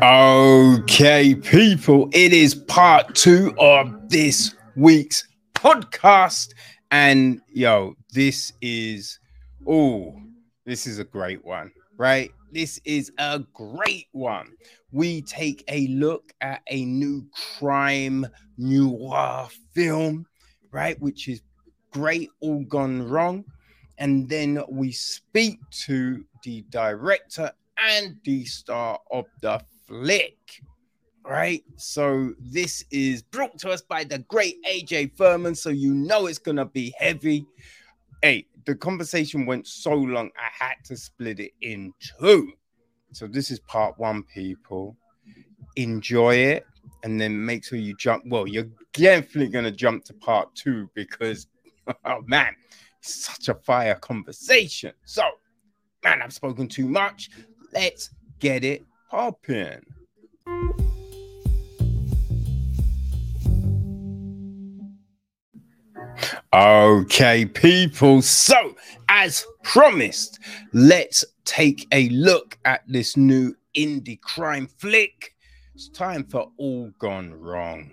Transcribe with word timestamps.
Okay, 0.00 1.34
people, 1.34 2.08
it 2.12 2.32
is 2.32 2.54
part 2.54 3.14
two 3.14 3.52
of 3.58 4.08
this 4.08 4.54
week's 4.76 5.26
podcast. 5.54 6.52
And 6.90 7.40
yo, 7.48 7.94
this 8.12 8.52
is 8.62 9.18
oh, 9.66 10.14
this 10.64 10.86
is 10.86 10.98
a 10.98 11.04
great 11.04 11.44
one, 11.44 11.72
right? 11.96 12.30
This 12.52 12.80
is 12.84 13.12
a 13.18 13.40
great 13.52 14.06
one. 14.12 14.52
We 14.92 15.22
take 15.22 15.64
a 15.68 15.88
look 15.88 16.32
at 16.40 16.62
a 16.68 16.84
new 16.84 17.26
crime 17.58 18.26
noir 18.56 19.48
film, 19.74 20.26
right? 20.70 21.00
Which 21.00 21.28
is 21.28 21.42
great, 21.90 22.30
all 22.40 22.64
gone 22.64 23.08
wrong. 23.08 23.44
And 23.98 24.28
then 24.28 24.62
we 24.68 24.92
speak 24.92 25.58
to 25.86 26.24
the 26.44 26.64
director 26.70 27.52
and 27.78 28.16
the 28.24 28.44
star 28.44 28.98
of 29.10 29.26
the 29.40 29.60
flick. 29.92 30.62
Right, 31.24 31.62
so 31.76 32.32
this 32.40 32.84
is 32.90 33.22
brought 33.22 33.56
to 33.60 33.70
us 33.70 33.80
by 33.80 34.02
the 34.02 34.18
great 34.20 34.56
AJ 34.64 35.16
Furman, 35.16 35.54
so 35.54 35.70
you 35.70 35.94
know 35.94 36.26
it's 36.26 36.38
gonna 36.38 36.64
be 36.64 36.92
heavy. 36.98 37.46
Hey, 38.22 38.46
the 38.66 38.74
conversation 38.74 39.46
went 39.46 39.68
so 39.68 39.94
long, 39.94 40.30
I 40.36 40.64
had 40.64 40.74
to 40.86 40.96
split 40.96 41.38
it 41.38 41.52
in 41.60 41.94
two. 42.18 42.52
So 43.12 43.28
this 43.28 43.52
is 43.52 43.60
part 43.60 43.96
one, 44.00 44.24
people. 44.24 44.96
Enjoy 45.76 46.34
it, 46.34 46.66
and 47.04 47.20
then 47.20 47.44
make 47.44 47.64
sure 47.64 47.78
you 47.78 47.94
jump. 47.96 48.24
Well, 48.26 48.48
you're 48.48 48.70
definitely 48.92 49.48
gonna 49.48 49.70
jump 49.70 50.04
to 50.06 50.14
part 50.14 50.52
two 50.56 50.90
because, 50.94 51.46
oh 52.04 52.22
man, 52.26 52.56
such 53.00 53.48
a 53.48 53.54
fire 53.54 53.94
conversation. 53.94 54.92
So, 55.04 55.22
man, 56.02 56.20
I've 56.20 56.32
spoken 56.32 56.66
too 56.66 56.88
much. 56.88 57.30
Let's 57.72 58.10
get 58.40 58.64
it 58.64 58.84
popping. 59.12 59.84
Okay, 66.54 67.44
people. 67.44 68.22
So, 68.22 68.74
as 69.10 69.44
promised, 69.62 70.38
let's 70.72 71.26
take 71.44 71.86
a 71.92 72.08
look 72.08 72.56
at 72.64 72.84
this 72.88 73.18
new 73.18 73.54
indie 73.76 74.18
crime 74.18 74.66
flick. 74.78 75.34
It's 75.74 75.90
time 75.90 76.24
for 76.24 76.50
All 76.56 76.90
Gone 76.98 77.34
Wrong. 77.34 77.92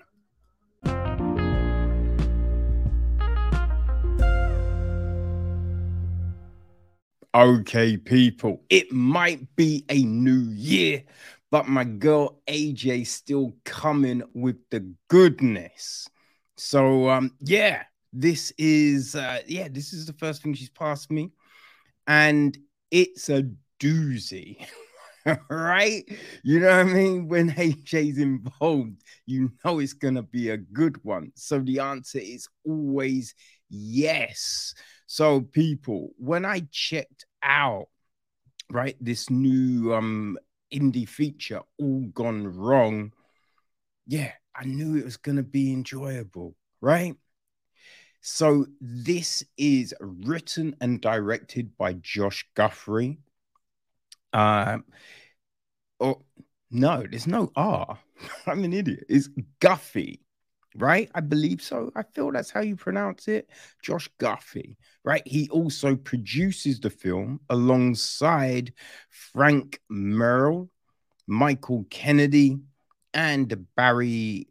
Okay, 7.36 7.96
people, 7.96 8.64
it 8.70 8.92
might 8.92 9.56
be 9.56 9.86
a 9.90 10.02
new 10.02 10.40
year, 10.52 11.04
but 11.52 11.68
my 11.68 11.84
girl 11.84 12.42
AJ 12.48 13.04
still 13.04 13.54
coming 13.66 14.24
with 14.34 14.58
the 14.72 14.92
goodness. 15.10 16.08
So 16.58 17.10
um 17.10 17.36
yeah, 17.40 17.84
this 18.12 18.52
is 18.58 19.16
uh 19.16 19.42
yeah, 19.46 19.68
this 19.70 19.94
is 19.94 20.08
the 20.08 20.14
first 20.14 20.42
thing 20.42 20.56
she's 20.56 20.72
passed 20.72 21.12
me 21.12 21.32
and 22.08 22.58
it's 22.92 23.30
a 23.30 23.44
doozy. 23.80 24.66
right? 25.50 26.04
You 26.44 26.60
know 26.62 26.68
what 26.68 26.76
I 26.80 26.84
mean? 26.84 27.28
When 27.28 27.50
AJ's 27.58 28.18
involved, 28.18 29.04
you 29.26 29.52
know 29.64 29.80
it's 29.80 29.94
gonna 29.94 30.24
be 30.24 30.50
a 30.50 30.58
good 30.58 31.04
one. 31.04 31.32
So 31.36 31.60
the 31.60 31.80
answer 31.80 32.20
is 32.20 32.48
always 32.66 33.36
yes. 33.70 34.74
So, 35.12 35.42
people, 35.42 36.12
when 36.18 36.46
I 36.46 36.68
checked 36.70 37.26
out, 37.42 37.88
right, 38.70 38.96
this 39.02 39.32
new 39.32 39.92
um 39.96 40.38
indie 40.72 41.10
feature, 41.10 41.62
All 41.80 42.02
Gone 42.14 42.46
Wrong, 42.46 43.12
yeah, 44.06 44.34
I 44.56 44.66
knew 44.66 44.98
it 44.98 45.06
was 45.06 45.18
gonna 45.18 45.42
be 45.42 45.74
enjoyable, 45.74 46.56
right? 46.80 47.16
So, 48.22 48.68
this 48.80 49.44
is 49.58 49.96
written 50.00 50.76
and 50.80 51.02
directed 51.02 51.76
by 51.76 51.94
Josh 51.94 52.46
Guthrie. 52.54 53.18
Um, 54.32 54.86
oh 56.00 56.22
no, 56.70 57.04
there's 57.10 57.26
no 57.26 57.52
R. 57.56 57.98
I'm 58.46 58.64
an 58.64 58.74
idiot. 58.74 59.06
It's 59.10 59.28
Guffey 59.60 60.22
right? 60.80 61.10
I 61.14 61.20
believe 61.22 61.62
so. 61.62 61.92
I 61.96 62.04
feel 62.04 62.32
that's 62.32 62.50
how 62.50 62.62
you 62.62 62.76
pronounce 62.76 63.28
it. 63.28 63.50
Josh 63.84 64.10
Guffey, 64.20 64.78
right? 65.04 65.24
He 65.26 65.50
also 65.50 65.96
produces 65.96 66.80
the 66.80 66.90
film 66.90 67.40
alongside 67.50 68.74
Frank 69.10 69.80
Merrill, 69.90 70.70
Michael 71.28 71.86
Kennedy, 71.90 72.60
and 73.14 73.66
Barry 73.76 74.48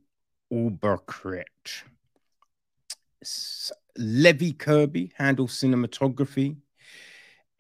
Albuquerque. 0.53 1.45
Levy 3.97 4.53
Kirby 4.53 5.13
handles 5.17 5.61
cinematography. 5.61 6.57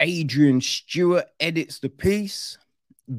Adrian 0.00 0.60
Stewart 0.60 1.24
edits 1.40 1.80
the 1.80 1.88
piece. 1.88 2.58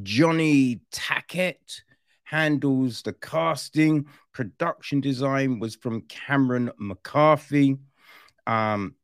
Johnny 0.03 0.81
Tackett 0.91 1.81
handles 2.23 3.01
the 3.01 3.13
casting. 3.13 4.05
Production 4.39 5.01
design 5.01 5.59
was 5.59 5.75
from 5.75 6.03
Cameron 6.03 6.71
McCarthy. 6.77 7.75
Um, 8.47 8.95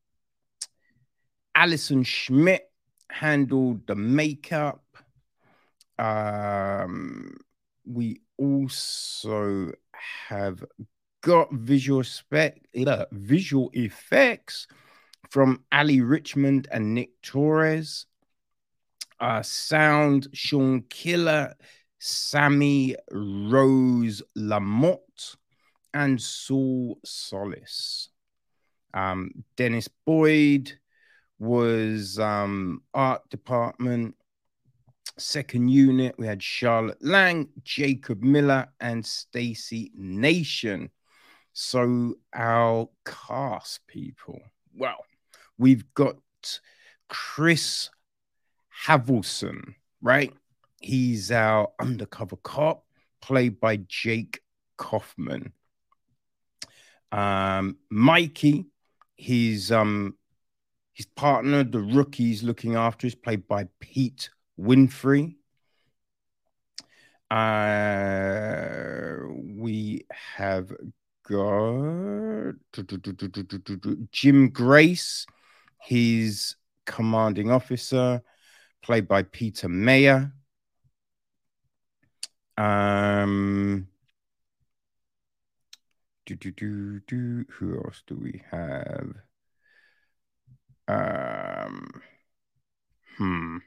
Allison 1.54 2.04
Schmidt 2.04 2.72
handled 3.10 3.86
the 3.86 3.96
makeup. 3.96 4.86
Um, 6.00 7.36
we 7.86 8.22
also 8.38 9.74
have 9.92 10.64
got 11.20 11.52
visual 11.52 12.06
spec, 12.06 12.62
uh, 12.88 13.04
visual 13.12 13.72
effects 13.74 14.68
from 15.32 15.66
Ali 15.70 16.00
Richmond 16.00 16.70
and 16.72 16.94
Nick 16.94 17.22
Torres. 17.22 18.06
Uh, 19.20 19.42
sound 19.42 20.30
Sean 20.32 20.84
Killer 20.84 21.56
Sammy 22.00 22.96
Rose 23.12 24.22
Lamotte, 24.38 25.36
and 25.94 26.22
Saul 26.22 27.00
Solis. 27.06 28.10
Um, 28.94 29.32
Dennis 29.56 29.88
Boyd 30.06 30.74
was 31.40 32.20
um, 32.20 32.82
art 32.94 33.28
department. 33.30 34.16
Second 35.18 35.70
unit, 35.70 36.16
we 36.18 36.28
had 36.28 36.44
Charlotte 36.44 36.98
Lang, 37.02 37.48
Jacob 37.64 38.22
Miller, 38.22 38.68
and 38.80 39.06
Stacy 39.06 39.92
Nation. 39.96 40.90
So 41.54 42.16
our 42.34 42.90
cast 43.06 43.88
people. 43.88 44.42
Well, 44.76 44.98
we've 45.58 45.86
got 45.94 46.18
Chris 47.08 47.90
Havelson, 48.86 49.76
right? 50.02 50.34
He's 50.86 51.32
our 51.32 51.70
undercover 51.80 52.36
cop, 52.36 52.86
played 53.20 53.60
by 53.60 53.78
Jake 53.78 54.42
Kaufman. 54.78 55.52
Um, 57.12 57.78
Mikey, 57.90 58.68
his 59.16 59.72
um, 59.72 60.16
his 60.94 61.08
partner, 61.08 61.64
the 61.64 61.80
rookie, 61.80 61.96
rookie's 61.96 62.44
looking 62.44 62.76
after, 62.76 63.08
is 63.08 63.16
played 63.16 63.48
by 63.48 63.68
Pete 63.80 64.30
Winfrey. 64.60 65.38
Uh, 67.32 69.26
we 69.58 70.06
have 70.36 70.72
got 71.28 72.54
Jim 74.12 74.50
Grace, 74.52 75.26
his 75.82 76.56
commanding 76.86 77.50
officer, 77.50 78.22
played 78.84 79.08
by 79.08 79.24
Peter 79.24 79.68
Mayer. 79.68 80.32
Um, 82.58 83.88
do, 86.26 86.36
do, 86.36 86.52
do, 86.52 87.00
do. 87.02 87.46
Who 87.52 87.76
else 87.78 88.04
do 88.08 88.16
we 88.16 88.42
have? 88.52 89.16
Um, 90.88 92.02
hmm. 93.18 93.58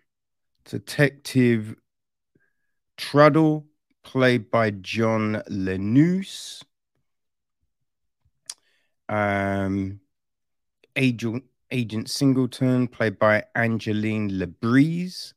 Detective 0.65 1.77
Truddle, 2.97 3.67
played 4.03 4.51
by 4.51 4.71
John 4.71 5.43
Lenus. 5.49 6.63
Um, 9.09 10.01
Agent 10.97 11.45
Agent 11.71 12.11
Singleton, 12.11 12.89
played 12.89 13.19
by 13.19 13.45
Angeline 13.55 14.31
Lebrise. 14.31 15.35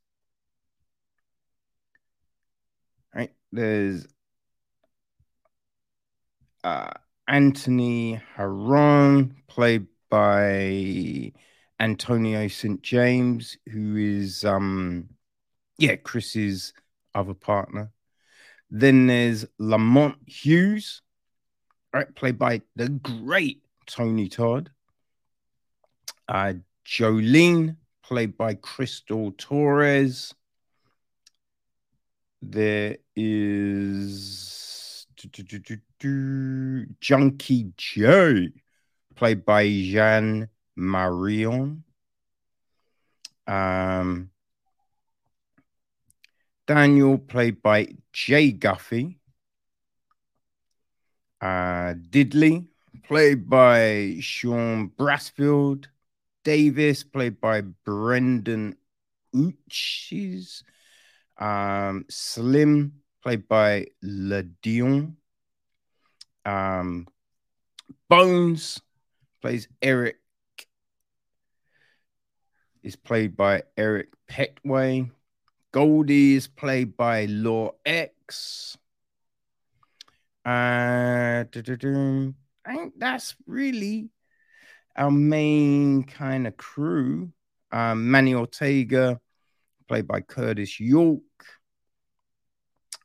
There's 3.52 4.08
uh, 6.64 6.92
Anthony 7.28 8.22
Haron, 8.38 9.36
played 9.48 9.88
by 10.10 11.32
Antonio 11.80 12.48
St. 12.48 12.82
James, 12.82 13.58
who 13.72 13.96
is 13.96 14.46
um 14.46 15.10
yeah, 15.78 15.96
Chris's 15.96 16.74
other 17.16 17.34
partner. 17.34 17.92
Then 18.70 19.08
there's 19.08 19.46
Lamont 19.58 20.18
Hughes, 20.28 21.02
right, 21.94 22.14
played 22.16 22.38
by 22.38 22.62
the 22.76 22.90
great 22.90 23.64
Tony 23.88 24.30
Todd. 24.30 24.70
Uh, 26.28 26.54
Jolene, 26.86 27.76
played 28.04 28.38
by 28.38 28.54
Crystal 28.54 29.34
Torres. 29.38 30.34
There 32.42 32.98
is 33.16 35.06
Junkie 37.00 37.74
Joe, 37.78 38.48
played 39.16 39.46
by 39.46 39.68
Jean 39.68 40.50
Marion. 40.76 41.84
Um, 43.46 44.32
Daniel, 46.66 47.20
played 47.20 47.62
by 47.62 47.90
Jay 48.12 48.52
Guffey. 48.52 49.18
Uh, 51.40 51.94
Diddley, 51.94 52.68
played 53.04 53.48
by 53.50 54.18
Sean 54.20 54.90
Brassfield. 54.90 55.86
Davis, 56.44 57.04
played 57.04 57.40
by 57.40 57.62
Brendan 57.62 58.76
Uchis. 59.36 60.64
Um, 61.42 62.06
Slim, 62.08 63.02
played 63.24 63.48
by 63.48 63.88
Ladion. 64.04 65.18
Um, 66.46 67.08
Bones 68.08 68.80
plays 69.42 69.68
Eric. 69.82 70.18
Is 72.84 72.96
played 72.96 73.36
by 73.36 73.64
Eric 73.76 74.10
Petway. 74.30 75.10
Goldie 75.72 76.36
is 76.36 76.48
played 76.48 76.96
by 76.96 77.26
Law 77.26 77.72
X. 77.86 78.78
Uh, 80.46 81.46
I 81.46 82.76
think 82.76 82.94
that's 82.98 83.36
really 83.46 84.10
our 84.96 85.12
main 85.12 86.04
kind 86.04 86.48
of 86.48 86.58
crew. 86.58 87.32
Um, 87.72 88.12
Manny 88.12 88.34
Ortega, 88.34 89.22
played 89.92 90.08
by 90.08 90.22
Curtis 90.22 90.80
York. 90.80 91.20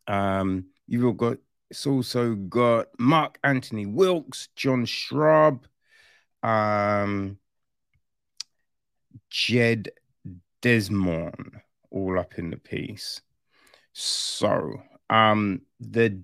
Um, 0.06 0.66
you've 0.86 1.16
got 1.16 1.38
it's 1.68 1.84
also 1.84 2.36
got 2.36 2.86
Mark 2.96 3.40
Anthony 3.42 3.86
Wilkes, 3.86 4.50
John 4.54 4.86
Schraub, 4.86 5.64
um, 6.44 7.38
Jed 9.30 9.88
Desmond, 10.62 11.60
all 11.90 12.20
up 12.20 12.38
in 12.38 12.50
the 12.50 12.56
piece. 12.56 13.20
So, 13.92 14.80
um, 15.10 15.62
the 15.80 16.22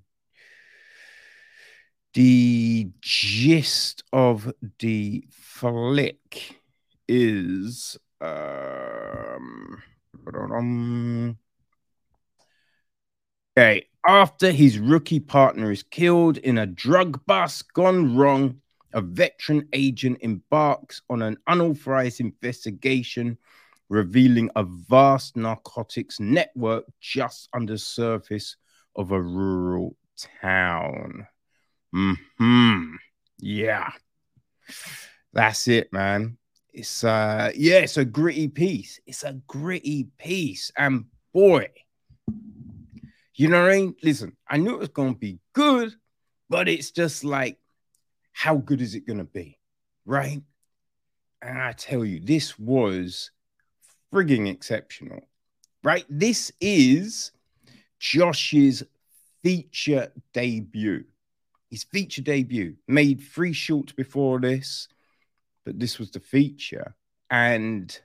the 2.15 2.88
gist 3.00 4.05
of 4.12 4.53
the 4.79 5.26
flick 5.29 6.61
is 7.08 7.97
um, 8.20 9.82
okay 13.57 13.87
after 14.07 14.51
his 14.51 14.79
rookie 14.79 15.21
partner 15.21 15.71
is 15.71 15.83
killed 15.83 16.39
in 16.39 16.59
a 16.59 16.67
drug 16.67 17.25
bust 17.27 17.73
gone 17.75 18.17
wrong 18.17 18.57
a 18.95 19.01
veteran 19.01 19.67
agent 19.73 20.19
embarks 20.21 21.01
on 21.09 21.23
an 21.23 21.37
unauthorized 21.47 22.21
investigation 22.21 23.39
revealing 23.89 24.51
a 24.57 24.65
vast 24.65 25.37
narcotics 25.37 26.19
network 26.21 26.85
just 27.01 27.49
under 27.55 27.75
the 27.75 27.79
surface 27.79 28.57
of 28.97 29.13
a 29.13 29.21
rural 29.21 29.97
town 30.41 31.27
Hmm. 31.93 32.95
Yeah. 33.39 33.93
That's 35.33 35.69
it, 35.69 35.93
man. 35.93 36.39
It's 36.73 37.05
uh 37.05 37.53
yeah, 37.55 37.79
it's 37.79 37.97
a 37.97 38.05
gritty 38.05 38.49
piece. 38.49 39.01
It's 39.07 39.25
a 39.25 39.35
gritty 39.47 40.09
piece. 40.19 40.71
And 40.77 41.07
boy, 41.33 41.69
you 43.35 43.49
know 43.49 43.63
what 43.63 43.73
I 43.73 43.77
mean? 43.77 43.95
Listen, 44.03 44.37
I 44.49 44.57
knew 44.57 44.75
it 44.75 44.81
was 44.81 44.89
gonna 44.89 45.15
be 45.15 45.39
good, 45.53 45.95
but 46.49 46.69
it's 46.69 46.91
just 46.91 47.25
like, 47.25 47.59
how 48.33 48.57
good 48.57 48.81
is 48.81 48.95
it 48.95 49.07
gonna 49.07 49.25
be? 49.25 49.59
Right? 50.07 50.43
And 51.43 51.59
I 51.59 51.73
tell 51.73 52.05
you, 52.05 52.21
this 52.21 52.59
was 52.59 53.31
frigging 54.13 54.51
exceptional. 54.51 55.29
Right? 55.85 56.07
This 56.09 56.53
is 56.61 57.33
Josh's 57.99 58.85
feature 59.43 60.13
debut 60.33 61.05
his 61.73 61.85
feature 61.85 62.21
debut. 62.21 62.77
Made 62.87 63.23
three 63.23 63.55
shorts 63.55 63.93
before 63.93 64.39
this, 64.39 64.89
but 65.64 65.79
this 65.79 65.99
was 65.99 66.11
the 66.11 66.20
feature. 66.20 66.94
And 67.31 67.99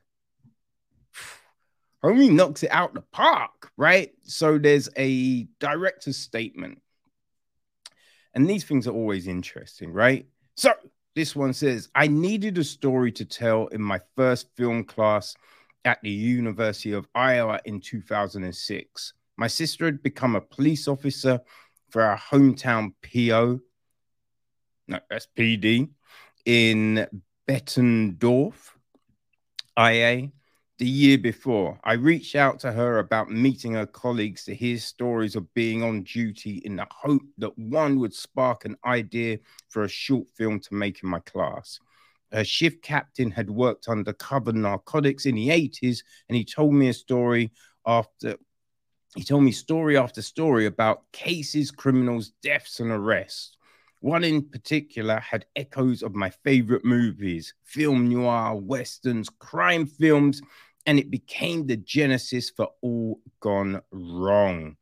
homie 2.03 2.31
knocks 2.31 2.63
it 2.63 2.71
out 2.71 2.93
the 2.93 3.01
park, 3.01 3.71
right? 3.77 4.11
So 4.23 4.57
there's 4.57 4.89
a 4.97 5.43
director's 5.59 6.17
statement. 6.17 6.81
And 8.33 8.49
these 8.49 8.63
things 8.63 8.87
are 8.87 8.93
always 8.93 9.27
interesting, 9.27 9.91
right? 9.91 10.27
So 10.55 10.73
this 11.15 11.35
one 11.35 11.53
says, 11.53 11.89
I 11.95 12.07
needed 12.07 12.57
a 12.57 12.63
story 12.63 13.11
to 13.13 13.25
tell 13.25 13.67
in 13.67 13.81
my 13.81 13.99
first 14.15 14.55
film 14.55 14.83
class 14.83 15.35
at 15.83 16.01
the 16.03 16.11
University 16.11 16.91
of 16.91 17.07
Iowa 17.15 17.59
in 17.65 17.81
2006. 17.81 19.13
My 19.37 19.47
sister 19.47 19.85
had 19.85 20.03
become 20.03 20.35
a 20.35 20.41
police 20.41 20.87
officer 20.87 21.41
for 21.89 22.01
our 22.01 22.17
hometown 22.17 22.93
PO, 23.01 23.61
no, 24.87 24.99
that's 25.09 25.27
PD, 25.37 25.89
in 26.45 27.07
Bettendorf, 27.47 28.73
IA, 29.79 30.31
the 30.79 30.85
year 30.85 31.17
before. 31.17 31.79
I 31.83 31.93
reached 31.93 32.35
out 32.35 32.59
to 32.59 32.73
her 32.73 32.99
about 32.99 33.31
meeting 33.31 33.73
her 33.73 33.85
colleagues 33.85 34.43
to 34.45 34.55
hear 34.55 34.77
stories 34.77 35.35
of 35.35 35.53
being 35.53 35.81
on 35.81 36.03
duty 36.03 36.61
in 36.65 36.75
the 36.75 36.85
hope 36.91 37.23
that 37.37 37.57
one 37.57 37.99
would 37.99 38.13
spark 38.13 38.65
an 38.65 38.75
idea 38.85 39.39
for 39.69 39.83
a 39.83 39.89
short 39.89 40.27
film 40.35 40.59
to 40.59 40.73
make 40.73 41.01
in 41.03 41.09
my 41.09 41.19
class. 41.21 41.79
Her 42.33 42.43
shift 42.43 42.81
captain 42.83 43.31
had 43.31 43.49
worked 43.49 43.87
undercover 43.87 44.51
narcotics 44.51 45.25
in 45.25 45.35
the 45.35 45.47
80s, 45.47 46.03
and 46.27 46.35
he 46.35 46.43
told 46.43 46.73
me 46.73 46.89
a 46.89 46.93
story 46.93 47.53
after 47.85 48.35
he 49.15 49.23
told 49.23 49.43
me 49.43 49.51
story 49.51 49.97
after 49.97 50.21
story 50.21 50.65
about 50.65 51.09
cases, 51.13 51.71
criminals, 51.71 52.33
deaths, 52.43 52.81
and 52.81 52.91
arrests. 52.91 53.56
One 53.99 54.23
in 54.23 54.43
particular 54.43 55.19
had 55.19 55.45
echoes 55.55 56.03
of 56.03 56.13
my 56.13 56.29
favorite 56.29 56.85
movies, 56.85 57.53
film 57.63 58.07
noir, 58.07 58.55
westerns, 58.55 59.29
crime 59.29 59.87
films, 59.87 60.41
and 60.85 60.99
it 60.99 61.09
became 61.09 61.65
the 61.65 61.77
genesis 61.77 62.49
for 62.49 62.69
All 62.81 63.19
Gone 63.39 63.81
Wrong. 63.91 64.77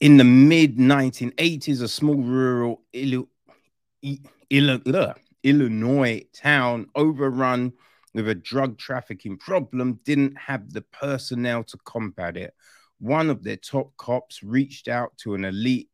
In 0.00 0.16
the 0.16 0.24
mid 0.24 0.76
1980s, 0.78 1.82
a 1.82 1.88
small 1.88 2.16
rural 2.16 2.82
Illinois 5.42 6.22
town 6.32 6.86
overrun 6.94 7.72
with 8.14 8.28
a 8.28 8.34
drug 8.34 8.78
trafficking 8.78 9.38
problem 9.38 10.00
didn't 10.04 10.36
have 10.36 10.72
the 10.72 10.82
personnel 10.82 11.62
to 11.64 11.78
combat 11.84 12.36
it. 12.36 12.54
One 12.98 13.30
of 13.30 13.44
their 13.44 13.56
top 13.56 13.96
cops 13.96 14.42
reached 14.42 14.88
out 14.88 15.16
to 15.18 15.34
an 15.34 15.44
elite 15.44 15.88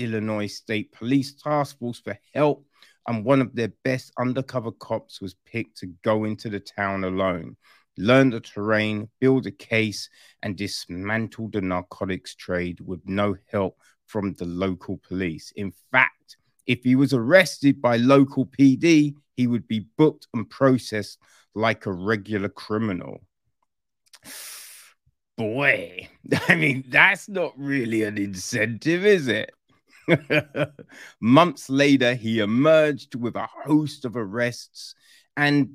Illinois 0.00 0.46
State 0.46 0.92
Police 0.92 1.34
task 1.34 1.78
force 1.78 2.00
for 2.00 2.18
help, 2.34 2.66
and 3.06 3.24
one 3.24 3.40
of 3.40 3.54
their 3.54 3.72
best 3.84 4.12
undercover 4.18 4.72
cops 4.72 5.20
was 5.20 5.34
picked 5.44 5.78
to 5.78 5.86
go 6.02 6.24
into 6.24 6.48
the 6.48 6.60
town 6.60 7.04
alone, 7.04 7.56
learn 7.96 8.30
the 8.30 8.40
terrain, 8.40 9.08
build 9.20 9.46
a 9.46 9.50
case, 9.50 10.08
and 10.42 10.56
dismantle 10.56 11.48
the 11.48 11.60
narcotics 11.60 12.34
trade 12.34 12.80
with 12.80 13.00
no 13.04 13.36
help 13.50 13.76
from 14.06 14.34
the 14.34 14.44
local 14.44 14.98
police. 15.06 15.52
In 15.56 15.72
fact, 15.92 16.36
if 16.66 16.82
he 16.82 16.96
was 16.96 17.12
arrested 17.12 17.80
by 17.80 17.96
local 17.96 18.46
PD, 18.46 19.14
he 19.36 19.46
would 19.46 19.66
be 19.66 19.86
booked 19.96 20.26
and 20.34 20.48
processed 20.48 21.18
like 21.54 21.86
a 21.86 21.92
regular 21.92 22.48
criminal. 22.48 23.20
Boy, 25.36 26.08
I 26.48 26.54
mean, 26.54 26.84
that's 26.88 27.28
not 27.28 27.54
really 27.56 28.02
an 28.02 28.18
incentive, 28.18 29.06
is 29.06 29.28
it? 29.28 29.50
Months 31.20 31.70
later, 31.70 32.14
he 32.14 32.40
emerged 32.40 33.14
with 33.14 33.36
a 33.36 33.48
host 33.64 34.04
of 34.04 34.16
arrests 34.16 34.94
and, 35.36 35.70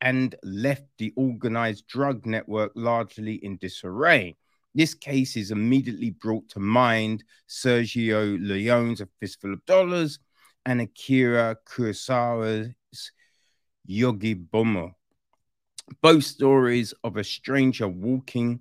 and 0.00 0.34
left 0.42 0.86
the 0.98 1.12
organized 1.16 1.86
drug 1.86 2.26
network 2.26 2.72
largely 2.74 3.34
in 3.34 3.56
disarray. 3.56 4.36
This 4.74 4.94
case 4.94 5.36
is 5.36 5.52
immediately 5.52 6.10
brought 6.10 6.48
to 6.50 6.60
mind 6.60 7.22
Sergio 7.48 8.36
Leone's 8.40 9.00
A 9.00 9.08
Fistful 9.20 9.52
of 9.52 9.64
Dollars 9.66 10.18
and 10.66 10.80
Akira 10.80 11.56
Kurosawa's 11.64 12.74
Yojimbo. 13.88 14.94
Both 16.00 16.24
stories 16.24 16.92
of 17.04 17.16
a 17.16 17.24
stranger 17.24 17.86
walking 17.86 18.60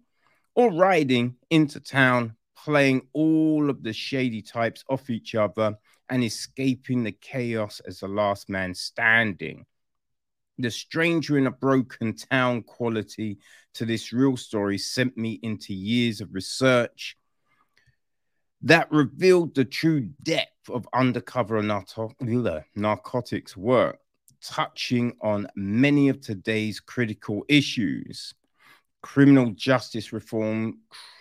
or 0.56 0.72
riding 0.72 1.36
into 1.50 1.80
town, 1.80 2.36
playing 2.64 3.08
all 3.14 3.70
of 3.70 3.84
the 3.84 3.92
shady 3.92 4.42
types 4.42 4.84
off 4.90 5.10
each 5.10 5.36
other 5.36 5.78
and 6.10 6.24
escaping 6.24 7.04
the 7.04 7.12
chaos 7.12 7.82
as 7.86 8.00
the 8.00 8.08
last 8.08 8.50
man 8.50 8.74
standing. 8.74 9.66
The 10.60 10.72
stranger 10.72 11.38
in 11.38 11.48
a 11.48 11.52
broken 11.52 12.16
town 12.16 12.64
quality 12.64 13.40
to 13.74 13.86
this 13.86 14.14
real 14.14 14.38
story 14.38 14.78
sent 14.78 15.18
me 15.18 15.40
into 15.42 15.74
years 15.74 16.22
of 16.22 16.34
research 16.34 17.18
that 18.62 18.90
revealed 18.92 19.56
the 19.56 19.66
true 19.66 20.10
depth 20.24 20.70
of 20.70 20.88
undercover 20.94 21.62
narcotics 21.62 23.58
work, 23.58 24.00
touching 24.42 25.18
on 25.22 25.48
many 25.56 26.08
of 26.08 26.22
today's 26.22 26.80
critical 26.80 27.44
issues 27.50 28.34
criminal 29.02 29.52
justice 29.52 30.14
reform, 30.14 30.80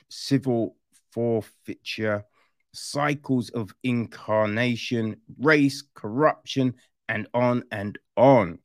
civil 0.08 0.76
forfeiture, 1.12 2.24
cycles 2.72 3.50
of 3.50 3.74
incarnation, 3.82 5.16
race, 5.38 5.82
corruption, 5.94 6.74
and 7.08 7.26
on 7.34 7.64
and 7.70 7.98
on. 8.16 8.58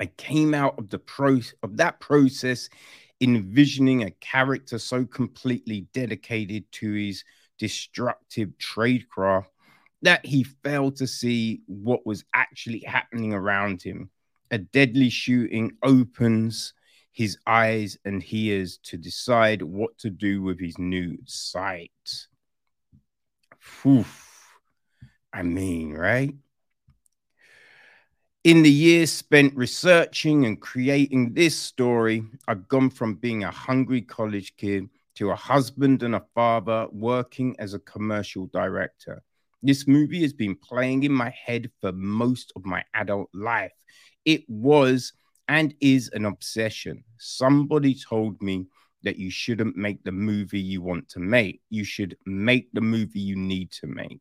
I 0.00 0.06
came 0.06 0.54
out 0.54 0.78
of 0.78 0.90
the 0.90 0.98
pro 0.98 1.40
of 1.62 1.76
that 1.76 2.00
process 2.00 2.68
envisioning 3.20 4.02
a 4.02 4.10
character 4.10 4.78
so 4.78 5.04
completely 5.04 5.86
dedicated 5.92 6.64
to 6.72 6.92
his 6.92 7.22
destructive 7.58 8.50
tradecraft 8.58 9.46
that 10.02 10.26
he 10.26 10.42
failed 10.42 10.96
to 10.96 11.06
see 11.06 11.62
what 11.66 12.04
was 12.04 12.24
actually 12.34 12.80
happening 12.80 13.32
around 13.32 13.80
him. 13.80 14.10
A 14.50 14.58
deadly 14.58 15.08
shooting 15.08 15.76
opens 15.84 16.74
his 17.12 17.38
eyes 17.46 17.98
and 18.04 18.24
ears 18.32 18.78
to 18.84 18.96
decide 18.96 19.62
what 19.62 19.96
to 19.98 20.10
do 20.10 20.42
with 20.42 20.58
his 20.58 20.78
new 20.78 21.16
sight. 21.26 21.90
Oof. 23.86 24.28
I 25.32 25.42
mean, 25.42 25.92
right? 25.92 26.34
In 28.44 28.62
the 28.62 28.70
years 28.70 29.12
spent 29.12 29.54
researching 29.54 30.46
and 30.46 30.60
creating 30.60 31.32
this 31.32 31.56
story, 31.56 32.24
I've 32.48 32.66
gone 32.66 32.90
from 32.90 33.14
being 33.14 33.44
a 33.44 33.50
hungry 33.50 34.02
college 34.02 34.56
kid 34.56 34.88
to 35.14 35.30
a 35.30 35.36
husband 35.36 36.02
and 36.02 36.16
a 36.16 36.24
father 36.34 36.88
working 36.90 37.54
as 37.58 37.74
a 37.74 37.78
commercial 37.78 38.46
director. 38.46 39.22
This 39.62 39.86
movie 39.86 40.22
has 40.22 40.32
been 40.32 40.56
playing 40.56 41.04
in 41.04 41.12
my 41.12 41.30
head 41.30 41.70
for 41.80 41.92
most 41.92 42.52
of 42.56 42.64
my 42.64 42.82
adult 42.94 43.28
life. 43.32 43.72
It 44.24 44.42
was 44.48 45.12
and 45.48 45.74
is 45.80 46.10
an 46.12 46.24
obsession. 46.24 47.04
Somebody 47.18 47.94
told 47.94 48.40
me 48.42 48.66
that 49.02 49.16
you 49.16 49.30
shouldn't 49.30 49.76
make 49.76 50.02
the 50.04 50.12
movie 50.12 50.60
you 50.60 50.80
want 50.80 51.08
to 51.10 51.18
make, 51.18 51.60
you 51.70 51.84
should 51.84 52.16
make 52.24 52.72
the 52.72 52.80
movie 52.80 53.20
you 53.20 53.36
need 53.36 53.70
to 53.72 53.86
make. 53.86 54.20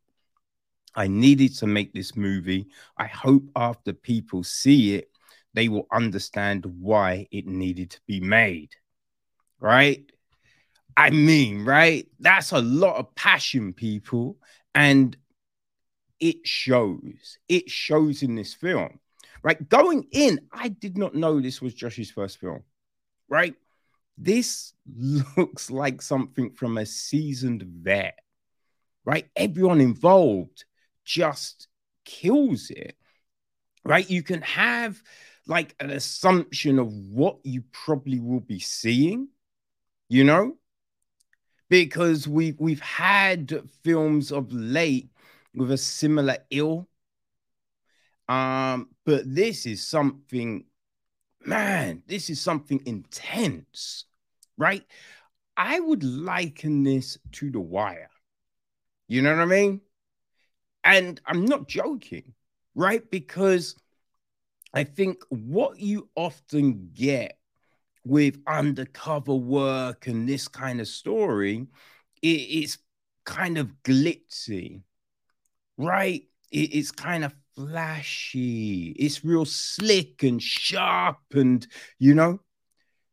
I 0.95 1.07
needed 1.07 1.55
to 1.57 1.67
make 1.67 1.93
this 1.93 2.15
movie. 2.15 2.67
I 2.97 3.05
hope 3.05 3.43
after 3.55 3.93
people 3.93 4.43
see 4.43 4.95
it, 4.95 5.09
they 5.53 5.69
will 5.69 5.87
understand 5.91 6.65
why 6.65 7.27
it 7.31 7.47
needed 7.47 7.91
to 7.91 8.01
be 8.07 8.19
made. 8.19 8.71
Right? 9.59 10.11
I 10.97 11.09
mean, 11.11 11.63
right? 11.63 12.07
That's 12.19 12.51
a 12.51 12.59
lot 12.61 12.97
of 12.97 13.15
passion, 13.15 13.73
people. 13.73 14.37
And 14.75 15.15
it 16.19 16.45
shows. 16.45 17.37
It 17.47 17.69
shows 17.69 18.21
in 18.23 18.35
this 18.35 18.53
film. 18.53 18.99
Right? 19.43 19.67
Going 19.69 20.07
in, 20.11 20.41
I 20.51 20.69
did 20.69 20.97
not 20.97 21.15
know 21.15 21.39
this 21.39 21.61
was 21.61 21.73
Josh's 21.73 22.11
first 22.11 22.39
film. 22.39 22.63
Right? 23.27 23.55
This 24.17 24.73
looks 24.95 25.71
like 25.71 26.01
something 26.01 26.51
from 26.51 26.77
a 26.77 26.85
seasoned 26.85 27.63
vet. 27.63 28.19
Right? 29.03 29.27
Everyone 29.35 29.81
involved 29.81 30.65
just 31.03 31.67
kills 32.05 32.69
it, 32.69 32.95
right? 33.83 34.09
You 34.09 34.23
can 34.23 34.41
have 34.41 35.01
like 35.47 35.75
an 35.79 35.89
assumption 35.89 36.79
of 36.79 36.93
what 36.93 37.37
you 37.43 37.63
probably 37.71 38.19
will 38.19 38.39
be 38.39 38.59
seeing, 38.59 39.29
you 40.09 40.23
know, 40.23 40.57
because 41.69 42.27
we've 42.27 42.59
we've 42.59 42.81
had 42.81 43.61
films 43.83 44.31
of 44.31 44.51
late 44.51 45.09
with 45.55 45.71
a 45.71 45.77
similar 45.77 46.37
ill. 46.49 46.87
Um, 48.31 48.87
but 49.05 49.23
this 49.25 49.65
is 49.65 49.85
something, 49.85 50.63
man, 51.45 52.01
this 52.07 52.29
is 52.29 52.39
something 52.39 52.81
intense, 52.85 54.05
right? 54.57 54.85
I 55.57 55.81
would 55.81 56.01
liken 56.05 56.83
this 56.83 57.17
to 57.33 57.51
The 57.51 57.59
Wire. 57.59 58.09
You 59.09 59.21
know 59.21 59.35
what 59.35 59.41
I 59.41 59.45
mean? 59.47 59.81
And 60.85 61.19
I'm 61.25 61.43
not 61.43 61.67
joking, 61.67 62.33
right? 62.73 63.03
Because 63.11 63.75
I 64.73 64.85
think 64.85 65.21
what 65.27 65.81
you 65.81 66.07
often 66.15 66.91
get 66.93 67.37
with 68.05 68.37
undercover 68.47 69.35
work 69.35 70.07
and 70.07 70.27
this 70.29 70.47
kind 70.47 70.79
of 70.79 70.87
story, 70.87 71.67
it, 72.21 72.27
it's 72.27 72.77
kind 73.25 73.57
of 73.57 73.73
glitzy, 73.83 74.83
right? 75.77 76.23
It's 76.49 76.91
kind 76.91 77.25
of 77.25 77.33
flashy. 77.69 78.95
It's 78.97 79.23
real 79.23 79.45
slick 79.45 80.23
and 80.23 80.41
sharp, 80.41 81.17
and 81.33 81.65
you 81.99 82.15
know, 82.15 82.39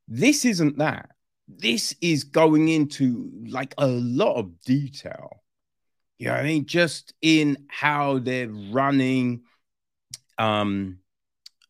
this 0.07 0.45
isn't 0.45 0.79
that. 0.79 1.11
This 1.49 1.95
is 2.01 2.25
going 2.25 2.69
into 2.69 3.31
like 3.47 3.75
a 3.79 3.87
lot 3.87 4.37
of 4.37 4.61
detail 4.63 5.43
you 6.19 6.29
know 6.29 6.35
I 6.35 6.43
mean? 6.43 6.67
Just 6.67 7.15
in 7.23 7.65
how 7.69 8.19
they're 8.19 8.49
running. 8.49 9.43
Um, 10.37 10.99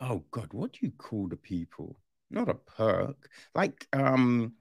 oh 0.00 0.24
God, 0.30 0.48
what 0.52 0.72
do 0.72 0.78
you 0.82 0.92
call 0.92 1.28
the 1.28 1.36
people? 1.36 1.98
Not 2.30 2.48
a 2.48 2.54
perk, 2.54 3.28
like 3.54 3.86
um, 3.92 4.54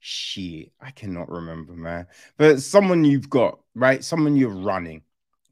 shit. 0.00 0.72
I 0.80 0.90
cannot 0.90 1.30
remember, 1.30 1.74
man. 1.74 2.06
But 2.38 2.62
someone 2.62 3.04
you've 3.04 3.30
got, 3.30 3.60
right? 3.74 4.02
Someone 4.02 4.36
you're 4.36 4.50
running, 4.50 5.02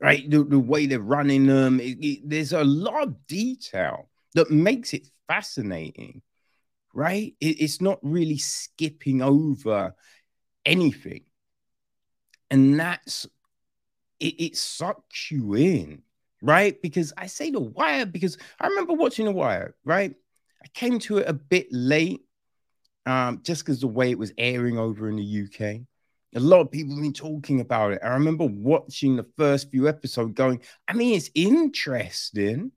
right? 0.02 0.28
The, 0.28 0.42
the 0.42 0.59
way 0.59 0.87
they're 0.87 0.99
running 0.99 1.47
them. 1.47 1.80
It, 1.80 2.04
it, 2.04 2.28
there's 2.28 2.52
a 2.52 2.64
lot 2.64 3.04
of 3.04 3.26
detail 3.28 4.11
that 4.35 4.50
makes 4.50 4.92
it 4.92 5.06
fascinating, 5.28 6.23
right? 6.92 7.35
It, 7.40 7.61
it's 7.61 7.80
not 7.80 8.00
really 8.02 8.38
skipping 8.38 9.23
over 9.23 9.94
anything. 10.66 11.25
And 12.50 12.78
that's 12.78 13.26
it, 14.18 14.35
it 14.40 14.56
sucks 14.56 15.30
you 15.30 15.54
in, 15.54 16.02
right? 16.42 16.80
Because 16.82 17.12
I 17.16 17.28
say 17.28 17.50
The 17.50 17.61
Wire 17.61 18.04
because 18.04 18.37
I 18.61 18.66
remember 18.66 18.94
watching 18.94 19.26
The 19.26 19.32
Wire, 19.32 19.76
right? 19.85 20.14
I 20.62 20.66
came 20.75 20.99
to 21.00 21.18
it 21.18 21.28
a 21.28 21.32
bit 21.32 21.68
late, 21.71 22.23
um, 23.06 23.40
just 23.44 23.64
because 23.64 23.80
the 23.80 23.87
way 23.88 24.11
it 24.11 24.18
was 24.18 24.32
airing 24.37 24.78
over 24.78 25.09
in 25.09 25.16
the 25.16 25.23
UK. 25.23 25.87
A 26.35 26.41
lot 26.41 26.61
of 26.61 26.71
people 26.71 26.95
have 26.95 27.03
been 27.03 27.12
talking 27.12 27.61
about 27.61 27.93
it. 27.93 28.01
I 28.03 28.09
remember 28.09 28.47
watching 28.47 29.17
the 29.17 29.27
first 29.37 29.71
few 29.71 29.89
episodes 29.89 30.33
going, 30.33 30.62
I 30.89 30.95
mean, 30.95 31.15
it's 31.15 31.31
interesting, 31.35 32.73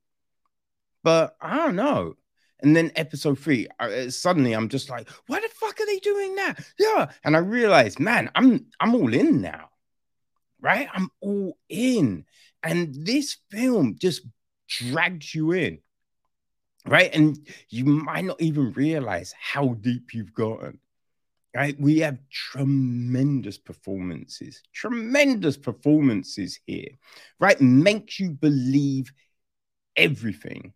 but 1.03 1.35
I 1.39 1.55
don't 1.57 1.75
know. 1.75 2.15
And 2.61 2.75
then 2.75 2.91
episode 2.95 3.39
three, 3.39 3.67
I, 3.79 3.91
uh, 3.91 4.09
suddenly 4.09 4.53
I'm 4.53 4.69
just 4.69 4.89
like, 4.89 5.07
why 5.27 5.39
the 5.39 5.49
fuck 5.53 5.79
are 5.79 5.85
they 5.85 5.99
doing 5.99 6.35
that? 6.35 6.65
Yeah. 6.79 7.11
And 7.23 7.35
I 7.35 7.39
realized, 7.39 7.99
man, 7.99 8.31
I'm 8.35 8.65
I'm 8.79 8.95
all 8.95 9.13
in 9.13 9.41
now 9.41 9.69
right? 10.65 10.87
I'm 10.93 11.09
all 11.21 11.57
in. 11.69 12.25
And 12.63 13.05
this 13.05 13.37
film 13.51 13.97
just 13.99 14.21
drags 14.67 15.33
you 15.35 15.51
in, 15.51 15.79
right? 16.87 17.13
And 17.13 17.37
you 17.69 17.85
might 17.85 18.25
not 18.25 18.41
even 18.41 18.73
realize 18.73 19.33
how 19.39 19.75
deep 19.75 20.13
you've 20.13 20.33
gotten, 20.33 20.79
right? 21.55 21.79
We 21.79 21.99
have 21.99 22.19
tremendous 22.29 23.57
performances, 23.57 24.61
tremendous 24.73 25.57
performances 25.57 26.59
here, 26.65 26.89
right? 27.39 27.59
Makes 27.61 28.19
you 28.19 28.31
believe 28.31 29.11
everything, 29.95 30.73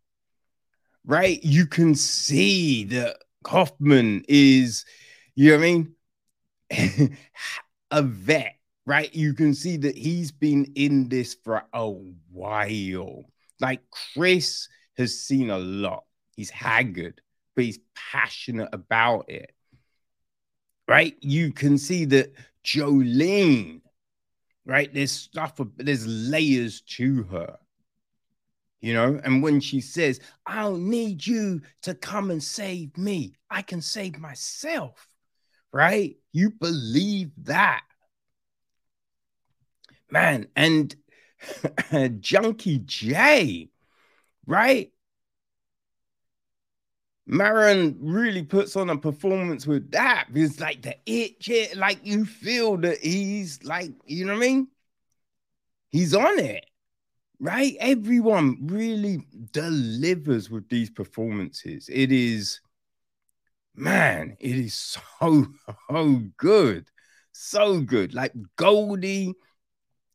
right? 1.05 1.43
You 1.43 1.65
can 1.65 1.95
see 1.95 2.85
that 2.85 3.17
Kaufman 3.43 4.23
is, 4.29 4.85
you 5.35 5.51
know 5.51 5.57
what 5.57 5.65
I 6.71 6.87
mean? 6.87 7.17
a 7.91 8.01
vet 8.03 8.59
right? 8.89 9.13
You 9.13 9.35
can 9.35 9.53
see 9.53 9.77
that 9.77 9.95
he's 9.95 10.31
been 10.31 10.71
in 10.73 11.09
this 11.09 11.35
for 11.43 11.63
a 11.73 11.91
while. 12.31 13.23
Like 13.61 13.81
Chris 14.15 14.67
has 14.97 15.21
seen 15.21 15.51
a 15.51 15.59
lot. 15.59 16.05
He's 16.35 16.49
haggard, 16.49 17.21
but 17.55 17.65
he's 17.65 17.77
passionate 17.93 18.69
about 18.73 19.29
it. 19.29 19.51
Right? 20.89 21.15
You 21.21 21.53
can 21.53 21.77
see 21.77 22.03
that 22.05 22.33
Jolene, 22.65 23.81
right? 24.65 24.93
There's 24.93 25.11
stuff, 25.11 25.59
there's 25.77 26.07
layers 26.07 26.81
to 26.97 27.23
her. 27.23 27.57
You 28.81 28.93
know, 28.93 29.21
and 29.23 29.43
when 29.43 29.59
she 29.59 29.81
says, 29.81 30.19
I 30.45 30.55
don't 30.63 30.89
need 30.89 31.25
you 31.25 31.61
to 31.83 31.93
come 31.93 32.31
and 32.31 32.43
save 32.43 32.97
me, 32.97 33.35
I 33.49 33.61
can 33.61 33.81
save 33.81 34.17
myself 34.17 35.09
right? 35.71 36.15
You 36.31 36.51
believe 36.51 37.31
that. 37.43 37.83
Man, 40.09 40.47
and 40.55 40.95
Junkie 42.19 42.79
J, 42.79 43.69
right? 44.45 44.91
Maron 47.31 47.95
really 48.01 48.41
puts 48.41 48.75
on 48.75 48.89
a 48.89 48.97
performance 48.97 49.67
with 49.67 49.91
that 49.91 50.25
It's 50.33 50.59
like, 50.59 50.81
the 50.81 50.95
itch, 51.05 51.47
it, 51.47 51.77
like, 51.77 51.99
you 52.03 52.25
feel 52.25 52.75
that 52.77 52.97
he's 52.97 53.63
like, 53.63 53.91
you 54.05 54.25
know 54.25 54.33
what 54.33 54.43
I 54.43 54.47
mean? 54.47 54.67
He's 55.91 56.15
on 56.15 56.39
it, 56.39 56.65
right? 57.39 57.75
Everyone 57.79 58.57
really 58.65 59.27
delivers 59.51 60.49
with 60.49 60.69
these 60.69 60.89
performances. 60.89 61.87
It 61.87 62.11
is, 62.11 62.61
man, 63.75 64.35
it 64.39 64.55
is 64.55 64.73
so, 64.73 65.45
so 65.91 66.21
good. 66.35 66.89
So 67.31 67.79
good. 67.79 68.15
Like, 68.15 68.33
Goldie, 68.55 69.35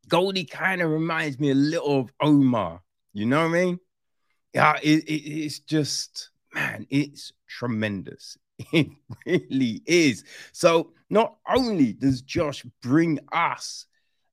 Goldie 0.08 0.46
kind 0.46 0.82
of 0.82 0.90
reminds 0.90 1.38
me 1.38 1.52
a 1.52 1.54
little 1.54 2.00
of 2.00 2.12
Omar. 2.20 2.82
You 3.12 3.26
know 3.26 3.38
what 3.48 3.56
I 3.56 3.64
mean? 3.64 3.78
Yeah, 4.52 4.78
it, 4.82 5.04
it, 5.04 5.12
it's 5.12 5.60
just 5.60 6.30
man, 6.54 6.86
it's 6.90 7.32
tremendous. 7.48 8.38
It 8.72 8.88
really 9.26 9.82
is. 9.84 10.24
So, 10.52 10.92
not 11.10 11.36
only 11.48 11.92
does 11.92 12.22
Josh 12.22 12.64
bring 12.82 13.18
us 13.32 13.86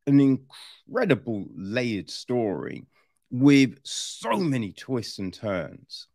an 0.06 0.20
incredible 0.20 1.48
layered 1.56 2.10
story 2.10 2.86
with 3.32 3.80
so 3.84 4.38
many 4.38 4.74
twists 4.74 5.18
and 5.18 5.34
turns, 5.34 6.08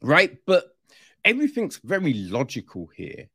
right? 0.00 0.38
But 0.46 0.74
everything's 1.24 1.80
very 1.84 2.14
logical 2.14 2.88
here. 2.96 3.28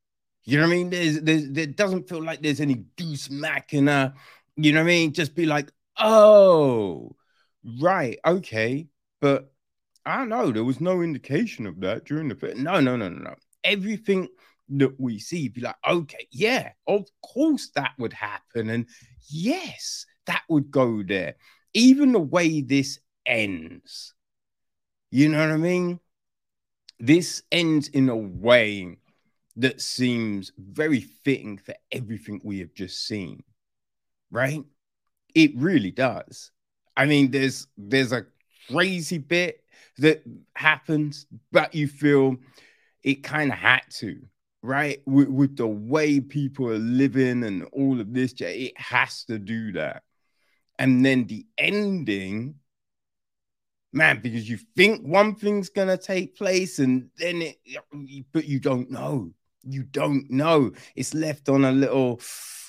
You 0.45 0.57
know 0.57 0.67
what 0.67 0.73
I 0.73 0.75
mean? 0.75 0.89
There's, 0.89 1.21
there's 1.21 1.49
there 1.51 1.67
doesn't 1.67 2.09
feel 2.09 2.23
like 2.23 2.41
there's 2.41 2.61
any 2.61 2.85
goose 2.97 3.29
machina. 3.29 4.15
You 4.55 4.73
know 4.73 4.79
what 4.79 4.85
I 4.85 4.87
mean? 4.87 5.13
Just 5.13 5.35
be 5.35 5.45
like, 5.45 5.71
oh, 5.97 7.15
right, 7.79 8.19
okay, 8.25 8.87
but 9.21 9.52
I 10.05 10.25
know. 10.25 10.51
There 10.51 10.63
was 10.63 10.81
no 10.81 11.01
indication 11.01 11.65
of 11.65 11.79
that 11.81 12.05
during 12.05 12.27
the 12.27 12.35
film. 12.35 12.63
No, 12.63 12.79
no, 12.79 12.95
no, 12.95 13.09
no, 13.09 13.19
no. 13.19 13.35
Everything 13.63 14.27
that 14.69 14.99
we 14.99 15.19
see, 15.19 15.47
be 15.49 15.61
like, 15.61 15.75
okay, 15.87 16.27
yeah, 16.31 16.71
of 16.87 17.05
course 17.21 17.69
that 17.75 17.91
would 17.97 18.13
happen. 18.13 18.69
And 18.69 18.87
yes, 19.29 20.05
that 20.25 20.43
would 20.49 20.71
go 20.71 21.03
there. 21.03 21.35
Even 21.73 22.11
the 22.11 22.19
way 22.19 22.61
this 22.61 22.99
ends, 23.25 24.13
you 25.11 25.29
know 25.29 25.39
what 25.39 25.51
I 25.51 25.57
mean? 25.57 25.99
This 26.99 27.43
ends 27.51 27.87
in 27.89 28.09
a 28.09 28.15
way 28.15 28.97
that 29.57 29.81
seems 29.81 30.51
very 30.57 31.01
fitting 31.01 31.57
for 31.57 31.75
everything 31.91 32.41
we 32.43 32.59
have 32.59 32.73
just 32.73 33.05
seen, 33.05 33.43
right? 34.31 34.63
It 35.35 35.51
really 35.55 35.91
does. 35.91 36.51
I 36.95 37.05
mean, 37.05 37.31
there's 37.31 37.67
there's 37.77 38.11
a 38.11 38.25
crazy 38.69 39.17
bit 39.17 39.62
that 39.99 40.23
happens, 40.55 41.25
but 41.51 41.73
you 41.73 41.87
feel 41.87 42.37
it 43.03 43.23
kind 43.23 43.51
of 43.51 43.57
had 43.57 43.81
to, 43.89 44.21
right? 44.61 45.01
With, 45.05 45.27
with, 45.27 45.57
the 45.57 45.67
way 45.67 46.19
people 46.19 46.69
are 46.69 46.77
living 46.77 47.43
and 47.43 47.65
all 47.73 47.99
of 47.99 48.13
this, 48.13 48.33
it 48.39 48.77
has 48.77 49.25
to 49.25 49.37
do 49.37 49.73
that. 49.73 50.03
And 50.79 51.05
then 51.05 51.27
the 51.27 51.45
ending, 51.57 52.55
man, 53.91 54.19
because 54.21 54.49
you 54.49 54.57
think 54.75 55.05
one 55.05 55.35
thing's 55.35 55.69
gonna 55.69 55.97
take 55.97 56.35
place, 56.35 56.79
and 56.79 57.09
then 57.17 57.41
it, 57.43 57.57
but 58.31 58.45
you 58.45 58.59
don't 58.59 58.89
know. 58.89 59.31
You 59.63 59.83
don't 59.83 60.29
know. 60.29 60.71
It's 60.95 61.13
left 61.13 61.47
on 61.47 61.63
a 61.63 61.71
little, 61.71 62.19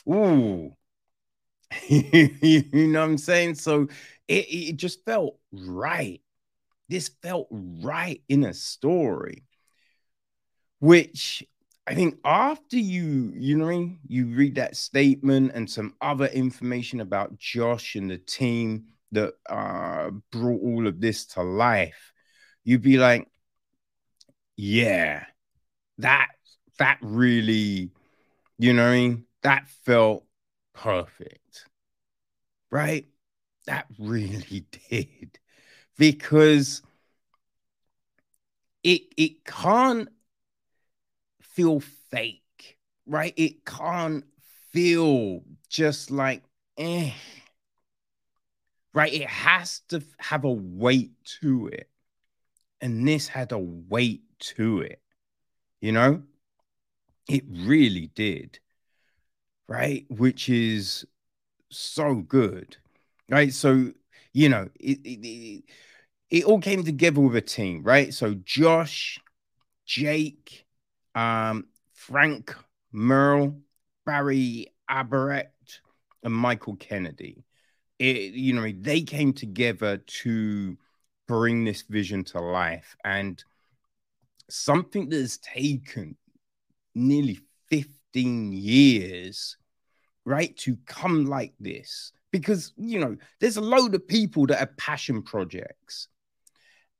ooh. 0.08 0.76
you 1.88 2.64
know 2.72 3.00
what 3.00 3.04
I'm 3.04 3.18
saying? 3.18 3.56
So 3.56 3.88
it, 4.28 4.46
it 4.48 4.76
just 4.76 5.04
felt 5.04 5.38
right 5.52 6.20
this 6.94 7.11
felt 7.22 7.48
right 7.50 8.22
in 8.28 8.44
a 8.44 8.54
story, 8.54 9.42
which 10.78 11.42
I 11.88 11.96
think 11.96 12.20
after 12.24 12.76
you, 12.76 13.33
you 13.35 13.57
know, 13.57 13.90
you 14.07 14.26
read 14.26 14.54
that 14.54 14.76
statement 14.76 15.50
and 15.57 15.68
some 15.68 15.96
other 16.00 16.26
information 16.26 17.00
about 17.00 17.37
Josh 17.37 17.96
and 17.96 18.09
the 18.09 18.18
team 18.18 18.85
that 19.11 19.35
uh, 19.50 20.11
brought 20.30 20.62
all 20.62 20.87
of 20.87 21.00
this 21.00 21.26
to 21.35 21.42
life, 21.42 22.12
you'd 22.62 22.83
be 22.83 22.96
like, 22.96 23.28
yeah, 24.57 25.24
that 25.98 26.28
that 26.78 26.98
really, 27.02 27.90
you 28.57 28.72
know, 28.72 28.87
I 28.87 28.92
mean? 28.92 29.24
that 29.42 29.68
felt 29.85 30.24
perfect, 30.74 31.66
right? 32.70 33.09
That 33.66 33.87
really 33.98 34.64
did 34.88 35.40
because 35.96 36.83
it 38.83 39.02
it 39.16 39.44
can't 39.44 40.09
feel 41.40 41.80
fake, 42.11 42.78
right? 43.07 43.33
It 43.37 43.64
can't 43.64 44.24
feel 44.72 45.42
just 45.68 46.11
like 46.11 46.42
eh. 46.76 47.12
Right? 48.92 49.12
It 49.12 49.28
has 49.28 49.80
to 49.88 50.02
have 50.18 50.44
a 50.44 50.52
weight 50.52 51.12
to 51.40 51.66
it. 51.68 51.88
And 52.80 53.07
this 53.07 53.26
had 53.26 53.50
a 53.50 53.59
weight 53.59 54.22
to 54.57 54.80
it. 54.83 55.00
You 55.80 55.92
know? 55.92 56.22
It 57.28 57.44
really 57.48 58.11
did. 58.14 58.61
Right? 59.66 60.07
Which 60.09 60.48
is 60.48 61.04
so 61.70 62.14
good. 62.14 62.76
Right? 63.28 63.52
So 63.52 63.92
you 64.34 64.48
know, 64.48 64.68
it, 64.78 64.98
it, 65.04 65.26
it, 65.26 65.64
it 66.28 66.44
all 66.44 66.60
came 66.60 66.82
together 66.84 67.20
with 67.20 67.36
a 67.36 67.40
team, 67.40 67.82
right? 67.82 68.12
So 68.12 68.34
Josh, 68.34 69.18
Jake, 69.86 70.66
um, 71.14 71.68
Frank 71.94 72.54
Merle, 72.92 73.56
Barry 74.04 74.66
Abaret, 74.90 75.46
and 76.24 76.34
Michael 76.34 76.76
Kennedy. 76.76 77.44
It, 78.00 78.34
you 78.34 78.52
know, 78.52 78.70
they 78.76 79.02
came 79.02 79.32
together 79.32 79.98
to 79.98 80.76
bring 81.28 81.64
this 81.64 81.82
vision 81.82 82.24
to 82.24 82.40
life. 82.40 82.96
And 83.04 83.42
something 84.50 85.08
that 85.10 85.16
has 85.16 85.38
taken 85.38 86.16
nearly 86.94 87.38
15 87.70 88.52
years, 88.52 89.56
right, 90.24 90.56
to 90.58 90.76
come 90.86 91.26
like 91.26 91.54
this 91.60 92.12
because 92.34 92.72
you 92.76 92.98
know 92.98 93.16
there's 93.38 93.58
a 93.58 93.60
load 93.60 93.94
of 93.94 94.08
people 94.08 94.44
that 94.44 94.58
have 94.58 94.76
passion 94.76 95.22
projects. 95.22 96.08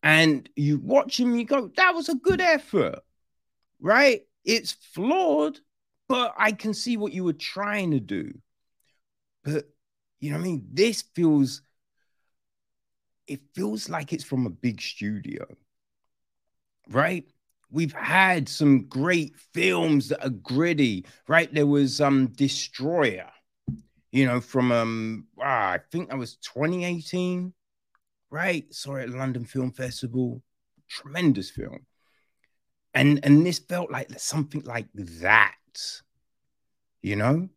And 0.00 0.48
you 0.54 0.78
watch 0.78 1.16
them 1.16 1.34
you 1.34 1.44
go 1.44 1.72
that 1.76 1.92
was 1.92 2.08
a 2.08 2.14
good 2.14 2.40
effort 2.40 3.00
right? 3.80 4.20
It's 4.44 4.76
flawed 4.94 5.58
but 6.06 6.34
i 6.38 6.52
can 6.52 6.72
see 6.72 6.96
what 6.96 7.12
you 7.12 7.24
were 7.24 7.32
trying 7.32 7.90
to 7.90 7.98
do. 7.98 8.32
But 9.42 9.64
you 10.20 10.30
know 10.30 10.36
i 10.36 10.40
mean? 10.40 10.68
This 10.72 11.02
feels 11.16 11.62
it 13.26 13.40
feels 13.56 13.88
like 13.88 14.12
it's 14.12 14.22
from 14.22 14.46
a 14.46 14.50
big 14.50 14.80
studio 14.80 15.46
right? 16.90 17.24
We've 17.70 17.92
had 17.92 18.48
some 18.48 18.86
great 18.86 19.34
films 19.52 20.10
that 20.10 20.24
are 20.24 20.30
gritty 20.30 21.06
right? 21.26 21.52
There 21.52 21.66
was 21.66 22.00
um 22.00 22.28
destroyer 22.28 23.32
you 24.14 24.27
know, 24.27 24.40
from 24.40 24.70
um, 24.70 25.27
ah, 25.42 25.72
I 25.72 25.81
think 25.90 26.09
that 26.09 26.16
was 26.18 26.37
2018, 26.37 27.53
right? 28.31 28.64
It 28.70 28.88
at 29.00 29.09
London 29.09 29.44
Film 29.44 29.72
Festival. 29.72 30.40
Tremendous 30.88 31.50
film. 31.50 31.85
And 32.94 33.18
and 33.24 33.44
this 33.44 33.59
felt 33.59 33.90
like 33.90 34.09
something 34.20 34.62
like 34.62 34.87
that, 34.94 35.57
you 37.03 37.16
know. 37.16 37.48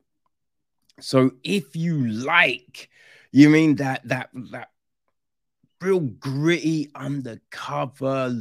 So 1.00 1.30
if 1.43 1.76
you 1.76 2.08
like, 2.08 2.89
you 3.32 3.50
mean 3.50 3.76
that 3.76 4.08
that 4.08 4.32
that 4.52 4.70
real 5.80 6.00
gritty 6.00 6.89
undercover 6.96 8.34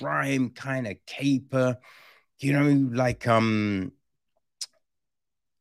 crime 0.00 0.50
kind 0.50 0.88
of 0.88 0.96
caper, 1.06 1.78
you 2.40 2.52
know, 2.52 2.90
like 2.92 3.28
um 3.28 3.92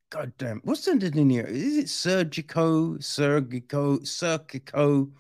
God 0.10 0.34
damn, 0.38 0.62
what's 0.64 0.88
under 0.88 1.08
in 1.08 1.30
here? 1.30 1.46
Is 1.46 1.78
it 1.78 1.86
Surgico, 1.88 2.98
Surgico, 3.00 4.00
Serpico, 4.02 5.12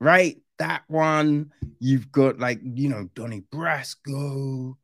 right? 0.00 0.36
That 0.58 0.82
one. 0.88 1.52
You've 1.80 2.12
got 2.12 2.38
like, 2.38 2.60
you 2.62 2.88
know, 2.88 3.08
Donnie 3.14 3.44
Brasco, 3.52 4.76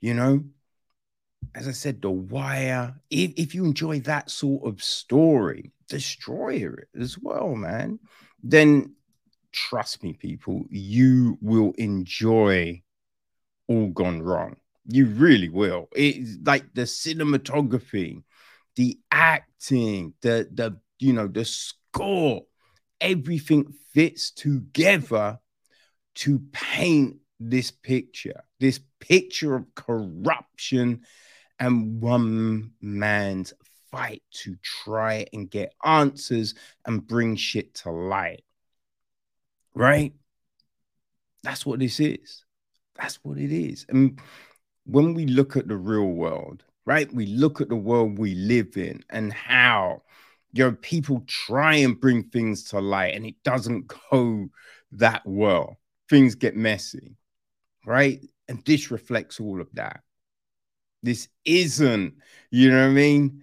you 0.00 0.14
know. 0.14 0.44
As 1.54 1.68
I 1.68 1.72
said, 1.72 2.00
The 2.00 2.10
Wire. 2.10 2.94
If, 3.10 3.32
if 3.36 3.54
you 3.54 3.64
enjoy 3.64 4.00
that 4.00 4.30
sort 4.30 4.66
of 4.66 4.82
story, 4.82 5.72
Destroyer 5.88 6.88
as 6.98 7.18
well, 7.18 7.54
man, 7.54 7.98
then 8.42 8.94
trust 9.52 10.02
me, 10.02 10.14
people, 10.14 10.64
you 10.70 11.36
will 11.42 11.72
enjoy 11.76 12.82
All 13.68 13.88
Gone 13.88 14.22
Wrong. 14.22 14.56
You 14.86 15.06
really 15.06 15.50
will. 15.50 15.88
It's 15.94 16.38
like 16.44 16.72
the 16.74 16.82
cinematography, 16.82 18.22
the 18.76 18.98
acting, 19.10 20.14
the 20.22 20.48
the 20.52 20.78
you 20.98 21.12
know 21.12 21.28
the 21.28 21.44
score, 21.44 22.42
everything 23.00 23.72
fits 23.92 24.30
together 24.30 25.38
to 26.14 26.40
paint 26.52 27.16
this 27.40 27.70
picture, 27.70 28.44
this 28.60 28.80
picture 29.00 29.54
of 29.54 29.74
corruption 29.74 31.02
and 31.58 32.00
one 32.00 32.72
man's 32.80 33.52
fight 33.90 34.22
to 34.30 34.56
try 34.62 35.26
and 35.32 35.50
get 35.50 35.74
answers 35.84 36.54
and 36.86 37.06
bring 37.06 37.36
shit 37.36 37.74
to 37.74 37.90
light. 37.90 38.44
Right? 39.74 40.12
That's 41.42 41.66
what 41.66 41.80
this 41.80 42.00
is. 42.00 42.44
That's 42.94 43.16
what 43.22 43.38
it 43.38 43.52
is. 43.52 43.86
And 43.88 44.18
when 44.84 45.14
we 45.14 45.26
look 45.26 45.56
at 45.56 45.68
the 45.68 45.76
real 45.76 46.06
world, 46.06 46.64
right? 46.84 47.12
We 47.12 47.26
look 47.26 47.60
at 47.60 47.68
the 47.68 47.76
world 47.76 48.18
we 48.18 48.34
live 48.34 48.76
in 48.76 49.04
and 49.10 49.32
how 49.32 50.02
you 50.52 50.64
know 50.64 50.76
people 50.80 51.24
try 51.26 51.76
and 51.76 52.00
bring 52.00 52.24
things 52.24 52.64
to 52.70 52.80
light 52.80 53.14
and 53.14 53.24
it 53.24 53.36
doesn't 53.44 53.92
go 54.10 54.48
that 54.92 55.22
well. 55.24 55.78
Things 56.10 56.34
get 56.34 56.56
messy, 56.56 57.16
right? 57.86 58.20
And 58.48 58.62
this 58.64 58.90
reflects 58.90 59.40
all 59.40 59.60
of 59.60 59.68
that. 59.74 60.00
This 61.02 61.28
isn't, 61.44 62.14
you 62.50 62.70
know 62.70 62.82
what 62.82 62.90
I 62.90 62.94
mean? 62.94 63.42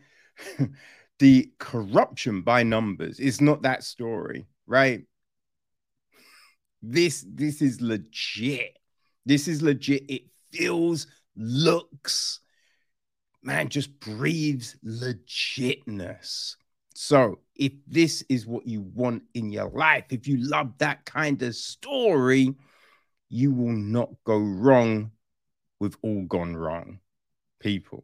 the 1.20 1.52
corruption 1.60 2.42
by 2.42 2.64
numbers 2.64 3.20
is 3.20 3.42
not 3.42 3.64
that 3.64 3.84
story, 3.84 4.48
right? 4.66 5.02
This 6.82 7.26
this 7.28 7.62
is 7.62 7.82
legit. 7.82 8.78
This 9.26 9.48
is 9.48 9.62
legit. 9.62 10.04
It 10.10 10.24
feels, 10.52 11.08
looks, 11.36 12.40
man, 13.44 13.70
just 13.70 14.00
breathes 14.00 14.76
legitness. 14.86 16.56
So, 16.96 17.40
if 17.56 17.72
this 17.88 18.24
is 18.30 18.46
what 18.46 18.68
you 18.68 18.82
want 18.82 19.24
in 19.34 19.52
your 19.52 19.70
life, 19.70 20.06
if 20.10 20.28
you 20.28 20.38
love 20.38 20.78
that 20.80 21.06
kind 21.06 21.42
of 21.42 21.56
story, 21.56 22.54
you 23.30 23.54
will 23.54 23.72
not 23.74 24.10
go 24.26 24.38
wrong 24.38 25.12
with 25.80 25.96
all 26.02 26.24
gone 26.24 26.56
wrong. 26.56 27.00
People, 27.60 28.04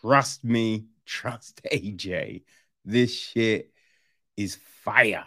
trust 0.00 0.44
me, 0.44 0.86
trust 1.04 1.60
AJ. 1.70 2.44
This 2.84 3.14
shit 3.14 3.72
is 4.36 4.58
fire. 4.84 5.24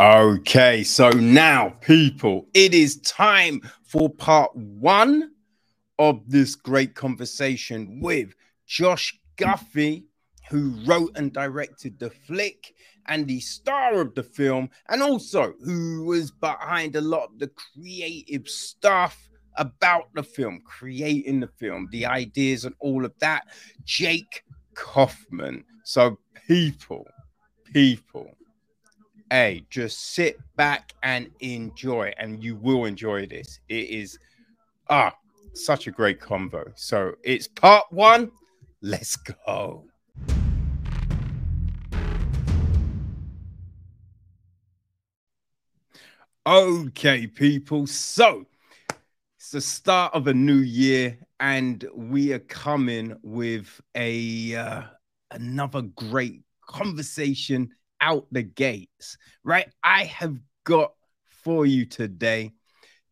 Okay, 0.00 0.82
so 0.82 1.10
now, 1.10 1.74
people, 1.82 2.48
it 2.54 2.72
is 2.72 3.02
time 3.02 3.60
for 3.82 4.08
part 4.08 4.50
one 4.56 5.32
of 5.98 6.22
this 6.26 6.54
great 6.54 6.94
conversation 6.94 8.00
with 8.00 8.32
Josh 8.66 9.20
Guffey, 9.36 10.06
who 10.48 10.74
wrote 10.86 11.10
and 11.16 11.34
directed 11.34 11.98
the 11.98 12.08
flick 12.08 12.72
and 13.08 13.26
the 13.26 13.40
star 13.40 14.00
of 14.00 14.14
the 14.14 14.22
film, 14.22 14.70
and 14.88 15.02
also 15.02 15.52
who 15.62 16.06
was 16.06 16.30
behind 16.30 16.96
a 16.96 17.02
lot 17.02 17.24
of 17.24 17.38
the 17.38 17.48
creative 17.48 18.48
stuff 18.48 19.28
about 19.56 20.04
the 20.14 20.22
film, 20.22 20.62
creating 20.64 21.40
the 21.40 21.50
film, 21.58 21.88
the 21.92 22.06
ideas, 22.06 22.64
and 22.64 22.74
all 22.78 23.04
of 23.04 23.12
that. 23.18 23.48
Jake 23.84 24.44
Kaufman. 24.72 25.62
So, 25.84 26.18
people, 26.48 27.06
people, 27.70 28.30
hey, 29.30 29.64
just 29.70 30.14
sit 30.14 30.38
back 30.56 30.92
and 31.02 31.30
enjoy, 31.40 32.12
and 32.18 32.42
you 32.42 32.56
will 32.56 32.84
enjoy 32.84 33.26
this. 33.26 33.60
It 33.68 33.88
is 33.88 34.18
ah 34.88 35.14
such 35.54 35.86
a 35.86 35.90
great 35.90 36.20
convo. 36.20 36.72
So 36.74 37.14
it's 37.22 37.46
part 37.46 37.86
one. 37.90 38.32
Let's 38.82 39.16
go. 39.16 39.84
Okay, 46.46 47.26
people. 47.26 47.86
So 47.86 48.46
it's 49.36 49.50
the 49.50 49.60
start 49.60 50.14
of 50.14 50.26
a 50.26 50.34
new 50.34 50.58
year, 50.58 51.18
and 51.38 51.84
we 51.94 52.32
are 52.32 52.40
coming 52.40 53.16
with 53.22 53.80
a 53.94 54.56
uh, 54.56 54.82
another 55.30 55.82
great 55.82 56.42
conversation 56.66 57.70
out 58.00 58.26
the 58.30 58.42
gates. 58.42 59.16
Right, 59.44 59.68
I 59.82 60.04
have 60.04 60.36
got 60.64 60.92
for 61.42 61.66
you 61.66 61.86
today 61.86 62.52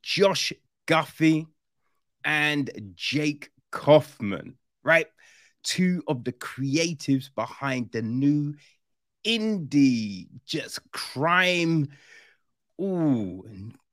Josh 0.02 0.52
Guffey 0.86 1.46
and 2.24 2.70
Jake 2.94 3.50
Kaufman. 3.70 4.56
Right, 4.82 5.06
two 5.62 6.02
of 6.06 6.24
the 6.24 6.32
creatives 6.32 7.30
behind 7.34 7.90
the 7.92 8.02
new 8.02 8.54
indie 9.24 10.28
just 10.46 10.80
crime 10.92 11.88
ooh, 12.80 13.44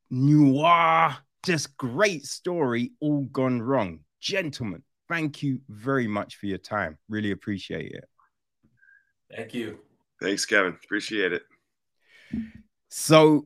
noir, 0.10 1.17
just 1.45 1.77
great 1.77 2.25
story, 2.25 2.91
all 2.99 3.25
gone 3.25 3.62
wrong. 3.62 3.99
Gentlemen, 4.21 4.84
thank 5.10 5.43
you 5.43 5.60
very 5.69 6.08
much 6.08 6.36
for 6.36 6.45
your 6.45 6.58
time. 6.58 6.97
Really 7.10 7.31
appreciate 7.31 7.91
it. 7.91 8.05
Thank 9.36 9.53
you. 9.53 9.79
Thanks, 10.21 10.45
Kevin. 10.45 10.78
Appreciate 10.84 11.34
it. 11.34 11.43
So 12.89 13.45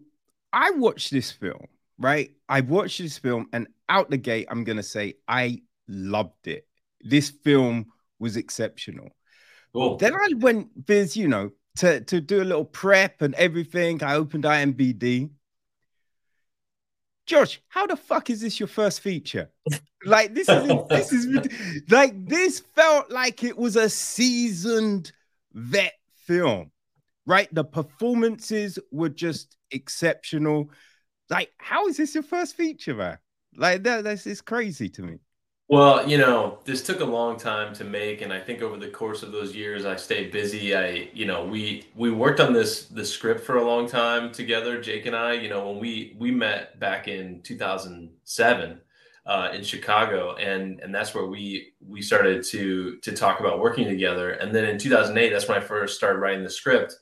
I 0.53 0.71
watched 0.71 1.11
this 1.11 1.31
film, 1.31 1.67
right? 1.97 2.31
I 2.47 2.61
watched 2.61 2.99
this 2.99 3.17
film, 3.17 3.47
and 3.53 3.67
out 3.87 4.09
the 4.09 4.17
gate, 4.17 4.47
I'm 4.49 4.63
going 4.63 4.77
to 4.77 4.83
say 4.83 5.15
I 5.27 5.61
loved 5.87 6.47
it. 6.47 6.67
This 7.01 7.29
film 7.29 7.87
was 8.19 8.37
exceptional. 8.37 9.09
Cool. 9.73 9.97
Then 9.97 10.13
I 10.13 10.29
went, 10.37 10.87
there's, 10.87 11.15
you 11.15 11.27
know, 11.27 11.51
to, 11.77 12.01
to 12.01 12.21
do 12.21 12.41
a 12.41 12.45
little 12.45 12.65
prep 12.65 13.21
and 13.21 13.33
everything. 13.35 14.03
I 14.03 14.15
opened 14.15 14.43
IMBD. 14.43 15.29
Josh, 17.25 17.61
how 17.67 17.85
the 17.85 17.95
fuck 17.95 18.29
is 18.31 18.41
this 18.41 18.59
your 18.59 18.67
first 18.67 19.01
feature? 19.01 19.51
Like 20.03 20.33
this 20.33 20.49
is 20.49 20.67
this 20.89 21.11
is 21.11 21.83
like 21.89 22.27
this 22.27 22.59
felt 22.59 23.11
like 23.11 23.43
it 23.43 23.55
was 23.55 23.75
a 23.75 23.87
seasoned 23.87 25.11
vet 25.53 25.93
film, 26.29 26.69
right? 27.25 27.53
The 27.53 27.63
performances 27.63 28.77
were 28.91 29.09
just 29.09 29.57
exceptional. 29.71 30.69
Like, 31.27 31.49
how 31.57 31.87
is 31.87 31.97
this 31.97 32.13
your 32.13 32.23
first 32.23 32.55
feature, 32.55 32.93
man? 32.93 33.17
Like 33.55 33.81
that, 33.83 34.03
that's 34.03 34.27
is 34.27 34.39
crazy 34.39 34.89
to 34.89 35.01
me. 35.01 35.17
Well, 35.69 36.07
you 36.07 36.19
know, 36.19 36.59
this 36.65 36.83
took 36.83 36.99
a 36.99 37.05
long 37.05 37.37
time 37.37 37.73
to 37.75 37.83
make, 37.83 38.21
and 38.21 38.31
I 38.31 38.39
think 38.39 38.61
over 38.61 38.77
the 38.77 38.89
course 38.89 39.23
of 39.23 39.31
those 39.31 39.55
years, 39.55 39.85
I 39.85 39.95
stayed 39.95 40.31
busy. 40.31 40.75
I, 40.75 41.09
you 41.13 41.25
know, 41.25 41.45
we 41.45 41.87
we 41.95 42.11
worked 42.11 42.39
on 42.39 42.53
this 42.53 42.85
the 42.85 43.05
script 43.05 43.43
for 43.43 43.57
a 43.57 43.63
long 43.63 43.87
time 43.87 44.31
together, 44.31 44.79
Jake 44.79 45.07
and 45.07 45.15
I. 45.15 45.33
You 45.33 45.49
know, 45.49 45.67
when 45.67 45.79
we 45.79 46.15
we 46.19 46.29
met 46.29 46.79
back 46.79 47.07
in 47.07 47.41
2007 47.41 48.81
uh, 49.29 49.51
in 49.53 49.63
Chicago, 49.63 50.35
and 50.35 50.81
and 50.81 50.93
that's 50.93 51.13
where 51.13 51.27
we 51.27 51.73
we 51.87 52.01
started 52.01 52.43
to 52.45 52.97
to 52.97 53.13
talk 53.13 53.39
about 53.39 53.59
working 53.59 53.87
together. 53.87 54.31
And 54.31 54.53
then 54.53 54.65
in 54.65 54.77
2008, 54.77 55.29
that's 55.29 55.47
when 55.47 55.57
I 55.57 55.61
first 55.61 55.95
started 55.95 56.19
writing 56.19 56.43
the 56.43 56.49
script. 56.49 56.95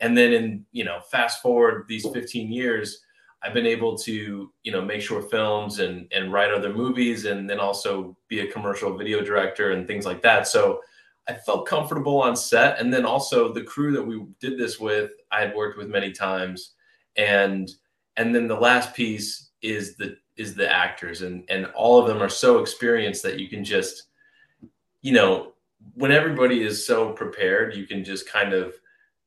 And 0.00 0.16
then 0.16 0.32
in 0.32 0.66
you 0.72 0.84
know, 0.84 1.00
fast 1.10 1.40
forward 1.40 1.86
these 1.88 2.06
15 2.06 2.52
years 2.52 3.00
I've 3.42 3.54
been 3.54 3.66
able 3.66 3.96
to, 3.98 4.52
you 4.62 4.72
know, 4.72 4.82
make 4.82 5.00
short 5.00 5.30
films 5.30 5.78
and 5.78 6.08
and 6.12 6.32
write 6.32 6.52
other 6.52 6.72
movies, 6.72 7.24
and 7.24 7.48
then 7.48 7.60
also 7.60 8.16
be 8.28 8.40
a 8.40 8.50
commercial 8.50 8.96
video 8.96 9.22
director 9.22 9.72
and 9.72 9.86
things 9.86 10.04
like 10.04 10.22
that. 10.22 10.48
So 10.48 10.80
I 11.28 11.34
felt 11.34 11.66
comfortable 11.66 12.20
on 12.20 12.34
set, 12.34 12.80
and 12.80 12.92
then 12.92 13.04
also 13.04 13.52
the 13.52 13.62
crew 13.62 13.92
that 13.92 14.02
we 14.02 14.24
did 14.40 14.58
this 14.58 14.80
with, 14.80 15.10
I 15.30 15.40
had 15.40 15.54
worked 15.54 15.78
with 15.78 15.88
many 15.88 16.10
times, 16.10 16.74
and 17.16 17.70
and 18.16 18.34
then 18.34 18.48
the 18.48 18.56
last 18.56 18.94
piece 18.94 19.50
is 19.62 19.96
the 19.96 20.16
is 20.38 20.54
the 20.54 20.70
actors, 20.70 21.22
and 21.22 21.44
and 21.50 21.66
all 21.74 22.00
of 22.00 22.06
them 22.06 22.22
are 22.22 22.28
so 22.28 22.58
experienced 22.58 23.22
that 23.24 23.38
you 23.38 23.48
can 23.48 23.64
just, 23.64 24.04
you 25.02 25.12
know, 25.12 25.52
when 25.94 26.12
everybody 26.12 26.62
is 26.62 26.86
so 26.86 27.12
prepared, 27.12 27.74
you 27.74 27.86
can 27.86 28.04
just 28.04 28.28
kind 28.28 28.52
of 28.52 28.74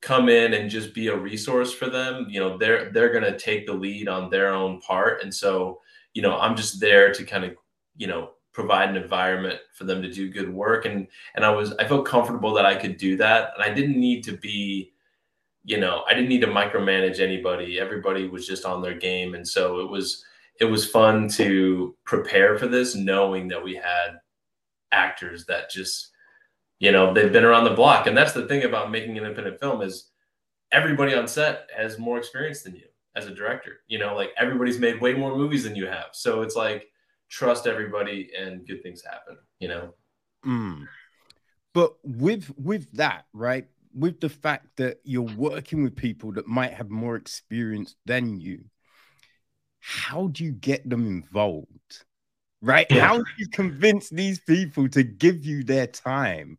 come 0.02 0.30
in 0.30 0.56
and 0.56 0.69
just 0.69 0.93
be 0.93 1.08
a 1.08 1.15
resource 1.15 1.74
for 1.74 1.89
them. 1.89 2.26
You 2.30 2.39
know 2.39 2.58
they're 2.58 2.91
they're 2.91 3.12
going 3.12 3.24
to 3.24 3.38
take 3.38 3.65
the 3.65 3.74
lead 3.74 4.08
on 4.08 4.30
their 4.30 4.54
own 4.54 4.82
part. 4.82 5.21
And 5.24 5.34
so 5.34 5.80
you 6.13 6.21
know 6.21 6.38
i'm 6.39 6.58
just 6.58 6.82
there 6.82 7.13
to 7.13 7.24
kind 7.24 7.45
of 7.45 7.56
you 7.95 8.08
know 8.08 8.32
provide 8.52 8.89
an 8.89 8.97
environment 8.97 9.58
for 9.74 9.86
them 9.86 10.02
to 10.02 10.12
do 10.12 10.30
good 10.30 10.52
work. 10.52 10.86
And 10.86 11.08
and 11.36 11.45
i 11.45 11.50
was 11.50 11.74
i 11.74 11.88
felt 11.88 12.06
comfortable 12.06 12.54
that 12.54 12.65
i 12.65 12.76
could 12.76 12.97
do 12.97 13.15
that. 13.17 13.52
And 13.56 13.63
i 13.63 13.74
didn't 13.74 14.00
need 14.00 14.24
to 14.26 14.38
be 14.38 14.91
you 15.63 15.80
know 15.80 16.04
i 16.08 16.13
didn't 16.13 16.30
need 16.30 16.41
to 16.41 16.47
micromanage 16.47 17.19
anybody. 17.19 17.80
Everybody 17.80 18.28
was 18.28 18.47
just 18.47 18.65
on 18.65 18.82
their 18.82 18.95
game. 18.95 19.36
And 19.36 19.47
so 19.47 19.80
it 19.80 19.89
was 19.89 20.26
it 20.62 20.65
was 20.65 20.89
fun 20.89 21.28
to 21.28 21.95
prepare 22.06 22.58
for 22.58 22.67
this 22.67 22.95
knowing 22.95 23.50
that 23.50 23.62
we 23.63 23.76
had 23.76 24.19
actors 24.93 25.45
that 25.47 25.69
just 25.69 26.12
you 26.80 26.91
know 26.91 27.13
they've 27.13 27.34
been 27.34 27.43
around 27.43 27.65
the 27.65 27.71
block 27.71 28.08
and 28.08 28.15
that's 28.15 28.34
the 28.34 28.47
thing 28.47 28.63
about 28.63 28.91
making 28.91 29.17
an 29.17 29.26
independent 29.26 29.60
film 29.60 29.82
is 29.82 30.12
everybody 30.71 31.13
on 31.13 31.28
set 31.28 31.67
has 31.76 32.00
more 32.00 32.17
experience 32.17 32.62
than 32.62 32.76
you 32.76 32.86
as 33.15 33.28
a 33.28 33.34
director. 33.34 33.82
You 33.88 34.00
know, 34.00 34.15
like 34.15 34.32
everybody's 34.38 34.80
made 34.80 35.02
way 35.02 35.13
more 35.13 35.36
movies 35.36 35.63
than 35.63 35.76
you 35.76 35.88
have. 35.88 36.08
So 36.13 36.41
it's 36.41 36.56
like 36.56 36.88
trust 37.30 37.67
everybody 37.67 38.32
and 38.38 38.65
good 38.65 38.84
things 38.84 39.04
happen, 39.04 39.38
you 39.60 39.67
know. 39.67 39.93
Mm. 40.45 40.88
But 41.74 41.95
with 42.04 42.52
with 42.58 42.91
that, 42.93 43.26
right? 43.34 43.67
With 43.93 44.21
the 44.21 44.30
fact 44.30 44.67
that 44.78 45.00
you're 45.04 45.21
working 45.21 45.84
with 45.84 45.95
people 45.95 46.32
that 46.34 46.47
might 46.47 46.74
have 46.74 46.89
more 46.89 47.15
experience 47.15 47.95
than 48.06 48.39
you, 48.39 48.63
how 49.82 50.28
do 50.28 50.44
you 50.44 50.52
get 50.52 50.89
them 50.89 51.08
involved? 51.08 52.06
Right? 52.62 52.86
Yeah. 52.89 53.08
How 53.08 53.17
do 53.17 53.26
you 53.38 53.48
convince 53.50 54.10
these 54.10 54.39
people 54.39 54.88
to 54.89 55.04
give 55.04 55.46
you 55.46 55.63
their 55.63 55.88
time? 55.88 56.58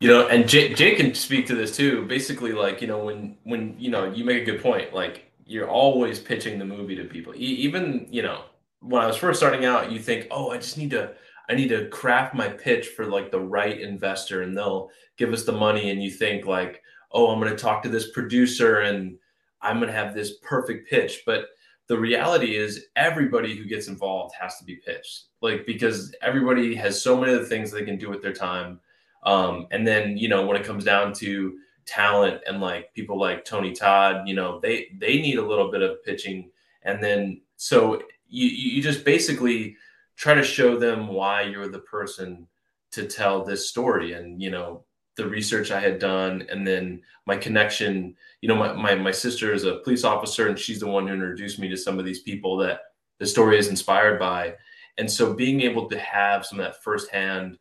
You 0.00 0.08
know, 0.08 0.28
and 0.28 0.46
Jake, 0.46 0.76
Jake 0.76 0.98
can 0.98 1.14
speak 1.14 1.46
to 1.46 1.54
this 1.54 1.74
too. 1.74 2.04
Basically, 2.06 2.52
like 2.52 2.82
you 2.82 2.88
know, 2.88 3.04
when 3.04 3.38
when 3.44 3.76
you 3.78 3.90
know, 3.90 4.12
you 4.12 4.24
make 4.24 4.42
a 4.42 4.44
good 4.44 4.60
point. 4.60 4.92
Like 4.92 5.30
you're 5.46 5.68
always 5.68 6.18
pitching 6.18 6.58
the 6.58 6.64
movie 6.64 6.96
to 6.96 7.04
people. 7.04 7.32
even 7.36 8.06
you 8.10 8.22
know, 8.22 8.42
when 8.80 9.00
I 9.00 9.06
was 9.06 9.16
first 9.16 9.38
starting 9.38 9.64
out, 9.64 9.92
you 9.92 10.00
think, 10.00 10.26
oh, 10.30 10.50
I 10.50 10.56
just 10.58 10.76
need 10.76 10.90
to 10.90 11.14
I 11.48 11.54
need 11.54 11.68
to 11.68 11.88
craft 11.88 12.34
my 12.34 12.48
pitch 12.48 12.88
for 12.88 13.06
like 13.06 13.30
the 13.30 13.40
right 13.40 13.80
investor 13.80 14.42
and 14.42 14.56
they'll 14.56 14.90
give 15.16 15.32
us 15.32 15.44
the 15.44 15.52
money 15.52 15.90
and 15.90 16.02
you 16.02 16.10
think 16.10 16.44
like, 16.44 16.82
oh, 17.12 17.30
I'm 17.30 17.40
going 17.40 17.54
to 17.54 17.58
talk 17.58 17.82
to 17.84 17.88
this 17.88 18.10
producer 18.10 18.80
and 18.80 19.16
I'm 19.62 19.76
going 19.76 19.88
to 19.88 19.94
have 19.94 20.14
this 20.14 20.38
perfect 20.42 20.90
pitch. 20.90 21.22
But 21.24 21.46
the 21.88 21.98
reality 21.98 22.56
is 22.56 22.86
everybody 22.96 23.56
who 23.56 23.64
gets 23.64 23.88
involved 23.88 24.34
has 24.40 24.58
to 24.58 24.64
be 24.64 24.76
pitched 24.76 25.26
like 25.40 25.66
because 25.66 26.14
everybody 26.22 26.74
has 26.74 27.00
so 27.00 27.18
many 27.18 27.32
other 27.32 27.44
things 27.44 27.70
they 27.70 27.84
can 27.84 27.98
do 27.98 28.10
with 28.10 28.22
their 28.22 28.32
time. 28.32 28.80
Um, 29.24 29.66
and 29.70 29.86
then, 29.86 30.16
you 30.16 30.28
know, 30.28 30.46
when 30.46 30.56
it 30.56 30.64
comes 30.64 30.84
down 30.84 31.12
to 31.14 31.58
talent 31.84 32.42
and 32.46 32.60
like 32.60 32.92
people 32.94 33.18
like 33.18 33.44
Tony 33.44 33.72
Todd, 33.72 34.28
you 34.28 34.34
know, 34.34 34.60
they, 34.60 34.88
they 34.98 35.20
need 35.20 35.38
a 35.38 35.46
little 35.46 35.70
bit 35.70 35.82
of 35.82 36.02
pitching. 36.04 36.50
And 36.82 37.02
then, 37.02 37.40
so 37.56 38.02
you, 38.28 38.48
you 38.48 38.82
just 38.82 39.04
basically, 39.04 39.76
try 40.16 40.34
to 40.34 40.42
show 40.42 40.78
them 40.78 41.08
why 41.08 41.42
you're 41.42 41.68
the 41.68 41.78
person 41.80 42.46
to 42.90 43.06
tell 43.06 43.44
this 43.44 43.68
story 43.68 44.14
and 44.14 44.42
you 44.42 44.50
know 44.50 44.82
the 45.16 45.26
research 45.26 45.70
i 45.70 45.80
had 45.80 45.98
done 45.98 46.46
and 46.50 46.66
then 46.66 47.00
my 47.26 47.36
connection 47.36 48.14
you 48.40 48.48
know 48.48 48.54
my, 48.54 48.72
my, 48.72 48.94
my 48.94 49.10
sister 49.10 49.52
is 49.52 49.64
a 49.64 49.76
police 49.78 50.04
officer 50.04 50.48
and 50.48 50.58
she's 50.58 50.80
the 50.80 50.86
one 50.86 51.06
who 51.06 51.14
introduced 51.14 51.58
me 51.58 51.68
to 51.68 51.76
some 51.76 51.98
of 51.98 52.04
these 52.04 52.20
people 52.20 52.56
that 52.56 52.80
the 53.18 53.26
story 53.26 53.58
is 53.58 53.68
inspired 53.68 54.18
by. 54.18 54.54
And 54.98 55.10
so 55.10 55.34
being 55.34 55.60
able 55.62 55.88
to 55.88 55.98
have 55.98 56.44
some 56.44 56.60
of 56.60 56.66
that 56.66 56.82
firsthand 56.82 57.58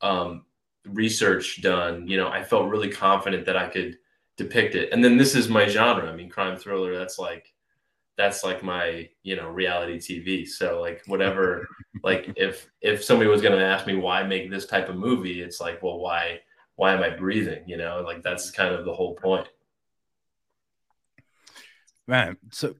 um, 0.00 0.44
research 0.84 1.60
done 1.62 2.06
you 2.06 2.16
know 2.16 2.28
i 2.28 2.40
felt 2.40 2.68
really 2.68 2.88
confident 2.88 3.44
that 3.44 3.56
i 3.56 3.66
could 3.66 3.98
depict 4.36 4.76
it. 4.76 4.92
And 4.92 5.02
then 5.02 5.16
this 5.16 5.34
is 5.34 5.48
my 5.48 5.66
genre. 5.66 6.08
I 6.08 6.14
mean 6.14 6.28
crime 6.28 6.56
thriller 6.56 6.96
that's 6.96 7.18
like 7.18 7.52
that's 8.16 8.44
like 8.44 8.62
my 8.62 9.08
you 9.22 9.34
know 9.34 9.48
reality 9.48 9.98
tv 9.98 10.46
so 10.46 10.80
like 10.80 11.02
whatever 11.06 11.66
like 12.04 12.32
if 12.36 12.68
if 12.82 13.02
somebody 13.02 13.28
was 13.28 13.42
going 13.42 13.58
to 13.58 13.64
ask 13.64 13.86
me 13.86 13.96
why 13.96 14.22
make 14.22 14.50
this 14.50 14.66
type 14.66 14.88
of 14.88 14.96
movie 14.96 15.42
it's 15.42 15.60
like 15.60 15.82
well 15.82 15.98
why 15.98 16.38
why 16.76 16.92
am 16.94 17.02
i 17.02 17.10
breathing? 17.10 17.62
You 17.66 17.76
know 17.76 18.02
like 18.04 18.22
that's 18.22 18.50
kind 18.50 18.74
of 18.74 18.84
the 18.84 18.94
whole 18.94 19.14
point. 19.14 19.48
Man 22.06 22.36
so 22.52 22.74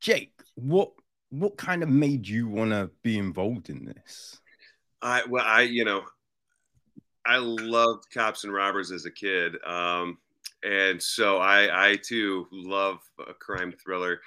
jake 0.00 0.32
what 0.54 0.92
what 1.30 1.56
kind 1.56 1.82
of 1.82 1.88
made 1.88 2.26
you 2.28 2.48
want 2.48 2.70
to 2.70 2.90
be 3.02 3.18
involved 3.18 3.70
in 3.70 3.84
this? 3.84 4.38
I 5.00 5.22
well 5.28 5.44
i 5.46 5.62
you 5.62 5.84
know 5.84 6.02
i 7.26 7.38
loved 7.38 8.04
cops 8.12 8.44
and 8.44 8.52
robbers 8.52 8.90
as 8.90 9.04
a 9.04 9.10
kid 9.10 9.56
um 9.64 10.18
and 10.64 11.02
so 11.02 11.38
i 11.38 11.90
i 11.90 11.96
too 11.96 12.46
love 12.52 12.98
a 13.26 13.34
crime 13.34 13.72
thriller. 13.72 14.20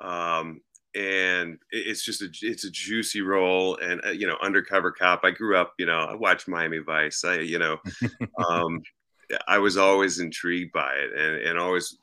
Um, 0.00 0.60
and 0.94 1.58
it's 1.70 2.04
just 2.04 2.22
a 2.22 2.28
it's 2.42 2.64
a 2.64 2.70
juicy 2.70 3.20
role 3.20 3.76
and 3.76 4.00
uh, 4.06 4.10
you 4.10 4.26
know 4.26 4.36
undercover 4.42 4.90
cop. 4.90 5.20
I 5.24 5.30
grew 5.30 5.56
up 5.56 5.74
you 5.78 5.86
know 5.86 5.98
i 5.98 6.14
watched 6.14 6.48
miami 6.48 6.78
vice. 6.78 7.24
I 7.24 7.40
you 7.40 7.58
know 7.58 7.78
um, 8.48 8.80
i 9.46 9.58
was 9.58 9.76
always 9.76 10.18
intrigued 10.18 10.72
by 10.72 10.94
it 10.94 11.12
and 11.12 11.46
and 11.46 11.58
always 11.58 11.98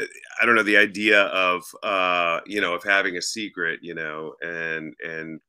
uh, 0.00 0.04
i 0.40 0.46
don't 0.46 0.54
know 0.54 0.62
the 0.62 0.76
idea 0.76 1.22
of 1.24 1.62
uh 1.82 2.40
you 2.46 2.60
know 2.60 2.74
of 2.74 2.82
having 2.82 3.16
a 3.16 3.22
secret 3.22 3.80
you 3.82 3.94
know 3.94 4.34
and 4.42 4.94
and 5.04 5.40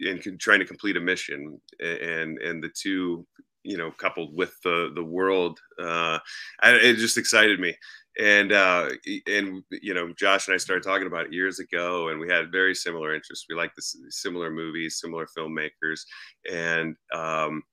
and 0.00 0.40
trying 0.40 0.60
to 0.60 0.64
complete 0.64 0.96
a 0.96 1.00
mission 1.00 1.60
and 1.80 2.38
and 2.38 2.62
the 2.62 2.70
two 2.74 3.26
you 3.64 3.76
know 3.76 3.90
coupled 3.90 4.34
with 4.34 4.54
the 4.62 4.92
the 4.94 5.02
world 5.02 5.58
uh 5.82 6.18
it 6.62 6.96
just 6.96 7.18
excited 7.18 7.58
me 7.58 7.74
and 8.16 8.52
uh, 8.52 8.90
and 9.26 9.64
you 9.82 9.92
know 9.92 10.12
Josh 10.16 10.46
and 10.46 10.54
I 10.54 10.58
started 10.58 10.84
talking 10.84 11.08
about 11.08 11.26
it 11.26 11.32
years 11.32 11.58
ago, 11.58 12.10
and 12.10 12.20
we 12.20 12.30
had 12.30 12.52
very 12.52 12.72
similar 12.72 13.12
interests. 13.12 13.46
We 13.48 13.56
like 13.56 13.74
the 13.74 13.82
similar 14.08 14.52
movies, 14.52 15.00
similar 15.00 15.26
filmmakers, 15.36 16.02
and 16.48 16.94
um, 17.12 17.64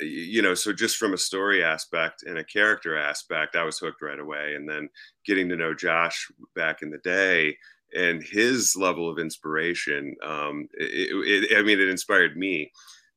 you 0.00 0.42
know, 0.42 0.54
so 0.54 0.72
just 0.72 0.96
from 0.96 1.14
a 1.14 1.18
story 1.18 1.62
aspect 1.62 2.24
and 2.24 2.38
a 2.38 2.44
character 2.44 2.96
aspect, 2.96 3.56
I 3.56 3.64
was 3.64 3.78
hooked 3.78 4.02
right 4.02 4.18
away. 4.18 4.54
And 4.54 4.68
then 4.68 4.88
getting 5.26 5.48
to 5.48 5.56
know 5.56 5.74
Josh 5.74 6.30
back 6.54 6.82
in 6.82 6.90
the 6.90 6.98
day 6.98 7.56
and 7.94 8.22
his 8.22 8.76
level 8.76 9.10
of 9.10 9.18
inspiration, 9.18 10.14
um, 10.22 10.68
it, 10.74 11.50
it, 11.52 11.58
I 11.58 11.62
mean, 11.62 11.80
it 11.80 11.88
inspired 11.88 12.36
me. 12.36 12.70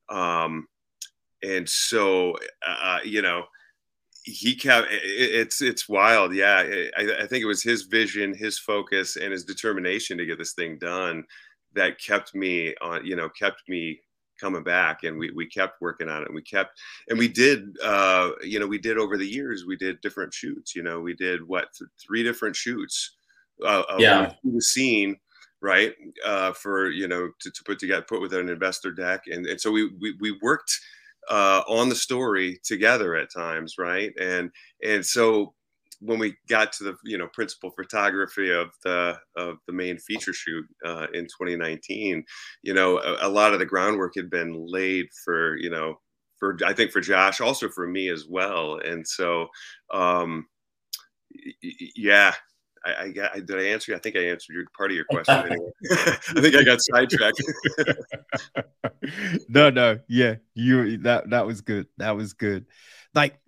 Um, 0.10 0.68
and 1.48 1.68
so, 1.68 2.36
uh, 2.66 3.00
you 3.04 3.22
know 3.22 3.46
he 4.28 4.56
kept 4.56 4.88
it's 4.92 5.62
it's 5.62 5.88
wild. 5.88 6.36
Yeah 6.36 6.58
I, 6.98 7.22
I, 7.22 7.28
think 7.28 7.44
it 7.44 7.48
was 7.48 7.64
his 7.64 7.84
vision 7.84 8.36
his 8.36 8.60
focus 8.60 9.16
and 9.16 9.32
his 9.32 9.46
determination 9.46 10.18
to 10.18 10.26
get 10.26 10.38
this 10.38 10.54
thing 10.54 10.78
done 10.78 11.24
that 11.76 12.00
kept 12.00 12.36
me 12.36 12.76
on 12.82 13.06
you 13.06 13.16
know 13.16 13.30
kept 13.30 13.64
me 13.70 14.00
coming 14.40 14.64
back. 14.64 15.04
And 15.04 15.18
we, 15.18 15.32
we 15.32 15.48
kept 15.48 15.82
working 15.82 16.10
on 16.10 16.22
it. 16.22 16.28
And 16.28 16.36
we 16.36 16.42
kept 16.42 16.80
and 17.10 17.18
we 17.18 17.28
did 17.28 17.76
uh 17.84 18.32
you 18.44 18.60
know 18.60 18.68
we 18.68 18.78
did 18.78 18.98
over 18.98 19.18
the 19.18 19.28
years 19.28 19.66
we 19.66 19.78
did 19.78 20.02
different 20.02 20.34
shoots 20.34 20.76
you 20.76 20.84
know 20.84 21.00
we 21.00 21.14
did 21.14 21.48
what 21.48 21.70
th- 21.78 21.90
three 22.06 22.24
different 22.24 22.56
shoots 22.56 23.16
uh, 23.66 23.84
yeah. 23.98 24.34
the 24.44 24.62
scene 24.62 25.16
right 25.62 25.96
uh 26.24 26.52
for 26.54 26.92
you 26.92 27.08
know 27.08 27.30
to, 27.40 27.50
to 27.50 27.64
put 27.64 27.80
together 27.80 28.06
put 28.08 28.22
with 28.22 28.34
an 28.34 28.50
investor 28.50 28.92
deck. 28.92 29.24
And, 29.28 29.46
and 29.48 29.60
so 29.60 29.72
we, 29.72 29.90
we 30.00 30.16
we 30.20 30.38
worked 30.42 30.72
uh, 31.30 31.64
on 31.68 31.90
the 31.90 31.96
story 31.96 32.60
together 32.64 33.16
at 33.16 33.34
times, 33.34 33.76
right? 33.78 34.12
And 34.20 34.52
and 34.84 35.06
so 35.06 35.54
when 36.00 36.20
we 36.20 36.36
got 36.48 36.72
to 36.74 36.84
the 36.84 36.96
you 37.04 37.18
know 37.18 37.28
principal 37.34 37.72
photography 37.72 38.52
of 38.52 38.70
the 38.84 39.18
of 39.36 39.58
the 39.68 39.74
main 39.74 39.98
feature 39.98 40.34
shoot 40.34 40.66
uh, 40.86 41.08
in 41.14 41.26
2019, 41.26 42.24
you 42.64 42.74
know 42.74 43.00
a, 43.00 43.28
a, 43.28 43.30
lot 43.30 43.54
of 43.54 43.60
the 43.60 43.66
groundwork 43.66 44.14
had 44.16 44.30
been 44.30 44.66
laid 44.68 45.08
for 45.26 45.58
you 45.58 45.70
know 45.70 45.96
for 46.38 46.58
I 46.66 46.74
think 46.74 46.92
for 46.92 47.02
Josh, 47.02 47.42
also 47.42 47.68
for 47.70 47.88
me 47.88 48.10
as 48.10 48.26
well, 48.28 48.80
and 48.84 49.08
so 49.08 49.48
um, 49.94 50.46
yeah, 51.96 52.36
I, 52.86 53.04
I, 53.04 53.10
got, 53.10 53.34
did 53.34 53.58
I 53.58 53.64
answer? 53.64 53.92
You. 53.92 53.98
I 53.98 54.00
think 54.00 54.16
I 54.16 54.22
answered 54.22 54.54
your 54.54 54.66
part 54.76 54.92
of 54.92 54.96
your 54.96 55.06
question. 55.10 55.36
Anyway. 55.36 55.72
I 55.92 56.42
think 56.42 56.56
I 56.56 56.64
got 56.64 56.82
sidetracked. 56.82 57.42
no, 59.50 59.70
no, 59.70 60.00
yeah, 60.08 60.36
you 60.54 60.98
that 61.00 61.30
that 61.30 61.46
was 61.46 61.62
good. 61.62 61.88
That 61.98 62.16
was 62.16 62.34
good. 62.34 62.66
Like 63.14 63.40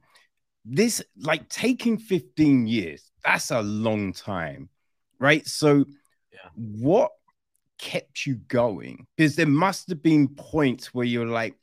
this, 0.65 1.01
like 1.17 1.49
taking 1.49 1.97
15 1.97 2.67
years, 2.67 3.11
that's 3.23 3.51
a 3.51 3.61
long 3.61 4.13
time, 4.13 4.69
right? 5.19 5.45
So, 5.47 5.85
yeah. 6.31 6.49
what 6.55 7.11
kept 7.77 8.25
you 8.25 8.35
going? 8.35 9.07
Because 9.15 9.35
there 9.35 9.47
must 9.47 9.89
have 9.89 10.03
been 10.03 10.27
points 10.27 10.93
where 10.93 11.05
you're 11.05 11.25
like, 11.25 11.55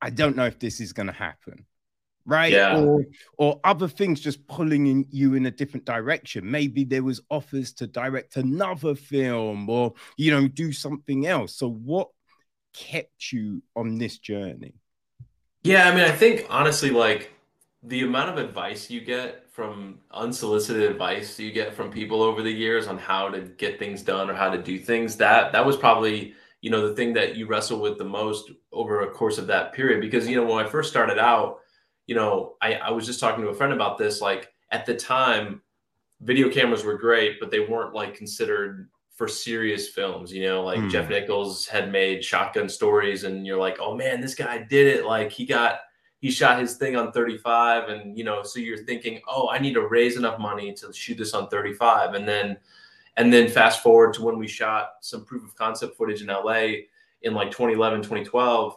I 0.00 0.10
don't 0.10 0.36
know 0.36 0.46
if 0.46 0.58
this 0.58 0.80
is 0.80 0.92
going 0.92 1.06
to 1.06 1.12
happen 1.12 1.64
right? 2.26 2.52
Yeah. 2.52 2.80
Or 2.80 3.04
or 3.38 3.60
other 3.64 3.88
things 3.88 4.20
just 4.20 4.46
pulling 4.46 4.86
in 4.86 5.06
you 5.10 5.34
in 5.34 5.46
a 5.46 5.50
different 5.50 5.86
direction. 5.86 6.50
Maybe 6.50 6.84
there 6.84 7.02
was 7.02 7.20
offers 7.30 7.72
to 7.74 7.86
direct 7.86 8.36
another 8.36 8.94
film 8.94 9.68
or 9.68 9.94
you 10.16 10.30
know 10.30 10.48
do 10.48 10.72
something 10.72 11.26
else. 11.26 11.56
So 11.56 11.68
what 11.68 12.08
kept 12.72 13.32
you 13.32 13.62
on 13.76 13.98
this 13.98 14.18
journey? 14.18 14.74
Yeah, 15.62 15.88
I 15.88 15.94
mean, 15.94 16.04
I 16.04 16.12
think 16.12 16.46
honestly, 16.50 16.90
like 16.90 17.32
the 17.82 18.02
amount 18.02 18.30
of 18.30 18.38
advice 18.38 18.90
you 18.90 19.00
get 19.00 19.44
from 19.52 20.00
unsolicited 20.10 20.90
advice 20.90 21.38
you 21.38 21.52
get 21.52 21.72
from 21.74 21.90
people 21.90 22.22
over 22.22 22.42
the 22.42 22.50
years 22.50 22.88
on 22.88 22.98
how 22.98 23.28
to 23.28 23.40
get 23.40 23.78
things 23.78 24.02
done 24.02 24.28
or 24.28 24.34
how 24.34 24.50
to 24.50 24.60
do 24.60 24.78
things 24.78 25.16
that 25.16 25.52
that 25.52 25.64
was 25.64 25.76
probably 25.76 26.34
you 26.60 26.70
know 26.70 26.88
the 26.88 26.94
thing 26.94 27.12
that 27.12 27.36
you 27.36 27.46
wrestle 27.46 27.78
with 27.78 27.98
the 27.98 28.04
most 28.04 28.50
over 28.72 29.02
a 29.02 29.10
course 29.10 29.38
of 29.38 29.46
that 29.46 29.72
period 29.72 30.00
because 30.00 30.26
you 30.26 30.34
know 30.34 30.44
when 30.44 30.64
i 30.64 30.68
first 30.68 30.90
started 30.90 31.18
out 31.18 31.60
you 32.06 32.14
know, 32.14 32.54
I, 32.60 32.74
I 32.74 32.90
was 32.90 33.06
just 33.06 33.20
talking 33.20 33.42
to 33.42 33.50
a 33.50 33.54
friend 33.54 33.72
about 33.72 33.98
this. 33.98 34.20
Like 34.20 34.52
at 34.70 34.86
the 34.86 34.94
time, 34.94 35.62
video 36.20 36.50
cameras 36.50 36.84
were 36.84 36.98
great, 36.98 37.40
but 37.40 37.50
they 37.50 37.60
weren't 37.60 37.94
like 37.94 38.14
considered 38.14 38.88
for 39.14 39.28
serious 39.28 39.88
films. 39.88 40.32
You 40.32 40.44
know, 40.46 40.62
like 40.62 40.80
mm. 40.80 40.90
Jeff 40.90 41.08
Nichols 41.08 41.66
had 41.66 41.92
made 41.92 42.24
Shotgun 42.24 42.68
Stories, 42.68 43.24
and 43.24 43.46
you're 43.46 43.58
like, 43.60 43.78
oh 43.80 43.96
man, 43.96 44.20
this 44.20 44.34
guy 44.34 44.58
did 44.58 44.86
it. 44.86 45.06
Like 45.06 45.30
he 45.32 45.46
got 45.46 45.80
he 46.20 46.30
shot 46.30 46.58
his 46.58 46.76
thing 46.76 46.96
on 46.96 47.12
35, 47.12 47.88
and 47.88 48.16
you 48.16 48.24
know, 48.24 48.42
so 48.42 48.58
you're 48.58 48.84
thinking, 48.84 49.20
oh, 49.28 49.48
I 49.50 49.58
need 49.58 49.74
to 49.74 49.86
raise 49.86 50.16
enough 50.16 50.38
money 50.38 50.72
to 50.74 50.92
shoot 50.92 51.18
this 51.18 51.34
on 51.34 51.48
35, 51.48 52.14
and 52.14 52.26
then 52.26 52.56
And 53.16 53.32
then 53.32 53.48
fast 53.48 53.82
forward 53.82 54.12
to 54.14 54.22
when 54.22 54.38
we 54.38 54.48
shot 54.48 54.94
some 55.00 55.24
proof 55.24 55.44
of 55.44 55.54
concept 55.54 55.96
footage 55.96 56.22
in 56.22 56.28
LA 56.28 56.86
in 57.22 57.32
like 57.34 57.50
2011, 57.50 58.00
2012. 58.00 58.76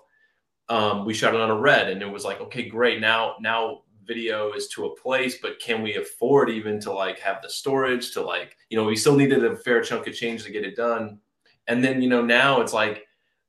Um, 0.69 1.05
we 1.05 1.13
shot 1.13 1.33
it 1.33 1.39
on 1.39 1.49
a 1.49 1.55
red 1.55 1.89
and 1.89 2.01
it 2.01 2.11
was 2.11 2.25
like, 2.25 2.41
okay, 2.41 2.67
great. 2.67 2.99
Now, 2.99 3.35
now 3.39 3.83
video 4.05 4.53
is 4.53 4.67
to 4.69 4.85
a 4.85 4.95
place, 4.95 5.37
but 5.41 5.59
can 5.59 5.81
we 5.81 5.95
afford 5.95 6.49
even 6.49 6.79
to 6.81 6.91
like 6.91 7.19
have 7.19 7.41
the 7.41 7.49
storage 7.49 8.11
to 8.11 8.21
like, 8.21 8.57
you 8.69 8.77
know, 8.77 8.83
we 8.83 8.95
still 8.95 9.15
needed 9.15 9.43
a 9.43 9.55
fair 9.55 9.81
chunk 9.81 10.07
of 10.07 10.15
change 10.15 10.43
to 10.43 10.51
get 10.51 10.65
it 10.65 10.75
done. 10.75 11.19
And 11.67 11.83
then, 11.83 12.01
you 12.01 12.09
know, 12.09 12.21
now 12.21 12.61
it's 12.61 12.73
like 12.73 13.05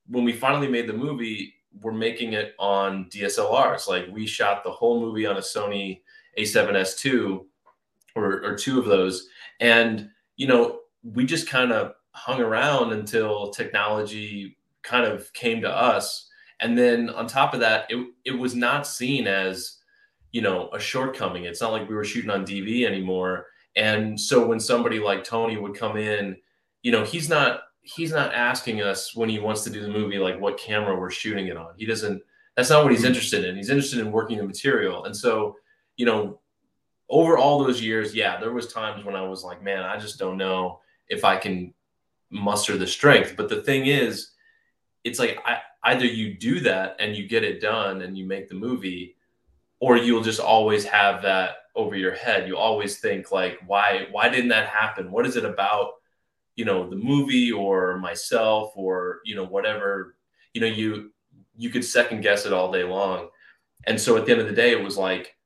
when 0.08 0.24
we 0.24 0.32
finally 0.32 0.68
made 0.68 0.88
the 0.88 0.92
movie, 0.92 1.54
we're 1.80 1.92
making 1.92 2.32
it 2.32 2.54
on 2.58 3.08
DSLRs. 3.10 3.88
Like 3.88 4.06
we 4.10 4.26
shot 4.26 4.64
the 4.64 4.70
whole 4.70 5.00
movie 5.00 5.26
on 5.26 5.36
a 5.36 5.40
Sony 5.40 6.00
A7S 6.38 7.04
II 7.04 7.40
or, 8.14 8.44
or 8.44 8.56
two 8.56 8.78
of 8.78 8.86
those. 8.86 9.28
And, 9.60 10.10
you 10.36 10.46
know, 10.46 10.80
we 11.02 11.24
just 11.24 11.48
kind 11.48 11.72
of 11.72 11.94
hung 12.12 12.40
around 12.40 12.92
until 12.92 13.50
technology 13.50 14.56
kind 14.82 15.04
of 15.04 15.32
came 15.32 15.60
to 15.62 15.70
us. 15.70 16.28
And 16.60 16.76
then 16.76 17.10
on 17.10 17.26
top 17.26 17.54
of 17.54 17.60
that, 17.60 17.86
it, 17.88 18.06
it 18.24 18.32
was 18.32 18.54
not 18.54 18.86
seen 18.86 19.26
as 19.26 19.76
you 20.32 20.42
know 20.42 20.68
a 20.72 20.80
shortcoming. 20.80 21.44
It's 21.44 21.60
not 21.60 21.72
like 21.72 21.88
we 21.88 21.94
were 21.94 22.04
shooting 22.04 22.30
on 22.30 22.44
dv 22.44 22.84
anymore. 22.84 23.46
And 23.76 24.18
so 24.18 24.46
when 24.46 24.60
somebody 24.60 24.98
like 24.98 25.24
tony 25.24 25.56
would 25.56 25.74
come 25.74 25.96
in 25.96 26.36
you 26.82 26.92
know 26.92 27.04
he's 27.04 27.28
not 27.28 27.62
he's 27.80 28.12
not 28.12 28.34
asking 28.34 28.82
us 28.82 29.14
when 29.14 29.28
he 29.28 29.38
wants 29.38 29.64
to 29.64 29.70
do 29.70 29.80
the 29.80 29.88
movie 29.88 30.18
like 30.18 30.38
what 30.38 30.58
camera 30.58 30.98
we're 30.98 31.10
shooting 31.10 31.46
it 31.46 31.56
on. 31.56 31.72
He 31.76 31.86
doesn't 31.86 32.22
that's 32.56 32.70
not 32.70 32.82
what 32.82 32.92
he's 32.92 33.00
mm-hmm. 33.00 33.08
interested 33.08 33.44
in. 33.44 33.56
He's 33.56 33.70
interested 33.70 34.00
in 34.00 34.12
working 34.12 34.38
the 34.38 34.44
material. 34.44 35.04
And 35.04 35.16
so 35.16 35.56
you 35.96 36.06
know 36.06 36.40
over 37.10 37.38
all 37.38 37.64
those 37.64 37.80
years 37.80 38.14
yeah 38.14 38.38
there 38.38 38.52
was 38.52 38.70
times 38.70 39.02
when 39.02 39.16
i 39.16 39.22
was 39.22 39.42
like 39.42 39.62
man 39.62 39.82
i 39.82 39.98
just 39.98 40.18
don't 40.18 40.36
know 40.36 40.78
if 41.08 41.24
i 41.24 41.38
can 41.38 41.72
muster 42.30 42.76
the 42.76 42.86
strength. 42.86 43.34
But 43.36 43.48
the 43.48 43.62
thing 43.62 43.86
is 43.86 44.30
it's 45.04 45.18
like 45.18 45.38
I, 45.44 45.58
either 45.88 46.04
you 46.04 46.34
do 46.34 46.60
that 46.60 46.96
and 46.98 47.16
you 47.16 47.26
get 47.26 47.44
it 47.44 47.60
done 47.60 48.02
and 48.02 48.16
you 48.16 48.26
make 48.26 48.48
the 48.48 48.54
movie 48.54 49.16
or 49.80 49.96
you'll 49.96 50.22
just 50.22 50.40
always 50.40 50.84
have 50.84 51.22
that 51.22 51.50
over 51.74 51.96
your 51.96 52.14
head. 52.14 52.48
You 52.48 52.56
always 52.56 52.98
think 52.98 53.30
like, 53.32 53.58
why 53.66 54.08
why 54.10 54.28
didn't 54.28 54.50
that 54.50 54.68
happen? 54.68 55.10
What 55.10 55.26
is 55.26 55.36
it 55.36 55.44
about, 55.44 55.92
you 56.56 56.64
know, 56.64 56.88
the 56.90 56.96
movie 56.96 57.52
or 57.52 57.98
myself 57.98 58.72
or 58.76 59.20
you 59.24 59.34
know 59.34 59.44
whatever. 59.44 60.16
You 60.52 60.60
know, 60.60 60.66
you 60.66 61.12
you 61.56 61.70
could 61.70 61.84
second 61.84 62.20
guess 62.22 62.44
it 62.46 62.52
all 62.52 62.72
day 62.72 62.84
long. 62.84 63.28
And 63.86 64.00
so 64.00 64.16
at 64.16 64.26
the 64.26 64.32
end 64.32 64.40
of 64.40 64.48
the 64.48 64.52
day, 64.52 64.72
it 64.72 64.82
was 64.82 64.96
like, 64.96 65.36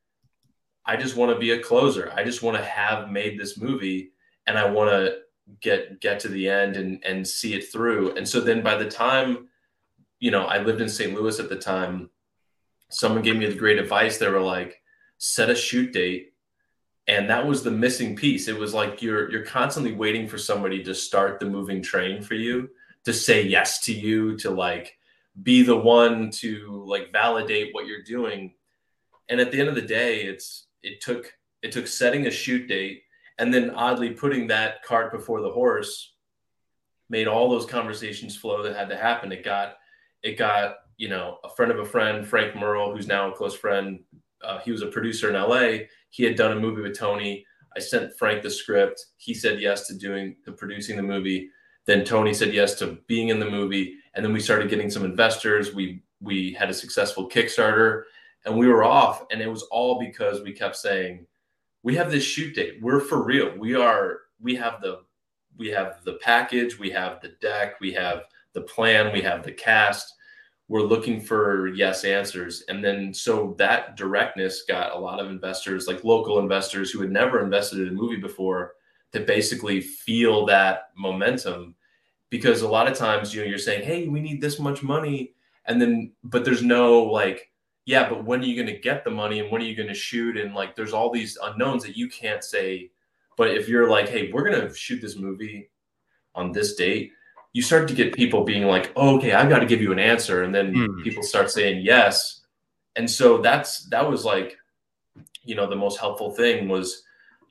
I 0.84 0.96
just 0.96 1.16
want 1.16 1.32
to 1.32 1.38
be 1.38 1.52
a 1.52 1.62
closer. 1.62 2.12
I 2.16 2.24
just 2.24 2.42
want 2.42 2.56
to 2.56 2.64
have 2.64 3.10
made 3.10 3.38
this 3.38 3.58
movie, 3.58 4.12
and 4.46 4.58
I 4.58 4.68
want 4.68 4.90
to 4.90 5.18
get 5.60 6.00
get 6.00 6.18
to 6.20 6.28
the 6.28 6.48
end 6.48 6.76
and 6.76 7.04
and 7.04 7.28
see 7.28 7.54
it 7.54 7.70
through. 7.70 8.16
And 8.16 8.26
so 8.26 8.40
then 8.40 8.62
by 8.62 8.76
the 8.76 8.90
time, 8.90 9.48
you 10.22 10.30
know, 10.30 10.44
I 10.44 10.62
lived 10.62 10.80
in 10.80 10.88
St. 10.88 11.12
Louis 11.12 11.40
at 11.40 11.48
the 11.48 11.56
time 11.56 12.08
someone 12.92 13.22
gave 13.22 13.36
me 13.36 13.46
the 13.46 13.58
great 13.58 13.78
advice. 13.78 14.18
They 14.18 14.28
were 14.28 14.40
like, 14.40 14.80
set 15.18 15.50
a 15.50 15.54
shoot 15.54 15.92
date. 15.92 16.34
And 17.08 17.28
that 17.28 17.44
was 17.44 17.64
the 17.64 17.72
missing 17.72 18.14
piece. 18.14 18.46
It 18.46 18.56
was 18.56 18.72
like 18.72 19.02
you're 19.02 19.28
you're 19.32 19.44
constantly 19.44 19.92
waiting 19.92 20.28
for 20.28 20.38
somebody 20.38 20.84
to 20.84 20.94
start 20.94 21.40
the 21.40 21.46
moving 21.46 21.82
train 21.82 22.22
for 22.22 22.34
you, 22.34 22.70
to 23.04 23.12
say 23.12 23.42
yes 23.42 23.80
to 23.80 23.92
you, 23.92 24.36
to 24.38 24.50
like 24.50 24.96
be 25.42 25.62
the 25.64 25.76
one 25.76 26.30
to 26.30 26.84
like 26.86 27.10
validate 27.10 27.74
what 27.74 27.86
you're 27.86 28.04
doing. 28.04 28.54
And 29.28 29.40
at 29.40 29.50
the 29.50 29.58
end 29.58 29.68
of 29.68 29.74
the 29.74 29.82
day, 29.82 30.22
it's 30.22 30.66
it 30.84 31.00
took 31.00 31.32
it 31.62 31.72
took 31.72 31.88
setting 31.88 32.28
a 32.28 32.30
shoot 32.30 32.68
date 32.68 33.02
and 33.38 33.52
then 33.52 33.70
oddly 33.70 34.10
putting 34.10 34.46
that 34.46 34.84
cart 34.84 35.10
before 35.10 35.40
the 35.40 35.50
horse 35.50 36.12
made 37.08 37.26
all 37.26 37.50
those 37.50 37.66
conversations 37.66 38.36
flow 38.36 38.62
that 38.62 38.76
had 38.76 38.88
to 38.90 38.96
happen. 38.96 39.32
It 39.32 39.44
got 39.44 39.78
it 40.22 40.38
got 40.38 40.76
you 41.02 41.08
know, 41.08 41.38
a 41.42 41.48
friend 41.48 41.72
of 41.72 41.80
a 41.80 41.84
friend, 41.84 42.24
Frank 42.24 42.54
Merle, 42.54 42.94
who's 42.94 43.08
now 43.08 43.28
a 43.28 43.34
close 43.34 43.56
friend. 43.56 43.98
Uh, 44.44 44.60
he 44.60 44.70
was 44.70 44.82
a 44.82 44.86
producer 44.86 45.28
in 45.28 45.34
LA. 45.34 45.86
He 46.10 46.22
had 46.22 46.36
done 46.36 46.52
a 46.52 46.60
movie 46.60 46.80
with 46.80 46.96
Tony. 46.96 47.44
I 47.76 47.80
sent 47.80 48.16
Frank 48.16 48.42
the 48.42 48.50
script. 48.50 49.06
He 49.16 49.34
said 49.34 49.60
yes 49.60 49.88
to 49.88 49.96
doing 49.96 50.36
to 50.44 50.52
producing 50.52 50.96
the 50.96 51.02
movie. 51.02 51.50
Then 51.86 52.04
Tony 52.04 52.32
said 52.32 52.54
yes 52.54 52.76
to 52.76 52.98
being 53.08 53.30
in 53.30 53.40
the 53.40 53.50
movie, 53.50 53.96
and 54.14 54.24
then 54.24 54.32
we 54.32 54.38
started 54.38 54.70
getting 54.70 54.90
some 54.90 55.04
investors. 55.04 55.74
We 55.74 56.04
we 56.20 56.52
had 56.52 56.70
a 56.70 56.74
successful 56.74 57.28
Kickstarter, 57.28 58.04
and 58.44 58.56
we 58.56 58.68
were 58.68 58.84
off. 58.84 59.24
And 59.32 59.40
it 59.40 59.48
was 59.48 59.64
all 59.72 59.98
because 59.98 60.42
we 60.42 60.52
kept 60.52 60.76
saying, 60.76 61.26
"We 61.82 61.96
have 61.96 62.12
this 62.12 62.22
shoot 62.22 62.54
date. 62.54 62.78
We're 62.80 63.00
for 63.00 63.24
real. 63.24 63.56
We 63.58 63.74
are. 63.74 64.20
We 64.40 64.54
have 64.54 64.80
the 64.80 65.00
we 65.56 65.68
have 65.70 66.04
the 66.04 66.14
package. 66.22 66.78
We 66.78 66.90
have 66.90 67.20
the 67.20 67.30
deck. 67.40 67.80
We 67.80 67.92
have 67.94 68.22
the 68.52 68.62
plan. 68.62 69.12
We 69.12 69.22
have 69.22 69.42
the 69.42 69.52
cast." 69.52 70.14
we're 70.72 70.80
looking 70.80 71.20
for 71.20 71.68
yes 71.74 72.02
answers. 72.02 72.62
And 72.68 72.82
then 72.82 73.12
so 73.12 73.54
that 73.58 73.94
directness 73.94 74.62
got 74.62 74.96
a 74.96 74.98
lot 74.98 75.20
of 75.20 75.30
investors, 75.30 75.86
like 75.86 76.02
local 76.02 76.38
investors 76.38 76.90
who 76.90 77.02
had 77.02 77.10
never 77.10 77.44
invested 77.44 77.80
in 77.80 77.88
a 77.88 77.92
movie 77.92 78.16
before, 78.16 78.72
to 79.12 79.20
basically 79.20 79.82
feel 79.82 80.46
that 80.46 80.84
momentum. 80.96 81.74
Because 82.30 82.62
a 82.62 82.68
lot 82.68 82.90
of 82.90 82.96
times, 82.96 83.34
you 83.34 83.42
know, 83.42 83.46
you're 83.46 83.58
saying, 83.58 83.84
hey, 83.84 84.08
we 84.08 84.18
need 84.18 84.40
this 84.40 84.58
much 84.58 84.82
money. 84.82 85.34
And 85.66 85.78
then, 85.78 86.12
but 86.24 86.42
there's 86.42 86.62
no 86.62 87.02
like, 87.02 87.50
yeah, 87.84 88.08
but 88.08 88.24
when 88.24 88.40
are 88.40 88.46
you 88.46 88.56
going 88.56 88.74
to 88.74 88.80
get 88.80 89.04
the 89.04 89.10
money 89.10 89.40
and 89.40 89.50
when 89.50 89.60
are 89.60 89.66
you 89.66 89.76
going 89.76 89.90
to 89.90 89.94
shoot? 89.94 90.38
And 90.38 90.54
like, 90.54 90.74
there's 90.74 90.94
all 90.94 91.10
these 91.10 91.36
unknowns 91.42 91.82
that 91.82 91.98
you 91.98 92.08
can't 92.08 92.42
say. 92.42 92.90
But 93.36 93.50
if 93.50 93.68
you're 93.68 93.90
like, 93.90 94.08
hey, 94.08 94.32
we're 94.32 94.48
going 94.48 94.66
to 94.66 94.74
shoot 94.74 95.02
this 95.02 95.18
movie 95.18 95.70
on 96.34 96.50
this 96.50 96.76
date, 96.76 97.12
you 97.52 97.62
start 97.62 97.88
to 97.88 97.94
get 97.94 98.14
people 98.14 98.44
being 98.44 98.64
like, 98.64 98.92
oh, 98.96 99.16
okay, 99.16 99.32
I've 99.32 99.48
got 99.48 99.58
to 99.58 99.66
give 99.66 99.82
you 99.82 99.92
an 99.92 99.98
answer. 99.98 100.42
And 100.42 100.54
then 100.54 100.74
mm. 100.74 101.02
people 101.04 101.22
start 101.22 101.50
saying 101.50 101.82
yes. 101.84 102.40
And 102.96 103.10
so 103.10 103.38
that's 103.38 103.84
that 103.90 104.08
was 104.08 104.24
like, 104.24 104.56
you 105.44 105.54
know, 105.54 105.68
the 105.68 105.76
most 105.76 105.98
helpful 105.98 106.30
thing 106.30 106.68
was 106.68 107.02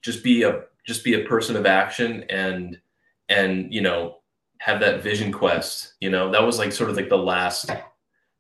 just 0.02 0.24
be 0.24 0.44
a 0.44 0.64
just 0.86 1.04
be 1.04 1.14
a 1.14 1.26
person 1.26 1.56
of 1.56 1.66
action 1.66 2.24
and 2.30 2.80
and 3.30 3.74
you 3.74 3.82
know 3.82 4.18
have 4.58 4.80
that 4.80 5.04
vision 5.04 5.32
quest. 5.32 5.94
You 6.00 6.10
know, 6.10 6.32
that 6.32 6.44
was 6.44 6.58
like 6.58 6.72
sort 6.72 6.90
of 6.90 6.96
like 6.96 7.10
the 7.10 7.18
last 7.18 7.70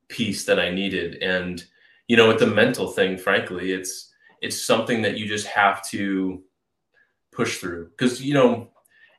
piece 0.07 0.45
that 0.45 0.59
I 0.59 0.71
needed. 0.71 1.21
And 1.21 1.63
you 2.07 2.17
know, 2.17 2.27
with 2.27 2.39
the 2.39 2.47
mental 2.47 2.87
thing, 2.87 3.17
frankly, 3.17 3.71
it's 3.71 4.11
it's 4.41 4.63
something 4.63 5.03
that 5.03 5.17
you 5.17 5.27
just 5.27 5.47
have 5.47 5.83
to 5.89 6.43
push 7.31 7.57
through 7.57 7.89
because 7.89 8.21
you 8.21 8.33
know 8.33 8.70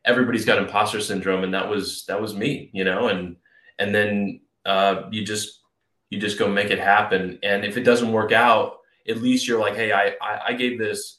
everybody's 0.04 0.44
got 0.44 0.58
imposter 0.58 1.00
syndrome 1.00 1.44
and 1.44 1.54
that 1.54 1.68
was 1.68 2.04
that 2.06 2.20
was 2.20 2.34
me 2.34 2.70
you 2.72 2.84
know 2.84 3.08
and 3.08 3.36
and 3.78 3.94
then 3.94 4.40
uh, 4.64 5.08
you 5.10 5.24
just 5.24 5.60
you 6.10 6.20
just 6.20 6.38
go 6.38 6.46
make 6.46 6.70
it 6.70 6.78
happen. 6.78 7.38
And 7.42 7.64
if 7.64 7.76
it 7.76 7.84
doesn't 7.84 8.12
work 8.12 8.32
out 8.32 8.78
at 9.08 9.20
least 9.20 9.48
you're 9.48 9.58
like 9.58 9.74
hey 9.74 9.90
I, 9.90 10.14
I 10.22 10.40
i 10.48 10.52
gave 10.52 10.78
this 10.78 11.18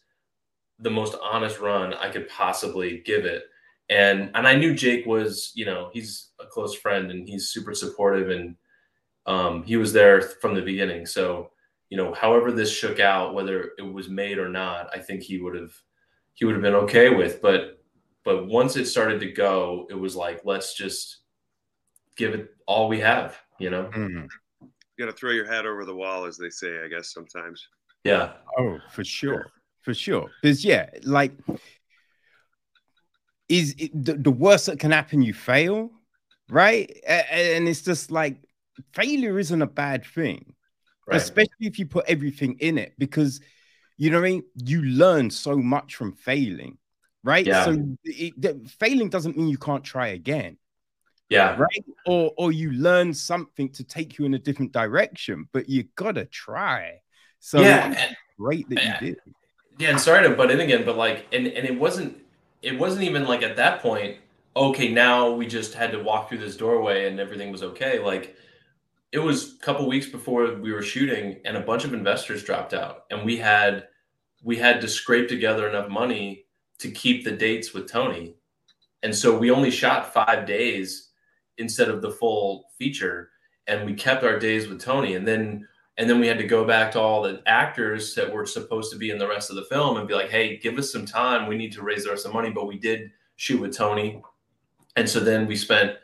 the 0.79 0.89
most 0.89 1.15
honest 1.21 1.59
run 1.59 1.93
i 1.93 2.09
could 2.09 2.29
possibly 2.29 3.01
give 3.05 3.25
it. 3.25 3.43
And 3.89 4.31
and 4.35 4.47
i 4.47 4.55
knew 4.55 4.73
jake 4.73 5.05
was 5.05 5.51
you 5.53 5.65
know 5.65 5.89
he's 5.91 6.29
a 6.39 6.45
close 6.45 6.75
friend 6.75 7.11
and 7.11 7.27
he's 7.27 7.49
super 7.49 7.73
supportive 7.73 8.29
and 8.29 8.55
um, 9.25 9.63
he 9.63 9.77
was 9.77 9.93
there 9.93 10.21
from 10.21 10.53
the 10.53 10.61
beginning. 10.61 11.05
So 11.05 11.51
you 11.93 11.97
know 11.97 12.11
however 12.11 12.51
this 12.51 12.71
shook 12.71 12.99
out 12.99 13.35
whether 13.35 13.73
it 13.77 13.83
was 13.83 14.09
made 14.09 14.39
or 14.39 14.49
not 14.49 14.89
i 14.95 14.97
think 14.97 15.21
he 15.21 15.37
would 15.39 15.53
have 15.53 15.73
he 16.33 16.43
would 16.43 16.55
have 16.55 16.61
been 16.63 16.73
okay 16.73 17.09
with 17.09 17.39
but 17.39 17.82
but 18.23 18.47
once 18.47 18.75
it 18.75 18.85
started 18.85 19.19
to 19.21 19.31
go, 19.31 19.87
it 19.89 19.95
was 19.95 20.15
like, 20.15 20.41
let's 20.45 20.75
just 20.75 21.19
give 22.15 22.33
it 22.33 22.49
all 22.67 22.87
we 22.87 22.99
have, 22.99 23.37
you 23.59 23.69
know? 23.69 23.89
Mm. 23.95 24.27
You 24.61 24.69
got 25.05 25.11
to 25.11 25.17
throw 25.17 25.31
your 25.31 25.47
hat 25.47 25.65
over 25.65 25.85
the 25.85 25.95
wall, 25.95 26.25
as 26.25 26.37
they 26.37 26.49
say, 26.49 26.83
I 26.83 26.87
guess, 26.87 27.11
sometimes. 27.13 27.67
Yeah. 28.03 28.33
Oh, 28.57 28.77
for 28.91 29.03
sure. 29.03 29.51
For 29.81 29.93
sure. 29.93 30.29
Because, 30.41 30.63
yeah, 30.63 30.89
like, 31.03 31.33
is 33.49 33.75
it, 33.77 33.91
the, 34.05 34.13
the 34.13 34.31
worst 34.31 34.67
that 34.67 34.79
can 34.79 34.91
happen, 34.91 35.21
you 35.21 35.33
fail, 35.33 35.89
right? 36.49 36.95
And 37.07 37.67
it's 37.67 37.81
just 37.81 38.11
like, 38.11 38.37
failure 38.93 39.37
isn't 39.39 39.61
a 39.61 39.67
bad 39.67 40.05
thing, 40.05 40.53
right. 41.07 41.17
especially 41.17 41.67
if 41.67 41.77
you 41.79 41.85
put 41.85 42.05
everything 42.07 42.57
in 42.59 42.77
it, 42.77 42.93
because, 42.97 43.41
you 43.97 44.09
know 44.09 44.19
what 44.19 44.27
I 44.27 44.31
mean? 44.31 44.43
You 44.55 44.83
learn 44.83 45.29
so 45.29 45.57
much 45.57 45.95
from 45.95 46.13
failing 46.13 46.77
right? 47.23 47.45
Yeah. 47.45 47.65
So 47.65 47.97
it, 48.03 48.39
the, 48.39 48.69
failing 48.79 49.09
doesn't 49.09 49.37
mean 49.37 49.47
you 49.47 49.57
can't 49.57 49.83
try 49.83 50.07
again. 50.07 50.57
Yeah. 51.29 51.55
Right. 51.57 51.85
Or 52.05 52.31
or 52.37 52.51
you 52.51 52.71
learn 52.71 53.13
something 53.13 53.69
to 53.69 53.83
take 53.83 54.19
you 54.19 54.25
in 54.25 54.33
a 54.33 54.39
different 54.39 54.71
direction, 54.71 55.47
but 55.51 55.69
you 55.69 55.85
gotta 55.95 56.25
try. 56.25 56.99
So 57.39 57.61
yeah, 57.61 58.13
great 58.37 58.69
that 58.69 58.83
you 58.83 59.07
did. 59.07 59.17
Yeah, 59.79 59.89
and 59.89 59.99
sorry 59.99 60.27
to 60.27 60.35
butt 60.35 60.51
in 60.51 60.59
again, 60.59 60.85
but 60.85 60.95
like, 60.95 61.25
and 61.33 61.47
and 61.47 61.65
it 61.65 61.79
wasn't 61.79 62.17
it 62.61 62.77
wasn't 62.77 63.03
even 63.03 63.25
like 63.25 63.41
at 63.41 63.55
that 63.55 63.81
point. 63.81 64.17
Okay, 64.55 64.89
now 64.89 65.31
we 65.31 65.47
just 65.47 65.73
had 65.73 65.91
to 65.93 66.03
walk 66.03 66.29
through 66.29 66.37
this 66.37 66.55
doorway 66.55 67.07
and 67.07 67.19
everything 67.19 67.51
was 67.51 67.63
okay. 67.63 67.99
Like 67.99 68.35
it 69.11 69.19
was 69.19 69.55
a 69.55 69.57
couple 69.57 69.87
weeks 69.87 70.05
before 70.05 70.53
we 70.55 70.71
were 70.71 70.83
shooting, 70.83 71.39
and 71.45 71.57
a 71.57 71.61
bunch 71.61 71.85
of 71.85 71.93
investors 71.93 72.43
dropped 72.43 72.73
out, 72.73 73.05
and 73.09 73.25
we 73.25 73.37
had 73.37 73.87
we 74.43 74.57
had 74.57 74.81
to 74.81 74.87
scrape 74.87 75.29
together 75.29 75.67
enough 75.67 75.89
money 75.89 76.42
to 76.83 76.91
keep 76.91 77.23
the 77.23 77.31
dates 77.31 77.73
with 77.73 77.89
Tony. 77.89 78.35
and 79.03 79.15
so 79.15 79.37
we 79.37 79.51
only 79.51 79.71
shot 79.71 80.13
five 80.13 80.45
days 80.45 81.09
instead 81.57 81.89
of 81.89 82.01
the 82.01 82.11
full 82.11 82.65
feature, 82.77 83.29
and 83.67 83.85
we 83.85 83.93
kept 83.93 84.23
our 84.23 84.37
days 84.37 84.67
with 84.67 84.81
Tony, 84.81 85.15
and 85.15 85.27
then 85.27 85.67
and 85.97 86.09
then 86.09 86.19
we 86.19 86.27
had 86.27 86.39
to 86.39 86.47
go 86.47 86.65
back 86.65 86.91
to 86.91 86.99
all 86.99 87.21
the 87.21 87.41
actors 87.45 88.15
that 88.15 88.31
were 88.31 88.45
supposed 88.45 88.91
to 88.91 88.97
be 88.97 89.11
in 89.11 89.17
the 89.19 89.27
rest 89.27 89.49
of 89.49 89.55
the 89.55 89.65
film 89.65 89.97
and 89.97 90.07
be 90.07 90.15
like, 90.15 90.29
hey, 90.29 90.57
give 90.57 90.77
us 90.79 90.91
some 90.91 91.05
time. 91.05 91.47
We 91.47 91.55
need 91.55 91.71
to 91.73 91.83
raise 91.83 92.07
of 92.07 92.33
money, 92.33 92.49
but 92.49 92.65
we 92.65 92.79
did 92.79 93.11
shoot 93.35 93.61
with 93.61 93.77
Tony, 93.77 94.21
and 94.95 95.09
so 95.09 95.19
then 95.19 95.47
we 95.47 95.55
spent 95.55 95.97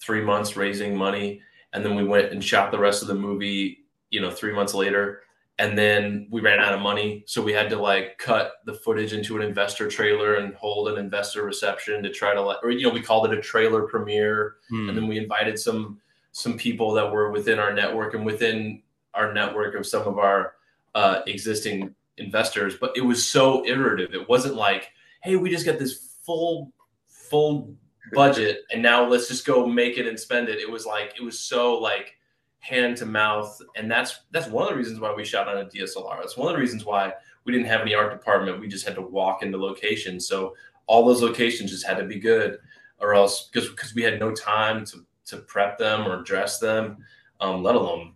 three 0.00 0.22
months 0.22 0.56
raising 0.56 0.96
money, 0.96 1.40
and 1.72 1.84
then 1.84 1.94
we 1.94 2.04
went 2.04 2.32
and 2.32 2.42
shot 2.42 2.70
the 2.72 2.78
rest 2.78 3.02
of 3.02 3.08
the 3.08 3.14
movie. 3.14 3.86
You 4.10 4.20
know, 4.20 4.30
three 4.30 4.52
months 4.52 4.74
later, 4.74 5.22
and 5.58 5.78
then 5.78 6.26
we 6.30 6.40
ran 6.40 6.58
out 6.58 6.74
of 6.74 6.80
money. 6.80 7.22
So 7.26 7.40
we 7.40 7.52
had 7.52 7.70
to 7.70 7.76
like 7.76 8.18
cut 8.18 8.54
the 8.64 8.74
footage 8.74 9.12
into 9.12 9.36
an 9.36 9.42
investor 9.42 9.88
trailer 9.88 10.36
and 10.36 10.54
hold 10.54 10.88
an 10.88 10.98
investor 10.98 11.44
reception 11.44 12.02
to 12.02 12.10
try 12.10 12.34
to 12.34 12.42
let 12.42 12.58
or 12.62 12.70
you 12.70 12.86
know 12.86 12.92
we 12.92 13.00
called 13.00 13.30
it 13.30 13.38
a 13.38 13.40
trailer 13.40 13.82
premiere. 13.82 14.56
Hmm. 14.68 14.88
and 14.88 14.98
then 14.98 15.06
we 15.06 15.18
invited 15.18 15.58
some 15.58 16.00
some 16.32 16.56
people 16.56 16.92
that 16.94 17.10
were 17.10 17.30
within 17.30 17.60
our 17.60 17.72
network 17.72 18.14
and 18.14 18.26
within 18.26 18.82
our 19.14 19.32
network 19.32 19.76
of 19.76 19.86
some 19.86 20.02
of 20.02 20.18
our 20.18 20.54
uh, 20.96 21.20
existing 21.28 21.94
investors. 22.18 22.74
But 22.80 22.96
it 22.96 23.02
was 23.02 23.24
so 23.24 23.64
iterative. 23.64 24.12
It 24.12 24.28
wasn't 24.28 24.56
like 24.56 24.90
hey 25.22 25.36
we 25.36 25.50
just 25.50 25.66
got 25.66 25.78
this 25.78 26.18
full 26.24 26.72
full 27.06 27.74
budget 28.12 28.60
and 28.70 28.82
now 28.82 29.06
let's 29.08 29.28
just 29.28 29.46
go 29.46 29.66
make 29.66 29.98
it 29.98 30.08
and 30.08 30.18
spend 30.18 30.48
it. 30.48 30.58
It 30.58 30.70
was 30.70 30.84
like 30.84 31.14
it 31.16 31.22
was 31.22 31.38
so 31.38 31.78
like 31.78 32.16
hand 32.64 32.96
to 32.96 33.04
mouth, 33.06 33.60
and 33.76 33.90
that's 33.90 34.20
that's 34.30 34.48
one 34.48 34.64
of 34.64 34.70
the 34.70 34.76
reasons 34.76 34.98
why 34.98 35.12
we 35.12 35.24
shot 35.24 35.48
on 35.48 35.58
a 35.58 35.66
DSLR. 35.66 36.18
That's 36.18 36.36
one 36.36 36.48
of 36.48 36.54
the 36.54 36.60
reasons 36.60 36.84
why 36.84 37.12
we 37.44 37.52
didn't 37.52 37.66
have 37.66 37.82
any 37.82 37.94
art 37.94 38.10
department. 38.10 38.58
We 38.58 38.68
just 38.68 38.86
had 38.86 38.94
to 38.94 39.02
walk 39.02 39.42
into 39.42 39.58
locations. 39.58 40.26
So 40.26 40.56
all 40.86 41.04
those 41.04 41.22
locations 41.22 41.70
just 41.70 41.86
had 41.86 41.98
to 41.98 42.04
be 42.04 42.18
good, 42.18 42.58
or 43.00 43.14
else 43.14 43.50
because 43.52 43.68
because 43.68 43.94
we 43.94 44.02
had 44.02 44.18
no 44.18 44.32
time 44.32 44.86
to 44.86 45.04
to 45.26 45.38
prep 45.38 45.76
them 45.78 46.06
or 46.08 46.22
dress 46.22 46.58
them, 46.58 47.04
um, 47.40 47.62
let 47.62 47.74
alone 47.74 48.14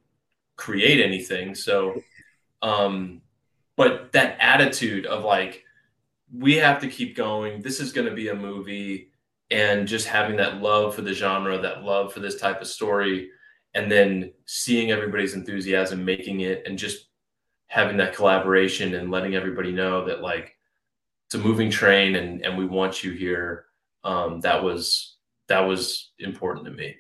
create 0.56 1.04
anything. 1.04 1.54
So, 1.54 2.02
um, 2.62 3.20
but 3.76 4.12
that 4.12 4.38
attitude 4.40 5.04
of 5.04 5.24
like 5.24 5.62
we 6.34 6.54
have 6.54 6.80
to 6.80 6.88
keep 6.88 7.14
going. 7.14 7.60
This 7.60 7.80
is 7.80 7.92
going 7.92 8.08
to 8.08 8.14
be 8.14 8.28
a 8.28 8.34
movie, 8.34 9.10
and 9.50 9.86
just 9.86 10.06
having 10.06 10.36
that 10.38 10.62
love 10.62 10.94
for 10.94 11.02
the 11.02 11.12
genre, 11.12 11.58
that 11.58 11.84
love 11.84 12.14
for 12.14 12.20
this 12.20 12.40
type 12.40 12.62
of 12.62 12.66
story 12.66 13.30
and 13.74 13.90
then 13.90 14.32
seeing 14.46 14.90
everybody's 14.90 15.34
enthusiasm 15.34 16.04
making 16.04 16.40
it 16.40 16.62
and 16.66 16.78
just 16.78 17.08
having 17.66 17.98
that 17.98 18.14
collaboration 18.14 18.94
and 18.94 19.10
letting 19.10 19.34
everybody 19.34 19.72
know 19.72 20.04
that 20.06 20.20
like 20.20 20.54
it's 21.26 21.34
a 21.34 21.38
moving 21.38 21.70
train 21.70 22.16
and 22.16 22.44
and 22.44 22.56
we 22.56 22.64
want 22.64 23.04
you 23.04 23.12
here 23.12 23.66
um 24.04 24.40
that 24.40 24.62
was 24.62 25.16
that 25.48 25.60
was 25.60 26.12
important 26.18 26.66
to 26.66 26.72
me. 26.72 26.96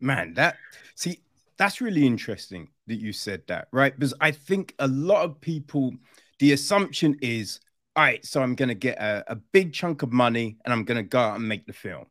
Man 0.00 0.34
that 0.34 0.56
see 0.94 1.20
that's 1.56 1.80
really 1.80 2.06
interesting 2.06 2.68
that 2.86 2.96
you 2.96 3.12
said 3.12 3.42
that 3.46 3.68
right? 3.72 3.94
Because 3.94 4.14
i 4.20 4.30
think 4.30 4.74
a 4.78 4.88
lot 4.88 5.24
of 5.24 5.40
people 5.40 5.92
the 6.40 6.52
assumption 6.52 7.16
is 7.22 7.60
all 7.96 8.04
right 8.04 8.24
so 8.24 8.42
i'm 8.42 8.54
going 8.54 8.68
to 8.68 8.74
get 8.74 8.98
a, 8.98 9.24
a 9.28 9.36
big 9.36 9.72
chunk 9.72 10.02
of 10.02 10.12
money 10.12 10.56
and 10.64 10.72
i'm 10.72 10.84
going 10.84 10.96
to 10.96 11.02
go 11.02 11.18
out 11.18 11.36
and 11.36 11.48
make 11.48 11.66
the 11.66 11.72
film 11.72 12.06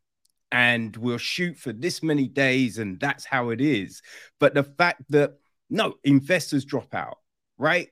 and 0.54 0.96
we'll 0.96 1.18
shoot 1.18 1.58
for 1.58 1.72
this 1.72 2.00
many 2.00 2.28
days 2.28 2.78
and 2.78 3.00
that's 3.00 3.24
how 3.24 3.50
it 3.50 3.60
is. 3.60 4.02
But 4.38 4.54
the 4.54 4.62
fact 4.62 5.02
that 5.08 5.32
no 5.68 5.94
investors 6.04 6.64
drop 6.64 6.94
out, 6.94 7.18
right? 7.58 7.88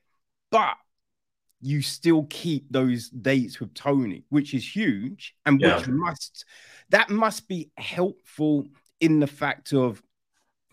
But 0.49 0.77
you 1.59 1.81
still 1.81 2.25
keep 2.29 2.71
those 2.71 3.09
dates 3.09 3.59
with 3.59 3.73
Tony, 3.73 4.23
which 4.29 4.53
is 4.53 4.75
huge 4.75 5.35
and 5.45 5.59
yeah. 5.59 5.75
which 5.75 5.89
must 5.89 6.45
that 6.89 7.09
must 7.09 7.49
be 7.49 7.69
helpful 7.75 8.65
in 9.01 9.19
the 9.19 9.27
fact 9.27 9.73
of 9.73 10.01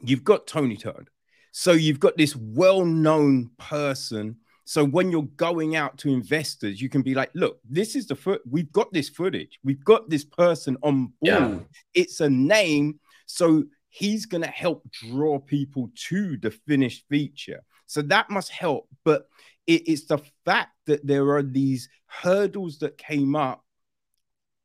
you've 0.01 0.23
got 0.23 0.47
Tony 0.47 0.77
Todd. 0.77 1.11
So 1.51 1.73
you've 1.73 1.99
got 1.99 2.17
this 2.17 2.37
well-known 2.37 3.51
person 3.59 4.37
so 4.71 4.85
when 4.85 5.11
you're 5.11 5.25
going 5.35 5.75
out 5.75 5.99
to 5.99 6.11
investors, 6.11 6.81
you 6.81 6.89
can 6.89 7.03
be 7.03 7.13
like, 7.13 7.33
look, 7.35 7.59
this 7.69 7.97
is 7.97 8.07
the 8.07 8.15
foot. 8.15 8.41
We've 8.49 8.71
got 8.71 8.93
this 8.93 9.09
footage. 9.09 9.59
We've 9.65 9.85
got 9.85 10.09
this 10.09 10.25
person 10.25 10.77
on 10.85 11.07
board. 11.07 11.13
Yeah. 11.23 11.59
It's 11.93 12.21
a 12.21 12.31
name. 12.31 13.01
So 13.27 13.65
he's 13.89 14.27
going 14.27 14.45
to 14.45 14.49
help 14.49 14.89
draw 14.93 15.41
people 15.41 15.91
to 16.11 16.37
the 16.37 16.53
finished 16.53 17.05
feature. 17.11 17.65
So 17.87 18.01
that 18.03 18.31
must 18.31 18.53
help. 18.53 18.87
But 19.05 19.27
it, 19.67 19.89
it's 19.89 20.05
the 20.05 20.19
fact 20.45 20.71
that 20.87 21.05
there 21.05 21.29
are 21.31 21.43
these 21.43 21.89
hurdles 22.07 22.79
that 22.79 22.97
came 22.97 23.35
up, 23.35 23.65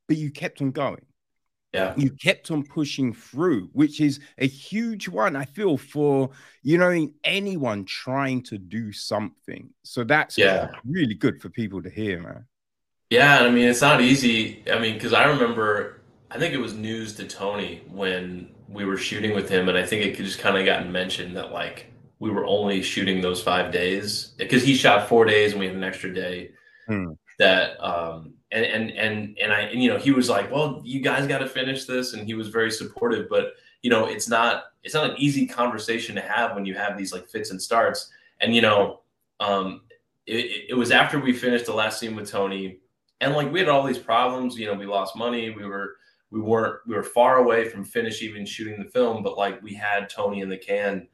but 0.08 0.18
you 0.18 0.30
kept 0.30 0.62
on 0.62 0.70
going. 0.70 1.04
Yeah. 1.76 1.94
You 1.98 2.10
kept 2.12 2.52
on 2.52 2.64
pushing 2.64 3.14
through, 3.14 3.70
which 3.74 4.00
is 4.00 4.22
a 4.38 4.48
huge 4.48 5.10
one, 5.10 5.36
I 5.36 5.44
feel, 5.44 5.78
for 5.78 6.30
you 6.64 6.78
know, 6.78 7.10
anyone 7.26 7.84
trying 7.84 8.44
to 8.44 8.58
do 8.58 8.94
something. 8.94 9.70
So 9.84 10.06
that's 10.06 10.38
yeah. 10.38 10.70
really 10.86 11.16
good 11.16 11.42
for 11.42 11.50
people 11.50 11.84
to 11.84 11.90
hear, 11.90 12.22
man. 12.22 12.46
Yeah, 13.10 13.40
I 13.40 13.50
mean, 13.50 13.68
it's 13.68 13.82
not 13.82 14.00
easy. 14.00 14.64
I 14.72 14.80
mean, 14.80 14.94
because 14.94 15.12
I 15.12 15.26
remember, 15.26 16.02
I 16.32 16.40
think 16.40 16.54
it 16.54 16.60
was 16.60 16.74
news 16.74 17.14
to 17.16 17.28
Tony 17.28 17.84
when 17.90 18.50
we 18.70 18.86
were 18.86 18.98
shooting 18.98 19.36
with 19.36 19.50
him, 19.50 19.68
and 19.68 19.78
I 19.78 19.86
think 19.86 20.06
it 20.06 20.16
just 20.16 20.40
kind 20.40 20.58
of 20.58 20.66
gotten 20.66 20.92
mentioned 20.92 21.36
that 21.36 21.52
like 21.52 21.92
we 22.20 22.32
were 22.32 22.46
only 22.46 22.82
shooting 22.82 23.20
those 23.20 23.44
five 23.44 23.72
days 23.72 24.34
because 24.38 24.64
he 24.64 24.76
shot 24.76 25.10
four 25.10 25.26
days 25.26 25.52
and 25.52 25.60
we 25.60 25.68
had 25.68 25.76
an 25.76 25.84
extra 25.84 26.14
day. 26.14 26.52
Hmm. 26.88 27.12
That 27.38 27.84
um, 27.84 28.36
and 28.56 28.66
and 28.66 28.92
and 28.92 29.38
and 29.40 29.52
I 29.52 29.62
and, 29.62 29.84
you 29.84 29.90
know 29.90 29.98
he 29.98 30.12
was 30.12 30.30
like, 30.30 30.50
well, 30.50 30.82
you 30.84 31.02
guys 31.02 31.28
got 31.28 31.40
to 31.40 31.48
finish 31.48 31.86
this, 31.86 32.14
and 32.14 32.26
he 32.26 32.34
was 32.34 32.48
very 32.48 32.72
supportive. 32.72 33.28
But 33.30 33.54
you 33.82 33.90
know, 33.90 34.06
it's 34.06 34.30
not 34.30 34.66
it's 34.84 34.94
not 34.94 35.10
an 35.10 35.16
easy 35.18 35.46
conversation 35.46 36.16
to 36.16 36.22
have 36.22 36.56
when 36.56 36.66
you 36.66 36.74
have 36.74 36.98
these 36.98 37.12
like 37.12 37.28
fits 37.28 37.52
and 37.52 37.62
starts. 37.62 38.10
And 38.40 38.56
you 38.56 38.62
know, 38.62 39.02
um, 39.42 39.82
it, 40.26 40.70
it 40.70 40.74
was 40.74 40.92
after 40.92 41.20
we 41.20 41.34
finished 41.34 41.66
the 41.66 41.74
last 41.74 42.00
scene 42.00 42.16
with 42.16 42.32
Tony, 42.32 42.80
and 43.20 43.34
like 43.34 43.52
we 43.52 43.60
had 43.60 43.68
all 43.68 43.84
these 43.84 43.98
problems. 43.98 44.58
You 44.58 44.68
know, 44.68 44.74
we 44.74 44.86
lost 44.86 45.18
money. 45.18 45.50
We 45.50 45.66
were 45.66 45.98
we 46.32 46.40
weren't 46.40 46.80
we 46.88 46.96
were 46.96 47.04
far 47.04 47.38
away 47.38 47.68
from 47.68 47.84
finish 47.84 48.22
even 48.22 48.46
shooting 48.46 48.82
the 48.82 48.90
film, 48.90 49.22
but 49.22 49.38
like 49.38 49.62
we 49.62 49.74
had 49.74 50.10
Tony 50.10 50.40
in 50.40 50.50
the 50.50 50.58
can 50.58 51.08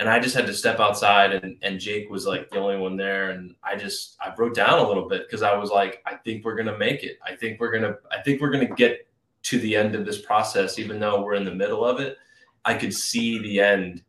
and 0.00 0.08
I 0.08 0.18
just 0.18 0.34
had 0.34 0.46
to 0.46 0.54
step 0.54 0.80
outside 0.80 1.32
and, 1.32 1.56
and 1.62 1.78
Jake 1.78 2.10
was 2.10 2.26
like 2.26 2.50
the 2.50 2.58
only 2.58 2.76
one 2.76 2.96
there. 2.96 3.30
And 3.30 3.54
I 3.62 3.76
just 3.76 4.16
I 4.24 4.30
broke 4.30 4.54
down 4.54 4.78
a 4.78 4.86
little 4.86 5.08
bit 5.08 5.26
because 5.26 5.42
I 5.42 5.56
was 5.56 5.70
like 5.70 6.02
I 6.06 6.16
think 6.16 6.44
we're 6.44 6.56
gonna 6.56 6.76
make 6.76 7.04
it. 7.04 7.18
I 7.24 7.36
think 7.36 7.60
we're 7.60 7.72
gonna 7.72 7.96
I 8.10 8.20
think 8.22 8.40
we're 8.40 8.50
gonna 8.50 8.74
get 8.74 9.08
to 9.44 9.58
the 9.60 9.76
end 9.76 9.94
of 9.94 10.04
this 10.04 10.20
process 10.20 10.78
even 10.78 10.98
though 10.98 11.22
we're 11.22 11.34
in 11.34 11.44
the 11.44 11.54
middle 11.54 11.84
of 11.84 12.00
it. 12.00 12.18
I 12.64 12.74
could 12.74 12.94
see 12.94 13.38
the 13.38 13.60
end 13.60 14.02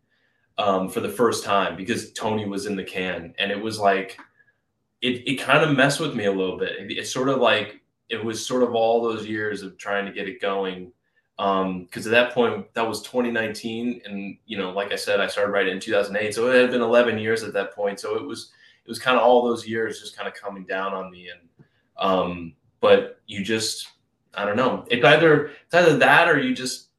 um, 0.58 0.90
for 0.90 1.02
the 1.02 1.10
first 1.10 1.44
time 1.44 1.76
because 1.76 2.14
Tony 2.14 2.48
was 2.48 2.66
in 2.66 2.76
the 2.76 2.84
can. 2.84 3.34
And 3.38 3.52
it 3.52 3.62
was 3.62 3.80
like 3.80 4.18
it, 5.02 5.28
it 5.28 5.36
kind 5.36 5.64
of 5.64 5.76
messed 5.76 6.00
with 6.00 6.16
me 6.16 6.26
a 6.26 6.32
little 6.32 6.58
bit. 6.58 6.80
It, 6.80 6.98
it's 6.98 7.12
sort 7.12 7.30
of 7.30 7.40
like 7.40 7.82
it 8.10 8.24
was 8.24 8.46
sort 8.46 8.64
of 8.64 8.74
all 8.74 9.04
those 9.04 9.28
years 9.28 9.62
of 9.62 9.78
trying 9.78 10.06
to 10.06 10.12
get 10.12 10.28
it 10.28 10.42
going 10.42 10.92
um 11.38 11.84
because 11.84 12.08
at 12.08 12.12
that 12.12 12.34
point 12.34 12.74
that 12.74 12.88
was 12.88 13.02
2019 13.02 14.02
and 14.06 14.38
you 14.46 14.58
know 14.58 14.72
like 14.72 14.94
i 14.94 14.96
said 14.96 15.20
i 15.20 15.28
started 15.28 15.52
writing 15.52 15.74
in 15.74 15.80
2008 15.80 16.34
so 16.34 16.50
it 16.50 16.62
had 16.62 16.72
been 16.72 16.82
11 16.82 17.18
years 17.18 17.44
at 17.44 17.54
that 17.54 17.74
point 17.74 18.00
so 18.00 18.16
it 18.16 18.26
was 18.26 18.52
it 18.86 18.90
was 18.90 19.00
kind 19.00 19.18
of 19.18 19.24
all 19.24 19.44
those 19.44 19.68
years 19.68 20.00
just 20.00 20.16
kind 20.16 20.28
of 20.28 20.34
coming 20.34 20.64
down 20.64 20.94
on 20.94 21.12
me 21.12 21.30
and 21.30 21.66
um 21.98 22.54
but 22.80 23.20
you 23.28 23.44
just 23.44 23.90
i 24.34 24.46
don't 24.46 24.56
know 24.56 24.86
it's 24.90 25.04
either 25.04 25.48
it's 25.48 25.74
either 25.74 25.98
that 25.98 26.30
or 26.30 26.40
you 26.40 26.56
just 26.56 26.90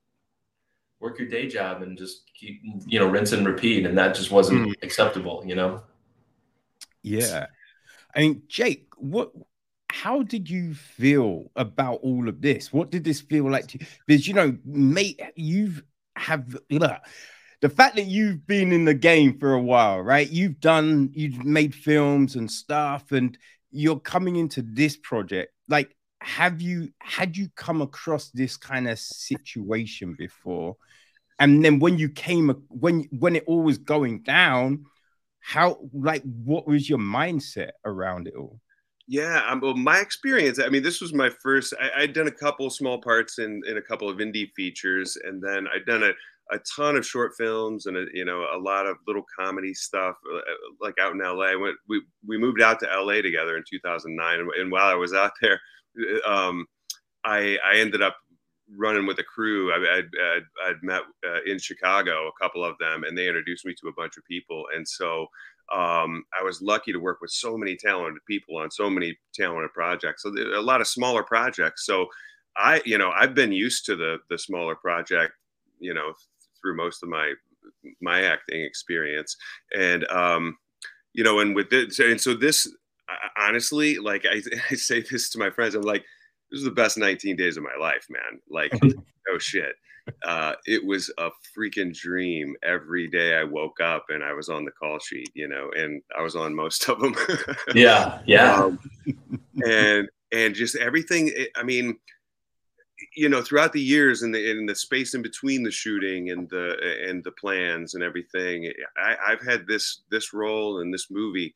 work 1.01 1.19
your 1.19 1.29
day 1.29 1.47
job 1.47 1.83
and 1.83 1.97
just 1.97 2.31
keep 2.35 2.61
you 2.87 2.99
know 2.99 3.07
rinse 3.07 3.33
and 3.33 3.47
repeat 3.47 3.87
and 3.87 3.97
that 3.97 4.15
just 4.15 4.31
wasn't 4.31 4.69
mm. 4.69 4.75
acceptable 4.83 5.43
you 5.47 5.55
know 5.55 5.83
yeah 7.03 7.47
i 8.15 8.21
mean 8.21 8.43
jake 8.49 8.87
what 8.97 9.33
how 10.03 10.23
did 10.23 10.49
you 10.51 10.75
feel 10.75 11.51
about 11.57 12.01
all 12.03 12.29
of 12.29 12.43
this? 12.43 12.73
What 12.73 12.91
did 12.91 13.05
this 13.05 13.21
feel 13.21 13.51
like 13.51 13.69
to 13.69 13.81
you? 13.81 13.87
Because 14.07 14.29
you 14.29 14.35
know, 14.35 14.57
mate, 14.65 15.21
you've 15.37 15.83
have 16.17 16.57
look, 16.71 16.99
the 17.63 17.69
fact 17.69 17.97
that 17.97 18.07
you've 18.07 18.47
been 18.47 18.73
in 18.73 18.85
the 18.85 18.95
game 18.95 19.39
for 19.39 19.55
a 19.55 19.63
while, 19.63 20.01
right? 20.01 20.29
You've 20.29 20.61
done, 20.61 21.11
you've 21.15 21.45
made 21.45 21.75
films 21.75 22.37
and 22.37 22.51
stuff, 22.51 23.13
and 23.13 23.37
you're 23.71 24.01
coming 24.01 24.37
into 24.37 24.63
this 24.63 24.97
project. 24.97 25.53
Like, 25.69 25.97
have 26.21 26.61
you 26.61 26.91
had 26.99 27.37
you 27.37 27.49
come 27.57 27.81
across 27.81 28.31
this 28.31 28.57
kind 28.57 28.89
of 28.89 28.99
situation 28.99 30.15
before? 30.19 30.77
And 31.39 31.65
then 31.65 31.79
when 31.79 31.99
you 31.99 32.11
came, 32.11 32.49
when 32.69 33.09
when 33.19 33.35
it 33.37 33.45
all 33.47 33.63
was 33.63 33.79
going 33.79 34.23
down, 34.23 34.85
how 35.41 35.79
like 35.93 36.23
what 36.23 36.67
was 36.67 36.89
your 36.89 36.99
mindset 36.99 37.71
around 37.85 38.29
it 38.29 38.35
all? 38.37 38.61
Yeah, 39.09 39.43
um, 39.49 39.61
well, 39.61 39.75
my 39.77 40.01
experience. 40.01 40.59
I 40.59 40.69
mean, 40.69 40.83
this 40.83 41.01
was 41.01 41.15
my 41.15 41.31
first. 41.31 41.73
I, 41.81 42.01
had 42.01 42.13
done 42.13 42.27
a 42.27 42.33
couple 42.33 42.69
small 42.71 43.01
parts 43.01 43.39
in 43.39 43.63
in 43.69 43.77
a 43.77 43.83
couple 43.83 44.09
of 44.09 44.19
indie 44.19 44.51
features, 44.57 45.17
and 45.25 45.41
then 45.41 45.67
I'd 45.73 45.87
done 45.87 46.03
a, 46.03 46.11
a 46.53 46.59
ton 46.77 46.97
of 46.97 47.07
short 47.07 47.33
films 47.39 47.87
and 47.87 47.97
a, 47.97 48.07
you 48.13 48.25
know 48.25 48.47
a 48.53 48.59
lot 48.59 48.87
of 48.87 48.97
little 49.07 49.25
comedy 49.39 49.75
stuff, 49.75 50.17
uh, 50.35 50.41
like 50.81 50.95
out 51.01 51.13
in 51.13 51.19
LA. 51.21 51.57
Went, 51.57 51.77
we 51.89 52.03
we 52.27 52.37
moved 52.37 52.61
out 52.61 52.81
to 52.81 52.87
LA 52.87 53.23
together 53.23 53.57
in 53.57 53.63
2009, 53.71 54.41
and, 54.41 54.51
and 54.59 54.73
while 54.73 54.89
I 54.89 54.95
was 54.95 55.13
out 55.13 55.33
there, 55.41 55.61
uh, 56.27 56.29
um, 56.29 56.67
I 57.25 57.59
I 57.65 57.77
ended 57.77 58.03
up 58.03 58.17
running 58.77 59.07
with 59.07 59.19
a 59.21 59.25
crew. 59.25 59.73
I, 59.73 59.99
I'd, 59.99 60.11
I'd, 60.21 60.71
I'd 60.71 60.83
met 60.83 61.03
uh, 61.25 61.41
in 61.47 61.59
Chicago, 61.59 62.29
a 62.29 62.43
couple 62.43 62.65
of 62.65 62.77
them, 62.79 63.05
and 63.05 63.17
they 63.17 63.29
introduced 63.29 63.65
me 63.65 63.75
to 63.81 63.89
a 63.89 63.93
bunch 63.93 64.17
of 64.17 64.25
people. 64.25 64.65
And 64.75 64.87
so 64.87 65.29
um, 65.73 66.25
I 66.39 66.45
was 66.45 66.63
lucky 66.63 66.93
to 66.93 66.99
work 66.99 67.21
with 67.21 67.31
so 67.31 67.57
many 67.57 67.77
talented 67.77 68.25
people 68.27 68.59
on 68.59 68.71
so 68.71 68.89
many 68.89 69.19
talented 69.35 69.73
projects. 69.73 70.23
So 70.23 70.31
a 70.31 70.61
lot 70.61 70.81
of 70.81 70.87
smaller 70.87 71.23
projects. 71.23 71.85
So 71.85 72.07
I, 72.57 72.83
you 72.85 72.99
know, 72.99 73.11
I've 73.11 73.35
been 73.35 73.53
used 73.53 73.85
to 73.87 73.97
the 73.97 74.19
the 74.31 74.39
smaller 74.39 74.75
project, 74.75 75.33
you 75.79 75.93
know, 75.93 76.13
through 76.61 76.77
most 76.77 77.03
of 77.03 77.09
my 77.09 77.35
my 78.01 78.23
acting 78.23 78.63
experience, 78.63 79.37
and 79.77 80.07
um, 80.11 80.57
you 81.13 81.25
know, 81.25 81.41
and 81.41 81.55
with 81.55 81.71
this, 81.71 81.99
and 81.99 82.21
so 82.21 82.35
this, 82.35 82.71
honestly, 83.37 83.99
like 83.99 84.25
I, 84.25 84.43
I 84.71 84.75
say 84.75 85.03
this 85.03 85.31
to 85.31 85.39
my 85.39 85.51
friends, 85.51 85.75
I'm 85.75 85.83
like, 85.83 86.05
this 86.51 86.59
is 86.59 86.65
the 86.65 86.71
best 86.71 86.97
19 86.97 87.37
days 87.37 87.57
of 87.57 87.65
my 87.65 87.77
life, 87.81 88.07
man. 88.09 88.41
Like, 88.49 88.73
oh 89.33 89.39
shit. 89.39 89.75
Uh, 90.25 90.55
it 90.67 90.85
was 90.85 91.13
a 91.19 91.31
freaking 91.57 91.95
dream 91.95 92.55
every 92.63 93.09
day 93.09 93.35
I 93.35 93.45
woke 93.45 93.81
up 93.81 94.07
and 94.09 94.23
I 94.23 94.33
was 94.33 94.49
on 94.49 94.65
the 94.65 94.71
call 94.73 94.99
sheet, 94.99 95.31
you 95.35 95.49
know, 95.49 95.71
and 95.77 96.03
I 96.17 96.23
was 96.23 96.37
on 96.37 96.55
most 96.55 96.89
of 96.89 97.01
them. 97.01 97.15
yeah. 97.75 98.21
Yeah. 98.27 98.65
Um, 98.65 98.79
and, 99.65 100.09
and 100.33 100.55
just 100.55 100.77
everything. 100.77 101.33
I 101.57 101.63
mean, 101.63 101.97
you 103.15 103.29
know, 103.29 103.43
throughout 103.43 103.73
the 103.73 103.81
years 103.81 104.23
and 104.23 104.35
the, 104.35 104.51
in 104.51 104.67
the 104.67 104.75
space 104.75 105.15
in 105.15 105.23
between 105.23 105.63
the 105.63 105.71
shooting 105.71 106.31
and 106.31 106.49
the, 106.51 106.77
and 107.09 107.23
the 107.23 107.33
plans 107.33 107.95
and 107.95 108.03
everything, 108.03 108.71
I, 108.97 109.17
I've 109.29 109.43
had 109.43 109.67
this, 109.67 110.03
this 110.11 110.33
role 110.33 110.81
in 110.81 110.91
this 110.91 111.09
movie 111.11 111.55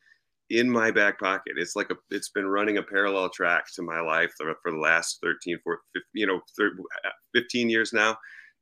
in 0.51 0.69
my 0.69 0.91
back 0.91 1.19
pocket. 1.19 1.55
It's 1.57 1.77
like 1.77 1.91
a, 1.91 1.97
it's 2.11 2.29
been 2.31 2.47
running 2.47 2.79
a 2.79 2.83
parallel 2.83 3.31
track 3.31 3.73
to 3.75 3.83
my 3.83 4.01
life 4.01 4.33
for, 4.37 4.55
for 4.63 4.73
the 4.73 4.79
last 4.79 5.21
13, 5.23 5.59
14, 5.63 5.81
15, 5.95 6.03
you 6.15 6.27
know, 6.27 6.41
13, 6.57 6.77
15 7.35 7.71
years 7.71 7.93
now. 7.93 8.17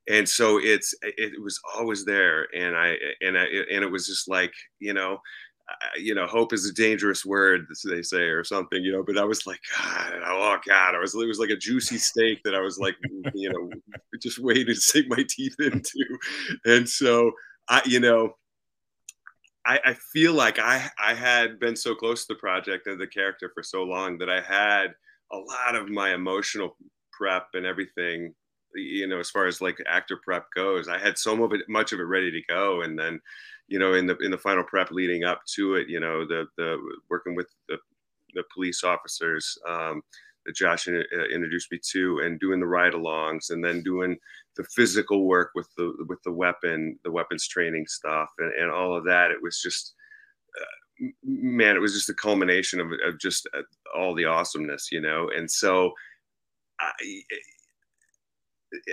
And 0.09 0.29
so 0.29 0.59
it's, 0.59 0.95
it 1.03 1.41
was 1.43 1.61
always 1.77 2.05
there. 2.05 2.47
And 2.55 2.77
I, 2.77 2.97
and 3.21 3.39
I, 3.39 3.45
and 3.45 3.85
it 3.85 3.91
was 3.91 4.07
just 4.07 4.29
like, 4.29 4.53
you 4.79 4.95
know, 4.95 5.19
you 5.99 6.15
know, 6.15 6.27
hope 6.27 6.53
is 6.53 6.67
a 6.67 6.73
dangerous 6.73 7.25
word, 7.25 7.67
they 7.85 8.03
say, 8.03 8.23
or 8.23 8.43
something, 8.43 8.83
you 8.83 8.93
know. 8.93 9.03
But 9.03 9.19
I 9.19 9.25
was 9.25 9.47
like, 9.47 9.61
God, 9.77 10.15
oh 10.25 10.57
God, 10.67 10.95
I 10.95 10.99
was, 10.99 11.15
it 11.15 11.27
was 11.27 11.39
like 11.39 11.51
a 11.51 11.57
juicy 11.57 11.99
steak 11.99 12.43
that 12.45 12.55
I 12.55 12.61
was 12.61 12.79
like, 12.79 12.97
you 13.35 13.51
know, 13.51 13.71
just 14.21 14.39
waiting 14.39 14.67
to 14.67 14.75
sink 14.75 15.07
my 15.09 15.25
teeth 15.29 15.57
into. 15.61 16.19
And 16.65 16.89
so 16.89 17.33
I, 17.69 17.83
you 17.85 18.01
know, 18.01 18.35
I, 19.67 19.81
I 19.85 19.95
feel 20.13 20.33
like 20.33 20.59
I 20.59 20.91
I 20.99 21.13
had 21.13 21.61
been 21.61 21.77
so 21.77 21.95
close 21.95 22.25
to 22.25 22.33
the 22.33 22.41
project 22.41 22.87
and 22.87 22.99
the 22.99 23.07
character 23.07 23.51
for 23.53 23.63
so 23.63 23.83
long 23.83 24.17
that 24.19 24.31
I 24.31 24.41
had 24.41 24.95
a 25.31 25.37
lot 25.37 25.75
of 25.75 25.91
my 25.91 26.15
emotional 26.15 26.77
prep 27.13 27.49
and 27.53 27.67
everything 27.67 28.35
you 28.75 29.07
know 29.07 29.19
as 29.19 29.31
far 29.31 29.47
as 29.47 29.61
like 29.61 29.79
actor 29.87 30.19
prep 30.23 30.47
goes 30.55 30.89
i 30.89 30.99
had 30.99 31.17
so 31.17 31.49
much 31.69 31.93
of 31.93 32.01
it 32.01 32.05
ready 32.05 32.31
to 32.31 32.43
go 32.49 32.83
and 32.83 32.99
then 32.99 33.21
you 33.67 33.79
know 33.79 33.95
in 33.95 34.07
the 34.07 34.17
in 34.19 34.31
the 34.31 34.39
final 34.39 34.65
prep 34.65 34.91
leading 34.91 35.25
up 35.25 35.41
to 35.47 35.75
it 35.75 35.89
you 35.89 36.01
know 36.01 36.27
the 36.27 36.47
the 36.57 36.77
working 37.11 37.35
with 37.35 37.49
the 37.69 37.79
the 38.35 38.45
police 38.55 38.85
officers 38.85 39.57
um, 39.67 40.03
that 40.47 40.57
Josh 40.57 40.89
uh, 40.89 40.93
introduced 41.33 41.71
me 41.71 41.79
to, 41.93 42.21
and 42.21 42.41
doing 42.41 42.61
the 42.61 42.67
ride-alongs, 42.67 43.51
and 43.51 43.65
then 43.65 43.83
doing 43.83 44.17
the 44.57 44.65
physical 44.65 45.27
work 45.27 45.51
with 45.55 45.69
the 45.77 45.93
with 46.09 46.23
the 46.25 46.33
weapon, 46.33 46.99
the 47.05 47.13
weapons 47.13 47.47
training 47.47 47.87
stuff, 47.87 48.31
and, 48.39 48.53
and 48.55 48.71
all 48.71 48.97
of 48.97 49.05
that. 49.05 49.31
It 49.31 49.43
was 49.43 49.61
just, 49.61 49.95
uh, 50.61 51.07
man, 51.23 51.77
it 51.77 51.81
was 51.81 51.95
just 51.95 52.09
a 52.09 52.15
culmination 52.15 52.81
of, 52.81 52.89
of 53.07 53.21
just 53.21 53.47
uh, 53.57 53.63
all 53.97 54.15
the 54.15 54.25
awesomeness, 54.25 54.89
you 54.91 55.01
know. 55.01 55.31
And 55.37 55.51
so, 55.51 55.93
I, 56.81 56.91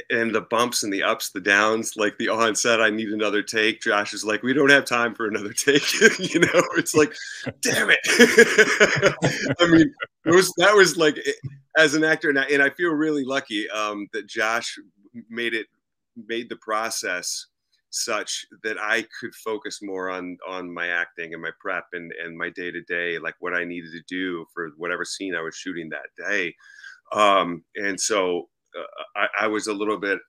and 0.09 0.33
the 0.33 0.41
bumps 0.41 0.83
and 0.83 0.91
the 0.91 1.03
ups, 1.03 1.29
the 1.29 1.41
downs, 1.41 1.93
like 1.97 2.17
the 2.17 2.29
onset, 2.29 2.81
I 2.81 2.89
need 2.89 3.09
another 3.09 3.41
take. 3.41 3.81
Josh 3.81 4.13
is 4.13 4.23
like, 4.23 4.43
we 4.43 4.53
don't 4.53 4.69
have 4.69 4.85
time 4.85 5.13
for 5.13 5.27
another 5.27 5.53
take. 5.53 5.83
you 6.19 6.39
know, 6.39 6.63
it's 6.77 6.95
like, 6.95 7.13
damn 7.61 7.89
it. 7.89 7.99
I 9.59 9.67
mean, 9.67 9.93
it 10.25 10.31
was 10.31 10.53
that 10.57 10.75
was 10.75 10.97
like 10.97 11.17
as 11.77 11.93
an 11.93 12.03
actor, 12.03 12.29
and 12.29 12.39
I, 12.39 12.43
and 12.43 12.63
I 12.63 12.69
feel 12.69 12.91
really 12.91 13.25
lucky 13.25 13.69
um, 13.69 14.07
that 14.13 14.27
Josh 14.27 14.77
made 15.29 15.53
it 15.53 15.67
made 16.15 16.49
the 16.49 16.57
process 16.57 17.47
such 17.89 18.45
that 18.63 18.77
I 18.79 19.05
could 19.19 19.33
focus 19.35 19.79
more 19.81 20.09
on 20.09 20.37
on 20.47 20.73
my 20.73 20.87
acting 20.87 21.33
and 21.33 21.41
my 21.41 21.51
prep 21.59 21.85
and 21.93 22.11
and 22.23 22.37
my 22.37 22.49
day 22.49 22.71
to 22.71 22.81
day, 22.81 23.19
like 23.19 23.35
what 23.39 23.53
I 23.53 23.65
needed 23.65 23.91
to 23.91 24.01
do 24.07 24.45
for 24.53 24.71
whatever 24.77 25.05
scene 25.05 25.35
I 25.35 25.41
was 25.41 25.55
shooting 25.55 25.89
that 25.89 26.09
day. 26.17 26.55
Um, 27.11 27.63
and 27.75 27.99
so 27.99 28.49
I, 29.15 29.27
I, 29.41 29.47
was 29.47 29.67
a 29.67 29.73
little 29.73 29.97
bit. 29.97 30.19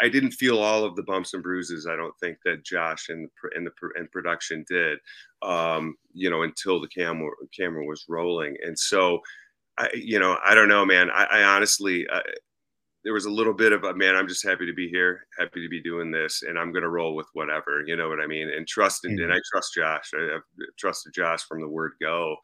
I 0.00 0.08
didn't 0.08 0.32
feel 0.32 0.58
all 0.58 0.84
of 0.84 0.96
the 0.96 1.02
bumps 1.02 1.34
and 1.34 1.42
bruises. 1.42 1.86
I 1.86 1.96
don't 1.96 2.14
think 2.20 2.38
that 2.44 2.64
Josh 2.64 3.08
and 3.08 3.28
and 3.54 3.66
the 3.66 3.72
and 3.96 4.10
production 4.10 4.64
did. 4.68 4.98
Um, 5.42 5.96
you 6.12 6.30
know, 6.30 6.42
until 6.42 6.80
the 6.80 6.88
camera 6.88 7.30
camera 7.56 7.84
was 7.84 8.04
rolling, 8.08 8.56
and 8.62 8.78
so, 8.78 9.20
I 9.78 9.88
you 9.94 10.18
know 10.18 10.36
I 10.44 10.54
don't 10.54 10.68
know, 10.68 10.84
man. 10.84 11.10
I, 11.10 11.24
I 11.24 11.42
honestly. 11.42 12.06
I, 12.10 12.22
there 13.02 13.14
was 13.14 13.24
a 13.24 13.30
little 13.30 13.54
bit 13.54 13.72
of 13.72 13.84
a 13.84 13.94
man 13.94 14.14
i'm 14.14 14.28
just 14.28 14.46
happy 14.46 14.66
to 14.66 14.74
be 14.74 14.88
here 14.88 15.26
happy 15.38 15.62
to 15.62 15.68
be 15.68 15.82
doing 15.82 16.10
this 16.10 16.42
and 16.42 16.58
i'm 16.58 16.72
going 16.72 16.82
to 16.82 16.90
roll 16.90 17.14
with 17.14 17.26
whatever 17.32 17.82
you 17.86 17.96
know 17.96 18.08
what 18.08 18.20
i 18.20 18.26
mean 18.26 18.50
and 18.54 18.66
trust 18.66 19.04
mm-hmm. 19.04 19.22
and 19.22 19.32
i 19.32 19.38
trust 19.50 19.72
josh 19.74 20.10
I, 20.14 20.32
have 20.34 20.42
trusted 20.78 21.14
josh 21.14 21.42
from 21.44 21.60
the 21.60 21.68
word 21.68 21.92
go 22.00 22.36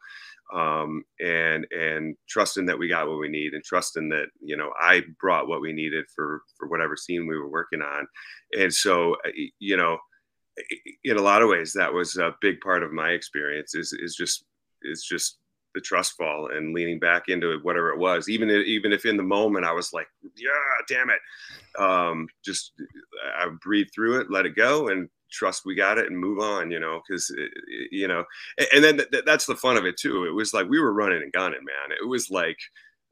um, 0.53 1.03
and 1.19 1.65
and 1.71 2.15
trusting 2.27 2.65
that 2.67 2.79
we 2.79 2.87
got 2.87 3.07
what 3.07 3.19
we 3.19 3.27
need 3.27 3.53
and 3.53 3.63
trusting 3.63 4.09
that 4.09 4.27
you 4.41 4.55
know 4.55 4.71
I 4.79 5.01
brought 5.19 5.47
what 5.47 5.61
we 5.61 5.73
needed 5.73 6.05
for 6.15 6.41
for 6.57 6.67
whatever 6.67 6.95
scene 6.95 7.27
we 7.27 7.37
were 7.37 7.49
working 7.49 7.81
on, 7.81 8.07
and 8.57 8.73
so 8.73 9.13
uh, 9.25 9.31
you 9.59 9.77
know 9.77 9.97
in 11.03 11.17
a 11.17 11.21
lot 11.21 11.41
of 11.41 11.49
ways 11.49 11.73
that 11.73 11.93
was 11.93 12.17
a 12.17 12.35
big 12.41 12.59
part 12.61 12.83
of 12.83 12.91
my 12.91 13.09
experience 13.09 13.75
is 13.75 13.93
is 13.93 14.15
just 14.15 14.45
is 14.83 15.03
just 15.03 15.37
the 15.75 15.81
trust 15.81 16.13
fall 16.17 16.49
and 16.51 16.73
leaning 16.73 16.97
back 16.97 17.25
into 17.27 17.59
whatever 17.61 17.91
it 17.91 17.99
was. 17.99 18.29
Even 18.29 18.49
if, 18.49 18.65
even 18.65 18.91
if 18.91 19.05
in 19.05 19.17
the 19.17 19.23
moment 19.23 19.65
I 19.65 19.73
was 19.73 19.93
like 19.93 20.07
yeah 20.35 20.49
damn 20.87 21.09
it. 21.09 21.19
Um, 21.79 22.27
just 22.43 22.71
I 23.37 23.49
breathe 23.61 23.87
through 23.93 24.21
it 24.21 24.31
let 24.31 24.45
it 24.45 24.55
go 24.55 24.87
and 24.87 25.09
trust 25.31 25.65
we 25.65 25.75
got 25.75 25.97
it 25.97 26.07
and 26.07 26.17
move 26.17 26.39
on 26.39 26.71
you 26.71 26.79
know 26.79 27.01
because 27.07 27.33
you 27.91 28.07
know 28.07 28.23
and 28.73 28.83
then 28.83 28.97
th- 28.97 29.25
that's 29.25 29.45
the 29.45 29.55
fun 29.55 29.77
of 29.77 29.85
it 29.85 29.97
too 29.97 30.25
it 30.25 30.31
was 30.31 30.53
like 30.53 30.67
we 30.69 30.79
were 30.79 30.93
running 30.93 31.21
and 31.21 31.31
gunning 31.33 31.63
man 31.63 31.97
it 31.99 32.07
was 32.07 32.29
like 32.29 32.57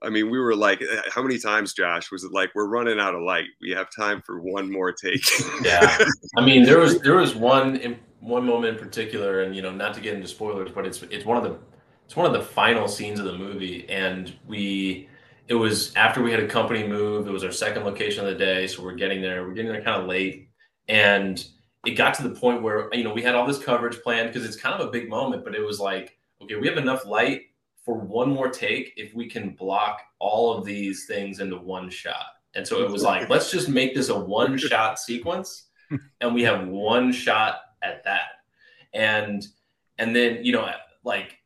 i 0.01 0.09
mean 0.09 0.29
we 0.29 0.39
were 0.39 0.55
like 0.55 0.81
eh, 0.81 1.01
how 1.09 1.21
many 1.21 1.37
times 1.37 1.73
josh 1.73 2.11
was 2.11 2.23
it 2.23 2.31
like 2.31 2.49
we're 2.55 2.67
running 2.67 2.99
out 2.99 3.15
of 3.15 3.21
light 3.21 3.45
we 3.61 3.71
have 3.71 3.87
time 3.95 4.21
for 4.25 4.41
one 4.41 4.71
more 4.71 4.91
take? 4.91 5.25
Yeah 5.63 5.97
i 6.37 6.45
mean 6.45 6.63
there 6.63 6.79
was 6.79 6.99
there 7.01 7.15
was 7.15 7.35
one 7.35 7.97
one 8.19 8.45
moment 8.45 8.77
in 8.77 8.83
particular 8.83 9.43
and 9.43 9.55
you 9.55 9.61
know 9.61 9.71
not 9.71 9.93
to 9.93 10.01
get 10.01 10.13
into 10.13 10.27
spoilers 10.27 10.71
but 10.71 10.85
it's 10.85 11.03
it's 11.03 11.25
one 11.25 11.37
of 11.37 11.43
the 11.43 11.57
it's 12.05 12.15
one 12.15 12.25
of 12.25 12.33
the 12.33 12.41
final 12.41 12.87
scenes 12.87 13.19
of 13.19 13.25
the 13.25 13.37
movie 13.37 13.87
and 13.89 14.35
we 14.47 15.09
it 15.47 15.53
was 15.53 15.95
after 15.95 16.21
we 16.21 16.31
had 16.31 16.39
a 16.39 16.47
company 16.47 16.87
move 16.87 17.27
it 17.27 17.31
was 17.31 17.43
our 17.43 17.51
second 17.51 17.83
location 17.83 18.25
of 18.25 18.31
the 18.31 18.37
day 18.37 18.67
so 18.67 18.83
we're 18.83 18.95
getting 18.95 19.21
there 19.21 19.45
we're 19.47 19.53
getting 19.53 19.71
there 19.71 19.81
kind 19.81 20.01
of 20.01 20.07
late 20.07 20.49
and 20.87 21.47
it 21.85 21.91
got 21.91 22.13
to 22.15 22.23
the 22.23 22.35
point 22.35 22.61
where 22.61 22.89
you 22.93 23.03
know 23.03 23.13
we 23.13 23.21
had 23.21 23.35
all 23.35 23.45
this 23.45 23.59
coverage 23.59 24.01
planned 24.01 24.31
because 24.31 24.47
it's 24.47 24.55
kind 24.55 24.79
of 24.79 24.87
a 24.87 24.91
big 24.91 25.09
moment, 25.09 25.43
but 25.43 25.55
it 25.55 25.61
was 25.61 25.79
like, 25.79 26.17
okay, 26.41 26.55
we 26.55 26.67
have 26.67 26.77
enough 26.77 27.05
light 27.05 27.43
for 27.83 27.95
one 27.95 28.29
more 28.29 28.49
take 28.49 28.93
if 28.97 29.13
we 29.13 29.29
can 29.29 29.51
block 29.51 30.01
all 30.19 30.57
of 30.57 30.65
these 30.65 31.05
things 31.05 31.39
into 31.39 31.57
one 31.57 31.89
shot. 31.89 32.25
And 32.55 32.67
so 32.67 32.83
it 32.83 32.89
was 32.89 33.03
like, 33.03 33.29
let's 33.29 33.51
just 33.51 33.69
make 33.69 33.93
this 33.93 34.09
a 34.09 34.17
one 34.17 34.57
shot 34.57 34.97
sequence, 34.99 35.67
and 36.21 36.33
we 36.33 36.43
have 36.43 36.67
one 36.67 37.11
shot 37.11 37.57
at 37.83 38.03
that. 38.05 38.29
And 38.93 39.45
and 39.97 40.15
then 40.15 40.43
you 40.43 40.51
know 40.51 40.69
like 41.03 41.37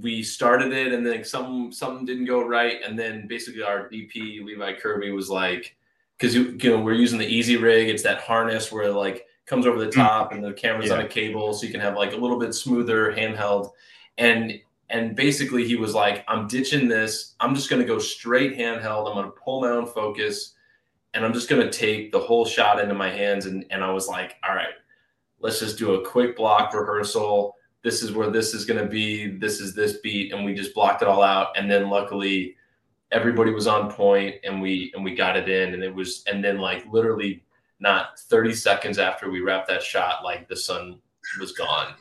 we 0.00 0.22
started 0.22 0.72
it 0.72 0.92
and 0.92 1.06
then 1.06 1.24
some 1.24 1.70
something 1.70 2.06
didn't 2.06 2.24
go 2.24 2.46
right 2.46 2.76
and 2.86 2.98
then 2.98 3.26
basically 3.26 3.62
our 3.62 3.88
dp 3.90 4.42
levi 4.42 4.72
kirby 4.74 5.10
was 5.10 5.28
like 5.28 5.76
because 6.16 6.34
you, 6.34 6.56
you 6.60 6.70
know 6.70 6.80
we're 6.80 6.94
using 6.94 7.18
the 7.18 7.26
easy 7.26 7.56
rig 7.56 7.88
it's 7.88 8.02
that 8.02 8.20
harness 8.20 8.72
where 8.72 8.90
like 8.90 9.26
comes 9.46 9.66
over 9.66 9.78
the 9.78 9.90
mm. 9.90 9.94
top 9.94 10.32
and 10.32 10.42
the 10.42 10.52
camera's 10.52 10.88
yeah. 10.88 10.96
on 10.96 11.00
a 11.00 11.08
cable 11.08 11.52
so 11.52 11.66
you 11.66 11.72
can 11.72 11.80
have 11.80 11.96
like 11.96 12.12
a 12.12 12.16
little 12.16 12.38
bit 12.38 12.54
smoother 12.54 13.12
handheld. 13.12 13.70
And 14.18 14.60
and 14.90 15.16
basically 15.16 15.66
he 15.66 15.76
was 15.76 15.94
like 15.94 16.24
i'm 16.28 16.46
ditching 16.46 16.88
this. 16.88 17.34
I'm 17.40 17.54
just 17.54 17.70
going 17.70 17.82
to 17.82 17.88
go 17.88 17.98
straight 17.98 18.56
handheld. 18.56 19.08
I'm 19.08 19.14
going 19.14 19.26
to 19.26 19.40
pull 19.42 19.60
my 19.60 19.70
own 19.70 19.86
focus 19.86 20.54
and 21.14 21.24
i'm 21.24 21.32
just 21.32 21.48
going 21.48 21.62
to 21.62 21.70
take 21.70 22.12
the 22.12 22.18
whole 22.18 22.44
shot 22.44 22.80
into 22.80 22.94
my 22.94 23.10
hands. 23.10 23.46
And 23.46 23.64
and 23.70 23.82
i 23.82 23.90
was 23.90 24.08
like 24.08 24.36
all 24.46 24.54
right 24.54 24.74
let's 25.44 25.60
just 25.60 25.78
do 25.78 25.94
a 25.94 26.04
quick 26.04 26.36
block 26.36 26.72
rehearsal. 26.72 27.54
This 27.82 28.02
is 28.02 28.12
where 28.12 28.30
this 28.30 28.54
is 28.54 28.64
going 28.64 28.82
to 28.82 28.88
be. 28.88 29.26
This 29.26 29.60
is 29.60 29.74
this 29.74 29.98
beat. 29.98 30.32
And 30.32 30.42
we 30.42 30.54
just 30.54 30.74
blocked 30.74 31.02
it 31.02 31.08
all 31.08 31.22
out. 31.22 31.56
And 31.56 31.70
then 31.70 31.90
luckily 31.90 32.56
everybody 33.12 33.52
was 33.52 33.66
on 33.66 33.90
point 33.90 34.36
and 34.42 34.60
we 34.60 34.90
and 34.94 35.04
we 35.04 35.14
got 35.14 35.36
it 35.36 35.48
in. 35.48 35.74
And 35.74 35.82
it 35.82 35.94
was 35.94 36.24
and 36.26 36.42
then 36.42 36.58
like 36.58 36.86
literally 36.90 37.44
not 37.84 38.18
30 38.18 38.54
seconds 38.54 38.98
after 38.98 39.30
we 39.30 39.40
wrapped 39.40 39.68
that 39.68 39.82
shot, 39.82 40.24
like 40.24 40.48
the 40.48 40.56
sun 40.56 40.98
was 41.38 41.52
gone. 41.52 41.94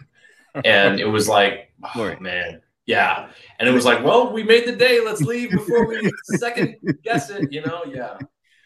and 0.65 0.99
it 0.99 1.05
was 1.05 1.27
like, 1.27 1.71
oh, 1.95 2.15
man, 2.19 2.61
Yeah. 2.87 3.29
And 3.59 3.69
it 3.69 3.71
was 3.71 3.85
like, 3.85 4.03
well, 4.03 4.33
we 4.33 4.41
made 4.41 4.65
the 4.65 4.75
day. 4.75 4.99
Let's 5.03 5.21
leave 5.21 5.51
before 5.51 5.85
we 5.85 6.09
second 6.23 6.77
guess 7.03 7.29
it, 7.29 7.51
you 7.51 7.61
know? 7.61 7.83
Yeah. 7.87 8.17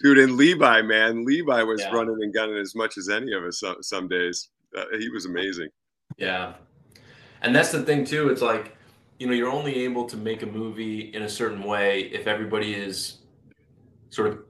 Dude, 0.01 0.19
and 0.19 0.37
Levi, 0.37 0.83
man, 0.83 1.25
Levi 1.25 1.63
was 1.63 1.81
yeah. 1.81 1.91
running 1.91 2.17
and 2.21 2.33
gunning 2.33 2.57
as 2.57 2.75
much 2.75 2.97
as 2.99 3.09
any 3.09 3.33
of 3.33 3.43
us 3.43 3.59
some, 3.59 3.81
some 3.81 4.07
days. 4.07 4.49
Uh, 4.77 4.85
he 4.99 5.09
was 5.09 5.25
amazing. 5.25 5.69
Yeah. 6.17 6.53
And 7.41 7.55
that's 7.55 7.71
the 7.71 7.81
thing, 7.81 8.05
too. 8.05 8.29
It's 8.29 8.43
like, 8.43 8.77
you 9.17 9.25
know, 9.25 9.33
you're 9.33 9.51
only 9.51 9.83
able 9.85 10.05
to 10.05 10.17
make 10.17 10.43
a 10.43 10.45
movie 10.45 11.13
in 11.15 11.23
a 11.23 11.29
certain 11.29 11.63
way 11.63 12.01
if 12.01 12.27
everybody 12.27 12.75
is 12.75 13.17
sort 14.11 14.27
of 14.27 14.46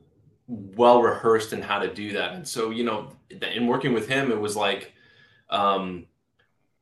well 0.48 1.02
rehearsed 1.02 1.54
in 1.54 1.62
how 1.62 1.80
to 1.80 1.94
do 1.94 2.14
that. 2.14 2.34
And 2.34 2.48
so, 2.48 2.70
you 2.70 2.84
know, 2.84 3.10
in 3.30 3.68
working 3.68 3.94
with 3.94 4.08
him, 4.08 4.32
it 4.32 4.40
was 4.40 4.56
like, 4.56 4.94
um, 5.50 6.06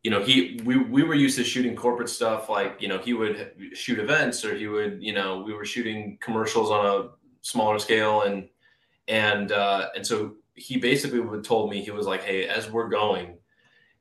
you 0.03 0.11
know, 0.11 0.21
he 0.21 0.59
we 0.63 0.77
we 0.77 1.01
were 1.01 1.15
used 1.15 1.37
to 1.37 1.43
shooting 1.43 1.75
corporate 1.75 2.09
stuff. 2.09 2.47
Like, 2.47 2.79
you 2.79 2.87
know, 2.87 2.99
he 2.99 3.13
would 3.13 3.53
shoot 3.73 3.97
events, 3.97 4.45
or 4.45 4.55
he 4.55 4.67
would, 4.67 5.01
you 5.01 5.13
know, 5.13 5.41
we 5.41 5.53
were 5.53 5.65
shooting 5.65 6.19
commercials 6.21 6.69
on 6.69 6.85
a 6.85 7.09
smaller 7.41 7.79
scale, 7.79 8.21
and 8.21 8.47
and 9.07 9.51
uh, 9.51 9.89
and 9.95 10.05
so 10.05 10.35
he 10.53 10.77
basically 10.77 11.19
would 11.19 11.43
told 11.43 11.71
me 11.71 11.81
he 11.81 11.91
was 11.91 12.05
like, 12.05 12.23
hey, 12.23 12.47
as 12.47 12.69
we're 12.69 12.87
going, 12.87 13.37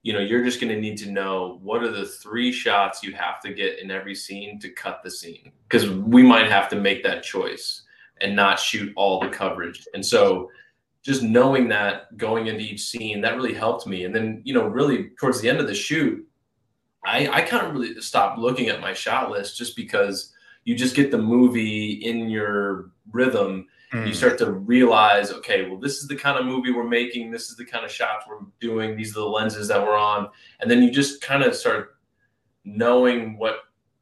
you 0.03 0.13
know, 0.13 0.21
you're 0.21 0.45
just 0.45 0.61
going 0.61 0.73
to 0.73 0.81
need 0.81 0.99
to 0.99 1.11
know 1.11 1.59
what 1.63 1.83
are 1.83 1.91
the 1.91 2.07
three 2.07 2.53
shots 2.53 3.03
you 3.03 3.15
have 3.15 3.41
to 3.41 3.55
get 3.55 3.79
in 3.81 3.91
every 3.91 4.15
scene 4.15 4.61
to 4.61 4.69
cut 4.69 5.03
the 5.03 5.11
scene 5.11 5.51
because 5.67 5.91
we 5.91 6.23
might 6.23 6.51
have 6.51 6.69
to 6.69 6.77
make 6.77 7.03
that 7.03 7.23
choice 7.23 7.84
and 8.21 8.37
not 8.37 8.59
shoot 8.59 8.93
all 8.97 9.21
the 9.21 9.29
coverage. 9.29 9.87
And 9.95 10.05
so 10.05 10.51
just 11.03 11.23
knowing 11.23 11.69
that 11.69 12.17
going 12.17 12.47
into 12.47 12.63
each 12.63 12.83
scene, 12.83 13.21
that 13.21 13.37
really 13.37 13.55
helped 13.55 13.87
me. 13.87 14.05
And 14.05 14.15
then, 14.15 14.41
you 14.45 14.55
know, 14.55 14.65
really 14.65 15.11
towards 15.21 15.41
the 15.41 15.49
end 15.49 15.61
of 15.61 15.67
the 15.67 15.75
shoot, 15.75 16.27
I, 17.05 17.29
I 17.29 17.41
kind 17.43 17.67
of 17.67 17.75
really 17.75 18.01
stopped 18.01 18.39
looking 18.39 18.69
at 18.69 18.81
my 18.81 18.95
shot 18.95 19.31
list 19.31 19.59
just 19.59 19.77
because 19.77 20.33
you 20.65 20.75
just 20.75 20.97
get 20.97 21.11
the 21.11 21.19
movie 21.19 21.93
in 21.93 22.31
your 22.31 22.91
rhythm. 23.13 23.67
Mm. 23.93 24.07
You 24.07 24.15
start 24.15 24.39
to 24.39 24.51
realize, 24.51 25.31
okay, 25.31 25.69
well, 25.69 25.79
this 25.79 25.99
is 25.99 26.09
the 26.09 26.17
kind 26.17 26.39
of 26.39 26.47
movie 26.47 26.73
we're 26.73 26.89
making. 26.89 27.31
This 27.31 27.51
is 27.51 27.57
the 27.57 27.67
kind 27.67 27.85
of 27.85 27.91
shots 27.91 28.25
we're 28.27 28.47
doing. 28.61 28.97
These 28.97 29.11
are 29.11 29.21
the 29.21 29.27
lenses 29.27 29.69
that 29.69 29.83
we're 29.83 29.99
on. 29.99 30.31
And 30.61 30.71
then 30.71 30.83
you 30.83 30.91
just 30.91 31.21
kind 31.21 31.43
of 31.43 31.55
start 31.55 31.97
knowing 32.65 33.37
what 33.37 33.57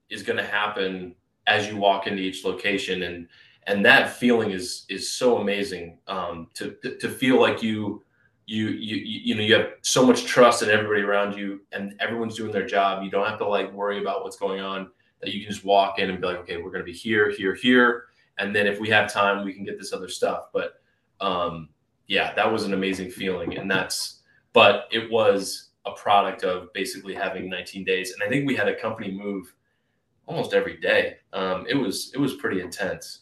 is 0.08 0.22
going 0.22 0.36
to 0.36 0.44
happen 0.44 1.16
as 1.48 1.66
you 1.66 1.76
walk 1.76 2.06
into 2.06 2.22
each 2.22 2.44
location. 2.44 3.02
And 3.02 3.26
and 3.66 3.84
that 3.84 4.16
feeling 4.16 4.50
is 4.50 4.84
is 4.88 5.10
so 5.10 5.38
amazing 5.38 5.98
um, 6.08 6.48
to, 6.54 6.76
to, 7.00 7.08
feel 7.08 7.40
like 7.40 7.62
you 7.62 8.02
you 8.46 8.68
you 8.68 8.96
you 8.96 9.34
know 9.34 9.42
you 9.42 9.54
have 9.54 9.70
so 9.82 10.04
much 10.04 10.24
trust 10.24 10.62
in 10.62 10.70
everybody 10.70 11.02
around 11.02 11.36
you 11.36 11.60
and 11.72 11.94
everyone's 12.00 12.36
doing 12.36 12.52
their 12.52 12.66
job. 12.66 13.02
You 13.02 13.10
don't 13.10 13.26
have 13.26 13.38
to 13.38 13.46
like 13.46 13.72
worry 13.72 14.00
about 14.00 14.24
what's 14.24 14.36
going 14.36 14.60
on 14.60 14.90
that 15.20 15.32
you 15.32 15.40
can 15.40 15.52
just 15.52 15.64
walk 15.64 15.98
in 15.98 16.10
and 16.10 16.20
be 16.20 16.26
like 16.26 16.38
okay 16.38 16.56
we're 16.56 16.70
going 16.70 16.84
to 16.84 16.84
be 16.84 16.92
here 16.92 17.30
here 17.30 17.54
here. 17.54 18.04
And 18.38 18.54
then 18.54 18.66
if 18.66 18.80
we 18.80 18.88
have 18.90 19.12
time 19.12 19.44
we 19.44 19.52
can 19.52 19.64
get 19.64 19.78
this 19.78 19.92
other 19.92 20.08
stuff. 20.08 20.46
But 20.52 20.74
um 21.20 21.68
yeah 22.08 22.34
that 22.34 22.50
was 22.50 22.64
an 22.64 22.74
amazing 22.74 23.10
feeling. 23.10 23.56
And 23.56 23.70
that's 23.70 24.22
but 24.52 24.88
it 24.90 25.10
was 25.10 25.70
a 25.86 25.92
product 25.92 26.44
of 26.44 26.72
basically 26.72 27.14
having 27.14 27.48
19 27.48 27.84
days. 27.84 28.12
And 28.12 28.22
i 28.22 28.28
think 28.28 28.46
we 28.46 28.56
had 28.56 28.68
a 28.68 28.80
company 28.80 29.12
move 29.12 29.54
almost 30.26 30.52
every 30.52 30.78
day. 30.78 31.18
Um 31.32 31.64
it 31.68 31.74
was 31.74 32.10
it 32.12 32.18
was 32.18 32.34
pretty 32.34 32.60
intense 32.60 33.21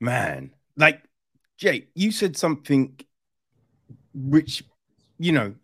man, 0.00 0.52
like 0.76 1.02
Jake, 1.58 1.88
you 1.94 2.12
said 2.12 2.36
something 2.36 2.98
which, 4.14 4.62
you 5.18 5.32
know, 5.32 5.54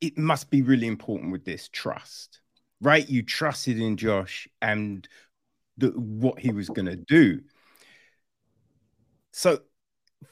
it 0.00 0.18
must 0.18 0.50
be 0.50 0.62
really 0.62 0.86
important 0.86 1.32
with 1.32 1.44
this 1.44 1.68
trust, 1.68 2.40
right? 2.80 3.08
You 3.08 3.22
trusted 3.22 3.80
in 3.80 3.96
Josh 3.96 4.46
and 4.60 5.06
the, 5.78 5.88
what 5.88 6.38
he 6.38 6.52
was 6.52 6.68
going 6.68 6.86
to 6.86 6.96
do. 6.96 7.40
So, 9.32 9.60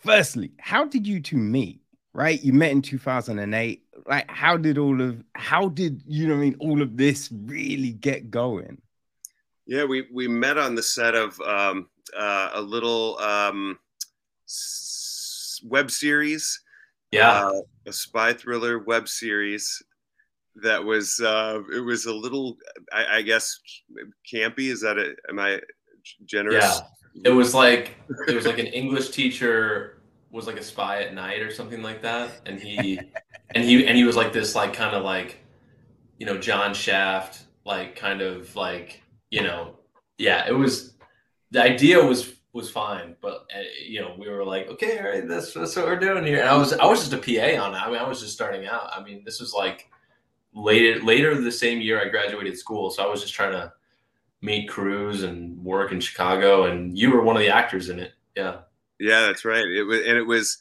firstly, 0.03 0.53
how 0.59 0.85
did 0.87 1.07
you 1.07 1.20
two 1.20 1.37
meet? 1.37 1.80
Right, 2.12 2.41
you 2.41 2.53
met 2.53 2.70
in 2.70 2.80
2008. 2.80 3.82
Like, 4.07 4.30
how 4.30 4.57
did 4.57 4.78
all 4.78 5.01
of 5.01 5.24
how 5.35 5.68
did 5.68 6.01
you 6.07 6.28
know? 6.28 6.35
I 6.35 6.37
mean, 6.37 6.57
all 6.61 6.80
of 6.80 6.97
this 6.97 7.28
really 7.32 7.91
get 7.91 8.30
going? 8.30 8.80
Yeah, 9.66 9.82
we 9.82 10.07
we 10.12 10.28
met 10.28 10.57
on 10.57 10.76
the 10.76 10.82
set 10.82 11.16
of 11.16 11.41
um, 11.41 11.89
uh, 12.16 12.50
a 12.55 12.61
little 12.61 13.18
um, 13.18 13.78
s- 14.46 15.61
web 15.64 15.90
series. 15.90 16.61
Yeah, 17.11 17.46
uh, 17.46 17.61
a 17.86 17.92
spy 17.92 18.32
thriller 18.32 18.80
web 18.80 19.09
series 19.09 19.82
that 20.62 20.82
was 20.82 21.20
uh, 21.20 21.61
it 21.74 21.80
was 21.80 22.07
a 22.07 22.12
little, 22.12 22.57
I, 22.92 23.18
I 23.18 23.22
guess, 23.22 23.59
campy. 24.30 24.70
Is 24.70 24.80
that 24.82 24.98
it? 24.98 25.16
Am 25.28 25.38
I 25.38 25.61
generous? 26.24 26.80
Yeah, 27.14 27.22
it 27.24 27.30
was 27.30 27.55
like 27.55 27.96
it 28.28 28.34
was 28.34 28.46
like 28.46 28.59
an 28.59 28.66
English 28.66 29.11
teacher 29.11 30.02
was 30.30 30.46
like 30.46 30.59
a 30.59 30.62
spy 30.62 31.02
at 31.02 31.14
night 31.14 31.40
or 31.40 31.52
something 31.52 31.82
like 31.82 32.02
that, 32.02 32.30
and 32.46 32.59
he 32.59 33.00
and 33.55 33.64
he 33.64 33.86
and 33.86 33.96
he 33.96 34.05
was 34.05 34.16
like 34.16 34.32
this 34.32 34.55
like 34.55 34.72
kind 34.72 34.94
of 34.94 35.05
like 35.05 35.38
you 36.18 36.26
know 36.26 36.38
John 36.38 36.74
Shaft 36.74 37.44
like 37.64 37.96
kind 37.96 38.20
of 38.20 38.55
like 38.57 39.02
you 39.30 39.42
know 39.42 39.76
yeah 40.18 40.46
it 40.48 40.52
was 40.52 40.93
the 41.55 41.62
idea 41.62 42.05
was 42.05 42.34
was 42.52 42.68
fine, 42.68 43.16
but 43.22 43.46
uh, 43.55 43.61
you 43.84 44.00
know, 44.00 44.14
we 44.18 44.28
were 44.28 44.44
like, 44.44 44.68
okay, 44.68 44.98
all 44.98 45.05
right, 45.05 45.26
that's 45.26 45.55
that's 45.55 45.76
what 45.76 45.86
we're 45.86 45.98
doing 45.98 46.26
here. 46.26 46.40
And 46.40 46.48
I 46.48 46.57
was 46.57 46.72
I 46.72 46.84
was 46.84 47.00
just 47.00 47.12
a 47.12 47.18
PA 47.18 47.62
on 47.64 47.74
it. 47.74 47.78
I 47.78 47.88
mean, 47.88 47.98
I 47.98 48.09
was 48.09 48.20
just 48.20 48.32
starting 48.32 48.66
out. 48.66 48.90
I 48.92 49.02
mean, 49.02 49.22
this 49.24 49.40
was 49.40 49.55
like 49.55 49.88
later 50.52 51.00
later 51.02 51.40
the 51.40 51.52
same 51.52 51.80
year 51.80 52.05
I 52.05 52.09
graduated 52.09 52.59
school, 52.59 52.90
so 52.90 53.05
I 53.05 53.07
was 53.07 53.22
just 53.22 53.34
trying 53.34 53.52
to 53.52 53.72
meet 54.42 54.68
crews 54.68 55.22
and 55.22 55.57
work 55.64 55.92
in 55.92 56.00
Chicago. 56.00 56.64
And 56.64 56.98
you 56.98 57.12
were 57.12 57.22
one 57.22 57.36
of 57.36 57.40
the 57.40 57.48
actors 57.48 57.88
in 57.88 58.00
it. 58.00 58.12
Yeah. 58.36 58.59
Yeah, 58.98 59.20
that's 59.22 59.44
right. 59.44 59.64
It 59.64 59.84
was, 59.84 60.00
and 60.00 60.16
it 60.16 60.26
was, 60.26 60.59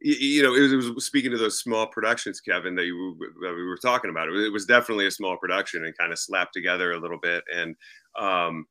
you 0.00 0.42
know, 0.42 0.54
it 0.54 0.60
was, 0.60 0.72
it 0.72 0.94
was 0.94 1.06
speaking 1.06 1.30
to 1.30 1.38
those 1.38 1.58
small 1.58 1.86
productions, 1.86 2.40
Kevin, 2.40 2.74
that 2.74 2.84
you 2.84 3.16
that 3.42 3.54
we 3.54 3.64
were 3.64 3.78
talking 3.78 4.10
about. 4.10 4.28
It 4.28 4.52
was 4.52 4.66
definitely 4.66 5.06
a 5.06 5.10
small 5.10 5.38
production 5.38 5.84
and 5.84 5.96
kind 5.96 6.12
of 6.12 6.18
slapped 6.18 6.52
together 6.52 6.92
a 6.92 7.00
little 7.00 7.18
bit. 7.18 7.44
And 7.54 7.76
um, 8.18 8.66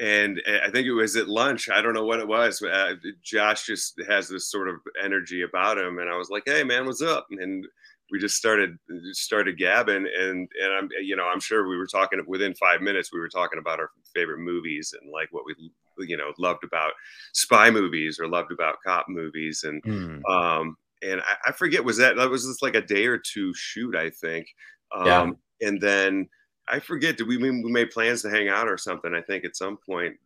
and 0.00 0.40
I 0.46 0.70
think 0.70 0.86
it 0.86 0.92
was 0.92 1.16
at 1.16 1.28
lunch. 1.28 1.68
I 1.70 1.80
don't 1.80 1.94
know 1.94 2.04
what 2.04 2.20
it 2.20 2.26
was. 2.26 2.60
Uh, 2.60 2.94
Josh 3.22 3.66
just 3.66 4.00
has 4.08 4.28
this 4.28 4.50
sort 4.50 4.68
of 4.68 4.76
energy 5.02 5.42
about 5.42 5.78
him, 5.78 5.98
and 5.98 6.10
I 6.10 6.16
was 6.16 6.30
like, 6.30 6.42
"Hey, 6.46 6.64
man, 6.64 6.86
what's 6.86 7.02
up?" 7.02 7.26
And 7.30 7.64
we 8.10 8.18
just 8.18 8.36
started 8.36 8.76
started 9.12 9.58
gabbing, 9.58 10.06
and 10.18 10.48
and 10.62 10.72
I'm 10.72 10.88
you 11.02 11.16
know 11.16 11.26
I'm 11.26 11.40
sure 11.40 11.68
we 11.68 11.76
were 11.76 11.86
talking 11.86 12.20
within 12.26 12.54
five 12.54 12.80
minutes. 12.80 13.12
We 13.12 13.20
were 13.20 13.28
talking 13.28 13.58
about 13.58 13.78
our 13.78 13.90
favorite 14.14 14.40
movies 14.40 14.94
and 15.00 15.10
like 15.12 15.28
what 15.30 15.44
we 15.46 15.54
you 16.06 16.16
know 16.16 16.32
loved 16.38 16.64
about 16.64 16.92
spy 17.32 17.70
movies 17.70 18.18
or 18.18 18.28
loved 18.28 18.52
about 18.52 18.76
cop 18.84 19.06
movies, 19.08 19.64
and 19.64 19.82
mm. 19.82 20.30
um 20.30 20.76
and 21.02 21.20
I, 21.20 21.50
I, 21.50 21.52
forget 21.52 21.84
was 21.84 21.98
that 21.98 22.16
that 22.16 22.30
was 22.30 22.46
just 22.46 22.62
like 22.62 22.74
a 22.74 22.80
day 22.80 23.06
or 23.06 23.18
two 23.18 23.52
shoot, 23.54 23.94
I 23.94 24.10
think. 24.10 24.46
Um, 24.94 25.06
yeah. 25.06 25.68
And 25.68 25.80
then 25.80 26.28
I 26.68 26.80
forget. 26.80 27.16
Did 27.16 27.28
we 27.28 27.36
we 27.36 27.50
made 27.52 27.90
plans 27.90 28.22
to 28.22 28.30
hang 28.30 28.48
out 28.48 28.68
or 28.68 28.78
something? 28.78 29.14
I 29.14 29.20
think 29.20 29.44
at 29.44 29.56
some 29.56 29.76
point. 29.76 30.16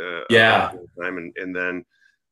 Uh, 0.00 0.02
uh 0.02 0.24
yeah. 0.30 0.72
Time 1.00 1.18
and 1.18 1.32
and 1.36 1.54
then, 1.54 1.84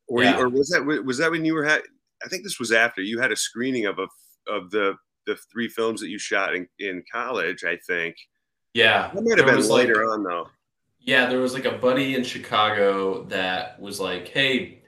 or 0.07 0.23
yeah. 0.23 0.37
you, 0.37 0.43
or 0.43 0.49
was 0.49 0.69
that 0.69 0.83
was 0.83 1.17
that 1.17 1.31
when 1.31 1.45
you 1.45 1.53
were 1.53 1.63
had? 1.63 1.81
I 2.23 2.27
think 2.27 2.43
this 2.43 2.59
was 2.59 2.71
after 2.71 3.01
you 3.01 3.19
had 3.19 3.31
a 3.31 3.35
screening 3.35 3.85
of 3.85 3.99
a 3.99 4.07
of 4.47 4.71
the 4.71 4.95
the 5.25 5.35
three 5.51 5.67
films 5.67 6.01
that 6.01 6.09
you 6.09 6.19
shot 6.19 6.55
in, 6.55 6.67
in 6.79 7.03
college. 7.11 7.63
I 7.63 7.77
think. 7.87 8.15
Yeah. 8.73 9.09
That 9.13 9.23
might 9.23 9.37
have 9.37 9.47
been 9.47 9.69
later 9.69 10.05
like, 10.05 10.17
on 10.17 10.23
though. 10.23 10.49
Yeah, 10.99 11.27
there 11.27 11.39
was 11.39 11.53
like 11.53 11.65
a 11.65 11.77
buddy 11.77 12.15
in 12.15 12.23
Chicago 12.23 13.23
that 13.25 13.79
was 13.79 13.99
like, 13.99 14.27
"Hey, 14.27 14.81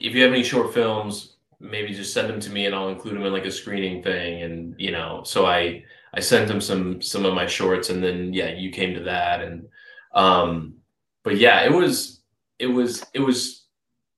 if 0.00 0.14
you 0.14 0.22
have 0.22 0.32
any 0.32 0.42
short 0.42 0.74
films, 0.74 1.36
maybe 1.60 1.94
just 1.94 2.12
send 2.12 2.28
them 2.28 2.40
to 2.40 2.50
me, 2.50 2.66
and 2.66 2.74
I'll 2.74 2.88
include 2.88 3.14
them 3.14 3.24
in 3.24 3.32
like 3.32 3.46
a 3.46 3.50
screening 3.50 4.02
thing." 4.02 4.42
And 4.42 4.74
you 4.76 4.90
know, 4.90 5.22
so 5.24 5.46
I 5.46 5.84
I 6.14 6.20
sent 6.20 6.50
him 6.50 6.60
some 6.60 7.00
some 7.00 7.24
of 7.24 7.34
my 7.34 7.46
shorts, 7.46 7.90
and 7.90 8.02
then 8.02 8.32
yeah, 8.32 8.50
you 8.50 8.70
came 8.70 8.94
to 8.94 9.04
that, 9.04 9.42
and 9.42 9.68
um, 10.12 10.74
but 11.22 11.36
yeah, 11.36 11.62
it 11.64 11.72
was 11.72 12.22
it 12.58 12.66
was 12.66 13.04
it 13.14 13.20
was 13.20 13.66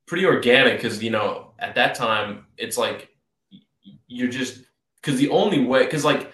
pretty 0.06 0.26
organic 0.26 0.76
because 0.76 1.02
you 1.02 1.10
know 1.10 1.52
at 1.58 1.74
that 1.74 1.94
time 1.94 2.46
it's 2.56 2.76
like 2.76 3.08
you're 4.06 4.28
just 4.28 4.62
because 4.96 5.18
the 5.18 5.30
only 5.30 5.64
way 5.64 5.84
because 5.84 6.04
like 6.04 6.32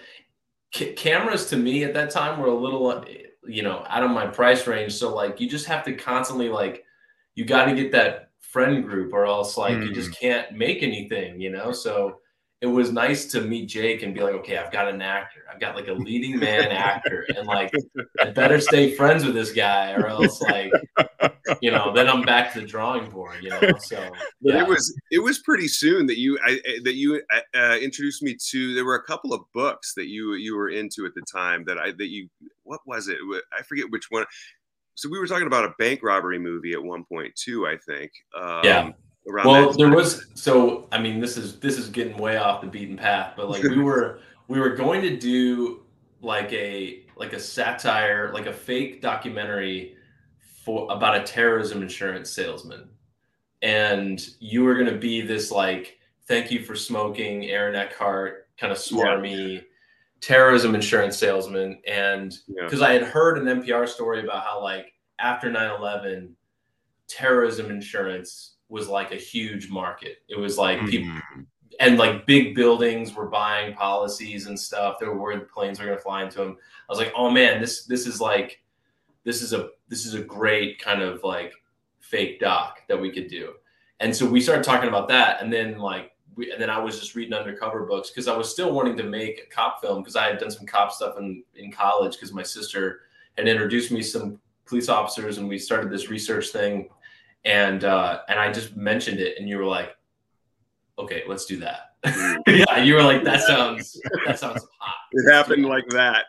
c- 0.73 0.93
cameras 0.93 1.47
to 1.47 1.57
me 1.57 1.83
at 1.83 1.93
that 1.93 2.09
time 2.09 2.39
were 2.39 2.47
a 2.47 2.53
little 2.53 3.05
you 3.47 3.63
know 3.63 3.83
out 3.87 4.03
of 4.03 4.11
my 4.11 4.27
price 4.27 4.65
range, 4.67 4.93
so 4.93 5.13
like 5.13 5.39
you 5.39 5.49
just 5.49 5.65
have 5.65 5.83
to 5.83 5.93
constantly 5.93 6.49
like 6.49 6.85
you 7.35 7.45
got 7.45 7.65
to 7.65 7.75
get 7.75 7.91
that 7.91 8.29
friend 8.39 8.83
group 8.83 9.13
or 9.13 9.25
else 9.25 9.57
like 9.57 9.75
mm. 9.75 9.87
you 9.87 9.93
just 9.93 10.11
mm. 10.11 10.19
can't 10.19 10.51
make 10.53 10.81
anything, 10.81 11.39
you 11.39 11.51
know, 11.51 11.71
so 11.71 12.19
it 12.61 12.67
was 12.67 12.91
nice 12.91 13.25
to 13.27 13.41
meet 13.41 13.67
Jake 13.67 14.03
and 14.03 14.13
be 14.13 14.21
like, 14.21 14.33
okay, 14.33 14.57
I've 14.57 14.71
got 14.71 14.89
an 14.89 15.01
actor. 15.01 15.45
I've 15.49 15.61
got 15.61 15.75
like 15.75 15.87
a 15.87 15.93
leading 15.93 16.37
man 16.37 16.67
actor, 16.71 17.25
and 17.35 17.47
like 17.47 17.71
I 18.19 18.31
better 18.31 18.59
stay 18.59 18.95
friends 18.95 19.23
with 19.23 19.33
this 19.33 19.53
guy, 19.53 19.93
or 19.93 20.07
else 20.07 20.41
like 20.41 20.71
you 21.61 21.71
know, 21.71 21.93
then 21.93 22.09
I'm 22.09 22.21
back 22.21 22.51
to 22.53 22.61
the 22.61 22.67
drawing 22.67 23.09
board. 23.09 23.37
You 23.41 23.51
know, 23.51 23.61
so 23.79 23.97
yeah. 24.41 24.61
it 24.61 24.67
was 24.67 24.93
it 25.09 25.19
was 25.19 25.39
pretty 25.39 25.69
soon 25.69 26.05
that 26.07 26.17
you 26.17 26.37
I, 26.43 26.59
that 26.83 26.95
you 26.95 27.21
uh, 27.33 27.57
uh, 27.57 27.77
introduced 27.77 28.21
me 28.21 28.35
to. 28.49 28.73
There 28.73 28.85
were 28.85 28.95
a 28.95 29.03
couple 29.03 29.33
of 29.33 29.41
books 29.53 29.93
that 29.93 30.07
you 30.07 30.33
you 30.33 30.57
were 30.57 30.69
into 30.69 31.05
at 31.05 31.15
the 31.15 31.21
time 31.21 31.63
that 31.65 31.77
I 31.77 31.91
that 31.91 32.09
you 32.09 32.27
what 32.63 32.81
was 32.85 33.07
it? 33.07 33.17
I 33.57 33.61
forget 33.63 33.89
which 33.89 34.07
one. 34.09 34.25
So 34.95 35.07
we 35.09 35.17
were 35.17 35.27
talking 35.27 35.47
about 35.47 35.63
a 35.63 35.73
bank 35.79 36.01
robbery 36.03 36.39
movie 36.39 36.73
at 36.73 36.83
one 36.83 37.05
point 37.05 37.33
too. 37.35 37.65
I 37.67 37.77
think. 37.77 38.11
Um, 38.35 38.61
yeah 38.65 38.91
well 39.45 39.71
there 39.73 39.89
was 39.89 40.25
so 40.33 40.87
i 40.91 40.99
mean 40.99 41.19
this 41.19 41.37
is 41.37 41.59
this 41.59 41.77
is 41.77 41.89
getting 41.89 42.17
way 42.17 42.37
off 42.37 42.61
the 42.61 42.67
beaten 42.67 42.97
path 42.97 43.33
but 43.35 43.49
like 43.49 43.63
we 43.63 43.77
were 43.83 44.19
we 44.47 44.59
were 44.59 44.75
going 44.75 45.01
to 45.01 45.17
do 45.17 45.81
like 46.21 46.51
a 46.53 47.03
like 47.15 47.33
a 47.33 47.39
satire 47.39 48.31
like 48.33 48.45
a 48.45 48.53
fake 48.53 49.01
documentary 49.01 49.95
for 50.63 50.91
about 50.91 51.15
a 51.15 51.23
terrorism 51.23 51.81
insurance 51.81 52.29
salesman 52.29 52.89
and 53.61 54.29
you 54.39 54.63
were 54.63 54.75
going 54.75 54.91
to 54.91 54.97
be 54.97 55.21
this 55.21 55.51
like 55.51 55.97
thank 56.27 56.51
you 56.51 56.63
for 56.63 56.75
smoking 56.75 57.45
aaron 57.45 57.75
eckhart 57.75 58.47
kind 58.57 58.71
of 58.71 58.77
smarmy 58.77 59.55
yeah. 59.55 59.61
terrorism 60.21 60.75
insurance 60.75 61.17
salesman 61.17 61.79
and 61.87 62.39
because 62.57 62.79
yeah. 62.79 62.87
i 62.87 62.93
had 62.93 63.03
heard 63.03 63.37
an 63.37 63.61
npr 63.61 63.87
story 63.87 64.23
about 64.23 64.43
how 64.43 64.61
like 64.61 64.93
after 65.19 65.49
9-11 65.49 66.31
terrorism 67.07 67.71
insurance 67.71 68.55
was 68.69 68.87
like 68.87 69.11
a 69.11 69.15
huge 69.15 69.69
market. 69.69 70.19
It 70.29 70.37
was 70.37 70.57
like 70.57 70.77
mm-hmm. 70.77 70.89
people 70.89 71.21
and 71.79 71.97
like 71.97 72.25
big 72.25 72.55
buildings 72.55 73.13
were 73.13 73.27
buying 73.27 73.73
policies 73.73 74.47
and 74.47 74.59
stuff. 74.59 74.97
They 74.99 75.05
were 75.05 75.17
worried 75.17 75.41
the 75.41 75.45
planes 75.45 75.79
were 75.79 75.85
going 75.85 75.97
to 75.97 76.03
fly 76.03 76.23
into 76.23 76.39
them. 76.39 76.57
I 76.89 76.91
was 76.91 76.99
like, 76.99 77.13
oh 77.15 77.29
man, 77.29 77.61
this 77.61 77.85
this 77.85 78.05
is 78.05 78.21
like 78.21 78.61
this 79.23 79.41
is 79.41 79.53
a 79.53 79.69
this 79.87 80.05
is 80.05 80.13
a 80.13 80.21
great 80.21 80.79
kind 80.79 81.01
of 81.01 81.23
like 81.23 81.53
fake 81.99 82.39
doc 82.39 82.81
that 82.87 82.99
we 82.99 83.11
could 83.11 83.27
do. 83.27 83.53
And 83.99 84.15
so 84.15 84.25
we 84.25 84.41
started 84.41 84.63
talking 84.63 84.89
about 84.89 85.07
that, 85.09 85.41
and 85.41 85.51
then 85.51 85.77
like 85.77 86.11
we, 86.35 86.51
and 86.51 86.61
then 86.61 86.69
I 86.69 86.79
was 86.79 86.99
just 86.99 87.15
reading 87.15 87.33
undercover 87.33 87.85
books 87.85 88.09
because 88.09 88.27
I 88.27 88.35
was 88.35 88.49
still 88.49 88.71
wanting 88.71 88.97
to 88.97 89.03
make 89.03 89.41
a 89.45 89.53
cop 89.53 89.81
film 89.81 90.01
because 90.01 90.15
I 90.15 90.27
had 90.27 90.37
done 90.37 90.51
some 90.51 90.65
cop 90.65 90.91
stuff 90.91 91.17
in 91.17 91.43
in 91.55 91.71
college 91.71 92.13
because 92.13 92.33
my 92.33 92.43
sister 92.43 93.01
had 93.37 93.47
introduced 93.47 93.91
me 93.91 94.01
some 94.01 94.39
police 94.65 94.89
officers, 94.89 95.37
and 95.37 95.47
we 95.47 95.57
started 95.57 95.91
this 95.91 96.09
research 96.09 96.49
thing 96.49 96.89
and 97.45 97.83
uh, 97.83 98.21
and 98.27 98.39
I 98.39 98.51
just 98.51 98.75
mentioned 98.75 99.19
it, 99.19 99.37
and 99.39 99.47
you 99.47 99.57
were 99.57 99.65
like, 99.65 99.95
"Okay, 100.97 101.23
let's 101.27 101.45
do 101.45 101.57
that." 101.57 101.89
Mm. 102.05 102.37
yeah, 102.47 102.83
you 102.83 102.95
were 102.95 103.03
like, 103.03 103.23
"That 103.23 103.41
sounds 103.41 103.99
that 104.25 104.39
sounds 104.39 104.65
hot." 104.79 104.95
It 105.11 105.31
happened 105.31 105.65
like 105.65 105.87
that. 105.89 106.25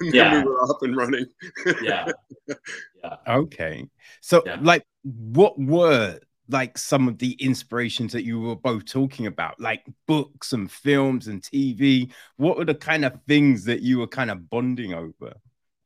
yeah, 0.02 0.36
we 0.36 0.44
were 0.44 0.62
up 0.70 0.82
and 0.82 0.96
running. 0.96 1.26
yeah, 1.82 2.06
yeah. 2.48 3.16
Okay, 3.26 3.86
so 4.20 4.42
yeah. 4.44 4.58
like, 4.60 4.84
what 5.02 5.58
were 5.58 6.18
like 6.48 6.76
some 6.76 7.06
of 7.06 7.18
the 7.18 7.32
inspirations 7.32 8.12
that 8.12 8.24
you 8.24 8.40
were 8.40 8.56
both 8.56 8.84
talking 8.84 9.26
about, 9.26 9.60
like 9.60 9.84
books 10.06 10.52
and 10.52 10.70
films 10.70 11.26
and 11.26 11.42
TV? 11.42 12.10
What 12.36 12.56
were 12.56 12.64
the 12.64 12.74
kind 12.74 13.04
of 13.04 13.18
things 13.26 13.64
that 13.64 13.80
you 13.80 13.98
were 13.98 14.08
kind 14.08 14.30
of 14.30 14.50
bonding 14.50 14.94
over, 14.94 15.34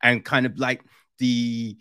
and 0.03 0.23
kind 0.23 0.45
of 0.45 0.57
like 0.59 0.81
the 1.17 1.77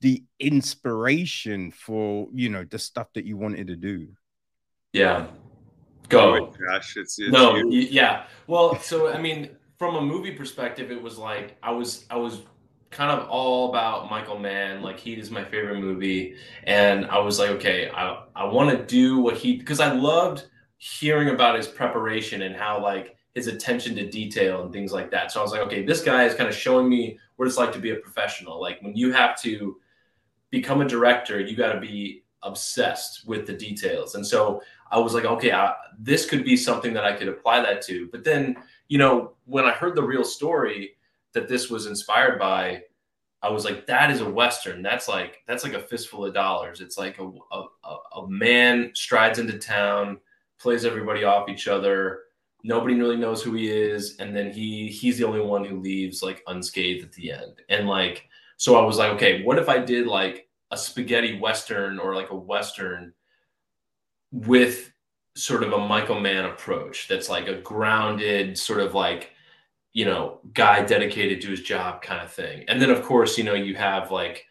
the 0.00 0.22
inspiration 0.38 1.70
for 1.70 2.28
you 2.32 2.48
know 2.48 2.64
the 2.64 2.78
stuff 2.78 3.08
that 3.14 3.24
you 3.24 3.36
wanted 3.36 3.66
to 3.68 3.76
do? 3.76 4.08
Yeah. 4.92 5.26
Go. 6.08 6.36
Oh 6.36 6.54
gosh 6.66 6.96
it's, 6.96 7.18
it's 7.18 7.30
no 7.30 7.56
yeah. 7.56 8.24
Well 8.46 8.78
so 8.80 9.12
i 9.12 9.20
mean 9.20 9.50
from 9.78 9.96
a 9.96 10.00
movie 10.00 10.32
perspective 10.32 10.90
it 10.90 11.00
was 11.00 11.18
like 11.18 11.56
i 11.62 11.70
was 11.70 12.06
i 12.10 12.16
was 12.16 12.42
kind 12.90 13.10
of 13.10 13.28
all 13.28 13.68
about 13.68 14.10
michael 14.10 14.38
mann 14.38 14.80
like 14.80 14.98
heat 14.98 15.18
is 15.18 15.30
my 15.30 15.44
favorite 15.44 15.78
movie. 15.78 16.34
And 16.64 17.06
i 17.06 17.18
was 17.18 17.38
like 17.38 17.50
okay 17.50 17.90
i, 17.90 18.24
I 18.34 18.44
want 18.44 18.70
to 18.70 18.84
do 18.86 19.18
what 19.18 19.36
he 19.36 19.56
because 19.56 19.80
i 19.80 19.92
loved 19.92 20.46
hearing 20.78 21.28
about 21.28 21.56
his 21.56 21.66
preparation 21.66 22.42
and 22.42 22.56
how 22.56 22.82
like 22.82 23.16
his 23.34 23.46
attention 23.46 23.94
to 23.96 24.08
detail 24.08 24.62
and 24.62 24.72
things 24.72 24.92
like 24.92 25.10
that. 25.10 25.30
So 25.30 25.40
i 25.40 25.42
was 25.42 25.52
like 25.52 25.60
okay 25.62 25.84
this 25.84 26.00
guy 26.00 26.24
is 26.24 26.34
kind 26.34 26.48
of 26.48 26.54
showing 26.54 26.88
me 26.88 27.18
what 27.36 27.46
it's 27.46 27.58
like 27.58 27.72
to 27.72 27.78
be 27.78 27.90
a 27.90 27.96
professional. 27.96 28.60
Like 28.60 28.80
when 28.80 28.96
you 28.96 29.12
have 29.12 29.40
to 29.42 29.76
become 30.50 30.80
a 30.80 30.88
director, 30.88 31.40
you 31.40 31.56
got 31.56 31.72
to 31.72 31.80
be 31.80 32.24
obsessed 32.42 33.26
with 33.26 33.46
the 33.46 33.52
details. 33.52 34.14
And 34.14 34.26
so 34.26 34.62
I 34.90 34.98
was 34.98 35.12
like, 35.12 35.24
okay, 35.24 35.52
I, 35.52 35.74
this 35.98 36.24
could 36.28 36.44
be 36.44 36.56
something 36.56 36.92
that 36.94 37.04
I 37.04 37.12
could 37.12 37.28
apply 37.28 37.60
that 37.60 37.82
to. 37.82 38.08
But 38.10 38.24
then, 38.24 38.56
you 38.88 38.98
know, 38.98 39.32
when 39.44 39.64
I 39.64 39.72
heard 39.72 39.94
the 39.94 40.02
real 40.02 40.24
story 40.24 40.92
that 41.32 41.48
this 41.48 41.68
was 41.68 41.86
inspired 41.86 42.38
by, 42.38 42.82
I 43.42 43.50
was 43.50 43.64
like, 43.64 43.86
that 43.86 44.10
is 44.10 44.20
a 44.20 44.28
Western. 44.28 44.82
That's 44.82 45.08
like, 45.08 45.42
that's 45.46 45.62
like 45.62 45.74
a 45.74 45.80
fistful 45.80 46.24
of 46.24 46.34
dollars. 46.34 46.80
It's 46.80 46.98
like 46.98 47.18
a, 47.18 47.30
a, 47.52 47.96
a 48.16 48.28
man 48.28 48.90
strides 48.94 49.38
into 49.38 49.58
town, 49.58 50.18
plays 50.58 50.84
everybody 50.84 51.24
off 51.24 51.48
each 51.48 51.68
other. 51.68 52.20
Nobody 52.64 52.94
really 52.96 53.16
knows 53.16 53.42
who 53.42 53.54
he 53.54 53.70
is. 53.70 54.16
And 54.18 54.34
then 54.34 54.50
he, 54.50 54.88
he's 54.88 55.18
the 55.18 55.24
only 55.24 55.40
one 55.40 55.64
who 55.64 55.80
leaves 55.80 56.22
like 56.22 56.42
unscathed 56.48 57.04
at 57.04 57.12
the 57.12 57.30
end. 57.30 57.60
And 57.68 57.86
like, 57.86 58.28
so 58.58 58.76
I 58.76 58.84
was 58.84 58.98
like, 58.98 59.12
okay, 59.12 59.42
what 59.42 59.58
if 59.58 59.68
I 59.68 59.78
did 59.78 60.06
like 60.06 60.48
a 60.70 60.76
spaghetti 60.76 61.38
western 61.38 61.98
or 61.98 62.14
like 62.14 62.30
a 62.30 62.36
western 62.36 63.14
with 64.32 64.92
sort 65.36 65.62
of 65.62 65.72
a 65.72 65.78
Michael 65.78 66.18
Mann 66.18 66.44
approach 66.44 67.06
that's 67.08 67.30
like 67.30 67.46
a 67.46 67.60
grounded 67.60 68.58
sort 68.58 68.80
of 68.80 68.94
like 68.94 69.30
you 69.92 70.04
know 70.04 70.40
guy 70.52 70.84
dedicated 70.84 71.40
to 71.40 71.50
his 71.50 71.62
job 71.62 72.02
kind 72.02 72.20
of 72.20 72.32
thing. 72.32 72.64
And 72.68 72.82
then 72.82 72.90
of 72.90 73.02
course, 73.02 73.38
you 73.38 73.44
know, 73.44 73.54
you 73.54 73.76
have 73.76 74.10
like 74.10 74.44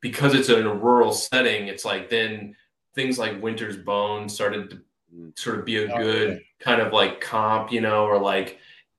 because 0.00 0.34
it's 0.34 0.50
in 0.50 0.66
a 0.66 0.74
rural 0.74 1.12
setting, 1.12 1.68
it's 1.68 1.86
like 1.86 2.10
then 2.10 2.54
things 2.94 3.18
like 3.18 3.42
Winter's 3.42 3.78
Bone 3.78 4.28
started 4.28 4.68
to 4.70 4.82
mm. 5.14 5.38
sort 5.38 5.58
of 5.58 5.64
be 5.64 5.82
a 5.82 5.90
oh, 5.90 5.96
good 5.96 6.42
kind 6.60 6.82
of 6.82 6.92
like 6.92 7.22
comp, 7.22 7.72
you 7.72 7.80
know, 7.80 8.04
or 8.04 8.20
like 8.20 8.58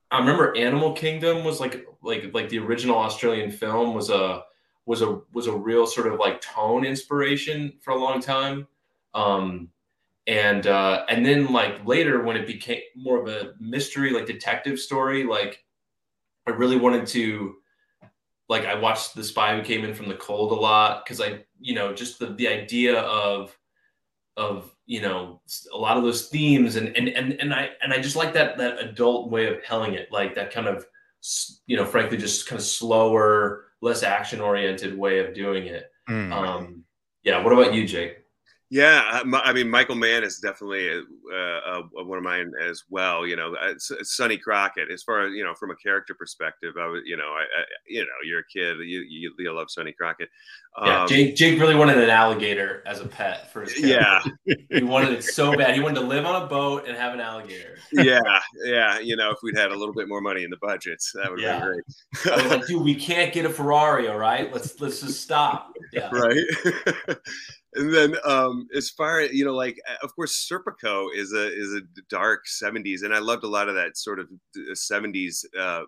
I 0.09 0.17
remember 0.17 0.57
Animal 0.57 0.93
Kingdom 0.93 1.43
was 1.43 1.59
like 1.59 1.85
like 2.05 2.31
like 2.33 2.49
the 2.49 2.59
original 2.59 2.97
Australian 2.97 3.51
film 3.51 3.93
was 3.93 4.09
a 4.09 4.43
was 4.85 5.01
a 5.01 5.21
was 5.33 5.47
a 5.47 5.55
real 5.55 5.87
sort 5.87 6.07
of 6.07 6.19
like 6.19 6.39
tone 6.41 6.85
inspiration 6.85 7.73
for 7.81 7.91
a 7.91 7.97
long 7.97 8.21
time. 8.21 8.67
Um, 9.13 9.69
and 10.27 10.67
uh, 10.67 11.05
and 11.09 11.25
then 11.25 11.51
like 11.51 11.85
later 11.85 12.23
when 12.23 12.37
it 12.37 12.47
became 12.47 12.81
more 12.95 13.19
of 13.19 13.27
a 13.27 13.53
mystery 13.59 14.11
like 14.11 14.25
detective 14.25 14.79
story, 14.79 15.23
like 15.23 15.63
I 16.47 16.51
really 16.51 16.77
wanted 16.77 17.07
to 17.07 17.55
like 18.47 18.65
I 18.65 18.75
watched 18.75 19.15
The 19.15 19.23
Spy 19.23 19.55
Who 19.55 19.63
Came 19.63 19.83
In 19.83 19.93
from 19.93 20.07
the 20.07 20.15
Cold 20.15 20.51
a 20.51 20.55
lot 20.55 21.03
because 21.03 21.19
I 21.21 21.43
you 21.59 21.75
know 21.75 21.93
just 21.93 22.19
the 22.19 22.27
the 22.27 22.47
idea 22.47 22.99
of 22.99 23.57
of 24.37 24.75
you 24.85 25.01
know 25.01 25.41
a 25.73 25.77
lot 25.77 25.97
of 25.97 26.03
those 26.03 26.27
themes 26.27 26.75
and 26.75 26.95
and 26.95 27.09
and 27.09 27.33
and 27.33 27.53
I 27.53 27.71
and 27.81 27.93
I 27.93 27.99
just 27.99 28.15
like 28.15 28.33
that 28.33 28.57
that 28.57 28.79
adult 28.79 29.31
way 29.31 29.47
of 29.47 29.63
telling 29.63 29.93
it 29.93 30.11
like 30.11 30.35
that 30.35 30.51
kind 30.51 30.67
of 30.67 30.85
you 31.65 31.77
know 31.77 31.85
frankly 31.85 32.17
just 32.17 32.47
kind 32.47 32.59
of 32.59 32.65
slower 32.65 33.65
less 33.81 34.03
action 34.03 34.41
oriented 34.41 34.97
way 34.97 35.19
of 35.19 35.33
doing 35.33 35.65
it 35.67 35.91
mm. 36.09 36.31
um 36.31 36.83
yeah 37.23 37.43
what 37.43 37.53
about 37.53 37.73
you 37.73 37.85
Jake 37.87 38.24
yeah, 38.71 39.21
I 39.33 39.53
mean 39.53 39.69
Michael 39.69 39.95
Mann 39.95 40.23
is 40.23 40.39
definitely 40.39 40.87
a, 40.87 41.01
a, 41.31 41.81
a, 41.97 42.03
one 42.03 42.17
of 42.17 42.23
mine 42.23 42.51
as 42.63 42.83
well. 42.89 43.25
You 43.25 43.35
know, 43.35 43.55
uh, 43.55 43.73
Sonny 43.77 44.39
Crockett. 44.39 44.89
As 44.89 45.03
far 45.03 45.21
as 45.21 45.33
you 45.33 45.43
know, 45.43 45.53
from 45.53 45.69
a 45.69 45.75
character 45.75 46.15
perspective, 46.15 46.73
I 46.79 46.87
was, 46.87 47.03
you 47.05 47.15
know, 47.15 47.27
I, 47.27 47.41
I 47.41 47.63
you 47.87 48.01
know, 48.01 48.07
you're 48.25 48.39
a 48.39 48.43
kid, 48.51 48.77
you 48.79 49.01
you, 49.07 49.33
you 49.37 49.53
love 49.53 49.69
Sonny 49.69 49.91
Crockett. 49.91 50.29
Um, 50.77 50.87
yeah, 50.87 51.05
Jake, 51.07 51.35
Jake 51.35 51.59
really 51.59 51.75
wanted 51.75 51.99
an 51.99 52.09
alligator 52.09 52.81
as 52.87 53.01
a 53.01 53.07
pet 53.07 53.53
for 53.53 53.61
his. 53.61 53.73
Character. 53.73 54.31
Yeah, 54.45 54.55
he 54.71 54.83
wanted 54.83 55.13
it 55.13 55.23
so 55.23 55.55
bad. 55.55 55.75
He 55.75 55.79
wanted 55.79 55.99
to 55.99 56.07
live 56.07 56.25
on 56.25 56.41
a 56.41 56.47
boat 56.47 56.85
and 56.87 56.97
have 56.97 57.13
an 57.13 57.21
alligator. 57.21 57.77
yeah, 57.91 58.19
yeah. 58.63 58.97
You 58.97 59.15
know, 59.15 59.29
if 59.29 59.37
we'd 59.43 59.55
had 59.55 59.71
a 59.71 59.77
little 59.77 59.93
bit 59.93 60.07
more 60.07 60.21
money 60.21 60.43
in 60.43 60.49
the 60.49 60.57
budgets, 60.59 61.11
that 61.13 61.29
would 61.29 61.39
yeah. 61.39 61.59
be 61.59 61.65
great. 61.65 62.33
I 62.33 62.41
was 62.41 62.51
like, 62.51 62.67
dude, 62.67 62.81
we 62.81 62.95
can't 62.95 63.31
get 63.31 63.45
a 63.45 63.49
Ferrari. 63.49 64.07
All 64.07 64.17
right, 64.17 64.51
let's 64.51 64.81
let's 64.81 65.01
just 65.01 65.21
stop. 65.21 65.71
Yeah. 65.93 66.09
Right 66.09 66.37
and 67.75 67.93
then 67.93 68.15
um 68.25 68.67
as 68.75 68.89
far 68.89 69.19
as 69.19 69.31
you 69.33 69.45
know 69.45 69.53
like 69.53 69.77
of 70.01 70.15
course 70.15 70.47
serpico 70.51 71.07
is 71.13 71.33
a 71.33 71.47
is 71.47 71.73
a 71.73 71.81
dark 72.09 72.45
70s 72.45 73.03
and 73.03 73.13
i 73.13 73.19
loved 73.19 73.43
a 73.43 73.47
lot 73.47 73.69
of 73.69 73.75
that 73.75 73.97
sort 73.97 74.19
of 74.19 74.27
70s 74.73 75.45
uh 75.59 75.81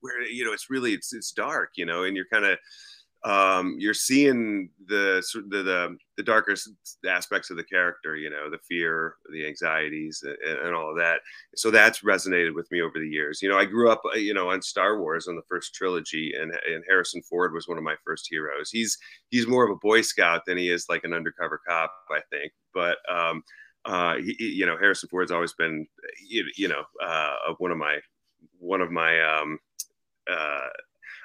where 0.00 0.22
you 0.22 0.44
know 0.44 0.52
it's 0.52 0.70
really 0.70 0.92
it's 0.92 1.12
it's 1.12 1.32
dark 1.32 1.70
you 1.76 1.86
know 1.86 2.04
and 2.04 2.16
you're 2.16 2.26
kind 2.32 2.44
of 2.44 2.58
um, 3.24 3.76
you're 3.78 3.94
seeing 3.94 4.70
the, 4.86 5.22
the, 5.48 5.62
the 5.62 5.96
the 6.18 6.24
darker 6.24 6.56
aspects 7.08 7.48
of 7.48 7.56
the 7.56 7.62
character, 7.62 8.16
you 8.16 8.28
know, 8.28 8.50
the 8.50 8.58
fear, 8.68 9.14
the 9.30 9.46
anxieties, 9.46 10.24
and, 10.26 10.58
and, 10.58 10.74
all 10.74 10.90
of 10.90 10.96
that. 10.96 11.20
So 11.54 11.70
that's 11.70 12.00
resonated 12.00 12.56
with 12.56 12.68
me 12.72 12.82
over 12.82 12.98
the 12.98 13.08
years. 13.08 13.40
You 13.40 13.48
know, 13.48 13.56
I 13.56 13.64
grew 13.64 13.88
up, 13.88 14.02
uh, 14.04 14.18
you 14.18 14.34
know, 14.34 14.50
on 14.50 14.60
Star 14.60 14.98
Wars 14.98 15.28
on 15.28 15.36
the 15.36 15.46
first 15.48 15.76
trilogy, 15.76 16.32
and, 16.36 16.50
and 16.50 16.82
Harrison 16.88 17.22
Ford 17.22 17.54
was 17.54 17.68
one 17.68 17.78
of 17.78 17.84
my 17.84 17.94
first 18.04 18.26
heroes. 18.28 18.68
He's 18.70 18.98
he's 19.30 19.46
more 19.46 19.64
of 19.64 19.70
a 19.70 19.78
Boy 19.78 20.00
Scout 20.00 20.42
than 20.44 20.58
he 20.58 20.70
is 20.70 20.86
like 20.88 21.04
an 21.04 21.14
undercover 21.14 21.60
cop, 21.64 21.94
I 22.10 22.20
think. 22.32 22.52
But 22.74 22.98
um, 23.08 23.44
uh, 23.84 24.16
he, 24.16 24.34
you 24.38 24.66
know, 24.66 24.76
Harrison 24.76 25.08
Ford's 25.08 25.30
always 25.30 25.52
been, 25.52 25.86
you, 26.28 26.44
you 26.56 26.66
know, 26.66 26.82
uh, 27.00 27.36
one 27.58 27.70
of 27.70 27.78
my 27.78 27.98
one 28.58 28.80
of 28.80 28.90
my 28.90 29.20
um, 29.20 29.60
uh, 30.28 30.66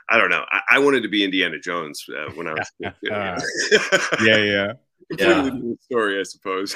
I 0.10 0.18
don't 0.18 0.30
know. 0.30 0.44
I, 0.52 0.62
I, 0.72 0.80
wanted 0.80 1.02
to 1.04 1.10
be 1.10 1.24
Indiana 1.24 1.60
Jones 1.60 2.06
uh, 2.10 2.32
when 2.34 2.48
I 2.48 2.54
was. 2.54 2.72
yeah, 4.22 4.38
yeah. 4.38 4.74
Completely 5.10 5.70
yeah. 5.70 5.76
story, 5.82 6.20
I 6.20 6.24
suppose. 6.24 6.76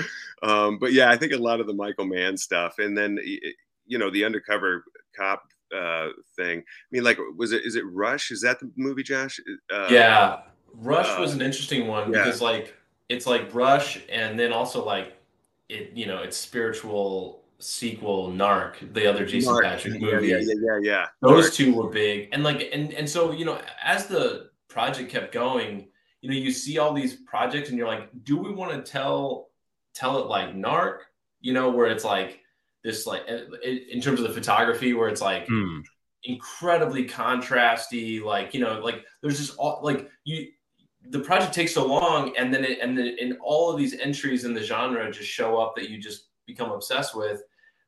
um, 0.42 0.78
but 0.78 0.92
yeah, 0.92 1.10
I 1.10 1.16
think 1.16 1.32
a 1.32 1.36
lot 1.36 1.60
of 1.60 1.66
the 1.66 1.74
Michael 1.74 2.06
Mann 2.06 2.36
stuff, 2.36 2.78
and 2.78 2.96
then 2.96 3.18
you 3.86 3.98
know 3.98 4.10
the 4.10 4.24
undercover 4.24 4.84
cop 5.16 5.44
uh, 5.74 6.08
thing. 6.36 6.60
I 6.60 6.62
mean, 6.90 7.04
like, 7.04 7.18
was 7.36 7.52
it 7.52 7.64
is 7.64 7.76
it 7.76 7.84
Rush? 7.86 8.30
Is 8.30 8.40
that 8.42 8.60
the 8.60 8.70
movie, 8.76 9.02
Josh? 9.02 9.40
Uh, 9.72 9.88
yeah, 9.90 10.40
Rush 10.72 11.18
was 11.18 11.34
an 11.34 11.42
interesting 11.42 11.86
one 11.86 12.12
yeah. 12.12 12.24
because 12.24 12.40
like 12.40 12.74
it's 13.08 13.26
like 13.26 13.54
Rush, 13.54 14.00
and 14.08 14.38
then 14.38 14.52
also 14.52 14.84
like 14.84 15.16
it, 15.68 15.92
you 15.94 16.06
know, 16.06 16.18
it's 16.18 16.36
spiritual 16.36 17.42
sequel 17.58 18.30
Narc, 18.30 18.92
the 18.92 19.06
other 19.06 19.26
Jason 19.26 19.54
Narc. 19.54 19.62
Patric 19.62 20.00
movie. 20.00 20.28
Yeah, 20.28 20.38
yeah, 20.38 20.54
yeah, 20.58 20.78
yeah. 20.82 21.06
Those 21.22 21.50
Narc. 21.50 21.54
two 21.54 21.74
were 21.74 21.88
big, 21.88 22.28
and 22.32 22.42
like, 22.42 22.68
and 22.72 22.92
and 22.92 23.08
so 23.08 23.32
you 23.32 23.44
know, 23.44 23.60
as 23.82 24.06
the 24.06 24.50
project 24.68 25.10
kept 25.10 25.32
going, 25.32 25.88
you 26.20 26.30
know, 26.30 26.36
you 26.36 26.50
see 26.50 26.78
all 26.78 26.92
these 26.92 27.14
projects, 27.14 27.68
and 27.68 27.78
you're 27.78 27.88
like, 27.88 28.08
do 28.24 28.36
we 28.36 28.52
want 28.52 28.72
to 28.72 28.90
tell 28.90 29.48
tell 29.94 30.18
it 30.18 30.26
like 30.26 30.54
Narc? 30.54 30.98
You 31.40 31.52
know, 31.52 31.70
where 31.70 31.86
it's 31.86 32.04
like 32.04 32.40
this, 32.84 33.06
like 33.06 33.22
in 33.64 34.00
terms 34.00 34.20
of 34.20 34.28
the 34.28 34.34
photography, 34.34 34.94
where 34.94 35.08
it's 35.08 35.22
like. 35.22 35.46
Mm. 35.46 35.82
incredibly 36.24 37.06
contrasty 37.06 38.20
like 38.20 38.52
you 38.52 38.58
know 38.58 38.80
like 38.80 39.04
there's 39.22 39.38
just 39.38 39.56
all 39.58 39.78
like 39.84 40.10
you 40.24 40.48
the 41.10 41.20
project 41.20 41.52
takes 41.54 41.72
so 41.72 41.86
long 41.86 42.36
and 42.36 42.52
then 42.52 42.64
it, 42.64 42.80
and 42.80 42.98
then 42.98 43.14
in 43.18 43.36
all 43.40 43.70
of 43.70 43.78
these 43.78 43.94
entries 44.00 44.44
in 44.44 44.52
the 44.52 44.62
genre 44.62 45.10
just 45.12 45.28
show 45.28 45.56
up 45.56 45.76
that 45.76 45.88
you 45.88 45.98
just 45.98 46.30
become 46.46 46.70
obsessed 46.70 47.16
with 47.16 47.42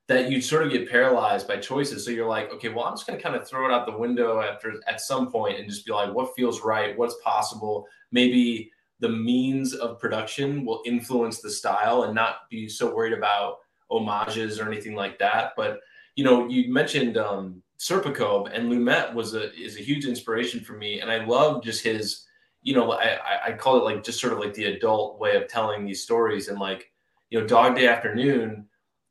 that 0.08 0.30
you 0.30 0.40
sort 0.40 0.64
of 0.64 0.72
get 0.72 0.90
paralyzed 0.90 1.46
by 1.46 1.58
choices. 1.58 2.04
So 2.04 2.10
you're 2.10 2.28
like, 2.28 2.50
okay, 2.54 2.70
well, 2.70 2.86
I'm 2.86 2.94
just 2.94 3.06
going 3.06 3.18
to 3.18 3.22
kind 3.22 3.36
of 3.36 3.46
throw 3.46 3.66
it 3.66 3.72
out 3.72 3.84
the 3.86 3.96
window 3.96 4.40
after 4.40 4.74
at 4.86 5.02
some 5.02 5.30
point 5.30 5.58
and 5.58 5.68
just 5.68 5.84
be 5.84 5.92
like, 5.92 6.14
what 6.14 6.34
feels 6.34 6.62
right? 6.62 6.96
What's 6.96 7.16
possible? 7.22 7.86
Maybe 8.10 8.72
the 9.00 9.10
means 9.10 9.74
of 9.74 10.00
production 10.00 10.64
will 10.64 10.82
influence 10.86 11.40
the 11.40 11.50
style 11.50 12.04
and 12.04 12.14
not 12.14 12.48
be 12.50 12.68
so 12.68 12.94
worried 12.94 13.12
about 13.12 13.58
homages 13.90 14.58
or 14.58 14.66
anything 14.66 14.94
like 14.94 15.18
that. 15.18 15.52
But 15.56 15.80
you 16.16 16.24
know, 16.24 16.48
you 16.48 16.72
mentioned 16.72 17.16
um, 17.16 17.62
Serpico 17.78 18.50
and 18.52 18.72
Lumet 18.72 19.14
was 19.14 19.34
a 19.34 19.54
is 19.54 19.76
a 19.76 19.82
huge 19.82 20.04
inspiration 20.04 20.60
for 20.60 20.72
me, 20.72 21.00
and 21.00 21.10
I 21.10 21.24
love 21.24 21.62
just 21.62 21.82
his. 21.82 22.24
You 22.62 22.74
know, 22.74 22.92
I 22.92 23.18
I 23.46 23.52
call 23.52 23.76
it 23.76 23.84
like 23.84 24.02
just 24.02 24.20
sort 24.20 24.32
of 24.32 24.40
like 24.40 24.52
the 24.52 24.64
adult 24.64 25.20
way 25.20 25.36
of 25.36 25.46
telling 25.46 25.84
these 25.84 26.02
stories, 26.02 26.48
and 26.48 26.58
like 26.58 26.90
you 27.30 27.40
know, 27.40 27.46
Dog 27.46 27.76
Day 27.76 27.86
Afternoon, 27.86 28.66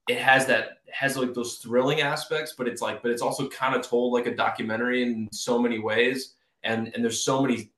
it 0.08 0.18
has 0.18 0.46
that 0.48 0.78
has 0.92 1.18
like 1.18 1.34
those 1.34 1.58
thrilling 1.58 2.02
aspects, 2.02 2.56
but 2.58 2.68
it's 2.68 2.82
like, 2.82 3.02
but 3.02 3.12
it's 3.12 3.22
also 3.22 3.48
kind 3.50 3.76
of 3.76 3.82
told 3.82 4.14
like 4.14 4.26
a 4.26 4.36
documentary 4.36 5.04
in 5.04 5.28
so 5.32 5.60
many 5.60 5.80
ways, 5.80 6.36
and 6.64 6.92
and 6.94 7.04
there's 7.04 7.24
so 7.24 7.42
many 7.42 7.72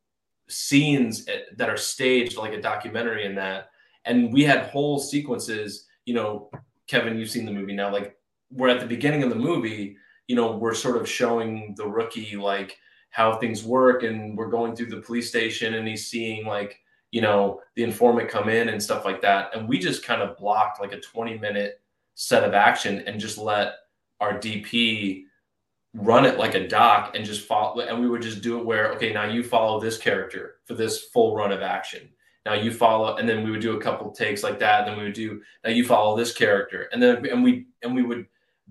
scenes 0.48 1.28
eh, 1.28 1.42
that 1.58 1.70
are 1.70 1.78
staged 1.78 2.38
like 2.38 2.54
a 2.54 2.62
documentary 2.62 3.26
in 3.26 3.36
that, 3.36 3.70
and 4.06 4.32
we 4.32 4.44
had 4.44 4.68
whole 4.68 5.00
sequences. 5.00 5.88
You 6.06 6.14
know, 6.14 6.50
Kevin, 6.88 7.18
you've 7.18 7.30
seen 7.30 7.46
the 7.46 7.52
movie 7.52 7.76
now. 7.76 7.92
Like 7.92 8.18
we're 8.52 8.70
at 8.70 8.80
the 8.80 8.88
beginning 8.88 9.24
of 9.24 9.30
the 9.30 9.36
movie. 9.36 9.98
You 10.28 10.36
know, 10.36 10.56
we're 10.56 10.76
sort 10.76 10.98
of 10.98 11.10
showing 11.10 11.74
the 11.76 11.88
rookie 11.88 12.36
like 12.36 12.78
how 13.10 13.38
things 13.38 13.64
work, 13.64 14.04
and 14.04 14.38
we're 14.38 14.50
going 14.50 14.76
through 14.76 14.92
the 14.92 15.02
police 15.02 15.28
station, 15.28 15.74
and 15.74 15.88
he's 15.88 16.08
seeing 16.08 16.46
like 16.46 16.80
you 17.12 17.22
know, 17.22 17.62
the 17.76 17.84
informant 17.84 18.30
come 18.30 18.50
in 18.50 18.70
and 18.70 18.82
stuff 18.82 19.06
like 19.06 19.22
that. 19.22 19.56
And 19.56 19.68
we 19.68 19.80
just 19.80 20.04
kind 20.04 20.22
of 20.22 20.38
blocked 20.38 20.80
like 20.80 20.94
a 20.94 21.00
20 21.00 21.38
minute 21.38 21.82
set 22.16 22.44
of 22.44 22.54
action 22.54 23.04
and 23.08 23.20
just 23.20 23.38
let 23.38 23.74
our 24.20 24.34
DP 24.34 25.24
run 25.94 26.26
it 26.26 26.38
like 26.38 26.54
a 26.54 26.68
doc 26.68 27.16
and 27.16 27.26
just 27.26 27.48
follow. 27.48 27.82
And 27.82 28.00
we 28.00 28.10
would 28.10 28.22
just 28.22 28.42
do 28.42 28.60
it 28.60 28.66
where, 28.66 28.92
okay, 28.94 29.12
now 29.12 29.26
you 29.26 29.44
follow 29.44 29.80
this 29.80 29.98
character 29.98 30.58
for 30.66 30.76
this 30.76 31.06
full 31.06 31.36
run 31.36 31.52
of 31.52 31.62
action. 31.62 32.10
Now 32.46 32.54
you 32.54 32.72
follow, 32.72 33.18
and 33.18 33.28
then 33.28 33.44
we 33.44 33.52
would 33.52 33.62
do 33.62 33.78
a 33.78 33.82
couple 33.82 34.12
takes 34.12 34.44
like 34.44 34.60
that. 34.60 34.82
And 34.82 34.92
then 34.92 34.98
we 34.98 35.06
would 35.06 35.14
do, 35.14 35.42
now 35.64 35.72
you 35.72 35.86
follow 35.86 36.16
this 36.16 36.34
character. 36.34 36.90
And 36.92 37.02
then, 37.02 37.26
and 37.26 37.44
we, 37.44 37.68
and 37.82 37.96
we 37.96 38.04
would 38.04 38.28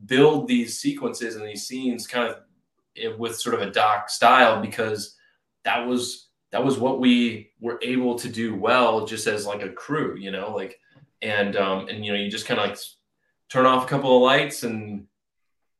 build 0.06 0.46
these 0.46 0.78
sequences 0.78 1.36
and 1.36 1.46
these 1.46 1.66
scenes 1.66 2.06
kind 2.06 2.28
of 2.28 2.36
eh, 2.96 3.12
with 3.18 3.38
sort 3.38 3.54
of 3.54 3.62
a 3.62 3.70
doc 3.70 4.10
style 4.10 4.60
because 4.60 5.16
that 5.64 5.86
was 5.86 6.27
that 6.50 6.64
was 6.64 6.78
what 6.78 7.00
we 7.00 7.50
were 7.60 7.78
able 7.82 8.18
to 8.18 8.28
do 8.28 8.54
well 8.54 9.06
just 9.06 9.26
as 9.26 9.46
like 9.46 9.62
a 9.62 9.70
crew 9.70 10.16
you 10.16 10.30
know 10.30 10.54
like 10.54 10.78
and 11.22 11.56
um 11.56 11.88
and 11.88 12.04
you 12.04 12.12
know 12.12 12.18
you 12.18 12.30
just 12.30 12.46
kind 12.46 12.60
of 12.60 12.68
like 12.68 12.78
turn 13.48 13.66
off 13.66 13.84
a 13.84 13.88
couple 13.88 14.16
of 14.16 14.22
lights 14.22 14.62
and 14.62 15.06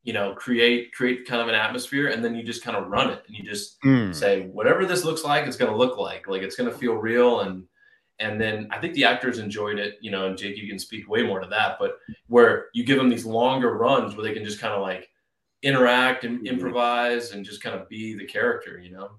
you 0.03 0.12
know 0.12 0.35
create 0.35 0.93
create 0.93 1.27
kind 1.27 1.43
of 1.43 1.49
an 1.49 1.55
atmosphere 1.55 2.09
and 2.09 2.25
then 2.25 2.35
you 2.35 2.43
just 2.43 2.64
kind 2.64 2.77
of 2.77 2.89
run 2.89 3.11
it 3.11 3.23
and 3.27 3.37
you 3.37 3.43
just 3.43 3.81
mm. 3.83 4.14
say 4.14 4.43
whatever 4.47 4.87
this 4.87 5.05
looks 5.05 5.25
like 5.25 5.47
it's 5.47 5.57
going 5.57 5.71
to 5.71 5.77
look 5.77 5.99
like 5.99 6.27
like 6.29 6.43
it's 6.43 6.57
going 6.57 6.71
to 6.71 6.77
feel 6.77 6.95
real 6.95 7.41
and 7.41 7.64
and 8.19 8.41
then 8.41 8.69
i 8.71 8.79
think 8.79 8.95
the 8.95 9.05
actors 9.05 9.39
enjoyed 9.39 9.79
it 9.79 9.99
you 10.01 10.11
know 10.11 10.27
and 10.27 10.39
jake 10.39 10.57
you 10.57 10.69
can 10.69 10.79
speak 10.79 11.09
way 11.09 11.23
more 11.23 11.41
to 11.41 11.49
that 11.49 11.77
but 11.79 11.99
where 12.29 12.69
you 12.73 12.85
give 12.85 12.97
them 12.97 13.09
these 13.09 13.27
longer 13.27 13.77
runs 13.77 14.16
where 14.16 14.25
they 14.25 14.33
can 14.33 14.45
just 14.45 14.61
kind 14.61 14.73
of 14.73 14.81
like 14.81 15.11
interact 15.62 16.25
and 16.25 16.39
mm-hmm. 16.39 16.47
improvise 16.47 17.33
and 17.33 17.45
just 17.45 17.62
kind 17.62 17.79
of 17.79 17.89
be 17.89 18.14
the 18.14 18.25
character 18.25 18.79
you 18.79 18.91
know 18.91 19.11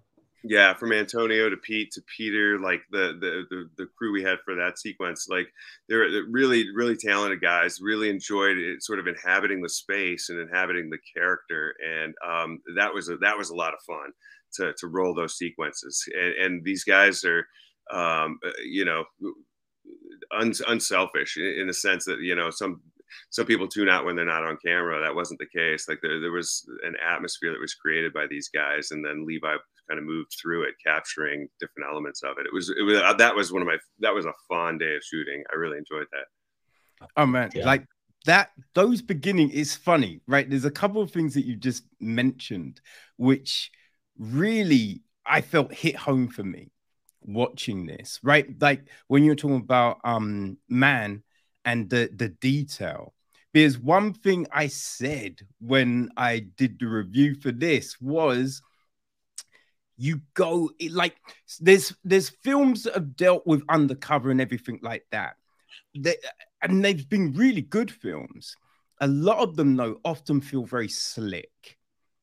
yeah 0.44 0.74
from 0.74 0.92
antonio 0.92 1.50
to 1.50 1.58
pete 1.58 1.92
to 1.92 2.02
peter 2.16 2.60
like 2.60 2.82
the, 2.92 3.18
the 3.20 3.44
the 3.50 3.70
the, 3.78 3.86
crew 3.98 4.14
we 4.14 4.24
had 4.24 4.38
for 4.46 4.56
that 4.56 4.80
sequence 4.80 5.28
like 5.30 5.48
they're 5.88 6.08
really 6.30 6.66
really 6.74 6.96
talented 6.96 7.42
guys 7.42 7.80
really 7.82 8.10
enjoyed 8.10 8.58
it 8.58 8.82
sort 8.82 9.00
of 9.00 9.08
inhabiting 9.08 9.62
the 9.62 9.70
space 9.70 10.30
and 10.30 10.40
inhabiting 10.40 10.90
the 10.90 11.00
character 11.16 11.74
and 11.86 12.14
um, 12.26 12.60
that 12.76 12.94
was 12.94 13.10
a 13.10 13.18
that 13.18 13.38
was 13.38 13.50
a 13.50 13.56
lot 13.56 13.74
of 13.74 13.80
fun 13.86 14.12
to 14.54 14.74
to 14.78 14.88
roll 14.88 15.14
those 15.14 15.38
sequences 15.38 16.04
and, 16.14 16.34
and 16.46 16.64
these 16.64 16.84
guys 16.84 17.24
are 17.26 17.46
um, 17.92 18.40
uh, 18.46 18.52
you 18.64 18.86
know 18.86 19.04
un, 20.32 20.54
unselfish 20.68 21.38
in, 21.38 21.70
a 21.70 21.74
sense 21.74 22.06
that 22.06 22.20
you 22.22 22.36
know 22.36 22.50
some 22.50 22.82
some 23.32 23.46
people 23.46 23.68
tune 23.68 23.90
out 23.90 24.06
when 24.06 24.16
they're 24.16 24.26
not 24.26 24.44
on 24.44 24.58
camera. 24.64 25.02
That 25.02 25.16
wasn't 25.16 25.40
the 25.40 25.60
case. 25.60 25.88
Like 25.88 26.00
there, 26.02 26.20
there 26.22 26.32
was 26.32 26.68
an 26.84 26.96
atmosphere 27.04 27.52
that 27.52 27.60
was 27.60 27.74
created 27.74 28.14
by 28.14 28.28
these 28.30 28.50
guys, 28.50 28.92
and 28.92 29.04
then 29.04 29.26
Levi 29.26 29.56
kind 29.90 30.00
of 30.00 30.06
moved 30.06 30.36
through 30.40 30.64
it, 30.64 30.76
capturing 30.86 31.48
different 31.60 31.90
elements 31.90 32.22
of 32.24 32.38
it. 32.38 32.46
It 32.46 32.54
was, 32.54 32.70
it 32.70 32.84
was 32.84 32.98
uh, 32.98 33.14
that 33.14 33.36
was 33.36 33.52
one 33.52 33.62
of 33.62 33.68
my 33.68 33.78
that 34.00 34.14
was 34.14 34.26
a 34.26 34.34
fun 34.48 34.78
day 34.78 34.96
of 34.96 35.04
shooting. 35.04 35.44
I 35.52 35.56
really 35.56 35.78
enjoyed 35.78 36.08
that. 36.12 37.08
Oh 37.18 37.26
man, 37.26 37.50
yeah. 37.54 37.66
like 37.66 37.86
that 38.26 38.52
those 38.74 39.02
beginning 39.02 39.50
is 39.50 39.76
funny, 39.76 40.22
right? 40.28 40.50
There's 40.50 40.66
a 40.66 40.72
couple 40.72 41.02
of 41.02 41.12
things 41.12 41.34
that 41.34 41.46
you 41.46 41.56
just 41.56 41.84
mentioned 42.00 42.82
which 43.18 43.72
really 44.18 45.02
I 45.26 45.42
felt 45.42 45.74
hit 45.74 45.96
home 45.96 46.28
for 46.28 46.44
me 46.44 46.72
watching 47.22 47.86
this, 47.86 48.20
right? 48.24 48.48
Like 48.60 48.84
when 49.08 49.24
you're 49.24 49.36
talking 49.36 49.58
about 49.58 50.00
um 50.04 50.58
man 50.68 51.24
and 51.66 51.90
the 51.90 52.10
the 52.14 52.30
detail. 52.30 53.14
Because 53.52 53.80
one 53.80 54.14
thing 54.14 54.46
I 54.52 54.68
said 54.68 55.40
when 55.60 56.10
I 56.16 56.40
did 56.40 56.80
the 56.80 56.86
review 56.86 57.34
for 57.34 57.52
this 57.52 58.00
was 58.00 58.62
you 60.00 60.22
go 60.34 60.70
like 60.90 61.18
there's 61.60 61.94
there's 62.06 62.30
films 62.30 62.84
that 62.84 62.96
have 62.96 63.18
dealt 63.18 63.46
with 63.46 63.64
undercover 63.68 64.32
and 64.32 64.40
everything 64.40 64.80
like 64.82 65.06
that. 65.12 65.36
They, 65.96 66.16
and 66.62 66.84
they've 66.84 67.08
been 67.08 67.34
really 67.34 67.62
good 67.62 67.92
films. 67.92 68.56
A 69.02 69.08
lot 69.08 69.40
of 69.40 69.58
them 69.58 69.76
though 69.76 70.00
often 70.06 70.40
feel 70.40 70.66
very 70.66 70.88
slick. 70.88 71.78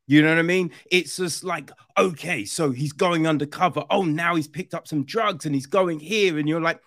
You 0.07 0.22
know 0.22 0.31
what 0.31 0.39
I 0.39 0.43
mean? 0.43 0.70
It's 0.91 1.16
just 1.16 1.45
like, 1.45 1.70
okay, 1.99 2.45
so 2.45 2.70
he's 2.70 2.93
going 2.93 3.27
undercover. 3.27 3.85
Oh, 3.91 4.05
now 4.05 4.37
he's 4.37 4.49
picked 4.49 4.72
up 4.72 4.87
some 4.87 5.05
drugs 5.05 5.47
and 5.47 5.55
he's 5.55 5.66
going 5.66 5.99
here. 5.99 6.39
And 6.39 6.49
you're 6.49 6.61
like, 6.61 6.81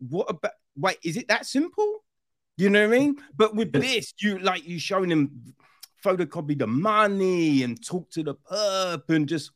what 0.00 0.28
about 0.28 0.52
wait, 0.76 0.98
is 1.04 1.16
it 1.16 1.28
that 1.28 1.46
simple? 1.46 2.04
You 2.56 2.68
know 2.68 2.86
what 2.86 2.94
I 2.94 2.98
mean? 2.98 3.16
But 3.34 3.54
with 3.54 3.72
this, 3.72 4.12
you 4.18 4.38
like 4.40 4.66
you 4.66 4.78
showing 4.78 5.10
him 5.10 5.54
photocopy 6.04 6.58
the 6.58 6.66
money 6.66 7.62
and 7.62 7.82
talk 7.82 8.10
to 8.10 8.22
the 8.22 8.34
perp 8.34 9.08
and 9.08 9.28
just 9.28 9.52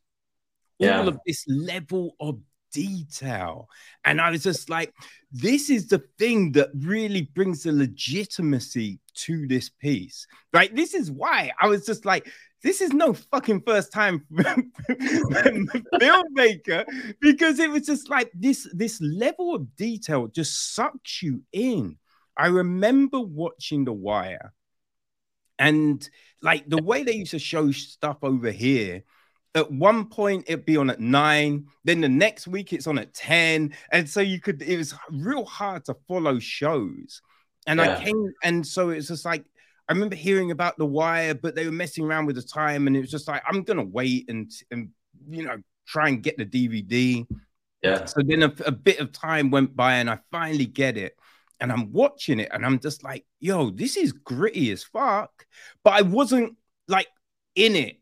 yeah. 0.79 0.99
all 0.99 1.09
of 1.09 1.19
this 1.27 1.45
level 1.49 2.17
of 2.21 2.39
detail. 2.73 3.69
And 4.05 4.21
I 4.21 4.31
was 4.31 4.43
just 4.43 4.69
like, 4.71 4.93
this 5.31 5.71
is 5.71 5.89
the 5.89 6.03
thing 6.19 6.53
that 6.53 6.71
really 6.75 7.23
brings 7.35 7.63
the 7.63 7.73
legitimacy 7.73 8.99
to 9.15 9.47
this 9.47 9.69
piece, 9.69 10.27
right? 10.53 10.75
This 10.75 10.95
is 10.95 11.11
why 11.11 11.53
I 11.61 11.69
was 11.69 11.87
just 11.87 12.05
like, 12.05 12.29
this 12.63 12.81
is 12.81 12.93
no 12.93 13.13
fucking 13.13 13.63
first 13.67 13.93
time 13.93 14.25
filmmaker 15.99 16.85
because 17.21 17.59
it 17.59 17.71
was 17.71 17.87
just 17.87 18.09
like 18.09 18.31
this 18.35 18.69
this 18.73 19.01
level 19.01 19.55
of 19.55 19.75
detail 19.75 20.29
just 20.29 20.75
sucks 20.75 21.23
you 21.23 21.43
in. 21.53 21.99
I 22.37 22.47
remember 22.47 23.21
watching 23.21 23.85
The 23.85 23.93
Wire 23.93 24.53
and 25.59 26.09
like 26.41 26.69
the 26.69 26.83
way 26.83 27.03
they 27.03 27.15
used 27.15 27.33
to 27.33 27.39
show 27.39 27.73
stuff 27.73 28.19
over 28.23 28.51
here 28.53 29.03
at 29.55 29.71
one 29.71 30.07
point 30.07 30.45
it'd 30.47 30.65
be 30.65 30.77
on 30.77 30.91
at 30.91 31.01
nine, 31.01 31.67
then 31.85 32.01
the 32.01 32.09
next 32.09 32.47
week 32.49 32.73
it's 32.73 32.87
on 32.87 32.99
at 32.99 33.13
10. 33.13 33.75
And 33.91 34.09
so 34.09 34.21
you 34.21 34.41
could, 34.41 34.63
it 34.63 34.77
was 34.77 34.95
real 35.11 35.45
hard 35.45 35.85
to 35.87 35.97
follow 36.09 36.39
shows. 36.39 37.21
And 37.67 37.79
yeah. 37.79 37.97
I 37.97 38.05
came, 38.05 38.33
and 38.43 38.67
so 38.67 38.91
it's 38.91 39.09
just 39.09 39.25
like 39.25 39.45
I 39.89 39.93
remember 39.93 40.17
hearing 40.17 40.51
about 40.51 40.79
the 40.79 40.87
wire, 40.87 41.35
but 41.35 41.55
they 41.55 41.67
were 41.67 41.73
messing 41.73 42.05
around 42.05 42.27
with 42.27 42.37
the 42.37 42.43
time, 42.43 42.87
and 42.87 42.97
it 42.97 43.01
was 43.01 43.11
just 43.11 43.29
like 43.29 43.43
I'm 43.47 43.63
gonna 43.63 43.85
wait 43.85 44.29
and 44.29 44.51
and 44.71 44.91
you 45.29 45.45
know 45.45 45.59
try 45.87 46.09
and 46.09 46.23
get 46.23 46.39
the 46.39 46.47
DVD. 46.47 47.27
Yeah. 47.83 48.05
So 48.05 48.23
then 48.25 48.43
a, 48.43 48.53
a 48.65 48.73
bit 48.73 49.01
of 49.01 49.13
time 49.13 49.51
went 49.51 49.77
by, 49.77 49.95
and 49.95 50.09
I 50.09 50.19
finally 50.31 50.67
get 50.67 50.97
it, 50.97 51.17
and 51.61 51.73
I'm 51.73 51.93
watching 51.93 52.41
it, 52.41 52.49
and 52.53 52.65
I'm 52.65 52.79
just 52.79 53.05
like, 53.05 53.25
yo, 53.41 53.71
this 53.71 53.97
is 53.97 54.13
gritty 54.13 54.71
as 54.71 54.85
fuck. 54.85 55.47
But 55.85 55.95
I 55.95 56.03
wasn't 56.03 56.57
like 56.89 57.09
in 57.55 57.77
it. 57.77 58.01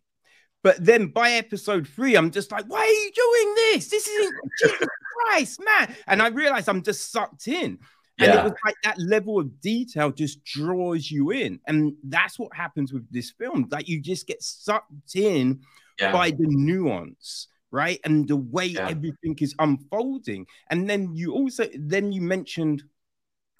But 0.62 0.84
then 0.84 1.06
by 1.06 1.32
episode 1.32 1.88
three, 1.88 2.16
I'm 2.16 2.30
just 2.30 2.52
like, 2.52 2.66
why 2.66 2.80
are 2.80 2.86
you 2.86 3.10
doing 3.14 3.54
this? 3.54 3.88
This 3.88 4.06
isn't 4.06 4.34
Jesus 4.62 4.88
Christ, 5.26 5.60
man. 5.64 5.94
And 6.06 6.20
I 6.20 6.28
realized 6.28 6.68
I'm 6.68 6.82
just 6.82 7.10
sucked 7.12 7.48
in. 7.48 7.78
And 8.18 8.34
yeah. 8.34 8.40
it 8.40 8.44
was 8.44 8.52
like 8.66 8.74
that 8.84 8.98
level 8.98 9.38
of 9.38 9.60
detail 9.62 10.10
just 10.10 10.44
draws 10.44 11.10
you 11.10 11.30
in. 11.30 11.58
And 11.66 11.94
that's 12.04 12.38
what 12.38 12.54
happens 12.54 12.92
with 12.92 13.10
this 13.10 13.30
film. 13.30 13.66
Like 13.70 13.88
you 13.88 14.02
just 14.02 14.26
get 14.26 14.42
sucked 14.42 15.14
in 15.14 15.60
yeah. 15.98 16.12
by 16.12 16.30
the 16.30 16.46
nuance, 16.46 17.48
right? 17.70 17.98
And 18.04 18.28
the 18.28 18.36
way 18.36 18.66
yeah. 18.66 18.88
everything 18.88 19.38
is 19.40 19.54
unfolding. 19.58 20.46
And 20.68 20.88
then 20.88 21.14
you 21.14 21.32
also 21.32 21.66
then 21.74 22.12
you 22.12 22.20
mentioned 22.20 22.82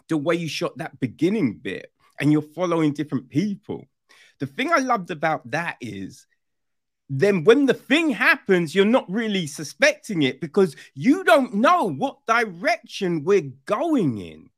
the 0.08 0.18
way 0.18 0.34
you 0.34 0.48
shot 0.48 0.76
that 0.76 1.00
beginning 1.00 1.60
bit 1.62 1.90
and 2.20 2.30
you're 2.30 2.42
following 2.42 2.92
different 2.92 3.30
people. 3.30 3.86
The 4.40 4.46
thing 4.46 4.72
I 4.72 4.78
loved 4.78 5.10
about 5.10 5.50
that 5.50 5.76
is 5.80 6.26
then 7.10 7.42
when 7.42 7.66
the 7.66 7.74
thing 7.74 8.10
happens, 8.10 8.72
you're 8.72 8.84
not 8.84 9.10
really 9.10 9.48
suspecting 9.48 10.22
it 10.22 10.40
because 10.40 10.76
you 10.94 11.24
don't 11.24 11.54
know 11.54 11.90
what 11.90 12.24
direction 12.24 13.24
we're 13.24 13.50
going 13.66 14.18
in, 14.18 14.48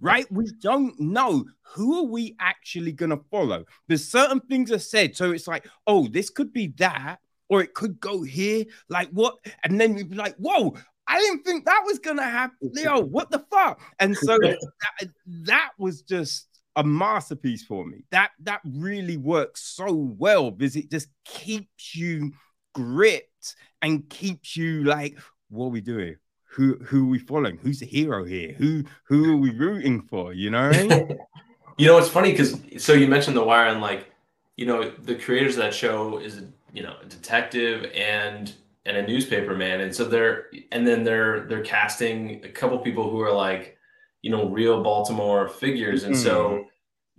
right? 0.00 0.30
We 0.32 0.50
don't 0.60 0.98
know 0.98 1.44
who 1.62 2.00
are 2.00 2.10
we 2.10 2.34
actually 2.40 2.90
going 2.90 3.10
to 3.10 3.24
follow. 3.30 3.64
There's 3.86 4.08
certain 4.08 4.40
things 4.40 4.72
are 4.72 4.80
said. 4.80 5.16
So 5.16 5.30
it's 5.30 5.46
like, 5.46 5.68
oh, 5.86 6.08
this 6.08 6.30
could 6.30 6.52
be 6.52 6.74
that, 6.78 7.20
or 7.48 7.62
it 7.62 7.74
could 7.74 8.00
go 8.00 8.24
here. 8.24 8.64
Like 8.88 9.10
what? 9.10 9.36
And 9.62 9.80
then 9.80 9.96
you'd 9.96 10.10
be 10.10 10.16
like, 10.16 10.34
whoa, 10.34 10.74
I 11.06 11.20
didn't 11.20 11.44
think 11.44 11.64
that 11.66 11.82
was 11.86 12.00
to 12.00 12.22
happen. 12.24 12.56
Leo, 12.60 13.00
what 13.00 13.30
the 13.30 13.44
fuck? 13.52 13.80
And 14.00 14.16
so 14.16 14.36
that, 14.42 15.10
that 15.26 15.70
was 15.78 16.02
just 16.02 16.48
a 16.80 16.84
masterpiece 16.84 17.62
for 17.62 17.84
me. 17.84 18.04
That 18.10 18.30
that 18.40 18.60
really 18.64 19.18
works 19.18 19.62
so 19.62 19.92
well 19.92 20.50
because 20.50 20.76
it 20.76 20.90
just 20.90 21.08
keeps 21.24 21.94
you 21.94 22.32
gripped 22.74 23.54
and 23.82 24.08
keeps 24.08 24.56
you 24.56 24.84
like, 24.84 25.18
what 25.50 25.66
are 25.66 25.68
we 25.68 25.82
doing? 25.82 26.16
Who 26.52 26.76
who 26.76 27.06
are 27.06 27.10
we 27.10 27.18
following? 27.18 27.58
Who's 27.58 27.80
the 27.80 27.86
hero 27.86 28.24
here? 28.24 28.54
Who 28.54 28.84
who 29.04 29.34
are 29.34 29.36
we 29.36 29.50
rooting 29.50 30.02
for? 30.02 30.32
You 30.32 30.50
know? 30.50 30.70
you 31.78 31.86
know, 31.86 31.98
it's 31.98 32.08
funny 32.08 32.30
because 32.30 32.58
so 32.78 32.94
you 32.94 33.06
mentioned 33.06 33.36
the 33.36 33.44
wire 33.44 33.66
and 33.66 33.82
like, 33.82 34.10
you 34.56 34.64
know, 34.64 34.90
the 34.90 35.16
creators 35.16 35.56
of 35.56 35.62
that 35.62 35.74
show 35.74 36.18
is 36.18 36.42
you 36.72 36.82
know 36.82 36.96
a 37.02 37.06
detective 37.06 37.90
and 37.94 38.54
and 38.86 38.96
a 38.96 39.06
newspaper 39.06 39.54
man, 39.54 39.82
and 39.82 39.94
so 39.94 40.04
they're 40.06 40.46
and 40.72 40.86
then 40.86 41.04
they're 41.04 41.46
they're 41.46 41.62
casting 41.62 42.42
a 42.42 42.48
couple 42.48 42.78
people 42.78 43.10
who 43.10 43.20
are 43.20 43.32
like 43.32 43.76
you 44.22 44.30
know 44.30 44.48
real 44.48 44.82
Baltimore 44.82 45.48
figures, 45.48 46.04
and 46.04 46.14
mm. 46.14 46.22
so 46.22 46.48
mm-hmm. 46.48 46.62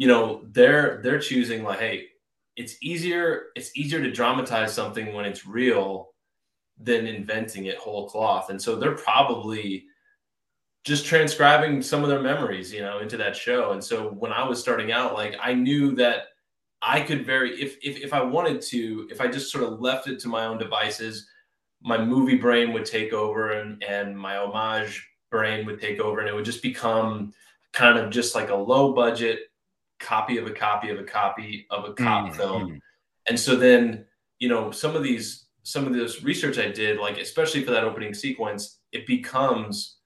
You 0.01 0.07
know 0.07 0.41
they're 0.51 0.99
they're 1.03 1.19
choosing 1.19 1.63
like, 1.63 1.77
hey, 1.77 2.07
it's 2.55 2.75
easier 2.81 3.49
it's 3.55 3.69
easier 3.77 4.01
to 4.01 4.11
dramatize 4.11 4.73
something 4.73 5.13
when 5.13 5.25
it's 5.25 5.45
real 5.45 6.09
than 6.79 7.05
inventing 7.05 7.65
it 7.65 7.77
whole 7.77 8.09
cloth, 8.09 8.49
and 8.49 8.59
so 8.59 8.75
they're 8.75 8.95
probably 8.95 9.85
just 10.85 11.05
transcribing 11.05 11.83
some 11.83 12.01
of 12.01 12.09
their 12.09 12.19
memories, 12.19 12.73
you 12.73 12.81
know, 12.81 12.97
into 12.97 13.15
that 13.15 13.35
show. 13.35 13.73
And 13.73 13.83
so 13.83 14.09
when 14.09 14.33
I 14.33 14.43
was 14.43 14.59
starting 14.59 14.91
out, 14.91 15.13
like 15.13 15.35
I 15.39 15.53
knew 15.53 15.93
that 15.97 16.29
I 16.81 17.01
could 17.01 17.23
very 17.23 17.61
if 17.61 17.77
if 17.83 17.97
if 18.03 18.11
I 18.11 18.23
wanted 18.23 18.59
to, 18.73 19.07
if 19.11 19.21
I 19.21 19.27
just 19.27 19.51
sort 19.51 19.65
of 19.65 19.81
left 19.81 20.07
it 20.07 20.19
to 20.21 20.27
my 20.27 20.45
own 20.45 20.57
devices, 20.57 21.27
my 21.83 22.03
movie 22.03 22.39
brain 22.39 22.73
would 22.73 22.85
take 22.85 23.13
over 23.13 23.51
and 23.51 23.83
and 23.83 24.17
my 24.17 24.37
homage 24.37 25.07
brain 25.29 25.63
would 25.67 25.79
take 25.79 25.99
over 25.99 26.21
and 26.21 26.27
it 26.27 26.33
would 26.33 26.45
just 26.45 26.63
become 26.63 27.31
kind 27.71 27.99
of 27.99 28.09
just 28.09 28.33
like 28.33 28.49
a 28.49 28.55
low 28.55 28.93
budget 28.93 29.41
copy 30.01 30.37
of 30.37 30.47
a 30.47 30.51
copy 30.51 30.89
of 30.89 30.99
a 30.99 31.03
copy 31.03 31.65
of 31.69 31.85
a 31.85 31.93
cop 31.93 32.27
mm-hmm. 32.27 32.35
film. 32.35 32.81
And 33.27 33.39
so 33.39 33.55
then, 33.55 34.05
you 34.39 34.49
know, 34.49 34.71
some 34.71 34.95
of 34.95 35.03
these, 35.03 35.45
some 35.63 35.85
of 35.85 35.93
this 35.93 36.23
research 36.23 36.57
I 36.57 36.69
did, 36.69 36.99
like 36.99 37.17
especially 37.17 37.63
for 37.63 37.71
that 37.71 37.83
opening 37.83 38.13
sequence, 38.13 38.79
it 38.91 39.05
becomes 39.07 39.97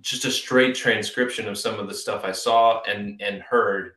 just 0.00 0.24
a 0.24 0.30
straight 0.30 0.74
transcription 0.74 1.48
of 1.48 1.58
some 1.58 1.78
of 1.78 1.86
the 1.86 1.94
stuff 1.94 2.24
I 2.24 2.32
saw 2.32 2.82
and 2.82 3.20
and 3.20 3.42
heard 3.42 3.92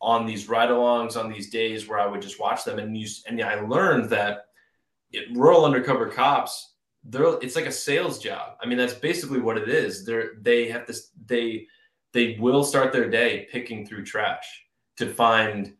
on 0.00 0.24
these 0.24 0.48
ride-alongs 0.48 1.16
on 1.16 1.30
these 1.30 1.50
days 1.50 1.88
where 1.88 1.98
I 1.98 2.06
would 2.06 2.22
just 2.22 2.38
watch 2.38 2.64
them 2.64 2.78
and 2.78 2.96
use 2.96 3.24
and 3.26 3.42
I 3.42 3.60
learned 3.60 4.08
that 4.10 4.46
it, 5.10 5.36
rural 5.36 5.64
undercover 5.64 6.08
cops 6.08 6.70
they're 7.04 7.38
it's 7.40 7.56
like 7.56 7.66
a 7.66 7.72
sales 7.72 8.18
job. 8.18 8.56
I 8.62 8.66
mean, 8.66 8.78
that's 8.78 8.94
basically 8.94 9.40
what 9.40 9.56
it 9.56 9.68
is. 9.68 10.04
They're 10.04 10.32
they 10.40 10.68
have 10.68 10.86
this 10.86 11.10
they 11.26 11.66
they 12.12 12.36
will 12.40 12.64
start 12.64 12.92
their 12.92 13.08
day 13.08 13.48
picking 13.50 13.86
through 13.86 14.04
trash 14.04 14.64
to 14.96 15.12
find 15.12 15.74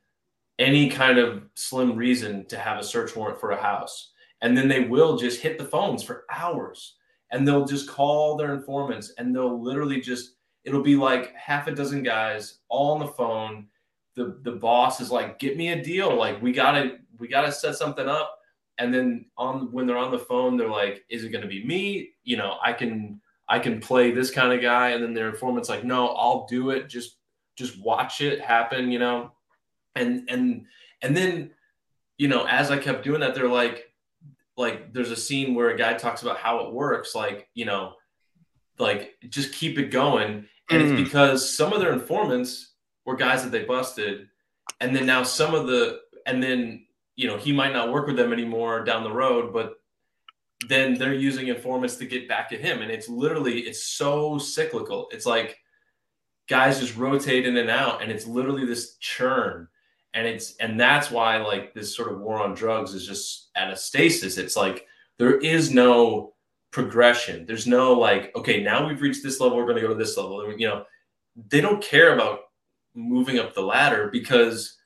any 0.58 0.88
kind 0.88 1.18
of 1.18 1.44
slim 1.54 1.96
reason 1.96 2.46
to 2.46 2.58
have 2.58 2.78
a 2.78 2.84
search 2.84 3.16
warrant 3.16 3.40
for 3.40 3.52
a 3.52 3.60
house. 3.60 4.12
And 4.42 4.56
then 4.56 4.68
they 4.68 4.80
will 4.80 5.16
just 5.16 5.40
hit 5.40 5.58
the 5.58 5.64
phones 5.64 6.02
for 6.02 6.24
hours 6.30 6.96
and 7.30 7.46
they'll 7.46 7.66
just 7.66 7.88
call 7.88 8.36
their 8.36 8.54
informants 8.54 9.12
and 9.18 9.34
they'll 9.34 9.62
literally 9.62 10.00
just 10.00 10.36
it'll 10.64 10.82
be 10.82 10.96
like 10.96 11.34
half 11.34 11.66
a 11.66 11.74
dozen 11.74 12.02
guys 12.02 12.58
all 12.68 12.92
on 12.92 13.00
the 13.00 13.06
phone. 13.06 13.66
The 14.14 14.38
the 14.42 14.52
boss 14.52 15.00
is 15.00 15.10
like, 15.10 15.38
get 15.38 15.56
me 15.56 15.70
a 15.70 15.82
deal. 15.82 16.14
Like 16.14 16.40
we 16.42 16.52
gotta 16.52 16.98
we 17.18 17.28
gotta 17.28 17.52
set 17.52 17.76
something 17.76 18.08
up 18.08 18.40
and 18.80 18.92
then 18.92 19.26
on 19.36 19.70
when 19.70 19.86
they're 19.86 19.98
on 19.98 20.10
the 20.10 20.18
phone 20.18 20.56
they're 20.56 20.68
like 20.68 21.04
is 21.08 21.22
it 21.22 21.30
to 21.30 21.46
be 21.46 21.64
me 21.64 22.10
you 22.24 22.36
know 22.36 22.56
i 22.64 22.72
can 22.72 23.20
i 23.50 23.58
can 23.58 23.80
play 23.80 24.10
this 24.10 24.30
kind 24.30 24.52
of 24.52 24.62
guy. 24.62 24.90
And 24.90 25.02
then 25.02 25.12
their 25.12 25.28
informant's 25.28 25.68
like 25.68 25.84
no 25.84 26.08
i'll 26.08 26.46
do 26.46 26.70
it. 26.70 26.88
Just 26.88 27.16
just 27.56 27.78
watch 27.80 28.20
it 28.20 28.40
happen 28.40 28.90
you 28.90 28.98
know? 28.98 29.32
And 29.94 30.28
and 30.30 30.66
and 31.02 31.16
then 31.16 31.50
you 32.16 32.28
know 32.28 32.46
as 32.46 32.70
i 32.70 32.78
kept 32.78 33.04
doing 33.04 33.20
that 33.20 33.34
they're 33.34 33.48
like 33.48 33.92
like 34.56 34.92
there's 34.92 35.10
a 35.10 35.16
scene 35.16 35.54
where 35.54 35.70
a 35.70 35.76
guy 35.76 35.94
talks 35.94 36.22
about 36.22 36.36
how 36.36 36.66
it 36.66 36.72
works 36.72 37.14
like 37.14 37.48
you 37.54 37.64
know 37.64 37.94
like 38.80 39.14
just 39.28 39.52
keep 39.52 39.78
it 39.78 39.90
going. 39.90 40.46
And 40.70 40.82
mm. 40.82 40.90
it's 40.90 41.08
because 41.08 41.54
some 41.54 41.72
of 41.72 41.80
their 41.80 41.92
informants 41.92 42.72
were 43.04 43.16
guys 43.16 43.44
that 43.44 43.50
they 43.50 43.64
busted. 43.64 44.28
And 44.80 44.96
then 44.96 45.06
now 45.06 45.22
some 45.22 45.54
of 45.54 45.66
the 45.66 46.00
and 46.26 46.42
then 46.42 46.86
you 47.16 47.28
know 47.28 47.36
he 47.36 47.52
might 47.52 47.72
not 47.72 47.92
work 47.92 48.06
with 48.06 48.16
them 48.16 48.32
anymore 48.32 48.82
down 48.84 49.04
the 49.04 49.12
road 49.12 49.52
but 49.52 49.74
then 50.68 50.94
they're 50.94 51.14
using 51.14 51.48
informants 51.48 51.96
to 51.96 52.06
get 52.06 52.28
back 52.28 52.52
at 52.52 52.60
him. 52.60 52.82
And 52.82 52.90
it's 52.90 53.08
literally 53.08 53.60
it's 53.60 53.84
so 53.84 54.38
cyclical. 54.38 55.08
It's 55.10 55.26
like 55.26 55.58
guys 56.48 56.80
just 56.80 56.96
rotate 56.96 57.46
in 57.46 57.56
and 57.56 57.70
out 57.70 58.02
and 58.02 58.10
it's 58.10 58.26
literally 58.26 58.66
this 58.66 58.96
churn. 58.96 59.68
And 60.12 60.26
it's 60.26 60.56
and 60.56 60.78
that's 60.78 61.10
why 61.10 61.38
like 61.38 61.72
this 61.72 61.94
sort 61.94 62.12
of 62.12 62.20
war 62.20 62.42
on 62.42 62.54
drugs 62.54 62.94
is 62.94 63.06
just 63.06 63.50
at 63.54 63.70
a 63.70 63.76
stasis. 63.76 64.38
It's 64.38 64.56
like 64.56 64.86
there 65.18 65.38
is 65.38 65.72
no 65.72 66.34
progression. 66.72 67.46
There's 67.46 67.66
no 67.66 67.92
like 67.92 68.34
okay 68.36 68.62
now 68.62 68.86
we've 68.86 69.00
reached 69.00 69.22
this 69.22 69.40
level 69.40 69.56
we're 69.56 69.64
going 69.64 69.76
to 69.76 69.82
go 69.82 69.88
to 69.88 69.94
this 69.94 70.16
level. 70.16 70.52
You 70.58 70.68
know 70.68 70.84
they 71.48 71.60
don't 71.60 71.82
care 71.82 72.14
about 72.14 72.40
moving 72.94 73.38
up 73.38 73.54
the 73.54 73.62
ladder 73.62 74.08
because 74.12 74.76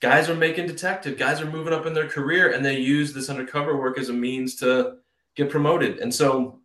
guys 0.00 0.28
are 0.28 0.34
making 0.34 0.66
detective, 0.66 1.16
guys 1.16 1.40
are 1.40 1.50
moving 1.50 1.72
up 1.72 1.86
in 1.86 1.94
their 1.94 2.08
career, 2.08 2.52
and 2.52 2.64
they 2.64 2.78
use 2.78 3.12
this 3.12 3.30
undercover 3.30 3.76
work 3.78 3.96
as 3.96 4.08
a 4.08 4.12
means 4.12 4.56
to 4.56 4.96
get 5.36 5.50
promoted. 5.50 5.98
And 5.98 6.14
so 6.14 6.60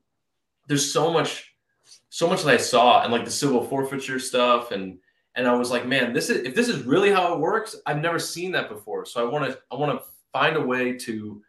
there's 0.68 0.92
so 0.92 1.12
much, 1.12 1.54
so 2.10 2.28
much 2.28 2.44
that 2.44 2.54
I 2.54 2.58
saw, 2.58 3.04
and 3.04 3.12
like 3.12 3.26
the 3.26 3.32
civil 3.32 3.64
forfeiture 3.64 4.20
stuff, 4.20 4.72
and 4.72 5.00
and 5.36 5.48
I 5.48 5.54
was 5.54 5.72
like, 5.72 5.88
man, 5.88 6.14
this 6.14 6.30
is 6.30 6.46
if 6.46 6.56
this 6.56 6.68
is 6.68 6.84
really 6.84 7.12
how 7.12 7.34
it 7.34 7.40
works, 7.40 7.76
I've 7.86 8.02
never 8.02 8.20
seen 8.20 8.52
that 8.52 8.70
before. 8.70 9.06
So 9.06 9.26
I 9.26 9.32
want 9.32 9.52
to 9.52 9.60
I 9.72 9.76
want 9.76 9.98
to 9.98 10.06
find 10.32 10.56
a 10.56 10.62
way 10.62 10.94
to 10.94 11.42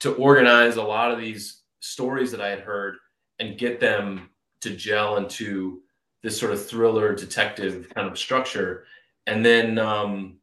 to 0.00 0.14
organize 0.14 0.76
a 0.76 0.82
lot 0.82 1.10
of 1.10 1.18
these 1.18 1.62
stories 1.80 2.30
that 2.30 2.40
I 2.40 2.48
had 2.48 2.60
heard 2.60 2.96
and 3.38 3.58
get 3.58 3.80
them 3.80 4.30
to 4.60 4.74
gel 4.74 5.16
into 5.16 5.82
this 6.22 6.38
sort 6.38 6.52
of 6.52 6.66
thriller 6.66 7.14
detective 7.14 7.90
kind 7.94 8.08
of 8.08 8.18
structure. 8.18 8.84
And 9.26 9.44
then 9.44 9.78
um, 9.78 10.38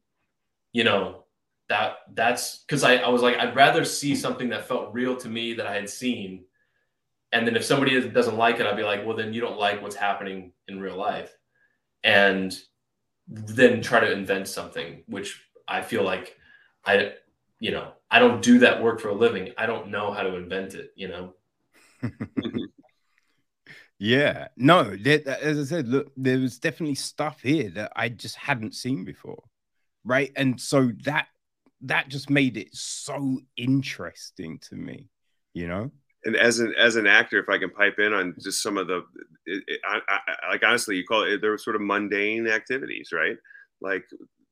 you 0.74 0.84
know, 0.84 1.21
that 1.72 2.00
that's 2.14 2.58
because 2.68 2.84
I, 2.84 2.98
I 2.98 3.08
was 3.08 3.22
like, 3.22 3.38
I'd 3.38 3.56
rather 3.56 3.86
see 3.86 4.14
something 4.14 4.50
that 4.50 4.68
felt 4.68 4.94
real 4.94 5.16
to 5.16 5.30
me 5.30 5.54
that 5.54 5.66
I 5.66 5.76
had 5.76 5.90
seen. 5.90 6.44
And 7.32 7.48
then 7.48 7.56
if 7.56 7.64
somebody 7.64 8.10
doesn't 8.10 8.36
like 8.36 8.60
it, 8.60 8.66
I'd 8.66 8.76
be 8.76 8.84
like, 8.84 9.06
well, 9.06 9.16
then 9.16 9.34
you 9.34 9.40
don't 9.40 9.58
like 9.58 9.82
what's 9.82 9.96
happening 9.96 10.52
in 10.68 10.82
real 10.82 10.98
life. 10.98 11.34
And 12.04 12.54
then 13.30 13.82
try 13.82 14.02
to 14.02 14.12
invent 14.12 14.50
something, 14.50 15.04
which 15.08 15.42
I 15.66 15.82
feel 15.82 16.04
like 16.04 16.36
I, 16.84 17.14
you 17.62 17.72
know, 17.72 17.94
I 18.10 18.20
don't 18.20 18.42
do 18.42 18.60
that 18.60 18.84
work 18.84 19.00
for 19.00 19.08
a 19.08 19.16
living. 19.16 19.54
I 19.58 19.66
don't 19.66 19.92
know 19.92 20.12
how 20.12 20.24
to 20.24 20.36
invent 20.36 20.74
it, 20.74 20.92
you 20.98 21.08
know? 21.08 21.34
Yeah, 24.04 24.48
no, 24.58 24.96
there, 24.98 25.22
as 25.28 25.60
I 25.60 25.64
said, 25.64 25.88
look, 25.88 26.12
there 26.18 26.40
was 26.40 26.58
definitely 26.58 26.96
stuff 26.96 27.40
here 27.44 27.70
that 27.76 27.92
I 27.96 28.10
just 28.10 28.36
hadn't 28.36 28.74
seen 28.74 29.06
before, 29.06 29.44
right? 30.04 30.32
And 30.36 30.60
so 30.60 30.92
that 31.04 31.28
that 31.84 32.10
just 32.10 32.30
made 32.30 32.58
it 32.58 32.70
so 32.74 33.40
interesting 33.58 34.60
to 34.70 34.76
me, 34.76 35.10
you 35.54 35.68
know. 35.68 35.92
And 36.24 36.36
as 36.36 36.60
an 36.60 36.74
as 36.78 36.96
an 36.96 37.08
actor, 37.08 37.40
if 37.40 37.50
I 37.50 37.58
can 37.58 37.72
pipe 37.72 37.98
in 37.98 38.14
on 38.14 38.36
just 38.40 38.62
some 38.62 38.78
of 38.78 38.88
the, 38.88 39.04
it, 39.46 39.64
it, 39.68 39.80
I, 39.84 40.00
I, 40.08 40.52
like 40.52 40.64
honestly, 40.64 40.96
you 40.96 41.06
call 41.06 41.24
it 41.24 41.42
there 41.42 41.52
were 41.52 41.58
sort 41.58 41.76
of 41.76 41.82
mundane 41.82 42.48
activities, 42.48 43.10
right? 43.12 43.38
Like 43.82 44.04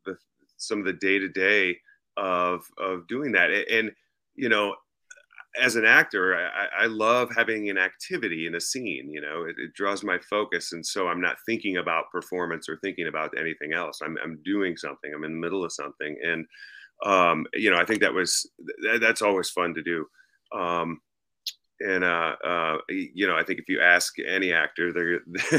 the 0.06 0.18
some 0.58 0.80
of 0.80 0.86
the 0.86 0.94
day 0.94 1.20
to 1.20 1.30
day 1.30 1.78
of 2.18 2.64
of 2.80 3.08
doing 3.08 3.34
that, 3.34 3.52
and 3.52 3.92
you 4.36 4.50
know, 4.50 4.76
as 5.62 5.76
an 5.76 5.86
actor, 5.86 6.36
I, 6.36 6.84
I, 6.84 6.86
love 6.86 7.30
having 7.36 7.70
an 7.70 7.78
activity 7.78 8.48
in 8.48 8.56
a 8.56 8.62
scene. 8.62 9.10
You 9.10 9.22
know, 9.22 9.44
it, 9.44 9.56
it, 9.60 9.74
draws 9.74 10.04
my 10.04 10.18
focus, 10.30 10.74
and 10.74 10.86
so 10.86 11.08
I'm 11.08 11.22
not 11.22 11.38
thinking 11.46 11.78
about 11.78 12.12
performance 12.12 12.70
or 12.70 12.78
thinking 12.78 13.08
about 13.08 13.38
anything 13.38 13.74
else. 13.74 14.00
I'm, 14.04 14.18
I'm 14.24 14.40
doing 14.46 14.78
something. 14.78 15.12
I'm 15.14 15.24
in 15.24 15.34
the 15.34 15.40
middle 15.40 15.66
of 15.66 15.72
something, 15.72 16.18
and 16.24 16.46
um, 17.06 17.46
you 17.54 17.72
know, 17.72 17.78
I 17.78 17.86
think 17.86 18.02
that 18.02 18.14
was 18.14 18.50
that, 18.84 19.00
that's 19.02 19.22
always 19.22 19.50
fun 19.50 19.74
to 19.76 19.84
do. 19.84 20.06
Um, 20.54 21.00
and 21.80 22.04
uh, 22.04 22.36
uh, 22.44 22.78
you 22.90 23.26
know, 23.28 23.36
I 23.36 23.44
think 23.44 23.60
if 23.60 23.70
you 23.70 23.80
ask 23.82 24.14
any 24.20 24.52
actor, 24.52 25.22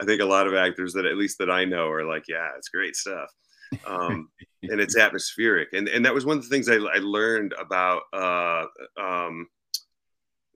I 0.00 0.04
think 0.04 0.20
a 0.20 0.26
lot 0.26 0.46
of 0.46 0.54
actors 0.54 0.94
that 0.94 1.04
at 1.04 1.16
least 1.16 1.38
that 1.38 1.50
I 1.50 1.64
know 1.64 1.88
are 1.90 2.06
like, 2.06 2.24
yeah, 2.28 2.48
it's 2.56 2.70
great 2.70 2.96
stuff. 2.96 3.28
Um, 3.86 4.30
and 4.62 4.80
it's 4.80 4.96
atmospheric. 4.96 5.68
And 5.72 5.88
and 5.88 6.04
that 6.04 6.14
was 6.14 6.24
one 6.24 6.38
of 6.38 6.42
the 6.42 6.48
things 6.48 6.68
I, 6.68 6.76
I 6.76 6.98
learned 6.98 7.54
about. 7.58 8.02
Uh, 8.12 8.64
um, 8.98 9.46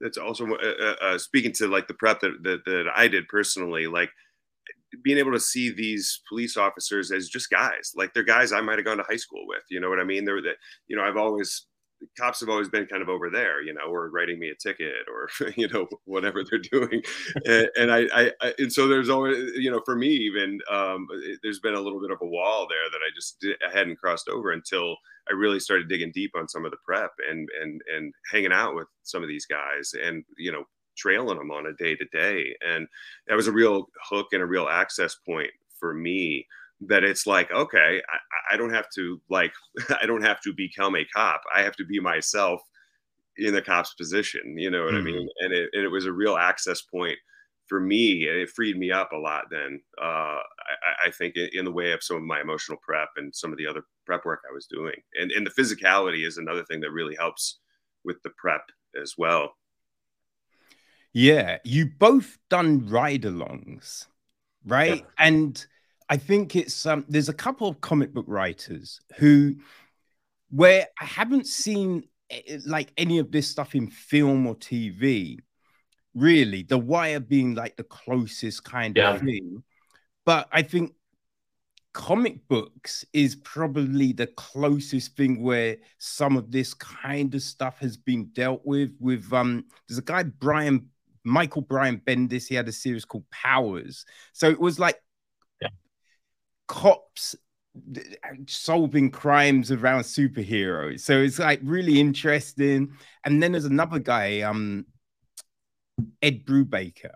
that's 0.01 0.19
also 0.19 0.47
uh, 0.47 0.75
uh, 0.83 0.97
uh, 1.01 1.19
speaking 1.19 1.53
to 1.53 1.69
like 1.69 1.87
the 1.87 1.95
prep 1.95 2.21
that, 2.21 2.43
that 2.43 2.65
that 2.67 2.87
I 2.95 3.09
did 3.09 3.29
personally, 3.29 3.87
like 3.87 4.11
being 5.03 5.19
able 5.19 5.33
to 5.33 5.41
see 5.41 5.71
these 5.71 6.21
police 6.29 6.57
officers 6.57 7.11
as 7.11 7.29
just 7.29 7.51
guys, 7.51 7.93
like 7.97 8.13
they're 8.15 8.23
guys 8.23 8.53
I 8.53 8.61
might 8.61 8.79
have 8.79 8.85
gone 8.85 8.99
to 8.99 9.05
high 9.05 9.17
school 9.17 9.47
with. 9.47 9.63
You 9.71 9.81
know 9.81 9.89
what 9.89 10.01
I 10.01 10.05
mean? 10.05 10.25
They're 10.25 10.43
that 10.43 10.57
you 10.89 10.97
know 10.97 11.03
I've 11.03 11.17
always 11.17 11.67
cops 12.19 12.41
have 12.41 12.49
always 12.49 12.69
been 12.69 12.87
kind 12.87 13.03
of 13.03 13.09
over 13.09 13.31
there, 13.31 13.63
you 13.63 13.73
know, 13.73 13.87
or 13.89 14.11
writing 14.11 14.39
me 14.39 14.51
a 14.51 14.55
ticket 14.55 15.07
or, 15.09 15.29
you 15.57 15.69
know, 15.69 15.87
whatever 16.05 16.45
they're 16.45 16.59
doing. 16.59 17.03
and, 17.47 17.69
and 17.77 17.93
I, 17.93 18.07
I, 18.15 18.33
I, 18.41 18.55
and 18.59 18.73
so 18.73 18.87
there's 18.87 19.09
always, 19.09 19.53
you 19.57 19.71
know, 19.71 19.81
for 19.85 19.97
me, 19.97 20.09
even, 20.09 20.61
um, 20.71 21.07
it, 21.13 21.41
there's 21.43 21.61
been 21.61 21.75
a 21.75 21.81
little 21.81 22.01
bit 22.01 22.11
of 22.11 22.19
a 22.21 22.27
wall 22.27 22.67
there 22.69 22.91
that 22.91 23.05
I 23.05 23.11
just 23.15 23.41
did, 23.41 23.57
I 23.67 23.77
hadn't 23.77 23.99
crossed 23.99 24.29
over 24.29 24.53
until 24.53 24.97
I 25.29 25.33
really 25.33 25.61
started 25.61 25.89
digging 25.89 26.13
deep 26.15 26.33
on 26.37 26.49
some 26.49 26.65
of 26.65 26.71
the 26.71 26.77
prep 26.85 27.11
and, 27.29 27.49
and, 27.61 27.81
and 27.95 28.13
hanging 28.31 28.53
out 28.53 28.75
with 28.75 28.89
some 29.03 29.23
of 29.23 29.29
these 29.29 29.47
guys 29.47 29.93
and, 30.03 30.25
you 30.37 30.53
know, 30.53 30.65
trailing 30.97 31.39
them 31.39 31.51
on 31.51 31.67
a 31.67 31.73
day 31.73 31.97
to 31.97 32.05
day. 32.07 32.55
And 32.67 32.87
that 33.27 33.37
was 33.37 33.49
a 33.49 33.53
real 33.53 33.89
hook 34.09 34.29
and 34.33 34.43
a 34.43 34.47
real 34.47 34.69
access 34.69 35.17
point 35.27 35.51
for 35.79 35.95
me 35.95 36.47
that 36.81 37.05
it's 37.05 37.27
like 37.27 37.51
okay 37.53 38.03
I, 38.09 38.55
I, 38.55 38.57
don't 38.57 38.73
have 38.73 38.91
to 38.97 39.21
like 39.31 39.53
i 40.03 40.07
don't 40.07 40.25
have 40.25 40.41
to 40.43 40.53
become 40.53 40.97
a 40.97 41.05
cop. 41.05 41.43
I 41.55 41.63
have 41.63 41.77
to 41.77 41.85
be 41.85 42.01
myself 42.01 42.61
in 43.37 43.55
the 43.55 43.63
cop's 43.63 43.95
position. 43.95 44.59
You 44.59 44.71
know 44.71 44.85
what 44.85 44.95
mm-hmm. 44.95 45.09
i 45.09 45.13
mean? 45.13 45.29
And 45.41 45.53
it, 45.53 45.71
and 45.73 45.85
it 45.85 45.89
was 45.89 46.07
a 46.07 46.13
real 46.13 46.37
access 46.37 46.83
point 46.83 47.19
for 47.67 47.81
me 47.81 48.29
and 48.29 48.37
it 48.37 48.51
freed 48.51 48.77
me 48.79 48.91
up 48.91 49.13
a 49.13 49.17
lot 49.17 49.45
then 49.51 49.81
uh, 49.99 50.37
I, 50.37 51.07
I, 51.07 51.11
think 51.11 51.35
in 51.37 51.65
the 51.65 51.73
way 51.73 51.93
of 51.93 52.03
some 52.03 52.19
of 52.19 52.23
my 52.23 52.43
emotional 52.43 52.79
prep 52.83 53.09
and 53.17 53.35
some 53.35 53.53
of 53.53 53.59
the 53.59 53.67
other 53.67 53.83
prep 54.05 54.27
work 54.27 54.43
i 54.49 54.53
was 54.53 54.67
doing. 54.67 54.97
And, 55.15 55.31
and 55.33 55.47
the 55.47 55.63
physicality 55.63 56.27
is 56.27 56.37
another 56.37 56.65
thing 56.65 56.81
that 56.81 56.91
really 56.91 57.17
helps 57.17 57.61
with 58.05 58.23
the 58.23 58.31
prep 58.37 58.69
as 59.01 59.15
well 59.17 59.55
yeah 61.15 61.57
you 61.65 61.87
both 61.99 62.37
done 62.51 62.87
ride-alongs 62.87 64.07
right 64.67 64.99
yeah. 64.99 65.27
and 65.27 65.67
I 66.09 66.17
think 66.17 66.55
it's 66.55 66.87
um, 66.87 67.05
there's 67.09 67.29
a 67.29 67.35
couple 67.35 67.69
of 67.69 67.81
comic 67.81 68.13
book 68.13 68.27
writers 68.29 69.01
who, 69.17 69.57
where 70.51 70.87
I 71.01 71.05
haven't 71.05 71.47
seen 71.47 72.05
eh, 72.31 72.41
eh, 72.47 72.59
like 72.67 72.93
any 72.97 73.19
of 73.19 73.33
this 73.33 73.49
stuff 73.49 73.75
in 73.75 73.89
film 73.89 74.47
or 74.47 74.55
TV, 74.55 75.39
really. 76.15 76.63
The 76.63 76.79
Wire 76.79 77.21
being 77.21 77.55
like 77.55 77.77
the 77.77 77.85
closest 77.85 78.65
kind 78.65 78.97
yeah. 78.97 79.15
of 79.15 79.23
thing, 79.23 79.63
but 80.27 80.49
I 80.53 80.63
think 80.63 80.93
comic 81.95 82.47
books 82.49 83.05
is 83.13 83.37
probably 83.37 84.13
the 84.13 84.27
closest 84.27 85.17
thing 85.17 85.43
where 85.43 85.77
some 85.99 86.37
of 86.37 86.51
this 86.51 86.75
kind 86.75 87.35
of 87.35 87.41
stuff 87.41 87.79
has 87.79 87.97
been 87.97 88.27
dealt 88.35 88.61
with. 88.65 88.93
With 89.01 89.33
um, 89.33 89.65
there's 89.89 89.99
a 89.99 90.03
guy 90.03 90.25
Brian 90.25 90.91
Michael 91.25 91.63
Brian 91.63 92.01
Bendis. 92.05 92.47
He 92.47 92.55
had 92.55 92.69
a 92.69 92.73
series 92.73 93.05
called 93.05 93.29
Powers, 93.31 94.05
so 94.33 94.49
it 94.49 94.61
was 94.61 94.79
like 94.79 95.01
cops 96.67 97.37
solving 98.47 99.11
crimes 99.11 99.73
around 99.73 100.03
superheroes. 100.03 101.01
So 101.01 101.21
it's 101.21 101.39
like 101.39 101.61
really 101.63 102.01
interesting. 102.01 102.93
And 103.25 103.43
then 103.43 103.53
there's 103.53 103.65
another 103.65 103.99
guy, 103.99 104.43
um, 104.43 104.87
Ed 106.23 106.45
Brubaker, 106.45 107.13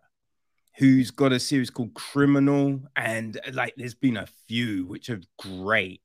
who's 0.76 1.10
got 1.10 1.32
a 1.32 1.40
series 1.40 1.70
called 1.70 1.94
Criminal, 1.94 2.80
and 2.96 3.38
like 3.52 3.74
there's 3.76 3.94
been 3.94 4.16
a 4.16 4.26
few 4.46 4.86
which 4.86 5.10
are 5.10 5.20
great. 5.38 6.02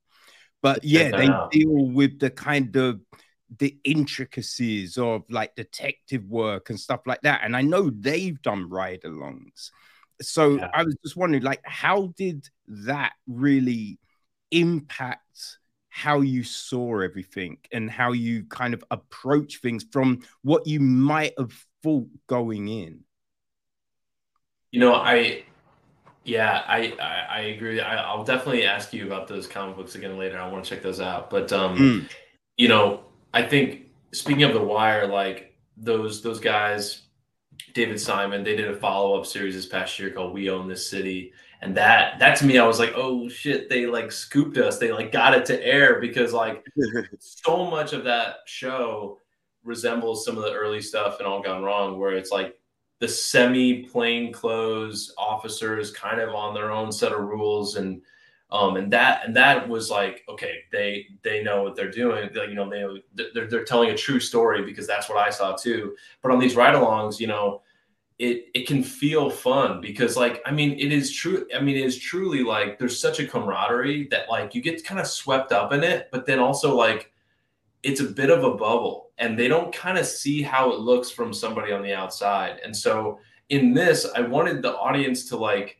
But 0.62 0.84
yeah, 0.84 1.10
they 1.10 1.28
deal 1.50 1.90
with 1.90 2.18
the 2.20 2.30
kind 2.30 2.74
of 2.76 3.00
the 3.58 3.76
intricacies 3.84 4.98
of 4.98 5.22
like 5.30 5.54
detective 5.54 6.24
work 6.28 6.70
and 6.70 6.78
stuff 6.78 7.00
like 7.06 7.20
that. 7.22 7.40
And 7.44 7.56
I 7.56 7.62
know 7.62 7.90
they've 7.90 8.40
done 8.42 8.68
ride-alongs 8.68 9.70
so 10.20 10.56
yeah. 10.56 10.70
I 10.72 10.84
was 10.84 10.96
just 11.02 11.16
wondering, 11.16 11.42
like, 11.42 11.60
how 11.64 12.12
did 12.16 12.48
that 12.68 13.12
really 13.26 13.98
impact 14.50 15.58
how 15.88 16.20
you 16.20 16.42
saw 16.42 17.00
everything 17.00 17.58
and 17.72 17.90
how 17.90 18.12
you 18.12 18.44
kind 18.44 18.74
of 18.74 18.84
approach 18.90 19.60
things 19.60 19.84
from 19.90 20.20
what 20.42 20.66
you 20.66 20.80
might 20.80 21.32
have 21.38 21.52
thought 21.82 22.08
going 22.26 22.68
in? 22.68 23.00
You 24.70 24.80
know, 24.80 24.94
I, 24.94 25.44
yeah, 26.24 26.62
I, 26.66 26.94
I, 27.00 27.38
I 27.38 27.40
agree. 27.42 27.80
I, 27.80 28.14
will 28.14 28.24
definitely 28.24 28.66
ask 28.66 28.92
you 28.92 29.06
about 29.06 29.28
those 29.28 29.46
comic 29.46 29.76
books 29.76 29.94
again 29.94 30.18
later. 30.18 30.38
I 30.38 30.48
want 30.48 30.64
to 30.64 30.70
check 30.70 30.82
those 30.82 31.00
out. 31.00 31.30
But, 31.30 31.52
um, 31.52 31.76
mm. 31.76 32.10
you 32.56 32.68
know, 32.68 33.04
I 33.34 33.42
think 33.42 33.88
speaking 34.12 34.44
of 34.44 34.54
the 34.54 34.62
wire, 34.62 35.06
like 35.06 35.54
those, 35.76 36.22
those 36.22 36.40
guys, 36.40 37.02
David 37.74 38.00
Simon. 38.00 38.44
They 38.44 38.56
did 38.56 38.70
a 38.70 38.76
follow 38.76 39.18
up 39.18 39.26
series 39.26 39.54
this 39.54 39.66
past 39.66 39.98
year 39.98 40.10
called 40.10 40.32
We 40.32 40.48
Own 40.48 40.68
This 40.68 40.88
City. 40.88 41.32
And 41.60 41.76
that 41.76 42.18
that 42.18 42.36
to 42.38 42.46
me, 42.46 42.58
I 42.58 42.66
was 42.66 42.78
like, 42.78 42.92
oh 42.94 43.28
shit, 43.28 43.68
they 43.68 43.86
like 43.86 44.12
scooped 44.12 44.56
us. 44.58 44.78
They 44.78 44.92
like 44.92 45.12
got 45.12 45.34
it 45.34 45.44
to 45.46 45.66
air 45.66 46.00
because 46.00 46.32
like 46.32 46.64
so 47.18 47.68
much 47.70 47.92
of 47.92 48.04
that 48.04 48.36
show 48.46 49.18
resembles 49.64 50.24
some 50.24 50.36
of 50.36 50.44
the 50.44 50.52
early 50.52 50.80
stuff 50.80 51.20
in 51.20 51.26
All 51.26 51.42
Gone 51.42 51.62
Wrong, 51.62 51.98
where 51.98 52.12
it's 52.12 52.30
like 52.30 52.58
the 53.00 53.08
semi 53.08 53.84
plain 53.84 54.32
clothes 54.32 55.12
officers 55.18 55.90
kind 55.90 56.20
of 56.20 56.34
on 56.34 56.54
their 56.54 56.70
own 56.70 56.92
set 56.92 57.12
of 57.12 57.20
rules 57.20 57.76
and 57.76 58.02
um, 58.54 58.76
and 58.76 58.90
that 58.92 59.26
and 59.26 59.34
that 59.34 59.68
was 59.68 59.90
like 59.90 60.22
okay 60.28 60.60
they 60.70 61.06
they 61.22 61.42
know 61.42 61.64
what 61.64 61.74
they're 61.74 61.90
doing. 61.90 62.30
They, 62.32 62.46
you 62.46 62.54
know 62.54 62.70
they 62.70 63.26
they're, 63.34 63.48
they're 63.48 63.64
telling 63.64 63.90
a 63.90 63.96
true 63.96 64.20
story 64.20 64.62
because 64.62 64.86
that's 64.86 65.08
what 65.08 65.18
i 65.18 65.28
saw 65.28 65.56
too. 65.56 65.96
But 66.22 66.30
on 66.30 66.38
these 66.38 66.54
ride-alongs 66.54 67.18
you 67.18 67.26
know 67.26 67.62
it 68.20 68.46
it 68.54 68.68
can 68.68 68.84
feel 68.84 69.28
fun 69.28 69.80
because 69.80 70.16
like 70.16 70.40
i 70.46 70.52
mean 70.52 70.78
it 70.78 70.92
is 70.92 71.12
true 71.12 71.44
i 71.52 71.60
mean 71.60 71.76
it 71.76 71.84
is 71.84 71.98
truly 71.98 72.44
like 72.44 72.78
there's 72.78 72.96
such 72.96 73.18
a 73.18 73.26
camaraderie 73.26 74.06
that 74.08 74.30
like 74.30 74.54
you 74.54 74.62
get 74.62 74.84
kind 74.84 75.00
of 75.00 75.06
swept 75.08 75.50
up 75.50 75.72
in 75.72 75.82
it 75.82 76.08
but 76.12 76.24
then 76.24 76.38
also 76.38 76.76
like 76.76 77.10
it's 77.82 78.00
a 78.00 78.04
bit 78.04 78.30
of 78.30 78.44
a 78.44 78.54
bubble 78.54 79.10
and 79.18 79.36
they 79.36 79.48
don't 79.48 79.74
kind 79.74 79.98
of 79.98 80.06
see 80.06 80.42
how 80.42 80.70
it 80.72 80.78
looks 80.78 81.10
from 81.10 81.32
somebody 81.32 81.70
on 81.70 81.82
the 81.82 81.92
outside. 81.92 82.58
And 82.64 82.74
so 82.74 83.18
in 83.50 83.74
this 83.74 84.06
i 84.16 84.20
wanted 84.20 84.62
the 84.62 84.74
audience 84.76 85.28
to 85.28 85.36
like 85.36 85.78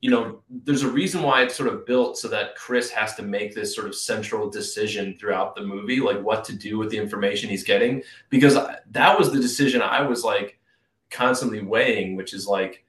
you 0.00 0.10
know, 0.10 0.42
there's 0.48 0.82
a 0.82 0.90
reason 0.90 1.22
why 1.22 1.42
it's 1.42 1.56
sort 1.56 1.72
of 1.72 1.84
built 1.84 2.16
so 2.16 2.28
that 2.28 2.54
Chris 2.54 2.88
has 2.90 3.14
to 3.16 3.22
make 3.22 3.54
this 3.54 3.74
sort 3.74 3.88
of 3.88 3.96
central 3.96 4.48
decision 4.48 5.16
throughout 5.18 5.56
the 5.56 5.62
movie, 5.62 5.98
like 5.98 6.22
what 6.22 6.44
to 6.44 6.54
do 6.54 6.78
with 6.78 6.90
the 6.90 6.98
information 6.98 7.50
he's 7.50 7.64
getting, 7.64 8.02
because 8.30 8.54
that 8.90 9.18
was 9.18 9.32
the 9.32 9.40
decision 9.40 9.82
I 9.82 10.02
was 10.02 10.22
like 10.22 10.60
constantly 11.10 11.62
weighing, 11.62 12.14
which 12.14 12.32
is 12.32 12.46
like, 12.46 12.84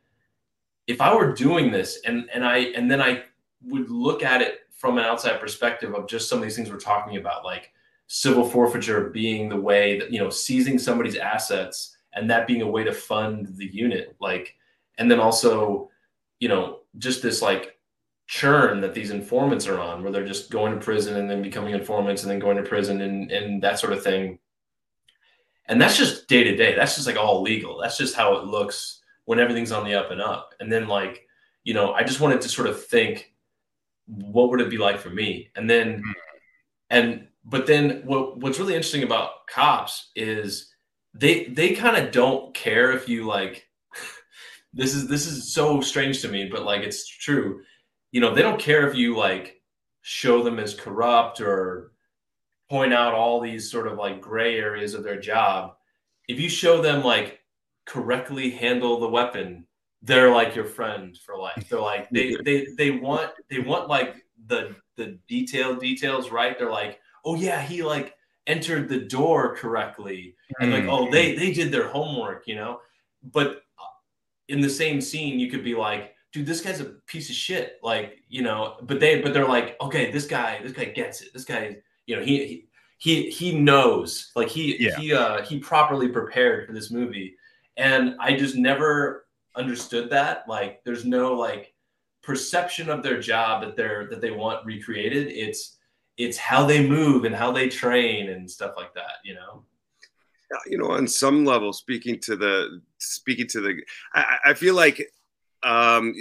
if 0.85 1.01
I 1.01 1.13
were 1.13 1.33
doing 1.33 1.71
this 1.71 1.99
and 2.05 2.29
and 2.33 2.45
I 2.45 2.57
and 2.75 2.89
then 2.89 3.01
I 3.01 3.23
would 3.63 3.89
look 3.89 4.23
at 4.23 4.41
it 4.41 4.59
from 4.71 4.97
an 4.97 5.03
outside 5.03 5.39
perspective 5.39 5.93
of 5.93 6.07
just 6.07 6.29
some 6.29 6.39
of 6.39 6.43
these 6.43 6.55
things 6.55 6.69
we're 6.69 6.79
talking 6.79 7.17
about, 7.17 7.43
like 7.43 7.71
civil 8.07 8.47
forfeiture 8.47 9.09
being 9.09 9.49
the 9.49 9.59
way 9.59 9.99
that 9.99 10.11
you 10.11 10.19
know 10.19 10.29
seizing 10.29 10.79
somebody's 10.79 11.15
assets 11.15 11.95
and 12.13 12.29
that 12.29 12.47
being 12.47 12.61
a 12.61 12.67
way 12.67 12.83
to 12.83 12.93
fund 12.93 13.47
the 13.57 13.67
unit, 13.67 14.15
like, 14.19 14.55
and 14.97 15.09
then 15.09 15.19
also, 15.19 15.89
you 16.39 16.47
know, 16.47 16.78
just 16.97 17.21
this 17.21 17.41
like 17.41 17.77
churn 18.27 18.81
that 18.81 18.93
these 18.93 19.11
informants 19.11 19.67
are 19.67 19.79
on 19.79 20.03
where 20.03 20.11
they're 20.11 20.25
just 20.25 20.51
going 20.51 20.73
to 20.73 20.79
prison 20.79 21.17
and 21.17 21.29
then 21.29 21.41
becoming 21.41 21.73
informants 21.73 22.21
and 22.21 22.31
then 22.31 22.39
going 22.39 22.57
to 22.57 22.63
prison 22.63 23.01
and, 23.01 23.31
and 23.31 23.61
that 23.63 23.79
sort 23.79 23.91
of 23.91 24.03
thing 24.03 24.37
and 25.67 25.81
that's 25.81 25.97
just 25.97 26.27
day 26.27 26.43
to 26.43 26.55
day 26.55 26.75
that's 26.75 26.95
just 26.95 27.07
like 27.07 27.17
all 27.17 27.41
legal 27.41 27.79
that's 27.79 27.97
just 27.97 28.15
how 28.15 28.35
it 28.35 28.45
looks 28.45 28.99
when 29.29 29.39
everything's 29.39 29.71
on 29.71 29.85
the 29.85 29.93
up 29.93 30.09
and 30.09 30.19
up. 30.19 30.55
And 30.59 30.71
then 30.71 30.87
like, 30.87 31.27
you 31.63 31.75
know, 31.75 31.93
I 31.93 32.01
just 32.01 32.19
wanted 32.19 32.41
to 32.41 32.49
sort 32.49 32.67
of 32.67 32.83
think, 32.83 33.31
what 34.07 34.49
would 34.49 34.59
it 34.59 34.71
be 34.71 34.79
like 34.79 34.97
for 34.97 35.11
me? 35.11 35.51
And 35.55 35.69
then, 35.69 36.01
and 36.89 37.27
but 37.45 37.67
then 37.67 38.01
what 38.05 38.39
what's 38.39 38.57
really 38.57 38.73
interesting 38.73 39.03
about 39.03 39.45
cops 39.45 40.09
is 40.15 40.73
they 41.13 41.45
they 41.45 41.75
kind 41.75 41.95
of 41.95 42.11
don't 42.11 42.55
care 42.55 42.91
if 42.91 43.07
you 43.07 43.27
like 43.27 43.68
this 44.73 44.93
is 44.93 45.07
this 45.07 45.25
is 45.25 45.53
so 45.53 45.81
strange 45.81 46.21
to 46.21 46.27
me, 46.27 46.45
but 46.45 46.63
like 46.63 46.81
it's 46.81 47.07
true. 47.07 47.61
You 48.11 48.21
know, 48.21 48.33
they 48.33 48.41
don't 48.41 48.59
care 48.59 48.87
if 48.87 48.95
you 48.95 49.15
like 49.15 49.61
show 50.01 50.43
them 50.43 50.59
as 50.59 50.73
corrupt 50.73 51.41
or 51.41 51.91
point 52.69 52.93
out 52.93 53.13
all 53.13 53.39
these 53.39 53.69
sort 53.69 53.87
of 53.87 53.97
like 53.97 54.21
gray 54.21 54.57
areas 54.57 54.93
of 54.93 55.03
their 55.03 55.19
job. 55.19 55.75
If 56.27 56.39
you 56.39 56.49
show 56.49 56.81
them 56.81 57.03
like 57.03 57.39
correctly 57.85 58.51
handle 58.51 58.99
the 58.99 59.07
weapon, 59.07 59.65
they're 60.01 60.31
like 60.31 60.55
your 60.55 60.65
friend 60.65 61.17
for 61.25 61.37
life. 61.37 61.67
They're 61.69 61.79
like 61.79 62.09
they 62.11 62.37
they 62.45 62.67
they 62.77 62.91
want 62.91 63.31
they 63.49 63.59
want 63.59 63.89
like 63.89 64.23
the 64.47 64.75
the 64.95 65.17
detailed 65.27 65.79
details 65.79 66.31
right. 66.31 66.57
They're 66.57 66.71
like, 66.71 66.99
oh 67.25 67.35
yeah, 67.35 67.61
he 67.61 67.81
like 67.81 68.15
entered 68.47 68.87
the 68.87 68.99
door 68.99 69.55
correctly, 69.55 70.35
and 70.59 70.71
like 70.71 70.83
mm. 70.83 70.91
oh 70.91 71.11
they 71.11 71.35
they 71.35 71.51
did 71.51 71.71
their 71.71 71.87
homework, 71.87 72.47
you 72.47 72.55
know. 72.55 72.81
But 73.23 73.63
in 74.49 74.61
the 74.61 74.69
same 74.69 74.99
scene, 74.99 75.39
you 75.39 75.49
could 75.49 75.63
be 75.63 75.75
like, 75.75 76.15
dude, 76.33 76.45
this 76.45 76.61
guy's 76.61 76.81
a 76.81 76.95
piece 77.05 77.29
of 77.29 77.35
shit. 77.35 77.79
Like, 77.81 78.17
you 78.27 78.41
know, 78.41 78.77
but 78.81 78.99
they, 78.99 79.21
but 79.21 79.33
they're 79.33 79.47
like, 79.47 79.77
okay, 79.79 80.11
this 80.11 80.25
guy, 80.25 80.59
this 80.61 80.73
guy 80.73 80.85
gets 80.85 81.21
it. 81.21 81.29
This 81.33 81.45
guy, 81.45 81.77
you 82.07 82.15
know, 82.15 82.23
he, 82.23 82.67
he, 82.97 83.29
he 83.29 83.57
knows, 83.57 84.31
like 84.35 84.49
he, 84.49 84.75
yeah. 84.83 84.97
he, 84.97 85.13
uh, 85.13 85.43
he 85.43 85.59
properly 85.59 86.09
prepared 86.09 86.67
for 86.67 86.73
this 86.73 86.91
movie. 86.91 87.35
And 87.77 88.15
I 88.19 88.35
just 88.35 88.55
never 88.55 89.27
understood 89.55 90.09
that. 90.09 90.43
Like, 90.47 90.83
there's 90.83 91.05
no 91.05 91.33
like 91.33 91.73
perception 92.21 92.89
of 92.89 93.03
their 93.03 93.19
job 93.21 93.63
that 93.63 93.75
they're, 93.75 94.07
that 94.09 94.19
they 94.19 94.31
want 94.31 94.65
recreated. 94.65 95.27
It's, 95.27 95.77
it's 96.17 96.37
how 96.37 96.65
they 96.65 96.85
move 96.85 97.23
and 97.23 97.33
how 97.33 97.51
they 97.51 97.69
train 97.69 98.29
and 98.29 98.49
stuff 98.49 98.73
like 98.75 98.93
that, 98.95 99.13
you 99.23 99.35
know? 99.35 99.63
You 100.67 100.77
know, 100.77 100.91
on 100.91 101.07
some 101.07 101.45
level, 101.45 101.73
speaking 101.73 102.19
to 102.21 102.35
the 102.35 102.81
speaking 102.97 103.47
to 103.47 103.61
the, 103.61 103.81
I, 104.13 104.37
I 104.47 104.53
feel 104.53 104.75
like 104.75 105.01
um, 105.63 106.13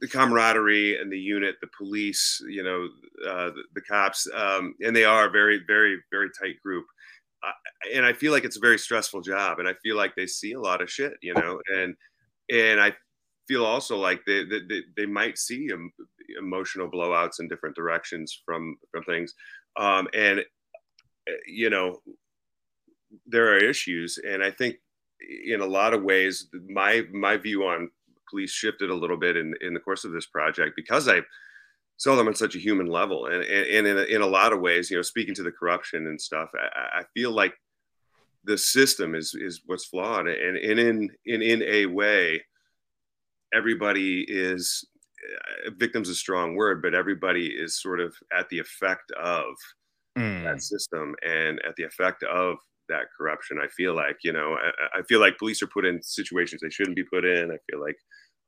the 0.00 0.08
camaraderie 0.08 1.00
and 1.00 1.10
the 1.10 1.18
unit, 1.18 1.56
the 1.60 1.68
police, 1.76 2.42
you 2.48 2.62
know, 2.62 2.88
uh, 3.28 3.50
the, 3.50 3.62
the, 3.74 3.80
cops, 3.80 4.28
um, 4.34 4.74
and 4.84 4.94
they 4.94 5.04
are 5.04 5.26
a 5.26 5.30
very, 5.30 5.62
very, 5.66 5.98
very 6.10 6.28
tight 6.38 6.60
group. 6.62 6.84
Uh, 7.42 7.52
and 7.94 8.04
I 8.04 8.12
feel 8.12 8.32
like 8.32 8.44
it's 8.44 8.56
a 8.56 8.60
very 8.60 8.78
stressful 8.78 9.22
job, 9.22 9.58
and 9.58 9.68
I 9.68 9.74
feel 9.82 9.96
like 9.96 10.14
they 10.14 10.26
see 10.26 10.52
a 10.52 10.60
lot 10.60 10.82
of 10.82 10.90
shit, 10.90 11.14
you 11.22 11.34
know, 11.34 11.60
and 11.74 11.94
and 12.50 12.80
I 12.80 12.94
feel 13.48 13.64
also 13.64 13.96
like 13.96 14.20
they 14.26 14.44
they, 14.44 14.82
they 14.96 15.06
might 15.06 15.38
see 15.38 15.70
emotional 16.38 16.90
blowouts 16.90 17.40
in 17.40 17.48
different 17.48 17.76
directions 17.76 18.38
from 18.44 18.76
from 18.90 19.04
things, 19.04 19.34
um, 19.76 20.08
and 20.14 20.40
uh, 20.40 21.32
you 21.46 21.70
know 21.70 22.00
there 23.26 23.52
are 23.52 23.58
issues, 23.58 24.18
and 24.18 24.42
I 24.42 24.50
think 24.50 24.76
in 25.46 25.60
a 25.60 25.66
lot 25.66 25.94
of 25.94 26.02
ways, 26.02 26.48
my 26.68 27.04
my 27.12 27.36
view 27.36 27.64
on 27.64 27.90
police 28.28 28.50
shifted 28.50 28.90
a 28.90 28.94
little 28.94 29.16
bit 29.16 29.36
in 29.36 29.54
in 29.60 29.74
the 29.74 29.80
course 29.80 30.04
of 30.04 30.12
this 30.12 30.26
project 30.26 30.74
because 30.76 31.08
I 31.08 31.20
saw 31.98 32.14
them 32.14 32.28
on 32.28 32.34
such 32.34 32.54
a 32.54 32.60
human 32.60 32.86
level, 32.86 33.26
and 33.26 33.42
and, 33.42 33.66
and 33.66 33.86
in 33.86 33.98
a, 33.98 34.02
in 34.02 34.22
a 34.22 34.26
lot 34.26 34.52
of 34.52 34.60
ways, 34.60 34.90
you 34.90 34.96
know, 34.96 35.02
speaking 35.02 35.34
to 35.34 35.42
the 35.42 35.52
corruption 35.52 36.06
and 36.06 36.20
stuff, 36.20 36.50
I, 36.54 37.00
I 37.00 37.02
feel 37.14 37.30
like 37.30 37.54
the 38.44 38.58
system 38.58 39.14
is 39.14 39.34
is 39.34 39.62
what's 39.66 39.86
flawed, 39.86 40.28
and 40.28 40.56
and 40.56 40.78
in 40.78 41.10
in 41.24 41.42
in 41.42 41.62
a 41.62 41.86
way, 41.86 42.42
everybody 43.54 44.24
is 44.28 44.84
uh, 45.66 45.70
victims 45.76 46.08
a 46.08 46.14
strong 46.14 46.54
word, 46.54 46.82
but 46.82 46.94
everybody 46.94 47.46
is 47.46 47.80
sort 47.80 48.00
of 48.00 48.14
at 48.36 48.48
the 48.48 48.58
effect 48.58 49.10
of 49.12 49.46
mm. 50.16 50.44
that 50.44 50.62
system 50.62 51.14
and 51.26 51.60
at 51.66 51.74
the 51.76 51.84
effect 51.84 52.22
of 52.24 52.58
that 52.88 53.06
corruption. 53.16 53.58
I 53.62 53.68
feel 53.68 53.94
like, 53.94 54.18
you 54.22 54.32
know, 54.32 54.56
I, 54.56 54.98
I, 54.98 55.02
feel 55.02 55.20
like 55.20 55.38
police 55.38 55.62
are 55.62 55.68
put 55.68 55.84
in 55.84 56.02
situations 56.02 56.60
they 56.62 56.70
shouldn't 56.70 56.96
be 56.96 57.04
put 57.04 57.24
in. 57.24 57.50
I 57.50 57.58
feel 57.70 57.80
like 57.80 57.96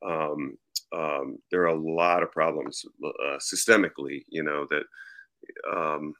um, 0.05 0.57
um, 0.95 1.37
there 1.51 1.61
are 1.61 1.75
a 1.75 1.79
lot 1.79 2.23
of 2.23 2.31
problems 2.31 2.85
uh, 3.03 3.37
systemically, 3.37 4.23
you 4.29 4.43
know, 4.43 4.67
that 4.69 4.83
um, 5.71 6.13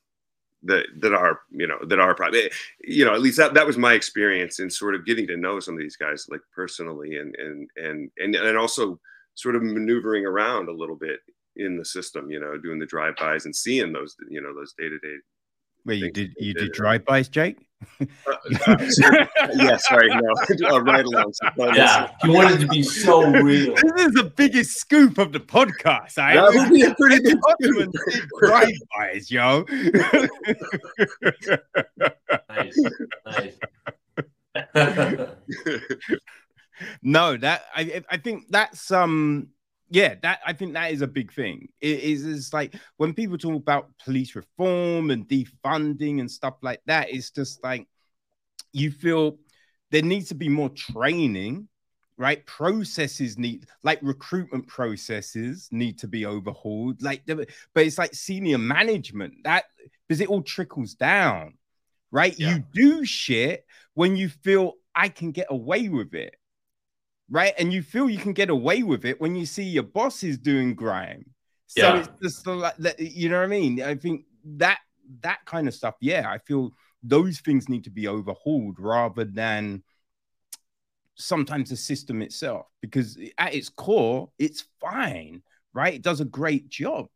that 0.64 0.86
that 1.00 1.14
are 1.14 1.40
you 1.52 1.68
know 1.68 1.78
that 1.88 2.00
are 2.00 2.14
probably 2.14 2.52
you 2.84 3.06
know 3.06 3.14
at 3.14 3.22
least 3.22 3.38
that, 3.38 3.54
that 3.54 3.66
was 3.66 3.78
my 3.78 3.94
experience 3.94 4.60
in 4.60 4.70
sort 4.70 4.94
of 4.94 5.06
getting 5.06 5.26
to 5.28 5.38
know 5.38 5.60
some 5.60 5.74
of 5.74 5.80
these 5.80 5.96
guys 5.96 6.26
like 6.30 6.42
personally 6.54 7.16
and 7.16 7.34
and 7.38 7.70
and 7.78 8.12
and 8.18 8.36
and 8.36 8.58
also 8.58 9.00
sort 9.36 9.56
of 9.56 9.64
maneuvering 9.64 10.26
around 10.26 10.68
a 10.68 10.74
little 10.74 10.98
bit 10.98 11.22
in 11.56 11.78
the 11.78 11.86
system 11.86 12.30
you 12.30 12.42
know 12.42 12.58
doing 12.58 12.78
the 12.78 12.86
drive-bys 12.86 13.46
and 13.46 13.56
seeing 13.56 13.94
those 13.94 14.18
you 14.30 14.42
know 14.42 14.54
those 14.54 14.74
day-to-day 14.78 15.16
Wait, 15.86 16.00
you 16.00 16.12
did 16.12 16.34
you 16.38 16.54
did 16.54 16.72
drive-bys, 16.72 17.30
Jake? 17.30 17.69
Uh, 17.82 18.06
uh, 18.68 18.78
yeah, 19.56 19.78
sorry, 19.78 20.10
no, 20.10 20.34
uh, 20.70 20.82
right 20.82 21.06
along. 21.06 21.34
Yeah, 21.58 22.12
he 22.22 22.30
wanted 22.30 22.60
to 22.62 22.68
be 22.68 22.84
so 22.84 23.30
real. 23.30 23.74
This 23.96 24.08
is 24.08 24.14
the 24.14 24.32
biggest 24.36 24.78
scoop 24.80 25.18
of 25.18 25.32
the 25.32 25.40
podcast. 25.40 26.18
I 26.18 26.36
that 26.36 26.54
would 26.54 26.70
be 26.70 26.84
a 26.84 26.94
pretty 26.96 27.22
big 27.22 27.38
scoop. 27.62 27.94
drive-bys, 28.40 29.32
yo. 29.32 29.66
nice, 32.50 32.80
nice. 33.26 33.58
no, 37.02 37.38
that 37.38 37.64
I 37.76 38.04
I 38.10 38.18
think 38.18 38.46
that's 38.50 38.92
um 38.92 39.50
yeah, 39.90 40.16
that 40.22 40.40
I 40.46 40.54
think 40.54 40.74
that 40.74 40.92
is 40.92 41.02
a 41.02 41.08
big 41.08 41.34
thing. 41.34 41.70
It 41.82 42.00
is 42.00 42.26
it's 42.26 42.54
like 42.54 42.76
when 42.98 43.14
people 43.14 43.38
talk 43.38 43.56
about 43.56 43.90
police 44.04 44.36
reform 44.36 45.10
and 45.10 45.28
defunding 45.28 46.20
and 46.20 46.30
stuff 46.30 46.56
like 46.62 46.82
that, 46.86 47.10
it's 47.10 47.32
just 47.32 47.64
like 47.64 47.88
you 48.72 48.92
feel 48.92 49.38
there 49.92 50.04
needs 50.04 50.30
to 50.30 50.36
be 50.36 50.50
more 50.50 50.70
training, 50.70 51.68
right? 52.18 52.46
Processes 52.46 53.38
need 53.38 53.66
like 53.84 54.00
recruitment 54.04 54.68
processes 54.68 55.68
need 55.72 55.98
to 56.00 56.08
be 56.08 56.26
overhauled. 56.26 57.02
Like, 57.02 57.24
but 57.26 57.48
it's 57.76 57.98
like 57.98 58.14
senior 58.14 58.60
management 58.60 59.34
that 59.44 59.66
because 60.08 60.22
it 60.22 60.30
all 60.30 60.44
trickles 60.44 60.94
down, 60.94 61.56
right? 62.12 62.38
Yeah. 62.38 62.56
You 62.56 62.64
do 62.74 63.06
shit 63.06 63.66
when 63.96 64.16
you 64.16 64.30
feel 64.30 64.74
I 64.94 65.10
can 65.10 65.32
get 65.32 65.48
away 65.50 65.90
with 65.90 66.14
it 66.14 66.36
right? 67.30 67.54
And 67.58 67.72
you 67.72 67.82
feel 67.82 68.10
you 68.10 68.18
can 68.18 68.34
get 68.34 68.50
away 68.50 68.84
with 68.84 69.06
it 69.06 69.20
when 69.22 69.36
you 69.36 69.46
see 69.46 69.64
your 69.64 69.84
boss 69.84 70.24
is 70.24 70.38
doing 70.38 70.76
grime. 70.76 71.26
So 71.68 71.82
yeah. 71.82 72.00
it's 72.00 72.10
just 72.22 72.48
like 72.48 72.76
you 72.98 73.30
know 73.30 73.38
what 73.38 73.44
I 73.44 73.48
mean? 73.48 73.82
I 73.82 73.96
think 73.96 74.26
that 74.58 74.80
that 75.22 75.40
kind 75.46 75.68
of 75.68 75.74
stuff, 75.74 75.96
yeah, 76.02 76.30
I 76.30 76.40
feel 76.40 76.72
those 77.04 77.40
things 77.40 77.70
need 77.70 77.84
to 77.86 77.90
be 77.90 78.08
overhauled 78.08 78.80
rather 78.80 79.24
than 79.24 79.84
sometimes 81.16 81.70
the 81.70 81.76
system 81.76 82.22
itself, 82.22 82.66
because 82.82 83.20
at 83.38 83.54
its 83.54 83.70
core, 83.70 84.30
it's 84.40 84.66
fine, 84.82 85.44
right? 85.74 85.94
It 85.94 86.02
does 86.02 86.22
a 86.22 86.26
great 86.26 86.70
job. 86.70 87.08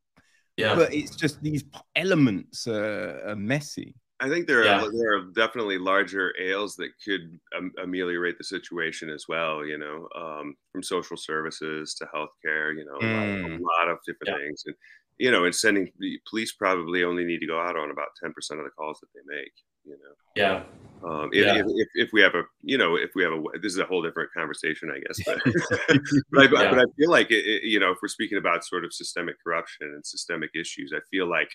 Yeah. 0.57 0.75
But 0.75 0.93
it's 0.93 1.15
just 1.15 1.41
these 1.41 1.63
elements 1.95 2.67
are, 2.67 3.29
are 3.29 3.35
messy. 3.35 3.95
I 4.19 4.29
think 4.29 4.47
there 4.47 4.61
are 4.61 4.65
yeah. 4.65 4.87
there 4.93 5.17
are 5.17 5.25
definitely 5.35 5.77
larger 5.77 6.33
ails 6.39 6.75
that 6.75 6.91
could 7.03 7.39
um, 7.57 7.71
ameliorate 7.81 8.37
the 8.37 8.43
situation 8.43 9.09
as 9.09 9.25
well. 9.27 9.65
You 9.65 9.77
know, 9.77 10.07
um, 10.15 10.55
from 10.71 10.83
social 10.83 11.17
services 11.17 11.95
to 11.95 12.05
healthcare. 12.05 12.75
You 12.77 12.85
know, 12.85 12.97
mm. 13.01 13.03
a, 13.03 13.41
lot, 13.41 13.51
a, 13.51 13.53
mm. 13.53 13.59
lot, 13.59 13.89
of 13.89 13.97
different 14.05 14.39
yeah. 14.39 14.45
things, 14.45 14.63
and 14.65 14.75
you 15.17 15.31
know, 15.31 15.45
and 15.45 15.53
sending 15.53 15.91
the 15.99 16.19
police 16.29 16.53
probably 16.53 17.03
only 17.03 17.25
need 17.25 17.39
to 17.39 17.47
go 17.47 17.59
out 17.59 17.75
on 17.75 17.91
about 17.91 18.09
ten 18.21 18.33
percent 18.33 18.59
of 18.59 18.65
the 18.65 18.71
calls 18.71 18.99
that 18.99 19.07
they 19.13 19.35
make. 19.35 19.51
You 19.85 19.93
know. 19.93 20.13
Yeah. 20.35 20.63
Um, 21.03 21.29
if, 21.33 21.45
yeah. 21.45 21.55
If, 21.55 21.65
if, 21.67 21.87
if, 21.95 22.09
we 22.13 22.21
have 22.21 22.33
a, 22.35 22.43
you 22.61 22.77
know, 22.77 22.95
if 22.95 23.11
we 23.15 23.23
have 23.23 23.33
a, 23.33 23.41
this 23.61 23.73
is 23.73 23.79
a 23.79 23.85
whole 23.85 24.01
different 24.01 24.31
conversation, 24.31 24.89
I 24.89 24.99
guess. 24.99 25.19
But, 25.25 25.41
but, 26.31 26.57
I, 26.57 26.69
but 26.69 26.79
I 26.79 26.85
feel 26.97 27.09
like, 27.09 27.29
it, 27.29 27.45
it, 27.45 27.63
you 27.63 27.81
know, 27.81 27.91
if 27.91 27.97
we're 28.01 28.07
speaking 28.07 28.37
about 28.37 28.63
sort 28.63 28.85
of 28.85 28.93
systemic 28.93 29.35
corruption 29.43 29.87
and 29.93 30.05
systemic 30.05 30.51
issues, 30.55 30.93
I 30.95 31.01
feel 31.11 31.29
like 31.29 31.49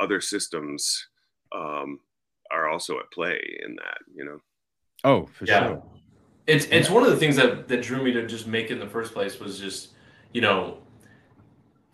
other 0.00 0.20
systems 0.20 1.06
um, 1.54 2.00
are 2.50 2.68
also 2.68 2.98
at 2.98 3.10
play 3.12 3.38
in 3.64 3.76
that, 3.76 3.98
you 4.14 4.24
know. 4.24 4.38
Oh, 5.04 5.26
for 5.26 5.44
yeah. 5.44 5.66
sure. 5.66 5.82
It's 6.46 6.66
it's 6.66 6.90
one 6.90 7.04
of 7.04 7.10
the 7.10 7.16
things 7.16 7.36
that 7.36 7.68
that 7.68 7.82
drew 7.82 8.02
me 8.02 8.12
to 8.12 8.26
just 8.26 8.46
make 8.46 8.66
it 8.66 8.72
in 8.72 8.80
the 8.80 8.88
first 8.88 9.12
place 9.12 9.38
was 9.38 9.58
just, 9.58 9.90
you 10.32 10.40
know, 10.40 10.78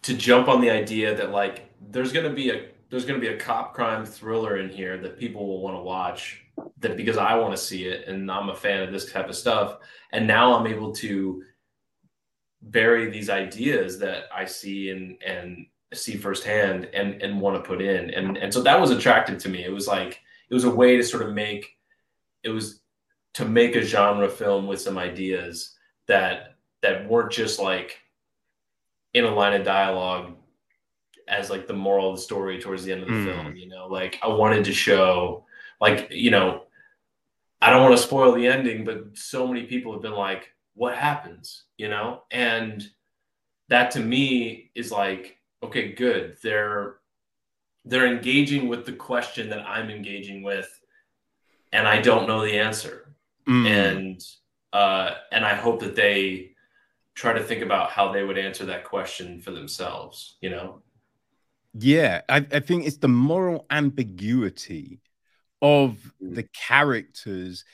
to 0.02 0.14
jump 0.14 0.48
on 0.48 0.60
the 0.60 0.70
idea 0.70 1.14
that 1.14 1.30
like 1.30 1.70
there's 1.90 2.12
gonna 2.12 2.32
be 2.32 2.50
a 2.50 2.68
there's 2.90 3.04
gonna 3.04 3.18
be 3.18 3.28
a 3.28 3.36
cop 3.36 3.74
crime 3.74 4.06
thriller 4.06 4.58
in 4.58 4.70
here 4.70 4.96
that 4.98 5.18
people 5.18 5.46
will 5.46 5.60
want 5.60 5.76
to 5.76 5.82
watch 5.82 6.44
that 6.78 6.96
because 6.96 7.16
I 7.16 7.34
want 7.36 7.52
to 7.52 7.62
see 7.62 7.84
it 7.84 8.08
and 8.08 8.30
I'm 8.30 8.48
a 8.48 8.54
fan 8.54 8.82
of 8.82 8.92
this 8.92 9.12
type 9.12 9.28
of 9.28 9.36
stuff. 9.36 9.78
And 10.12 10.26
now 10.26 10.54
I'm 10.54 10.66
able 10.66 10.92
to 10.96 11.42
bury 12.62 13.10
these 13.10 13.30
ideas 13.30 13.98
that 13.98 14.24
I 14.34 14.44
see 14.44 14.90
and 14.90 15.18
and 15.24 15.66
see 15.94 16.16
firsthand 16.16 16.88
and 16.92 17.22
and 17.22 17.40
want 17.40 17.56
to 17.56 17.66
put 17.66 17.80
in 17.80 18.10
and 18.10 18.36
and 18.36 18.52
so 18.52 18.62
that 18.62 18.80
was 18.80 18.90
attractive 18.90 19.38
to 19.38 19.48
me 19.48 19.64
it 19.64 19.72
was 19.72 19.86
like 19.86 20.20
it 20.50 20.54
was 20.54 20.64
a 20.64 20.70
way 20.70 20.96
to 20.96 21.02
sort 21.02 21.22
of 21.22 21.32
make 21.32 21.76
it 22.42 22.50
was 22.50 22.80
to 23.34 23.44
make 23.44 23.76
a 23.76 23.82
genre 23.82 24.28
film 24.28 24.66
with 24.66 24.80
some 24.80 24.98
ideas 24.98 25.76
that 26.06 26.56
that 26.82 27.08
weren't 27.08 27.32
just 27.32 27.58
like 27.58 27.98
in 29.14 29.24
a 29.24 29.34
line 29.34 29.58
of 29.58 29.64
dialogue 29.64 30.34
as 31.28 31.50
like 31.50 31.66
the 31.66 31.72
moral 31.72 32.10
of 32.10 32.16
the 32.16 32.22
story 32.22 32.60
towards 32.60 32.84
the 32.84 32.92
end 32.92 33.02
of 33.02 33.08
the 33.08 33.14
mm. 33.14 33.24
film. 33.24 33.56
You 33.56 33.68
know, 33.68 33.86
like 33.86 34.18
I 34.22 34.28
wanted 34.28 34.64
to 34.64 34.72
show, 34.72 35.44
like 35.80 36.08
you 36.10 36.30
know, 36.30 36.64
I 37.60 37.70
don't 37.70 37.82
want 37.82 37.96
to 37.96 38.02
spoil 38.02 38.32
the 38.32 38.46
ending, 38.46 38.84
but 38.84 39.16
so 39.16 39.46
many 39.46 39.64
people 39.64 39.92
have 39.92 40.02
been 40.02 40.12
like, 40.12 40.52
"What 40.74 40.96
happens?" 40.96 41.64
You 41.76 41.88
know, 41.88 42.22
and 42.30 42.86
that 43.68 43.90
to 43.92 44.00
me 44.00 44.70
is 44.74 44.90
like, 44.90 45.37
okay, 45.62 45.92
good. 45.92 46.36
They're 46.42 46.96
they're 47.84 48.06
engaging 48.06 48.68
with 48.68 48.84
the 48.84 48.92
question 48.92 49.48
that 49.50 49.60
I'm 49.60 49.90
engaging 49.90 50.42
with, 50.42 50.68
and 51.72 51.86
I 51.86 52.00
don't 52.00 52.28
know 52.28 52.42
the 52.44 52.58
answer. 52.58 53.14
Mm. 53.48 53.66
And 53.66 54.24
uh, 54.72 55.14
and 55.32 55.44
I 55.44 55.54
hope 55.54 55.80
that 55.80 55.96
they 55.96 56.52
try 57.14 57.32
to 57.32 57.42
think 57.42 57.62
about 57.62 57.90
how 57.90 58.12
they 58.12 58.22
would 58.22 58.38
answer 58.38 58.66
that 58.66 58.84
question 58.84 59.40
for 59.40 59.50
themselves. 59.50 60.36
You 60.40 60.50
know. 60.50 60.82
Yeah, 61.74 62.22
I, 62.28 62.46
I 62.50 62.60
think 62.60 62.86
it's 62.86 62.96
the 62.96 63.08
moral 63.08 63.66
ambiguity 63.70 65.00
of 65.60 66.12
mm. 66.22 66.34
the 66.34 66.44
characters 66.54 67.64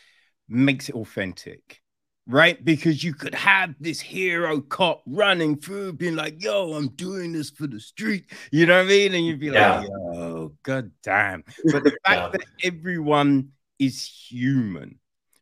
makes 0.48 0.88
it 0.88 0.94
authentic 0.94 1.80
right? 2.26 2.62
Because 2.64 3.04
you 3.04 3.14
could 3.14 3.34
have 3.34 3.74
this 3.80 4.00
hero 4.00 4.60
cop 4.60 5.02
running 5.06 5.56
through, 5.56 5.94
being 5.94 6.16
like, 6.16 6.42
"Yo, 6.42 6.72
I'm 6.74 6.88
doing 6.88 7.32
this 7.32 7.50
for 7.50 7.66
the 7.66 7.80
street," 7.80 8.30
you 8.50 8.66
know 8.66 8.78
what 8.78 8.86
I 8.86 8.88
mean? 8.88 9.14
And 9.14 9.26
you'd 9.26 9.40
be 9.40 9.46
yeah. 9.46 9.80
like, 9.80 9.88
"Yo, 9.88 10.52
god 10.62 10.90
damn!" 11.02 11.44
But 11.64 11.84
the 11.84 11.90
fact 12.04 12.06
yeah. 12.06 12.28
that 12.32 12.44
everyone 12.62 13.50
is 13.78 14.06
human, 14.06 14.98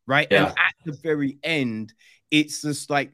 right? 0.07 0.29
Yeah. 0.31 0.49
And 0.49 0.59
at 0.59 0.75
the 0.85 0.93
very 1.03 1.39
end, 1.43 1.93
it's 2.31 2.63
just 2.63 2.91
like 2.91 3.13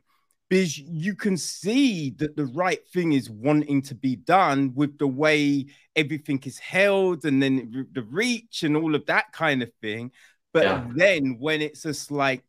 because 0.48 0.78
you 0.78 1.14
can 1.14 1.36
see 1.36 2.10
that 2.10 2.36
the 2.36 2.46
right 2.46 2.86
thing 2.88 3.12
is 3.12 3.28
wanting 3.28 3.82
to 3.82 3.94
be 3.94 4.16
done 4.16 4.72
with 4.74 4.98
the 4.98 5.06
way 5.06 5.66
everything 5.94 6.40
is 6.44 6.58
held 6.58 7.24
and 7.26 7.42
then 7.42 7.86
the 7.92 8.02
reach 8.02 8.62
and 8.62 8.76
all 8.76 8.94
of 8.94 9.04
that 9.06 9.30
kind 9.32 9.62
of 9.62 9.70
thing. 9.82 10.10
But 10.54 10.96
then 10.96 11.36
when 11.38 11.60
it's 11.60 11.82
just 11.82 12.10
like 12.10 12.42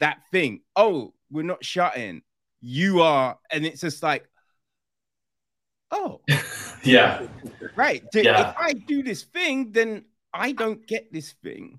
that 0.00 0.22
thing, 0.30 0.60
oh, 0.76 1.14
we're 1.30 1.42
not 1.42 1.64
shutting, 1.64 2.22
you 2.60 3.00
are, 3.00 3.38
and 3.50 3.64
it's 3.64 3.80
just 3.80 4.02
like, 4.02 4.28
oh, 5.90 6.20
yeah, 6.82 7.26
right. 7.76 8.02
Yeah. 8.12 8.50
If 8.50 8.56
I 8.58 8.72
do 8.72 9.02
this 9.02 9.22
thing, 9.22 9.72
then 9.72 10.04
I 10.32 10.52
don't 10.52 10.86
get 10.86 11.12
this 11.12 11.32
thing. 11.42 11.78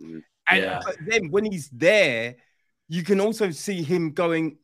And 0.00 0.22
yeah. 0.50 0.80
then 1.06 1.30
when 1.30 1.44
he's 1.44 1.68
there, 1.70 2.36
you 2.88 3.02
can 3.02 3.20
also 3.20 3.50
see 3.50 3.82
him 3.82 4.12
going, 4.12 4.58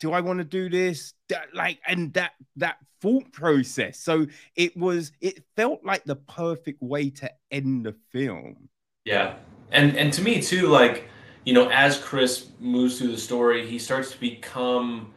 do 0.00 0.12
I 0.12 0.20
want 0.20 0.38
to 0.38 0.44
do 0.44 0.68
this? 0.68 1.14
Like, 1.52 1.80
and 1.86 2.12
that 2.14 2.32
that 2.56 2.76
thought 3.00 3.32
process. 3.32 3.98
So 3.98 4.26
it 4.54 4.76
was, 4.76 5.12
it 5.20 5.42
felt 5.56 5.84
like 5.84 6.04
the 6.04 6.16
perfect 6.16 6.82
way 6.82 7.10
to 7.10 7.30
end 7.50 7.84
the 7.84 7.94
film. 8.12 8.68
Yeah, 9.04 9.36
and 9.70 9.96
and 9.96 10.12
to 10.12 10.22
me 10.22 10.40
too, 10.40 10.68
like 10.68 11.08
you 11.46 11.54
know, 11.54 11.70
as 11.70 11.96
Chris 11.96 12.48
moves 12.60 12.98
through 12.98 13.12
the 13.12 13.18
story, 13.18 13.66
he 13.66 13.78
starts 13.78 14.10
to 14.10 14.20
become 14.20 15.14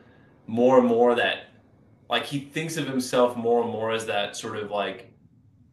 more 0.48 0.78
and 0.78 0.88
more 0.88 1.16
that, 1.16 1.48
like, 2.10 2.24
he 2.24 2.40
thinks 2.40 2.78
of 2.78 2.88
himself 2.88 3.36
more 3.36 3.64
and 3.64 3.72
more 3.72 3.92
as 3.92 4.06
that 4.06 4.38
sort 4.38 4.56
of 4.58 4.72
like 4.72 5.12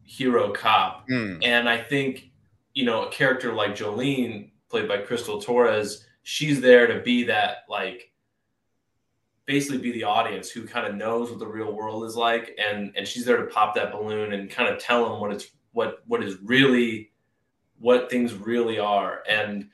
hero 0.03 0.51
cop. 0.51 1.07
Mm. 1.07 1.39
And 1.43 1.69
I 1.69 1.77
think, 1.77 2.31
you 2.73 2.85
know, 2.85 3.03
a 3.03 3.11
character 3.11 3.53
like 3.53 3.75
Jolene, 3.75 4.49
played 4.69 4.87
by 4.87 4.97
Crystal 4.97 5.39
Torres, 5.39 6.05
she's 6.23 6.59
there 6.59 6.87
to 6.87 6.99
be 7.01 7.23
that 7.23 7.59
like 7.69 8.11
basically 9.45 9.77
be 9.77 9.93
the 9.93 10.03
audience 10.03 10.49
who 10.49 10.67
kind 10.67 10.85
of 10.85 10.93
knows 10.93 11.29
what 11.29 11.39
the 11.39 11.47
real 11.47 11.71
world 11.71 12.03
is 12.03 12.17
like 12.17 12.53
and 12.61 12.91
and 12.97 13.07
she's 13.07 13.23
there 13.23 13.37
to 13.37 13.45
pop 13.45 13.73
that 13.73 13.93
balloon 13.93 14.33
and 14.33 14.49
kind 14.49 14.67
of 14.67 14.77
tell 14.77 15.07
them 15.07 15.21
what 15.21 15.31
it's 15.31 15.51
what 15.71 16.03
what 16.05 16.21
is 16.21 16.35
really 16.43 17.11
what 17.79 18.09
things 18.09 18.33
really 18.33 18.77
are 18.77 19.23
and 19.29 19.69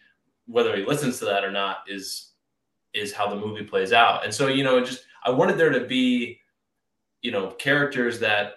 whether 0.46 0.76
he 0.76 0.86
listens 0.86 1.20
to 1.20 1.26
that 1.26 1.44
or 1.44 1.52
not 1.52 1.80
is 1.88 2.32
is 2.94 3.14
how 3.14 3.28
the 3.28 3.36
movie 3.36 3.64
plays 3.64 3.92
out 3.92 4.24
and 4.24 4.34
so 4.34 4.48
you 4.48 4.64
know 4.64 4.84
just 4.84 5.06
i 5.24 5.30
wanted 5.30 5.58
there 5.58 5.72
to 5.72 5.86
be 5.86 6.40
you 7.22 7.32
know 7.32 7.48
characters 7.52 8.20
that 8.20 8.56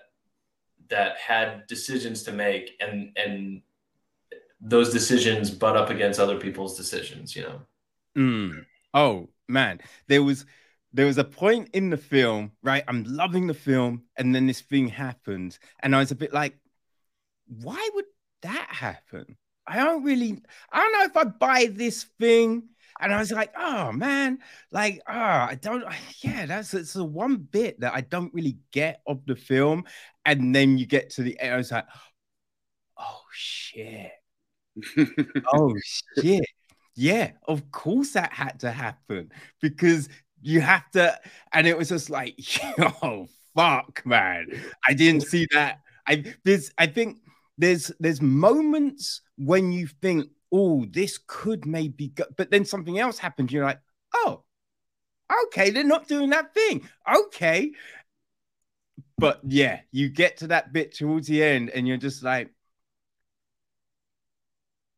that 0.89 1.17
had 1.17 1.67
decisions 1.67 2.23
to 2.23 2.33
make 2.33 2.77
and 2.81 3.17
and 3.17 3.63
those 4.61 4.93
decisions 4.93 5.51
butt 5.51 5.77
up 5.77 5.91
against 5.91 6.19
other 6.19 6.39
people's 6.39 6.77
decisions 6.77 7.37
you 7.37 7.43
know 7.43 7.61
mm. 8.17 8.65
oh 8.95 9.29
man 9.49 9.79
there 10.09 10.23
was 10.23 10.45
there 10.97 11.07
was 11.07 11.19
a 11.19 11.25
point 11.25 11.69
in 11.75 11.91
the 11.91 11.99
film, 11.99 12.53
right? 12.63 12.83
I'm 12.89 13.05
loving 13.05 13.47
the 13.47 13.55
film, 13.55 14.05
and 14.17 14.35
then 14.35 14.47
this 14.47 14.63
thing 14.63 14.89
happens, 14.89 15.59
and 15.81 15.95
I 15.95 15.99
was 15.99 16.11
a 16.11 16.15
bit 16.17 16.33
like, 16.33 16.57
why 17.47 17.91
would 17.95 18.07
that 18.41 18.69
happen? 18.71 19.37
I 19.67 19.77
don't 19.83 20.03
really, 20.05 20.41
I 20.71 20.81
don't 20.81 20.93
know 20.93 21.05
if 21.05 21.17
I 21.17 21.25
buy 21.25 21.71
this 21.73 22.05
thing. 22.19 22.69
And 22.99 23.13
I 23.13 23.19
was 23.19 23.31
like, 23.31 23.53
oh 23.59 23.93
man, 23.93 24.39
like, 24.73 25.03
oh, 25.07 25.13
I 25.13 25.59
don't, 25.61 25.85
yeah, 26.23 26.47
that's 26.47 26.73
it's 26.73 26.95
the 26.95 27.05
one 27.05 27.37
bit 27.37 27.81
that 27.81 27.93
I 27.95 28.01
don't 28.01 28.33
really 28.33 28.57
get 28.73 29.03
of 29.07 29.27
the 29.27 29.37
film. 29.37 29.85
And 30.25 30.55
then 30.55 30.79
you 30.79 30.87
get 30.87 31.11
to 31.11 31.23
the 31.23 31.39
end, 31.39 31.55
I 31.55 31.57
was 31.59 31.71
like, 31.71 31.87
oh 32.99 33.23
shit. 33.33 34.13
oh 35.53 35.75
shit. 36.19 36.47
Yeah, 36.95 37.33
of 37.47 37.71
course 37.71 38.13
that 38.13 38.33
had 38.33 38.61
to 38.61 38.71
happen 38.71 39.31
because 39.61 40.09
you 40.41 40.63
have 40.63 40.91
to, 40.93 41.19
and 41.53 41.67
it 41.67 41.77
was 41.77 41.91
just 41.91 42.09
like, 42.09 42.39
oh 43.03 43.29
fuck, 43.55 44.03
man. 44.07 44.47
I 44.89 44.95
didn't 44.95 45.23
see 45.23 45.47
that. 45.53 45.81
I 46.07 46.35
this 46.45 46.71
I 46.79 46.87
think 46.87 47.19
there's 47.59 47.93
there's 47.99 48.21
moments 48.21 49.23
when 49.37 49.73
you 49.73 49.87
think, 49.87 50.29
oh, 50.53 50.85
this 50.91 51.19
could 51.27 51.67
maybe 51.67 52.09
go, 52.09 52.25
but 52.37 52.51
then 52.51 52.65
something 52.65 52.99
else 52.99 53.19
happens. 53.19 53.53
You're 53.53 53.65
like, 53.65 53.81
oh, 54.15 54.43
okay, 55.47 55.71
they're 55.71 55.85
not 55.85 56.09
doing 56.09 56.31
that 56.31 56.55
thing. 56.55 56.89
Okay. 57.13 57.73
But 59.19 59.41
yeah, 59.47 59.81
you 59.93 60.09
get 60.11 60.39
to 60.39 60.49
that 60.49 60.73
bit 60.73 60.95
towards 60.95 61.27
the 61.27 61.43
end 61.43 61.71
and 61.71 61.89
you're 61.89 61.97
just 61.97 62.23
like, 62.23 62.51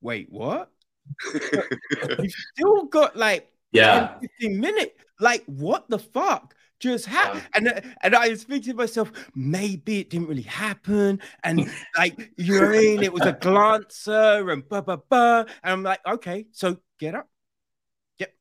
wait, 0.01 0.27
what? 0.31 0.71
You've 1.33 2.33
still 2.55 2.85
got 2.85 3.17
like 3.17 3.51
yeah 3.73 4.19
10, 4.21 4.29
15 4.41 4.61
minutes. 4.61 4.93
Like, 5.21 5.45
what 5.47 5.89
the 5.89 5.99
fuck? 5.99 6.55
Just 6.79 7.07
happened. 7.07 7.43
And 7.55 7.69
uh, 7.69 7.81
and 8.03 8.15
I 8.15 8.29
was 8.29 8.45
thinking 8.45 8.73
to 8.73 8.77
myself, 8.77 9.13
maybe 9.35 10.01
it 10.01 10.11
didn't 10.11 10.29
really 10.29 10.43
happen. 10.43 11.21
And 11.45 11.71
like, 11.97 12.33
you 12.37 12.61
know 12.61 12.67
what 12.67 12.77
I 12.77 12.79
mean? 12.79 13.03
It 13.03 13.13
was 13.13 13.27
a 13.27 13.33
glancer 13.41 14.51
and 14.51 14.69
blah, 14.69 14.81
blah, 14.81 14.97
blah. 14.97 15.41
And 15.63 15.73
I'm 15.73 15.83
like, 15.83 16.01
okay, 16.07 16.47
so 16.53 16.77
get 16.99 17.15
up. 17.15 17.29
Yep. 18.19 18.35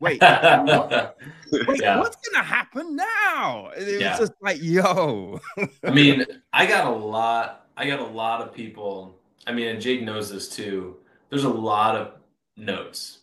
Wait, 0.00 0.20
what? 0.20 1.16
wait, 1.52 1.80
yeah. 1.80 1.98
what's 1.98 2.16
gonna 2.28 2.44
happen 2.44 2.96
now? 2.96 3.70
It 3.76 4.00
yeah. 4.00 4.10
was 4.10 4.28
just 4.28 4.32
like, 4.40 4.62
yo. 4.62 5.40
I 5.84 5.90
mean, 5.90 6.24
I 6.52 6.66
got 6.66 6.86
a 6.86 6.96
lot, 6.96 7.66
I 7.76 7.86
got 7.86 8.00
a 8.00 8.06
lot 8.06 8.40
of 8.40 8.54
people. 8.54 9.16
I 9.46 9.52
mean, 9.52 9.68
and 9.68 9.80
Jake 9.80 10.02
knows 10.02 10.30
this 10.30 10.48
too. 10.48 10.96
There's 11.30 11.44
a 11.44 11.48
lot 11.48 11.96
of 11.96 12.12
notes. 12.56 13.20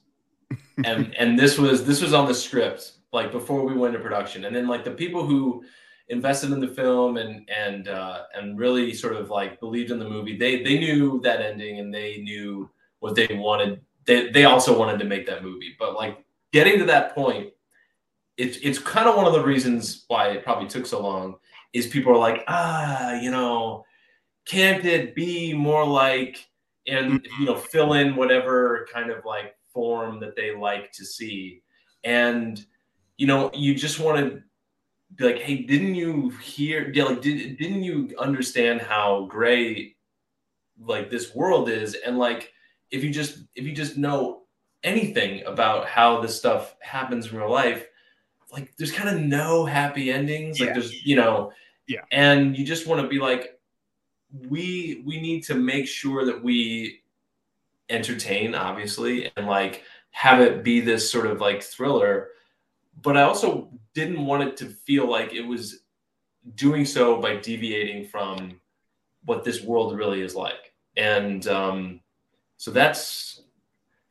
and 0.84 1.16
and 1.16 1.40
this 1.40 1.58
was 1.58 1.86
this 1.86 2.02
was 2.02 2.14
on 2.14 2.28
the 2.28 2.34
script 2.34 2.94
like 3.16 3.32
before 3.32 3.64
we 3.64 3.74
went 3.74 3.96
into 3.96 4.08
production. 4.08 4.46
And 4.46 4.56
then 4.56 4.68
like 4.68 4.84
the 4.84 4.92
people 4.92 5.26
who 5.26 5.64
invested 6.10 6.52
in 6.52 6.60
the 6.60 6.68
film 6.68 7.18
and 7.18 7.50
and 7.50 7.88
uh, 7.88 8.24
and 8.36 8.60
really 8.60 8.94
sort 8.94 9.16
of 9.16 9.32
like 9.32 9.60
believed 9.60 9.90
in 9.90 9.98
the 9.98 10.08
movie 10.08 10.38
they 10.38 10.62
they 10.62 10.78
knew 10.78 11.20
that 11.22 11.42
ending 11.42 11.80
and 11.80 11.92
they 11.92 12.18
knew 12.18 12.70
what 13.00 13.16
they 13.16 13.28
wanted. 13.32 13.82
They, 14.06 14.30
they 14.30 14.46
also 14.46 14.78
wanted 14.78 15.00
to 15.00 15.06
make 15.06 15.26
that 15.26 15.44
movie. 15.44 15.76
But 15.80 15.96
like 15.96 16.24
getting 16.52 16.78
to 16.80 16.86
that 16.86 17.16
point 17.16 17.52
it's 18.38 18.58
it's 18.58 18.78
kind 18.78 19.08
of 19.08 19.16
one 19.16 19.26
of 19.26 19.34
the 19.34 19.44
reasons 19.44 20.04
why 20.10 20.28
it 20.28 20.44
probably 20.44 20.68
took 20.68 20.86
so 20.86 21.02
long 21.02 21.36
is 21.72 21.88
people 21.88 22.12
are 22.12 22.18
like 22.18 22.44
ah 22.50 23.14
you 23.14 23.32
know 23.32 23.86
can't 24.46 24.84
it 24.84 25.16
be 25.16 25.54
more 25.54 25.86
like 25.86 26.46
and 26.88 27.26
you 27.40 27.46
know 27.46 27.56
fill 27.56 27.94
in 27.94 28.16
whatever 28.16 28.88
kind 28.94 29.10
of 29.10 29.24
like 29.26 29.56
form 29.76 30.20
that 30.22 30.36
they 30.36 30.56
like 30.56 30.92
to 30.94 31.06
see. 31.06 31.62
And 32.04 32.66
you 33.18 33.28
know, 33.28 33.52
you 33.54 33.76
just 33.76 34.00
want 34.00 34.18
to 34.18 34.42
be 35.16 35.24
like, 35.24 35.40
hey, 35.40 35.58
didn't 35.64 35.96
you 35.96 36.30
hear? 36.42 36.92
Like, 36.94 37.22
did 37.22 37.58
didn't 37.58 37.84
you 37.84 38.14
understand 38.20 38.82
how 38.82 39.28
gray 39.30 39.96
like 40.80 41.10
this 41.10 41.34
world 41.34 41.70
is? 41.70 41.96
And 42.06 42.18
like, 42.18 42.52
if 42.92 43.04
you 43.04 43.12
just 43.12 43.40
if 43.56 43.66
you 43.66 43.74
just 43.74 43.98
know 43.98 44.44
anything 44.84 45.44
about 45.46 45.88
how 45.88 46.22
this 46.22 46.38
stuff 46.38 46.76
happens 46.82 47.32
in 47.32 47.38
real 47.38 47.52
life, 47.52 47.88
like, 48.52 48.76
there's 48.78 48.92
kind 48.92 49.10
of 49.10 49.22
no 49.22 49.66
happy 49.66 50.12
endings. 50.12 50.60
Like, 50.60 50.70
yeah. 50.70 50.74
there's 50.74 51.06
you 51.06 51.16
know, 51.16 51.52
yeah, 51.88 52.02
and 52.12 52.58
you 52.58 52.66
just 52.66 52.88
want 52.88 53.02
to 53.02 53.08
be 53.08 53.20
like, 53.20 53.60
we 54.50 55.04
we 55.06 55.22
need 55.22 55.44
to 55.46 55.56
make 55.56 55.88
sure 55.88 56.26
that 56.26 56.44
we 56.44 57.02
entertain, 57.90 58.56
obviously, 58.56 59.32
and 59.38 59.48
like 59.48 59.84
have 60.12 60.40
it 60.42 60.64
be 60.64 60.80
this 60.80 61.10
sort 61.10 61.28
of 61.28 61.40
like 61.42 61.62
thriller 61.62 62.30
but 63.02 63.18
I 63.18 63.22
also 63.24 63.70
didn't 63.94 64.26
want 64.26 64.44
it 64.44 64.58
to 64.58 64.66
feel 64.66 65.10
like 65.10 65.34
it 65.34 65.42
was 65.42 65.82
doing 66.56 66.86
so 66.86 67.20
by 67.20 67.38
deviating 67.38 68.06
from 68.06 68.60
what 69.24 69.44
this 69.44 69.62
world 69.62 69.98
really 69.98 70.22
is 70.22 70.36
like. 70.36 70.74
And 70.96 71.46
um, 71.48 72.02
so 72.58 72.72
that's, 72.72 73.42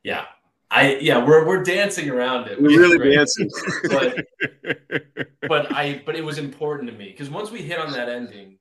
yeah, 0.03 0.25
I 0.69 0.97
yeah, 0.97 1.23
we're 1.23 1.45
we're 1.45 1.63
dancing 1.63 2.09
around 2.09 2.47
it. 2.47 2.61
We're 2.61 2.79
really 2.79 3.15
dancing. 3.15 3.49
but 3.89 4.25
but 5.47 5.71
I 5.71 6.01
but 6.05 6.15
it 6.15 6.23
was 6.23 6.37
important 6.37 6.89
to 6.89 6.97
me 6.97 7.09
because 7.09 7.29
once 7.29 7.51
we 7.51 7.61
hit 7.61 7.79
on 7.79 7.93
that 7.93 8.09
ending, 8.09 8.57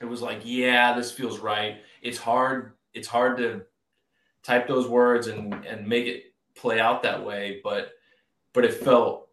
it 0.00 0.04
was 0.04 0.22
like, 0.22 0.42
yeah, 0.44 0.94
this 0.94 1.10
feels 1.10 1.40
right. 1.40 1.78
It's 2.02 2.18
hard. 2.18 2.72
It's 2.94 3.08
hard 3.08 3.38
to 3.38 3.62
type 4.42 4.68
those 4.68 4.86
words 4.86 5.26
and 5.26 5.52
and 5.66 5.86
make 5.86 6.06
it 6.06 6.34
play 6.54 6.78
out 6.80 7.02
that 7.02 7.24
way, 7.24 7.60
but 7.64 7.92
but 8.52 8.64
it 8.64 8.74
felt 8.74 9.25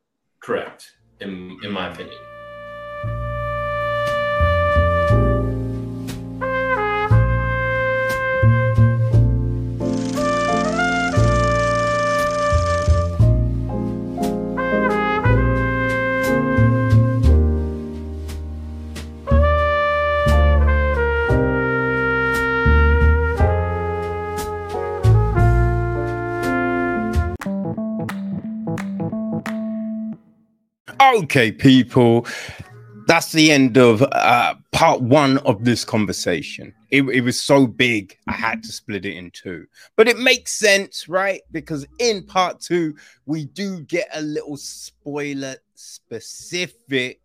correct 0.44 0.92
in 1.22 1.58
in 1.64 1.72
my 1.72 1.92
opinion. 1.92 2.33
Okay, 31.14 31.52
people, 31.52 32.26
that's 33.06 33.34
the 33.34 33.52
end 33.52 33.78
of 33.78 34.02
uh, 34.02 34.56
part 34.72 35.00
one 35.00 35.38
of 35.40 35.64
this 35.64 35.86
conversation. 35.86 36.74
It, 36.90 37.04
it, 37.04 37.22
was 37.22 37.40
so 37.40 37.68
big, 37.68 38.18
I 38.28 38.32
had 38.32 38.64
to 38.64 38.72
split 38.72 39.06
it 39.06 39.16
in 39.16 39.30
two. 39.30 39.68
But 39.96 40.08
it 40.08 40.18
makes 40.18 40.54
sense, 40.54 41.08
right? 41.08 41.42
Because 41.52 41.86
in 42.00 42.24
part 42.24 42.60
two, 42.62 42.96
we 43.28 43.46
do 43.46 43.82
get 43.82 44.08
a 44.16 44.24
little 44.24 44.58
spoiler 44.58 45.58
specific. 45.76 47.20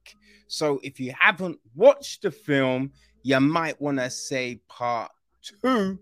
So 0.49 0.81
if 0.83 1.01
you 1.01 1.15
haven't 1.19 1.59
watched 1.75 2.23
the 2.23 2.31
film, 2.31 2.93
you 3.23 3.41
might 3.41 3.81
want 3.81 4.01
to 4.01 4.11
say 4.11 4.61
part 4.69 5.11
two 5.41 5.99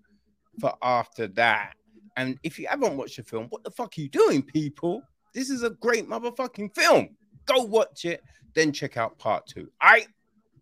for 0.58 0.74
after 0.82 1.28
that. 1.28 1.74
And 2.16 2.36
if 2.42 2.58
you 2.58 2.66
haven't 2.66 2.96
watched 2.96 3.18
the 3.18 3.22
film, 3.22 3.46
what 3.50 3.62
the 3.62 3.70
fuck 3.70 3.96
are 3.96 4.00
you 4.00 4.08
doing, 4.08 4.42
people? 4.42 5.02
This 5.34 5.50
is 5.50 5.62
a 5.62 5.70
great 5.70 6.08
motherfucking 6.08 6.74
film. 6.74 7.10
Go 7.46 7.62
watch 7.62 8.04
it, 8.04 8.22
then 8.54 8.72
check 8.72 8.96
out 8.96 9.18
part 9.18 9.46
two. 9.46 9.70
All 9.80 9.90
right. 9.90 10.08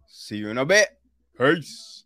See 0.06 0.36
you 0.36 0.48
in 0.48 0.58
a 0.58 0.64
bit. 0.64 0.88
Peace. 1.36 2.04